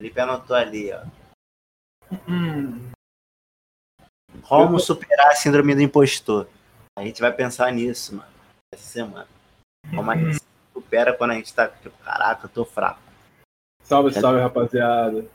Felipe 0.00 0.20
anotou 0.20 0.56
ali, 0.56 0.92
ó. 0.92 1.02
Hum, 2.28 2.90
Como 4.48 4.78
superar 4.78 5.28
a 5.32 5.34
síndrome 5.34 5.74
do 5.74 5.82
impostor? 5.82 6.46
A 6.98 7.02
gente 7.02 7.20
vai 7.20 7.32
pensar 7.32 7.72
nisso, 7.72 8.14
mano, 8.14 8.30
essa 8.72 8.84
semana. 8.84 9.28
Como 9.94 10.10
a 10.10 10.16
gente 10.16 10.38
supera 10.72 11.12
quando 11.16 11.32
a 11.32 11.34
gente 11.34 11.52
tá, 11.52 11.68
tipo, 11.68 11.96
caraca, 11.98 12.46
eu 12.46 12.50
tô 12.50 12.64
fraco. 12.64 13.00
salve, 13.82 14.12
salve, 14.12 14.40
rapaziada. 14.40 15.26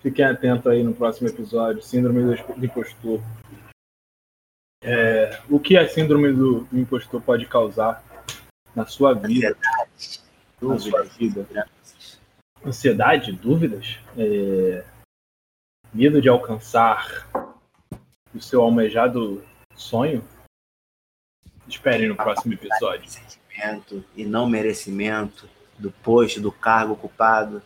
Fiquem 0.00 0.24
atentos 0.24 0.66
aí 0.66 0.82
no 0.84 0.94
próximo 0.94 1.28
episódio. 1.28 1.82
Síndrome 1.82 2.22
do 2.22 2.64
impostor. 2.64 3.20
É, 4.82 5.40
o 5.48 5.58
que 5.58 5.76
a 5.76 5.88
síndrome 5.88 6.32
do, 6.32 6.60
do 6.64 6.78
impostor 6.78 7.20
pode 7.20 7.46
causar 7.46 8.04
na 8.74 8.86
sua 8.86 9.14
vida? 9.14 9.56
Na 10.60 10.78
sua 10.78 11.02
vida? 11.02 11.46
Ansiedade? 12.64 13.32
Dúvidas? 13.32 13.98
É, 14.16 14.84
medo 15.92 16.20
de 16.20 16.28
alcançar 16.28 17.26
o 18.34 18.40
seu 18.40 18.62
almejado 18.62 19.42
sonho? 19.74 20.22
Esperem 21.66 22.08
no 22.08 22.16
próximo 22.16 22.54
episódio. 22.54 23.10
Sentimento 23.10 24.04
e 24.14 24.24
não 24.24 24.48
merecimento 24.48 25.48
do 25.78 25.90
posto, 25.90 26.40
do 26.40 26.52
cargo 26.52 26.92
ocupado. 26.92 27.62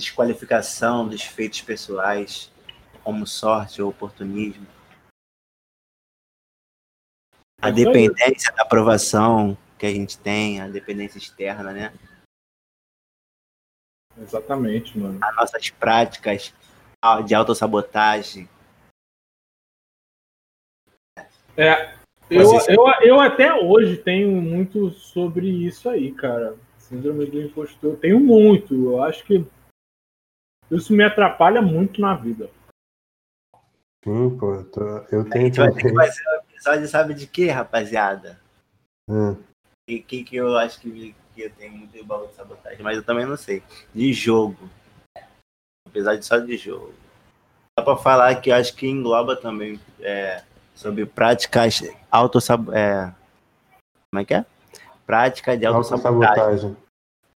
Desqualificação 0.00 1.06
dos 1.08 1.22
feitos 1.22 1.62
pessoais, 1.62 2.50
como 3.02 3.26
sorte 3.26 3.80
ou 3.80 3.90
oportunismo. 3.90 4.66
A 7.66 7.68
É 7.68 7.72
dependência 7.72 8.52
da 8.54 8.62
aprovação 8.62 9.58
que 9.76 9.84
a 9.86 9.90
gente 9.90 10.16
tem, 10.16 10.60
a 10.60 10.68
dependência 10.68 11.18
externa, 11.18 11.72
né? 11.72 11.92
Exatamente, 14.16 14.96
mano. 14.96 15.18
As 15.20 15.34
nossas 15.34 15.68
práticas 15.70 16.54
de 17.26 17.34
autossabotagem. 17.34 18.48
É, 21.56 21.92
eu, 22.30 22.44
Você- 22.44 22.72
eu, 22.72 22.84
eu 23.02 23.20
até 23.20 23.52
hoje 23.52 23.96
tenho 23.96 24.30
muito 24.40 24.92
sobre 24.92 25.48
isso 25.48 25.88
aí, 25.88 26.12
cara. 26.14 26.56
Síndrome 26.78 27.26
do 27.26 27.42
impostor. 27.42 27.94
Eu 27.94 27.96
tenho 27.96 28.20
muito. 28.20 28.74
Eu 28.74 29.02
acho 29.02 29.24
que 29.24 29.44
isso 30.70 30.92
me 30.92 31.02
atrapalha 31.02 31.60
muito 31.60 32.00
na 32.00 32.14
vida. 32.14 32.48
Sim, 34.04 34.38
pô, 34.38 34.54
eu, 34.54 34.70
tô- 34.70 34.98
eu 35.10 35.20
A 35.22 35.30
tenho 35.30 35.46
gente 35.46 35.58
vai 35.58 35.72
ter 35.72 35.82
que 35.82 35.92
fazer 35.94 36.45
episódio, 36.56 36.88
sabe 36.88 37.14
de 37.14 37.26
quê, 37.26 37.50
rapaziada? 37.50 38.40
Hum, 39.08 39.36
E 39.88 40.00
que, 40.00 40.24
que 40.24 40.36
eu 40.36 40.56
acho 40.58 40.80
que, 40.80 41.14
que 41.34 41.42
eu 41.42 41.50
tenho 41.50 41.72
muito 41.72 42.04
baú 42.04 42.26
de 42.26 42.34
sabotagem, 42.34 42.82
mas 42.82 42.96
eu 42.96 43.04
também 43.04 43.26
não 43.26 43.36
sei. 43.36 43.62
De 43.94 44.12
jogo. 44.12 44.68
Apesar 45.86 46.16
de 46.16 46.24
só 46.24 46.38
de 46.38 46.56
jogo. 46.56 46.92
Dá 47.78 47.84
pra 47.84 47.96
falar 47.96 48.40
que 48.40 48.50
eu 48.50 48.54
acho 48.56 48.74
que 48.74 48.88
engloba 48.88 49.36
também 49.36 49.80
é, 50.00 50.42
sobre 50.74 51.06
práticas 51.06 51.82
autossab... 52.10 52.70
É, 52.74 53.12
como 54.10 54.22
é 54.22 54.24
que 54.24 54.34
é? 54.34 54.44
Prática 55.06 55.56
de 55.56 55.66
autossabotagem. 55.66 56.42
autossabotagem. 56.42 56.76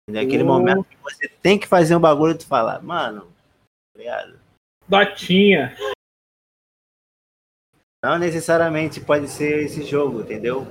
Naquele 0.10 0.44
momento 0.44 0.84
que 0.86 0.98
você 1.04 1.28
tem 1.28 1.60
que 1.60 1.68
fazer 1.68 1.96
um 1.96 2.00
bagulho 2.00 2.32
e 2.32 2.38
tu 2.38 2.48
falar, 2.48 2.82
mano, 2.82 3.28
tá 3.94 4.00
ligado? 4.00 4.40
Dotinha. 4.88 5.78
Não 8.04 8.18
necessariamente 8.18 9.02
pode 9.02 9.28
ser 9.28 9.64
esse 9.64 9.84
jogo, 9.84 10.22
entendeu? 10.22 10.66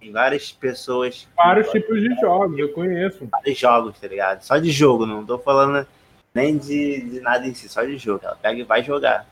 Tem 0.00 0.10
várias 0.10 0.50
pessoas, 0.50 1.28
Vários 1.36 1.70
tipos 1.70 2.00
de 2.00 2.12
jogos, 2.20 2.58
eu 2.58 2.72
conheço. 2.72 3.26
vários 3.26 3.56
jogos, 3.56 4.00
tá 4.00 4.08
ligado? 4.08 4.42
Só 4.42 4.58
de 4.58 4.70
jogo, 4.72 5.06
não 5.06 5.24
tô 5.24 5.38
falando 5.38 5.86
nem 6.34 6.58
de, 6.58 7.00
de 7.02 7.20
nada 7.20 7.46
em 7.46 7.54
si, 7.54 7.68
só 7.68 7.84
de 7.84 7.96
jogo. 7.96 8.24
Ela 8.24 8.36
pega 8.36 8.58
e 8.58 8.64
vai 8.64 8.82
jogar. 8.82 9.24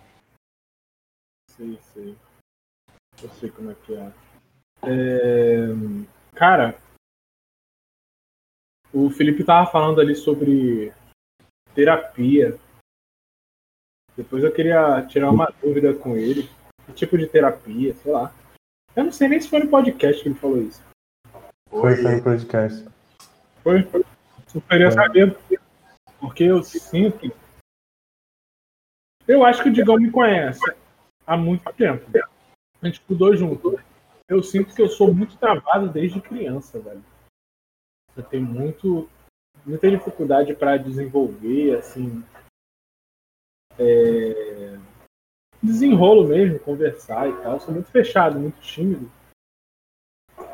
Sei, 1.48 1.76
sei. 1.92 2.16
Eu 3.22 3.28
sei 3.30 3.50
como 3.50 3.72
é 3.72 3.74
que 3.74 3.94
é. 3.94 4.12
É, 4.82 5.66
Cara, 6.34 6.78
o 8.92 9.10
Felipe 9.10 9.42
tava 9.44 9.70
falando 9.70 10.00
ali 10.00 10.14
sobre 10.14 10.92
terapia. 11.74 12.56
Depois 14.20 14.44
eu 14.44 14.52
queria 14.52 15.02
tirar 15.06 15.30
uma 15.30 15.50
dúvida 15.62 15.94
com 15.94 16.14
ele. 16.14 16.46
Que 16.84 16.92
tipo 16.92 17.16
de 17.16 17.26
terapia, 17.26 17.94
sei 17.94 18.12
lá. 18.12 18.30
Eu 18.94 19.04
não 19.04 19.12
sei 19.12 19.28
nem 19.28 19.40
se 19.40 19.48
foi 19.48 19.60
no 19.60 19.70
podcast 19.70 20.22
que 20.22 20.28
ele 20.28 20.34
falou 20.38 20.60
isso. 20.60 20.82
Foi, 21.70 21.96
foi 21.96 22.16
no 22.16 22.22
podcast. 22.22 22.86
Foi? 23.62 23.88
Eu 24.54 24.60
queria 24.68 24.88
É. 24.88 24.90
saber. 24.90 25.38
Porque 26.20 26.44
eu 26.44 26.62
sinto. 26.62 27.32
Eu 29.26 29.42
acho 29.42 29.62
que 29.62 29.70
o 29.70 29.72
Digão 29.72 29.96
me 29.96 30.10
conhece 30.10 30.60
há 31.26 31.34
muito 31.34 31.72
tempo. 31.72 32.04
A 32.82 32.86
gente 32.86 33.00
estudou 33.00 33.34
junto. 33.34 33.80
Eu 34.28 34.42
sinto 34.42 34.74
que 34.74 34.82
eu 34.82 34.88
sou 34.88 35.14
muito 35.14 35.38
travado 35.38 35.88
desde 35.88 36.20
criança, 36.20 36.78
velho. 36.78 37.02
Eu 38.14 38.22
tenho 38.22 38.44
muito, 38.44 39.08
muita 39.64 39.90
dificuldade 39.90 40.54
para 40.54 40.76
desenvolver, 40.76 41.78
assim. 41.78 42.22
É, 43.80 44.78
Desenrolo 45.62 46.26
mesmo, 46.26 46.58
conversar 46.58 47.28
e 47.28 47.42
tal. 47.42 47.60
Sou 47.60 47.72
muito 47.74 47.90
fechado, 47.90 48.38
muito 48.38 48.60
tímido. 48.60 49.10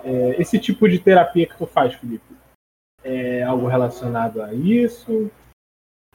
É, 0.05 0.41
Esse 0.41 0.59
tipo 0.59 0.89
de 0.89 0.99
terapia 0.99 1.47
que 1.47 1.57
tu 1.57 1.67
faz, 1.67 1.95
Felipe, 1.95 2.35
é 3.05 3.43
algo 3.43 3.69
relacionado 3.69 4.43
a 4.43 4.53
isso 4.53 5.31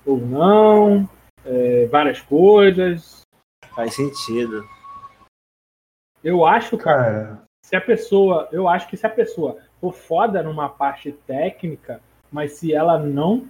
ou 0.05 0.17
não? 0.17 1.09
É, 1.45 1.85
várias 1.88 2.21
coisas. 2.21 3.21
Faz 3.73 3.95
sentido. 3.95 4.63
Eu 6.23 6.45
acho, 6.45 6.77
cara, 6.77 7.03
Cara, 7.03 7.43
se 7.63 7.75
a 7.75 7.81
pessoa, 7.81 8.49
eu 8.51 8.67
acho 8.67 8.88
que 8.89 8.97
se 8.97 9.07
a 9.07 9.09
pessoa 9.09 9.57
for 9.79 9.93
foda 9.93 10.43
numa 10.43 10.69
parte 10.69 11.11
técnica, 11.11 12.01
mas 12.31 12.53
se 12.53 12.73
ela 12.73 12.99
não 12.99 13.49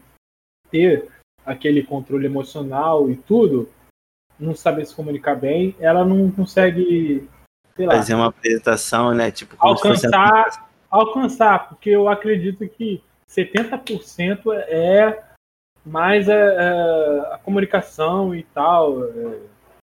ter 0.69 1.09
aquele 1.45 1.83
controle 1.83 2.25
emocional 2.25 3.09
e 3.09 3.15
tudo, 3.15 3.69
não 4.39 4.55
saber 4.55 4.85
se 4.85 4.95
comunicar 4.95 5.35
bem, 5.35 5.75
ela 5.79 6.03
não 6.05 6.31
consegue 6.31 7.27
sei 7.75 7.85
lá, 7.85 7.95
Fazer 7.95 8.15
uma 8.15 8.27
apresentação, 8.27 9.13
né? 9.13 9.31
Tipo, 9.31 9.55
como 9.57 9.77
se 9.77 9.87
fosse 9.87 10.05
alcançar, 10.05 10.69
alcançar, 10.89 11.69
porque 11.69 11.89
eu 11.89 12.09
acredito 12.09 12.67
que 12.67 13.01
70% 13.27 14.51
é 14.67 15.23
mais 15.85 16.29
a, 16.29 16.35
a, 16.35 17.35
a 17.35 17.37
comunicação 17.39 18.35
e 18.35 18.43
tal, 18.43 19.03
é, 19.05 19.39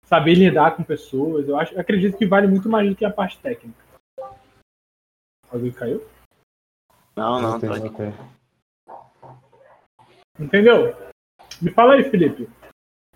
saber 0.04 0.34
lidar 0.34 0.76
com 0.76 0.82
pessoas. 0.82 1.48
Eu 1.48 1.58
acho, 1.58 1.78
acredito 1.78 2.16
que 2.16 2.26
vale 2.26 2.46
muito 2.46 2.68
mais 2.68 2.88
do 2.88 2.96
que 2.96 3.04
a 3.04 3.10
parte 3.10 3.38
técnica. 3.38 3.82
Alguém 5.50 5.72
caiu? 5.72 6.02
Não, 7.14 7.40
não, 7.40 7.56
Ok, 7.56 7.68
tô 7.68 7.74
aqui. 7.74 8.14
Entendeu? 10.38 11.11
Me 11.62 11.70
fala 11.70 11.94
aí, 11.94 12.10
Felipe. 12.10 12.50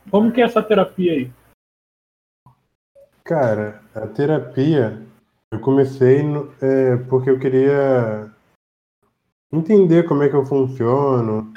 Como 0.09 0.31
que 0.31 0.40
é 0.40 0.44
essa 0.44 0.62
terapia 0.62 1.12
aí? 1.12 1.32
Cara, 3.24 3.82
a 3.93 4.06
terapia 4.06 5.05
eu 5.52 5.59
comecei 5.60 6.23
no- 6.23 6.52
é, 6.62 6.97
porque 7.09 7.28
eu 7.28 7.40
queria 7.40 8.31
entender 9.52 10.06
como 10.06 10.23
é 10.23 10.28
que 10.28 10.36
eu 10.36 10.47
funciono, 10.47 11.52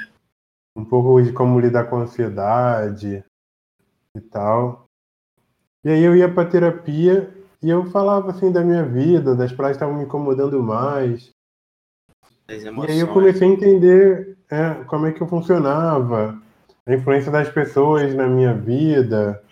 um 0.76 0.84
pouco 0.84 1.22
de 1.22 1.32
como 1.32 1.60
lidar 1.60 1.84
com 1.84 1.96
a 1.96 2.00
ansiedade 2.00 3.24
e 4.16 4.20
tal. 4.20 4.86
E 5.84 5.90
aí 5.90 6.02
eu 6.02 6.16
ia 6.16 6.32
pra 6.32 6.44
terapia 6.44 7.32
e 7.62 7.70
eu 7.70 7.86
falava 7.86 8.32
assim 8.32 8.50
da 8.50 8.64
minha 8.64 8.84
vida, 8.84 9.36
das 9.36 9.52
paradas 9.52 9.76
que 9.76 9.84
estavam 9.84 9.96
me 10.00 10.06
incomodando 10.06 10.60
mais. 10.60 11.30
As 12.48 12.64
E 12.64 12.90
aí 12.90 12.98
eu 12.98 13.08
comecei 13.08 13.48
a 13.48 13.52
entender 13.52 14.36
é, 14.50 14.82
como 14.84 15.06
é 15.06 15.12
que 15.12 15.20
eu 15.20 15.28
funcionava, 15.28 16.36
a 16.90 16.96
influência 16.96 17.30
das 17.30 17.48
pessoas 17.48 18.14
na 18.14 18.26
minha 18.26 18.52
vida. 18.52 19.42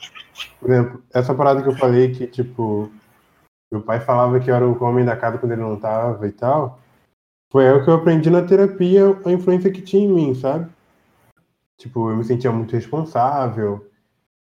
Por 0.61 0.71
exemplo, 0.71 1.03
essa 1.13 1.35
parada 1.35 1.63
que 1.63 1.69
eu 1.69 1.77
falei 1.77 2.13
que, 2.13 2.27
tipo, 2.27 2.91
meu 3.71 3.83
pai 3.83 4.01
falava 4.01 4.41
que 4.41 4.51
eu 4.51 4.55
era 4.55 4.67
o 4.67 4.83
homem 4.83 5.05
da 5.05 5.17
casa 5.17 5.39
quando 5.39 5.53
ele 5.53 5.63
não 5.63 5.79
tava 5.79 6.27
e 6.27 6.33
tal, 6.33 6.81
foi 7.53 7.71
o 7.71 7.85
que 7.85 7.91
eu 7.91 7.95
aprendi 7.95 8.29
na 8.29 8.43
terapia, 8.43 9.05
a 9.25 9.31
influência 9.31 9.71
que 9.71 9.83
tinha 9.83 10.05
em 10.05 10.13
mim, 10.13 10.35
sabe? 10.35 10.71
Tipo, 11.79 12.11
eu 12.11 12.17
me 12.17 12.25
sentia 12.25 12.51
muito 12.51 12.75
responsável, 12.75 13.89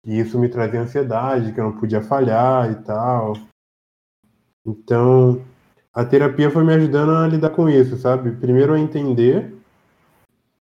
e 0.04 0.18
isso 0.18 0.38
me 0.38 0.48
trazia 0.48 0.80
ansiedade, 0.80 1.52
que 1.52 1.60
eu 1.60 1.64
não 1.64 1.78
podia 1.78 2.02
falhar 2.02 2.70
e 2.72 2.76
tal. 2.76 3.34
Então, 4.66 5.44
a 5.92 6.04
terapia 6.04 6.50
foi 6.50 6.64
me 6.64 6.74
ajudando 6.74 7.12
a 7.12 7.28
lidar 7.28 7.50
com 7.50 7.68
isso, 7.68 7.96
sabe? 7.98 8.32
Primeiro 8.32 8.72
a 8.72 8.78
entender 8.78 9.59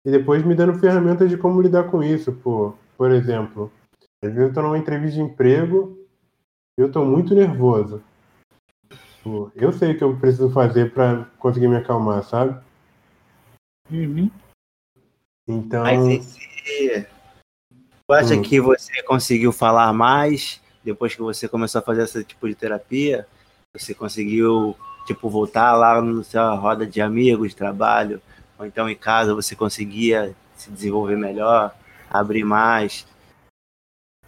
e 0.05 0.11
depois 0.11 0.45
me 0.45 0.55
dando 0.55 0.79
ferramentas 0.79 1.31
de 1.31 1.37
como 1.39 1.61
lidar 1.61 1.85
com 1.91 2.03
isso, 2.03 2.33
pô. 2.33 2.75
Por 2.97 3.11
exemplo, 3.11 3.73
às 4.23 4.33
vezes 4.33 4.49
eu 4.49 4.53
tô 4.53 4.63
numa 4.63 4.79
entrevista 4.79 5.17
de 5.17 5.23
emprego 5.23 5.99
e 6.79 6.83
eu 6.83 6.93
tô 6.93 7.05
muito 7.05 7.35
nervoso. 7.35 8.03
Eu 9.55 9.73
sei 9.73 9.93
o 9.93 9.99
que 9.99 10.05
eu 10.05 10.17
preciso 10.19 10.51
fazer 10.51 10.93
pra 10.93 11.25
conseguir 11.39 11.69
me 11.69 11.77
acalmar, 11.77 12.23
sabe? 12.25 12.63
Uhum. 13.91 14.31
Então, 15.49 15.83
Mas 15.83 16.37
tu 18.07 18.13
acha 18.13 18.35
Hum. 18.37 18.43
que 18.43 18.61
você 18.61 19.03
conseguiu 19.03 19.51
falar 19.51 19.93
mais 19.95 20.61
depois 20.85 21.15
que 21.15 21.23
você 21.23 21.49
começou 21.49 21.79
a 21.79 21.83
fazer 21.83 22.03
esse 22.03 22.23
tipo 22.25 22.47
de 22.47 22.55
terapia? 22.55 23.27
Você 23.73 23.95
conseguiu, 23.95 24.77
tipo, 25.07 25.31
voltar 25.31 25.75
lá 25.75 26.01
na 26.01 26.23
sua 26.23 26.55
roda 26.55 26.87
de 26.87 27.01
amigos, 27.01 27.51
de 27.51 27.57
trabalho, 27.57 28.21
ou 28.59 28.67
então 28.67 28.89
em 28.89 28.97
casa 28.97 29.35
você 29.35 29.55
conseguia 29.55 30.35
se 30.55 30.71
desenvolver 30.71 31.17
melhor, 31.17 31.75
abrir 32.11 32.45
mais? 32.45 33.07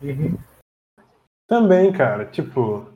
Uhum. 0.03 0.37
também, 1.49 1.91
cara, 1.91 2.27
tipo, 2.27 2.87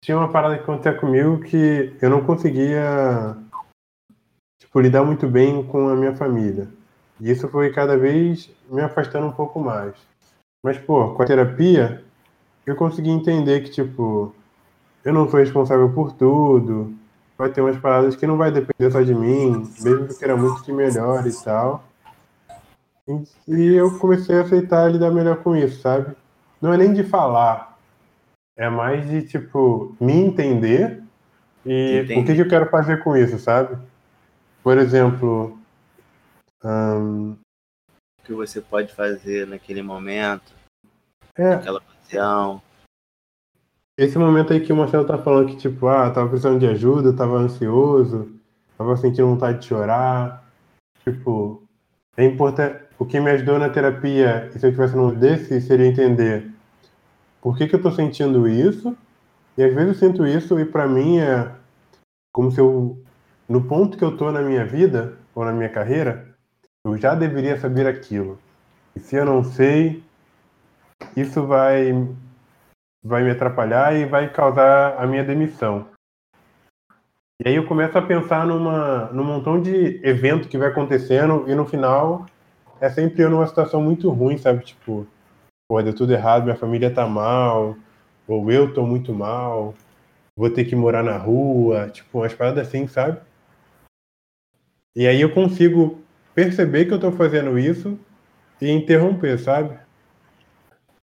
tinha 0.00 0.16
uma 0.16 0.30
parada 0.30 0.56
que 0.56 0.62
acontecia 0.62 0.98
comigo 0.98 1.40
que 1.40 1.96
eu 2.00 2.08
não 2.08 2.24
conseguia, 2.24 3.36
tipo, 4.60 4.80
lidar 4.80 5.02
muito 5.04 5.26
bem 5.26 5.66
com 5.66 5.88
a 5.88 5.96
minha 5.96 6.14
família. 6.14 6.68
E 7.20 7.30
isso 7.30 7.48
foi 7.48 7.72
cada 7.72 7.96
vez 7.96 8.50
me 8.70 8.82
afastando 8.82 9.26
um 9.26 9.32
pouco 9.32 9.58
mais. 9.58 9.94
Mas, 10.62 10.78
pô, 10.78 11.14
com 11.14 11.22
a 11.22 11.26
terapia, 11.26 12.04
eu 12.64 12.76
consegui 12.76 13.10
entender 13.10 13.62
que, 13.62 13.70
tipo, 13.70 14.34
eu 15.04 15.12
não 15.12 15.28
sou 15.28 15.40
responsável 15.40 15.90
por 15.92 16.12
tudo. 16.12 16.94
Vai 17.38 17.50
ter 17.50 17.60
umas 17.60 17.78
paradas 17.78 18.16
que 18.16 18.26
não 18.26 18.36
vai 18.36 18.50
depender 18.50 18.90
só 18.90 19.02
de 19.02 19.14
mim, 19.14 19.70
mesmo 19.80 20.06
que 20.06 20.12
eu 20.14 20.18
queira 20.18 20.36
muito 20.36 20.62
que 20.62 20.72
melhore 20.72 21.28
e 21.28 21.44
tal. 21.44 21.84
E, 23.46 23.74
eu 23.74 23.98
comecei 23.98 24.36
a 24.36 24.42
aceitar 24.42 24.90
lidar 24.90 25.10
melhor 25.10 25.36
com 25.42 25.54
isso, 25.54 25.80
sabe? 25.80 26.16
Não 26.60 26.72
é 26.72 26.76
nem 26.76 26.92
de 26.92 27.04
falar, 27.04 27.78
é 28.56 28.68
mais 28.68 29.08
de, 29.08 29.22
tipo, 29.22 29.94
me 30.00 30.12
entender 30.14 31.02
e 31.64 31.98
Entender. 31.98 32.20
o 32.20 32.24
que, 32.24 32.34
que 32.34 32.40
eu 32.40 32.48
quero 32.48 32.70
fazer 32.70 33.02
com 33.02 33.16
isso, 33.16 33.38
sabe? 33.38 33.76
Por 34.62 34.78
exemplo, 34.78 35.58
ahn, 36.64 37.36
O 38.20 38.24
que 38.24 38.32
você 38.32 38.60
pode 38.60 38.92
fazer 38.94 39.46
naquele 39.46 39.82
momento, 39.82 40.54
é, 41.36 41.50
naquela 41.50 41.78
ocasião? 41.78 42.62
Esse 43.96 44.18
momento 44.18 44.52
aí 44.52 44.60
que 44.60 44.72
o 44.72 44.76
Marcelo 44.76 45.06
tá 45.06 45.16
falando 45.16 45.48
que, 45.48 45.56
tipo, 45.56 45.86
ah, 45.86 46.10
tava 46.10 46.28
precisando 46.28 46.58
de 46.58 46.66
ajuda, 46.66 47.14
tava 47.14 47.36
ansioso, 47.36 48.30
tava 48.76 48.96
sentindo 48.96 49.28
vontade 49.28 49.60
de 49.60 49.66
chorar. 49.66 50.44
Tipo, 51.02 51.62
é 52.16 52.24
importante. 52.24 52.84
O 52.98 53.04
que 53.04 53.20
me 53.20 53.30
ajudou 53.30 53.58
na 53.58 53.68
terapia, 53.68 54.50
e 54.54 54.58
se 54.58 54.66
eu 54.66 54.70
tivesse 54.70 54.96
num 54.96 55.14
desse, 55.14 55.60
seria 55.60 55.86
entender 55.86 56.50
por 57.42 57.56
que, 57.56 57.66
que 57.66 57.74
eu 57.74 57.82
tô 57.82 57.90
sentindo 57.90 58.48
isso. 58.48 58.96
E 59.56 59.62
às 59.62 59.74
vezes 59.74 59.88
eu 60.00 60.08
sinto 60.08 60.26
isso, 60.26 60.58
e 60.60 60.64
pra 60.64 60.86
mim 60.86 61.18
é 61.18 61.50
como 62.32 62.50
se 62.50 62.60
eu, 62.60 63.02
no 63.48 63.62
ponto 63.64 63.96
que 63.96 64.04
eu 64.04 64.16
tô 64.16 64.30
na 64.30 64.42
minha 64.42 64.64
vida, 64.64 65.16
ou 65.34 65.44
na 65.44 65.52
minha 65.52 65.70
carreira, 65.70 66.34
eu 66.84 66.96
já 66.98 67.14
deveria 67.14 67.58
saber 67.58 67.86
aquilo. 67.86 68.38
E 68.94 69.00
se 69.00 69.16
eu 69.16 69.24
não 69.24 69.42
sei, 69.42 70.02
isso 71.16 71.46
vai 71.46 71.92
vai 73.06 73.22
me 73.22 73.30
atrapalhar 73.30 73.94
e 73.94 74.04
vai 74.04 74.30
causar 74.30 74.96
a 74.98 75.06
minha 75.06 75.24
demissão. 75.24 75.86
E 77.40 77.48
aí 77.48 77.54
eu 77.54 77.66
começo 77.66 77.96
a 77.96 78.02
pensar 78.02 78.46
numa, 78.46 79.06
num 79.12 79.24
montão 79.24 79.60
de 79.60 80.00
evento 80.02 80.48
que 80.48 80.58
vai 80.58 80.68
acontecendo 80.68 81.44
e 81.48 81.54
no 81.54 81.66
final 81.66 82.26
é 82.80 82.90
sempre 82.90 83.22
eu 83.22 83.30
numa 83.30 83.46
situação 83.46 83.80
muito 83.80 84.10
ruim, 84.10 84.36
sabe? 84.38 84.64
Tipo, 84.64 85.06
pô, 85.68 85.80
deu 85.82 85.94
tudo 85.94 86.12
errado, 86.12 86.44
minha 86.44 86.56
família 86.56 86.92
tá 86.92 87.06
mal, 87.06 87.76
ou 88.26 88.50
eu 88.50 88.72
tô 88.74 88.84
muito 88.84 89.12
mal, 89.12 89.74
vou 90.36 90.50
ter 90.50 90.64
que 90.64 90.74
morar 90.74 91.02
na 91.02 91.16
rua, 91.16 91.88
tipo, 91.90 92.18
umas 92.18 92.34
paradas 92.34 92.66
assim, 92.66 92.88
sabe? 92.88 93.20
E 94.96 95.06
aí 95.06 95.20
eu 95.20 95.32
consigo 95.32 96.02
perceber 96.34 96.86
que 96.86 96.94
eu 96.94 97.00
tô 97.00 97.12
fazendo 97.12 97.58
isso 97.58 97.98
e 98.60 98.70
interromper, 98.70 99.38
sabe? 99.38 99.78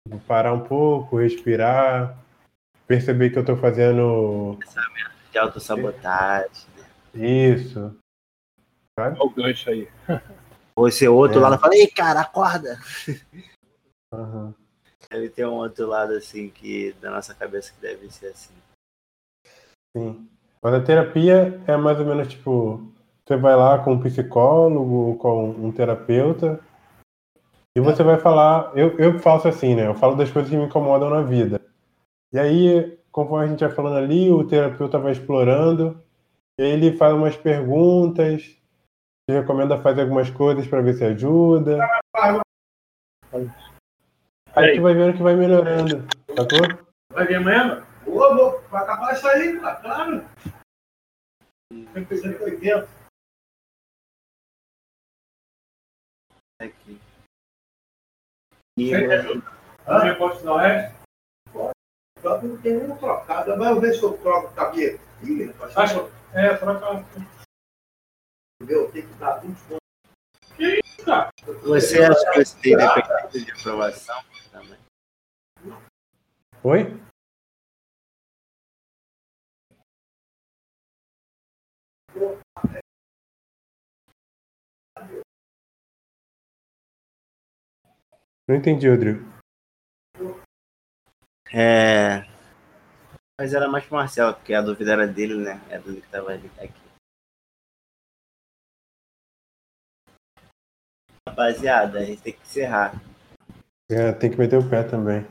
Tipo, 0.09 0.19
Parar 0.25 0.53
um 0.53 0.61
pouco, 0.61 1.17
respirar, 1.19 2.17
perceber 2.87 3.29
que 3.29 3.37
eu 3.37 3.45
tô 3.45 3.55
fazendo 3.55 4.57
De 5.31 5.37
autossabotagem. 5.37 6.65
isso. 7.13 7.95
Olha 8.99 9.15
o 9.19 9.29
gancho 9.29 9.69
aí. 9.69 9.87
Ou 10.75 10.87
esse 10.87 11.07
outro 11.07 11.37
É. 11.37 11.41
lado 11.41 11.59
fala, 11.59 11.75
ei, 11.75 11.87
cara, 11.87 12.21
acorda! 12.21 12.79
Aham. 14.11 14.55
Deve 15.11 15.29
ter 15.29 15.45
um 15.45 15.53
outro 15.53 15.87
lado 15.87 16.13
assim 16.13 16.49
que 16.49 16.93
da 16.93 17.11
nossa 17.11 17.33
cabeça 17.35 17.71
que 17.73 17.79
deve 17.81 18.09
ser 18.09 18.27
assim. 18.27 18.53
Sim. 19.95 20.27
Mas 20.61 20.73
a 20.73 20.81
terapia 20.83 21.61
é 21.67 21.77
mais 21.77 21.99
ou 21.99 22.05
menos 22.05 22.27
tipo, 22.27 22.91
você 23.25 23.37
vai 23.37 23.55
lá 23.55 23.83
com 23.83 23.93
um 23.93 24.01
psicólogo 24.01 24.93
ou 24.93 25.17
com 25.17 25.49
um 25.51 25.71
terapeuta 25.71 26.59
e 27.75 27.79
você 27.79 28.03
vai 28.03 28.17
falar, 28.17 28.71
eu, 28.75 28.97
eu 28.97 29.19
faço 29.19 29.47
assim, 29.47 29.75
né? 29.75 29.87
Eu 29.87 29.95
falo 29.95 30.15
das 30.15 30.31
coisas 30.31 30.49
que 30.49 30.57
me 30.57 30.65
incomodam 30.65 31.09
na 31.09 31.21
vida. 31.21 31.61
E 32.33 32.39
aí, 32.39 32.99
conforme 33.11 33.45
a 33.45 33.47
gente 33.49 33.63
vai 33.63 33.73
falando 33.73 33.97
ali, 33.97 34.29
o 34.29 34.45
terapeuta 34.45 34.97
vai 34.97 35.11
explorando, 35.11 36.03
ele 36.57 36.97
faz 36.97 37.13
umas 37.13 37.37
perguntas, 37.37 38.43
te 38.43 39.33
recomenda 39.33 39.77
fazer 39.77 40.01
algumas 40.01 40.29
coisas 40.29 40.67
para 40.67 40.81
ver 40.81 40.95
se 40.95 41.05
ajuda. 41.05 41.79
Aí 44.55 44.75
tu 44.75 44.81
vai 44.81 44.93
vendo 44.93 45.15
que 45.15 45.23
vai 45.23 45.35
melhorando, 45.35 46.07
sacou? 46.35 46.87
Vai 47.13 47.27
vir 47.27 47.35
amanhã? 47.35 47.85
Ô, 48.05 48.11
vou, 48.11 48.61
vai 48.71 48.83
acabar 48.83 49.13
isso 49.13 49.27
aí, 49.27 49.59
cara, 49.59 49.75
claro. 49.75 50.25
180. 51.71 52.98
E 58.79 58.89
Você 58.91 58.95
é 58.95 60.13
pode 60.15 60.41
dar 60.43 60.53
o 60.53 60.57
resto? 60.57 60.95
Que 62.21 62.45
não 62.47 62.57
tem 62.61 62.73
nenhuma 62.75 62.95
trocada. 62.97 63.57
Mas 63.57 63.67
eu 63.69 63.81
ver 63.81 63.93
se 63.93 64.03
eu 64.03 64.17
troco 64.19 64.53
cabelo. 64.53 64.99
Ih, 65.21 65.45
rapaz, 65.47 65.77
Acho- 65.77 66.11
É, 66.33 66.55
troca. 66.55 67.05
meu, 68.63 68.89
tem 68.91 69.05
que 69.05 69.13
dar 69.15 69.39
20 69.39 69.57
pontos. 69.63 69.79
Você 71.63 72.03
acha 72.03 72.31
que 72.31 72.45
você 72.45 72.57
tem 72.61 72.77
dependência 72.77 73.45
de 73.45 73.51
aprovação 73.51 74.23
também? 74.51 74.77
Oi? 76.63 76.99
Não 88.49 88.55
entendi, 88.55 88.89
Rodrigo. 88.89 89.23
É. 91.53 92.25
Mas 93.39 93.53
era 93.53 93.67
mais 93.67 93.85
pro 93.85 93.95
Marcelo, 93.95 94.33
porque 94.33 94.55
a 94.55 94.61
dúvida 94.63 94.91
era 94.91 95.05
dele, 95.05 95.35
né? 95.35 95.61
É 95.69 95.75
a 95.75 95.79
dúvida 95.79 96.01
que 96.01 96.09
tava 96.09 96.31
ali 96.31 96.49
aqui. 96.57 96.81
Rapaziada, 101.27 101.99
a 101.99 102.03
gente 102.03 102.23
tem 102.23 102.33
que 102.33 102.41
encerrar. 102.41 102.99
É, 103.87 104.11
tem 104.13 104.31
que 104.31 104.37
meter 104.39 104.57
o 104.57 104.67
pé 104.67 104.81
também. 104.81 105.23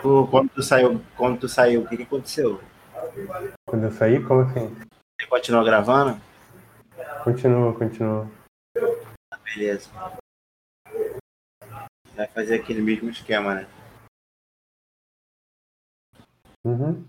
Tu, 0.00 0.28
quando 0.30 0.48
tu 0.50 0.62
saiu, 0.62 1.04
quando 1.16 1.40
tu 1.40 1.48
saiu, 1.48 1.82
o 1.82 1.88
que, 1.88 1.96
que 1.96 2.02
aconteceu? 2.04 2.62
Quando 3.66 3.82
eu 3.82 3.90
saí, 3.90 4.22
como 4.24 4.42
assim? 4.42 4.72
Você 5.20 5.26
continuou 5.28 5.64
gravando? 5.64 6.20
Continua, 7.24 7.76
continua. 7.76 8.41
Beleza. 9.54 9.90
Vai 12.14 12.26
fazer 12.28 12.60
aquele 12.60 12.80
mesmo 12.80 13.10
esquema, 13.10 13.54
né? 13.54 13.66
Uhum. 16.64 17.04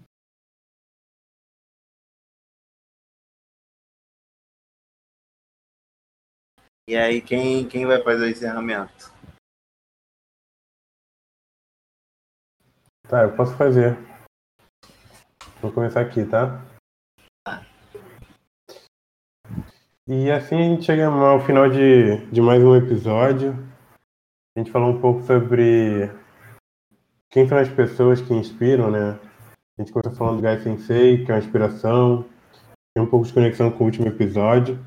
E 6.90 6.98
aí, 6.98 7.22
quem, 7.22 7.68
quem 7.68 7.86
vai 7.86 8.03
fazer 8.03 8.26
o 8.26 8.30
encerramento? 8.30 9.14
Tá, 13.07 13.24
eu 13.24 13.36
posso 13.38 13.56
fazer. 13.56 13.95
Vou 15.61 15.72
começar 15.72 16.02
aqui, 16.02 16.26
tá? 16.26 16.73
E 20.06 20.30
assim 20.30 20.56
a 20.56 20.64
gente 20.64 20.84
chega 20.84 21.08
ao 21.08 21.40
final 21.40 21.70
de, 21.70 22.18
de 22.26 22.42
mais 22.42 22.62
um 22.62 22.76
episódio. 22.76 23.54
A 24.54 24.60
gente 24.60 24.70
falou 24.70 24.90
um 24.90 25.00
pouco 25.00 25.22
sobre 25.22 26.12
quem 27.32 27.48
são 27.48 27.58
as 27.58 27.70
pessoas 27.70 28.20
que 28.20 28.34
inspiram, 28.34 28.92
né? 28.92 29.18
A 29.78 29.82
gente 29.82 29.94
começou 29.94 30.12
falando 30.14 30.36
do 30.36 30.42
Gai 30.42 30.60
Sensei, 30.60 31.24
que 31.24 31.32
é 31.32 31.36
uma 31.36 31.40
inspiração. 31.40 32.26
Tem 32.94 33.02
um 33.02 33.10
pouco 33.10 33.26
de 33.26 33.32
conexão 33.32 33.72
com 33.72 33.86
o 33.86 33.88
último 33.88 34.08
episódio. 34.08 34.78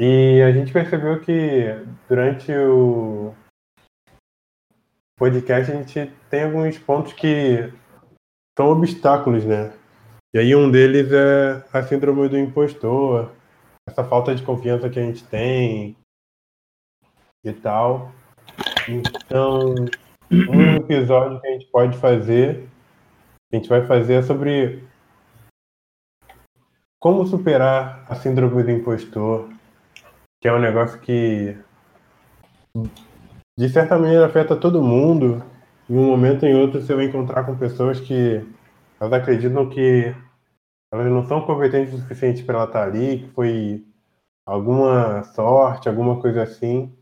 E 0.00 0.42
a 0.42 0.50
gente 0.50 0.72
percebeu 0.72 1.20
que 1.20 1.66
durante 2.08 2.50
o 2.52 3.32
podcast 5.16 5.70
a 5.70 5.76
gente 5.76 6.12
tem 6.28 6.42
alguns 6.42 6.76
pontos 6.76 7.12
que 7.12 7.72
são 8.58 8.66
obstáculos, 8.66 9.44
né? 9.44 9.72
E 10.34 10.40
aí 10.40 10.56
um 10.56 10.68
deles 10.68 11.12
é 11.12 11.64
a 11.72 11.84
síndrome 11.84 12.28
do 12.28 12.36
impostor, 12.36 13.30
essa 13.94 14.04
falta 14.04 14.34
de 14.34 14.42
confiança 14.42 14.90
que 14.90 14.98
a 14.98 15.02
gente 15.02 15.22
tem 15.24 15.96
e 17.44 17.52
tal. 17.52 18.12
Então, 18.88 19.74
um 20.30 20.76
episódio 20.76 21.40
que 21.40 21.46
a 21.46 21.52
gente 21.52 21.66
pode 21.66 21.96
fazer, 21.98 22.68
a 23.52 23.56
gente 23.56 23.68
vai 23.68 23.86
fazer 23.86 24.14
é 24.14 24.22
sobre 24.22 24.82
como 27.00 27.24
superar 27.24 28.04
a 28.08 28.16
síndrome 28.16 28.62
do 28.62 28.70
impostor, 28.70 29.48
que 30.40 30.48
é 30.48 30.52
um 30.52 30.58
negócio 30.58 30.98
que 31.00 31.56
de 33.56 33.68
certa 33.68 33.96
maneira 33.96 34.26
afeta 34.26 34.56
todo 34.56 34.82
mundo. 34.82 35.42
Em 35.88 35.96
um 35.96 36.06
momento 36.06 36.44
ou 36.44 36.48
em 36.48 36.54
outro 36.54 36.80
você 36.80 36.94
vai 36.94 37.04
encontrar 37.04 37.44
com 37.44 37.56
pessoas 37.56 38.00
que 38.00 38.44
elas 38.98 39.12
acreditam 39.12 39.68
que 39.68 40.14
elas 40.94 41.10
não 41.10 41.26
são 41.26 41.40
competentes 41.40 41.92
o 41.92 41.98
suficiente 41.98 42.44
para 42.44 42.54
ela 42.56 42.64
estar 42.66 42.84
ali, 42.84 43.18
que 43.18 43.28
foi 43.30 43.84
alguma 44.46 45.24
sorte, 45.24 45.88
alguma 45.88 46.20
coisa 46.20 46.44
assim. 46.44 46.92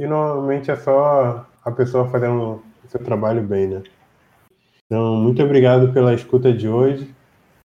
E 0.00 0.06
normalmente 0.06 0.70
é 0.72 0.76
só 0.76 1.46
a 1.64 1.70
pessoa 1.70 2.10
fazendo 2.10 2.62
o 2.84 2.88
seu 2.88 3.02
trabalho 3.02 3.40
bem, 3.42 3.68
né? 3.68 3.82
Então, 4.86 5.14
muito 5.14 5.40
obrigado 5.40 5.92
pela 5.92 6.12
escuta 6.12 6.52
de 6.52 6.68
hoje. 6.68 7.14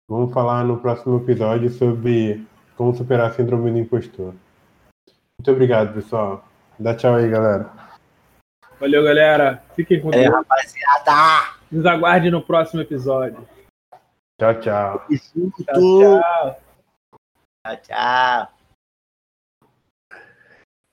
Vamos 0.09 0.33
falar 0.33 0.63
no 0.63 0.79
próximo 0.79 1.17
episódio 1.17 1.69
sobre 1.69 2.45
como 2.75 2.95
superar 2.95 3.29
a 3.29 3.33
síndrome 3.33 3.71
do 3.71 3.77
impostor. 3.77 4.33
Muito 5.39 5.51
obrigado, 5.51 5.93
pessoal. 5.93 6.43
Dá 6.79 6.95
tchau 6.95 7.15
aí, 7.15 7.29
galera. 7.29 7.69
Valeu, 8.79 9.03
galera. 9.03 9.63
Fiquem 9.75 10.01
com 10.01 10.09
É, 10.09 10.23
Deus. 10.23 10.33
rapaziada! 10.33 11.55
Nos 11.71 11.85
aguarde 11.85 12.31
no 12.31 12.41
próximo 12.41 12.81
episódio. 12.81 13.47
Tchau, 14.37 14.59
tchau. 14.59 15.07
Tchau, 15.07 15.51
tchau. 15.63 16.61
Tchau, 17.63 17.77
tchau. 17.83 18.47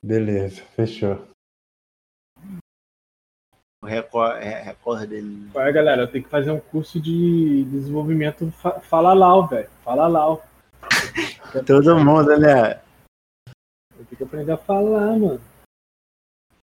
Beleza, 0.04 0.62
fechou. 0.76 1.26
O 3.82 3.86
recorde, 3.86 4.44
é, 4.44 4.62
recorde 4.62 5.48
Qual 5.52 5.66
é, 5.66 5.72
galera? 5.72 6.02
Eu 6.02 6.10
tenho 6.10 6.22
que 6.22 6.30
fazer 6.30 6.52
um 6.52 6.60
curso 6.60 7.00
de 7.00 7.64
desenvolvimento 7.64 8.48
fa 8.52 8.78
Fala 8.80 9.12
Lau, 9.12 9.48
velho. 9.48 9.68
Fala 9.84 10.06
Lau. 10.06 10.44
todo 11.66 11.98
mundo, 11.98 12.38
né? 12.38 12.80
Eu 13.98 14.04
tenho 14.06 14.16
que 14.18 14.22
aprender 14.22 14.52
a 14.52 14.56
falar, 14.56 15.18
mano. 15.18 15.40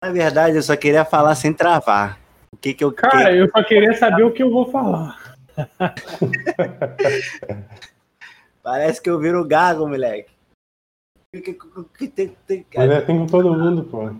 Na 0.03 0.11
verdade, 0.11 0.57
eu 0.57 0.63
só 0.63 0.75
queria 0.77 1.05
falar 1.05 1.35
sem 1.35 1.53
travar. 1.53 2.19
O 2.53 2.57
que 2.57 2.73
que 2.73 2.85
eu 2.85 2.93
Cara, 2.93 3.35
eu 3.35 3.51
só 3.51 3.63
queria 3.63 3.95
saber 3.95 4.23
o 4.23 4.33
que 4.33 4.43
eu 4.43 4.51
vou 4.51 4.71
falar. 4.71 5.24
Parece 8.63 9.01
que 9.01 9.11
eu 9.11 9.19
viro 9.19 9.47
gago, 9.47 9.89
moleque. 9.89 10.33
Que- 11.33 11.41
que- 11.43 11.55
que- 11.55 11.85
que 11.99 12.09
tem- 12.09 12.37
tem- 12.47 12.67
Mas 12.75 12.91
é 12.91 12.97
assim 12.99 13.19
com 13.19 13.27
todo 13.27 13.53
mundo, 13.53 13.85
pô. 13.85 14.11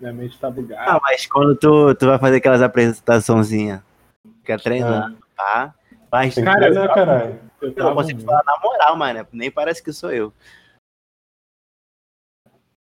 Minha 0.00 0.12
mente 0.12 0.38
tá 0.38 0.50
bugada. 0.50 0.92
Ah, 0.92 1.00
mas 1.02 1.26
quando 1.26 1.56
tu, 1.56 1.94
tu 1.94 2.06
vai 2.06 2.18
fazer 2.18 2.36
aquelas 2.36 2.62
apresentaçãozinhas, 2.62 3.82
fica 4.40 4.58
treinando, 4.58 5.18
tá? 5.36 5.74
Mas 6.10 6.34
Tem 6.34 6.44
Cara, 6.44 6.70
treinar, 6.70 6.94
caralho. 6.94 7.40
Eu 7.60 7.72
eu 7.74 7.84
não 7.84 7.94
consigo 7.94 8.20
falar 8.20 8.42
na 8.44 8.58
moral, 8.60 8.96
mano. 8.96 9.26
Nem 9.32 9.50
parece 9.50 9.82
que 9.82 9.92
sou 9.92 10.12
eu. 10.12 10.32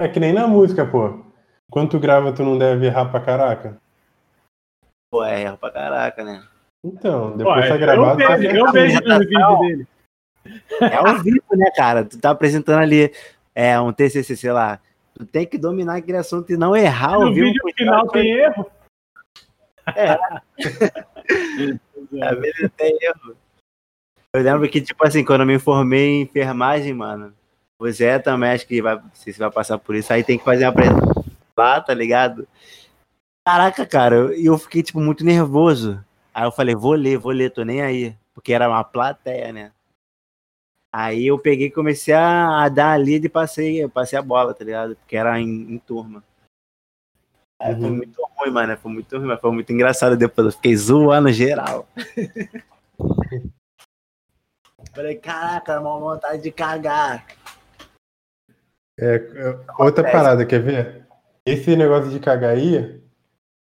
É 0.01 0.07
que 0.07 0.19
nem 0.19 0.33
na 0.33 0.47
música, 0.47 0.85
pô. 0.85 1.23
Quando 1.69 1.91
tu 1.91 1.99
grava, 1.99 2.33
tu 2.33 2.43
não 2.43 2.57
deve 2.57 2.85
errar 2.85 3.09
pra 3.09 3.19
caraca. 3.19 3.79
Pô, 5.11 5.23
é 5.23 5.43
erro 5.43 5.57
pra 5.57 5.71
caraca, 5.71 6.23
né? 6.23 6.47
Então, 6.83 7.37
depois 7.37 7.67
tá 7.69 7.75
eu 7.75 7.79
gravado, 7.79 8.17
tá 8.21 8.35
vejo, 8.35 8.55
eu 8.57 8.71
vejo 8.71 8.99
no 9.01 9.19
vídeo 9.19 9.59
dele. 9.59 9.87
É 10.81 10.95
ao 10.95 11.17
vivo, 11.21 11.43
né, 11.55 11.71
cara? 11.75 12.03
Tu 12.03 12.19
tá 12.19 12.31
apresentando 12.31 12.81
ali 12.81 13.13
é, 13.55 13.79
um 13.79 13.93
TCC, 13.93 14.35
sei 14.35 14.51
lá. 14.51 14.79
Tu 15.13 15.25
tem 15.25 15.45
que 15.45 15.57
dominar 15.57 15.95
aquele 15.97 16.17
assunto 16.17 16.51
e 16.51 16.57
não 16.57 16.75
errar 16.75 17.13
ao 17.13 17.21
No 17.27 17.33
vivo. 17.33 17.47
vídeo 17.47 17.61
porque 17.61 17.83
final 17.83 18.07
tem 18.09 18.31
erro. 18.31 18.69
Às 22.21 22.39
vezes 22.39 22.69
tem 22.75 22.97
erro. 23.01 23.35
Eu 24.35 24.41
lembro 24.41 24.67
que, 24.69 24.81
tipo 24.81 25.05
assim, 25.05 25.23
quando 25.23 25.41
eu 25.41 25.47
me 25.47 25.59
formei 25.59 26.07
em 26.09 26.21
enfermagem, 26.23 26.93
mano, 26.93 27.33
o 27.79 27.89
Zé 27.91 28.17
também 28.19 28.49
acho 28.51 28.65
que 28.67 28.81
vai, 28.81 28.99
se 29.13 29.31
você 29.31 29.39
vai 29.39 29.51
passar 29.51 29.77
por 29.77 29.95
isso, 29.95 30.11
aí 30.11 30.23
tem 30.23 30.37
que 30.37 30.43
fazer 30.43 30.65
uma 30.65 30.71
apresentação 30.71 31.23
lá, 31.57 31.79
tá 31.79 31.93
ligado? 31.93 32.47
Caraca, 33.47 33.85
cara, 33.85 34.15
eu- 34.15 34.33
e 34.33 34.45
eu, 34.47 34.57
fiquei, 34.57 34.81
tipo, 34.81 34.99
muito 34.99 35.23
nervoso. 35.23 36.03
Aí 36.33 36.45
eu 36.45 36.51
falei, 36.51 36.73
vou 36.75 36.93
ler, 36.93 37.17
vou 37.17 37.31
ler, 37.31 37.51
tô 37.51 37.63
nem 37.63 37.81
aí. 37.81 38.15
Porque 38.33 38.53
era 38.53 38.67
uma 38.67 38.83
plateia, 38.83 39.53
né? 39.53 39.71
Aí 40.91 41.27
eu 41.27 41.39
peguei 41.39 41.67
e 41.67 41.71
comecei 41.71 42.13
a, 42.13 42.67
dar 42.69 42.91
a 42.91 42.97
lida 42.97 43.25
e 43.25 43.29
passei, 43.29 43.87
passei 43.87 44.17
a 44.17 44.21
bola, 44.21 44.53
tá 44.53 44.63
ligado? 44.63 44.95
Porque 44.95 45.15
era 45.15 45.39
em, 45.39 45.73
em 45.73 45.77
turma. 45.79 46.23
Aí 47.59 47.73
foi 47.75 47.89
Uhum. 47.89 47.97
muito 47.97 48.21
ruim, 48.37 48.51
mano. 48.51 48.77
Foi 48.77 48.91
muito 48.91 49.17
ruim, 49.17 49.27
mas 49.27 49.39
foi 49.39 49.51
muito 49.51 49.71
engraçado 49.73 50.17
depois. 50.17 50.45
Eu 50.47 50.51
fiquei 50.53 50.75
zoando 50.75 51.31
geral. 51.31 51.87
Falei, 54.93 55.15
caraca, 55.15 55.79
uma 55.79 55.99
vontade 55.99 56.43
de 56.43 56.51
cagar. 56.51 57.25
É, 58.99 59.15
é, 59.15 59.47
outra 59.79 60.03
Acontece. 60.03 60.11
parada, 60.11 60.45
quer 60.45 60.61
ver? 60.61 61.07
Esse 61.45 61.75
negócio 61.75 62.11
de 62.11 62.19
cagar 62.19 62.51
aí 62.51 63.02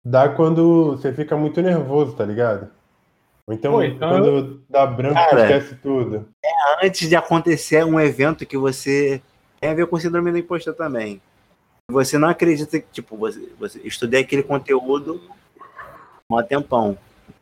dá 0.07 0.29
quando 0.29 0.91
você 0.91 1.13
fica 1.13 1.35
muito 1.35 1.61
nervoso, 1.61 2.15
tá 2.15 2.25
ligado? 2.25 2.69
Ou 3.45 3.53
então, 3.53 3.73
Pô, 3.73 3.84
então 3.84 4.09
quando 4.09 4.63
dá 4.69 4.85
branco, 4.85 5.15
Cara. 5.15 5.41
esquece 5.41 5.75
tudo. 5.75 6.27
Antes 6.81 7.07
de 7.07 7.15
acontecer 7.15 7.84
um 7.84 7.99
evento 7.99 8.45
que 8.45 8.57
você 8.57 9.21
tem 9.59 9.69
a 9.69 9.73
ver 9.73 9.88
com 9.88 9.99
síndrome 9.99 10.31
do 10.31 10.38
impostor 10.38 10.73
também. 10.73 11.21
Você 11.89 12.17
não 12.17 12.27
acredita 12.27 12.79
que, 12.79 12.88
tipo, 12.91 13.15
você, 13.15 13.49
você 13.57 13.79
estudei 13.84 14.21
aquele 14.21 14.43
conteúdo 14.43 15.21
há 16.29 16.35
um 16.35 16.43
tempão. 16.43 16.97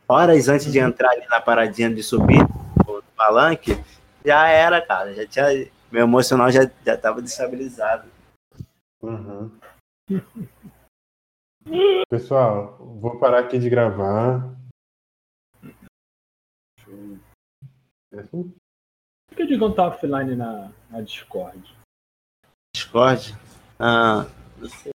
Horas 0.07 0.47
antes 0.47 0.71
de 0.71 0.77
entrar 0.77 1.09
ali 1.09 1.25
na 1.27 1.41
paradinha 1.41 1.89
de 1.89 2.03
subir 2.03 2.39
no 2.87 3.03
palanque, 3.15 3.77
já 4.23 4.47
era, 4.47 4.79
cara. 4.81 5.13
Já 5.15 5.25
tinha, 5.25 5.67
meu 5.91 6.03
emocional 6.03 6.51
já, 6.51 6.69
já 6.85 6.95
tava 6.95 7.21
destabilizado. 7.21 8.07
Uhum. 9.01 9.51
Pessoal, 12.09 12.77
vou 12.77 13.19
parar 13.19 13.39
aqui 13.39 13.57
de 13.57 13.69
gravar. 13.69 14.55
É 18.13 18.19
assim? 18.19 18.53
Por 19.27 19.35
que 19.35 19.43
o 19.43 19.47
Digão 19.47 19.73
tá 19.73 19.87
offline 19.87 20.35
na, 20.35 20.71
na 20.89 21.01
Discord? 21.01 21.75
Discord? 22.75 23.33
Ah, 23.79 24.25
não 24.57 24.69
sei. 24.69 24.94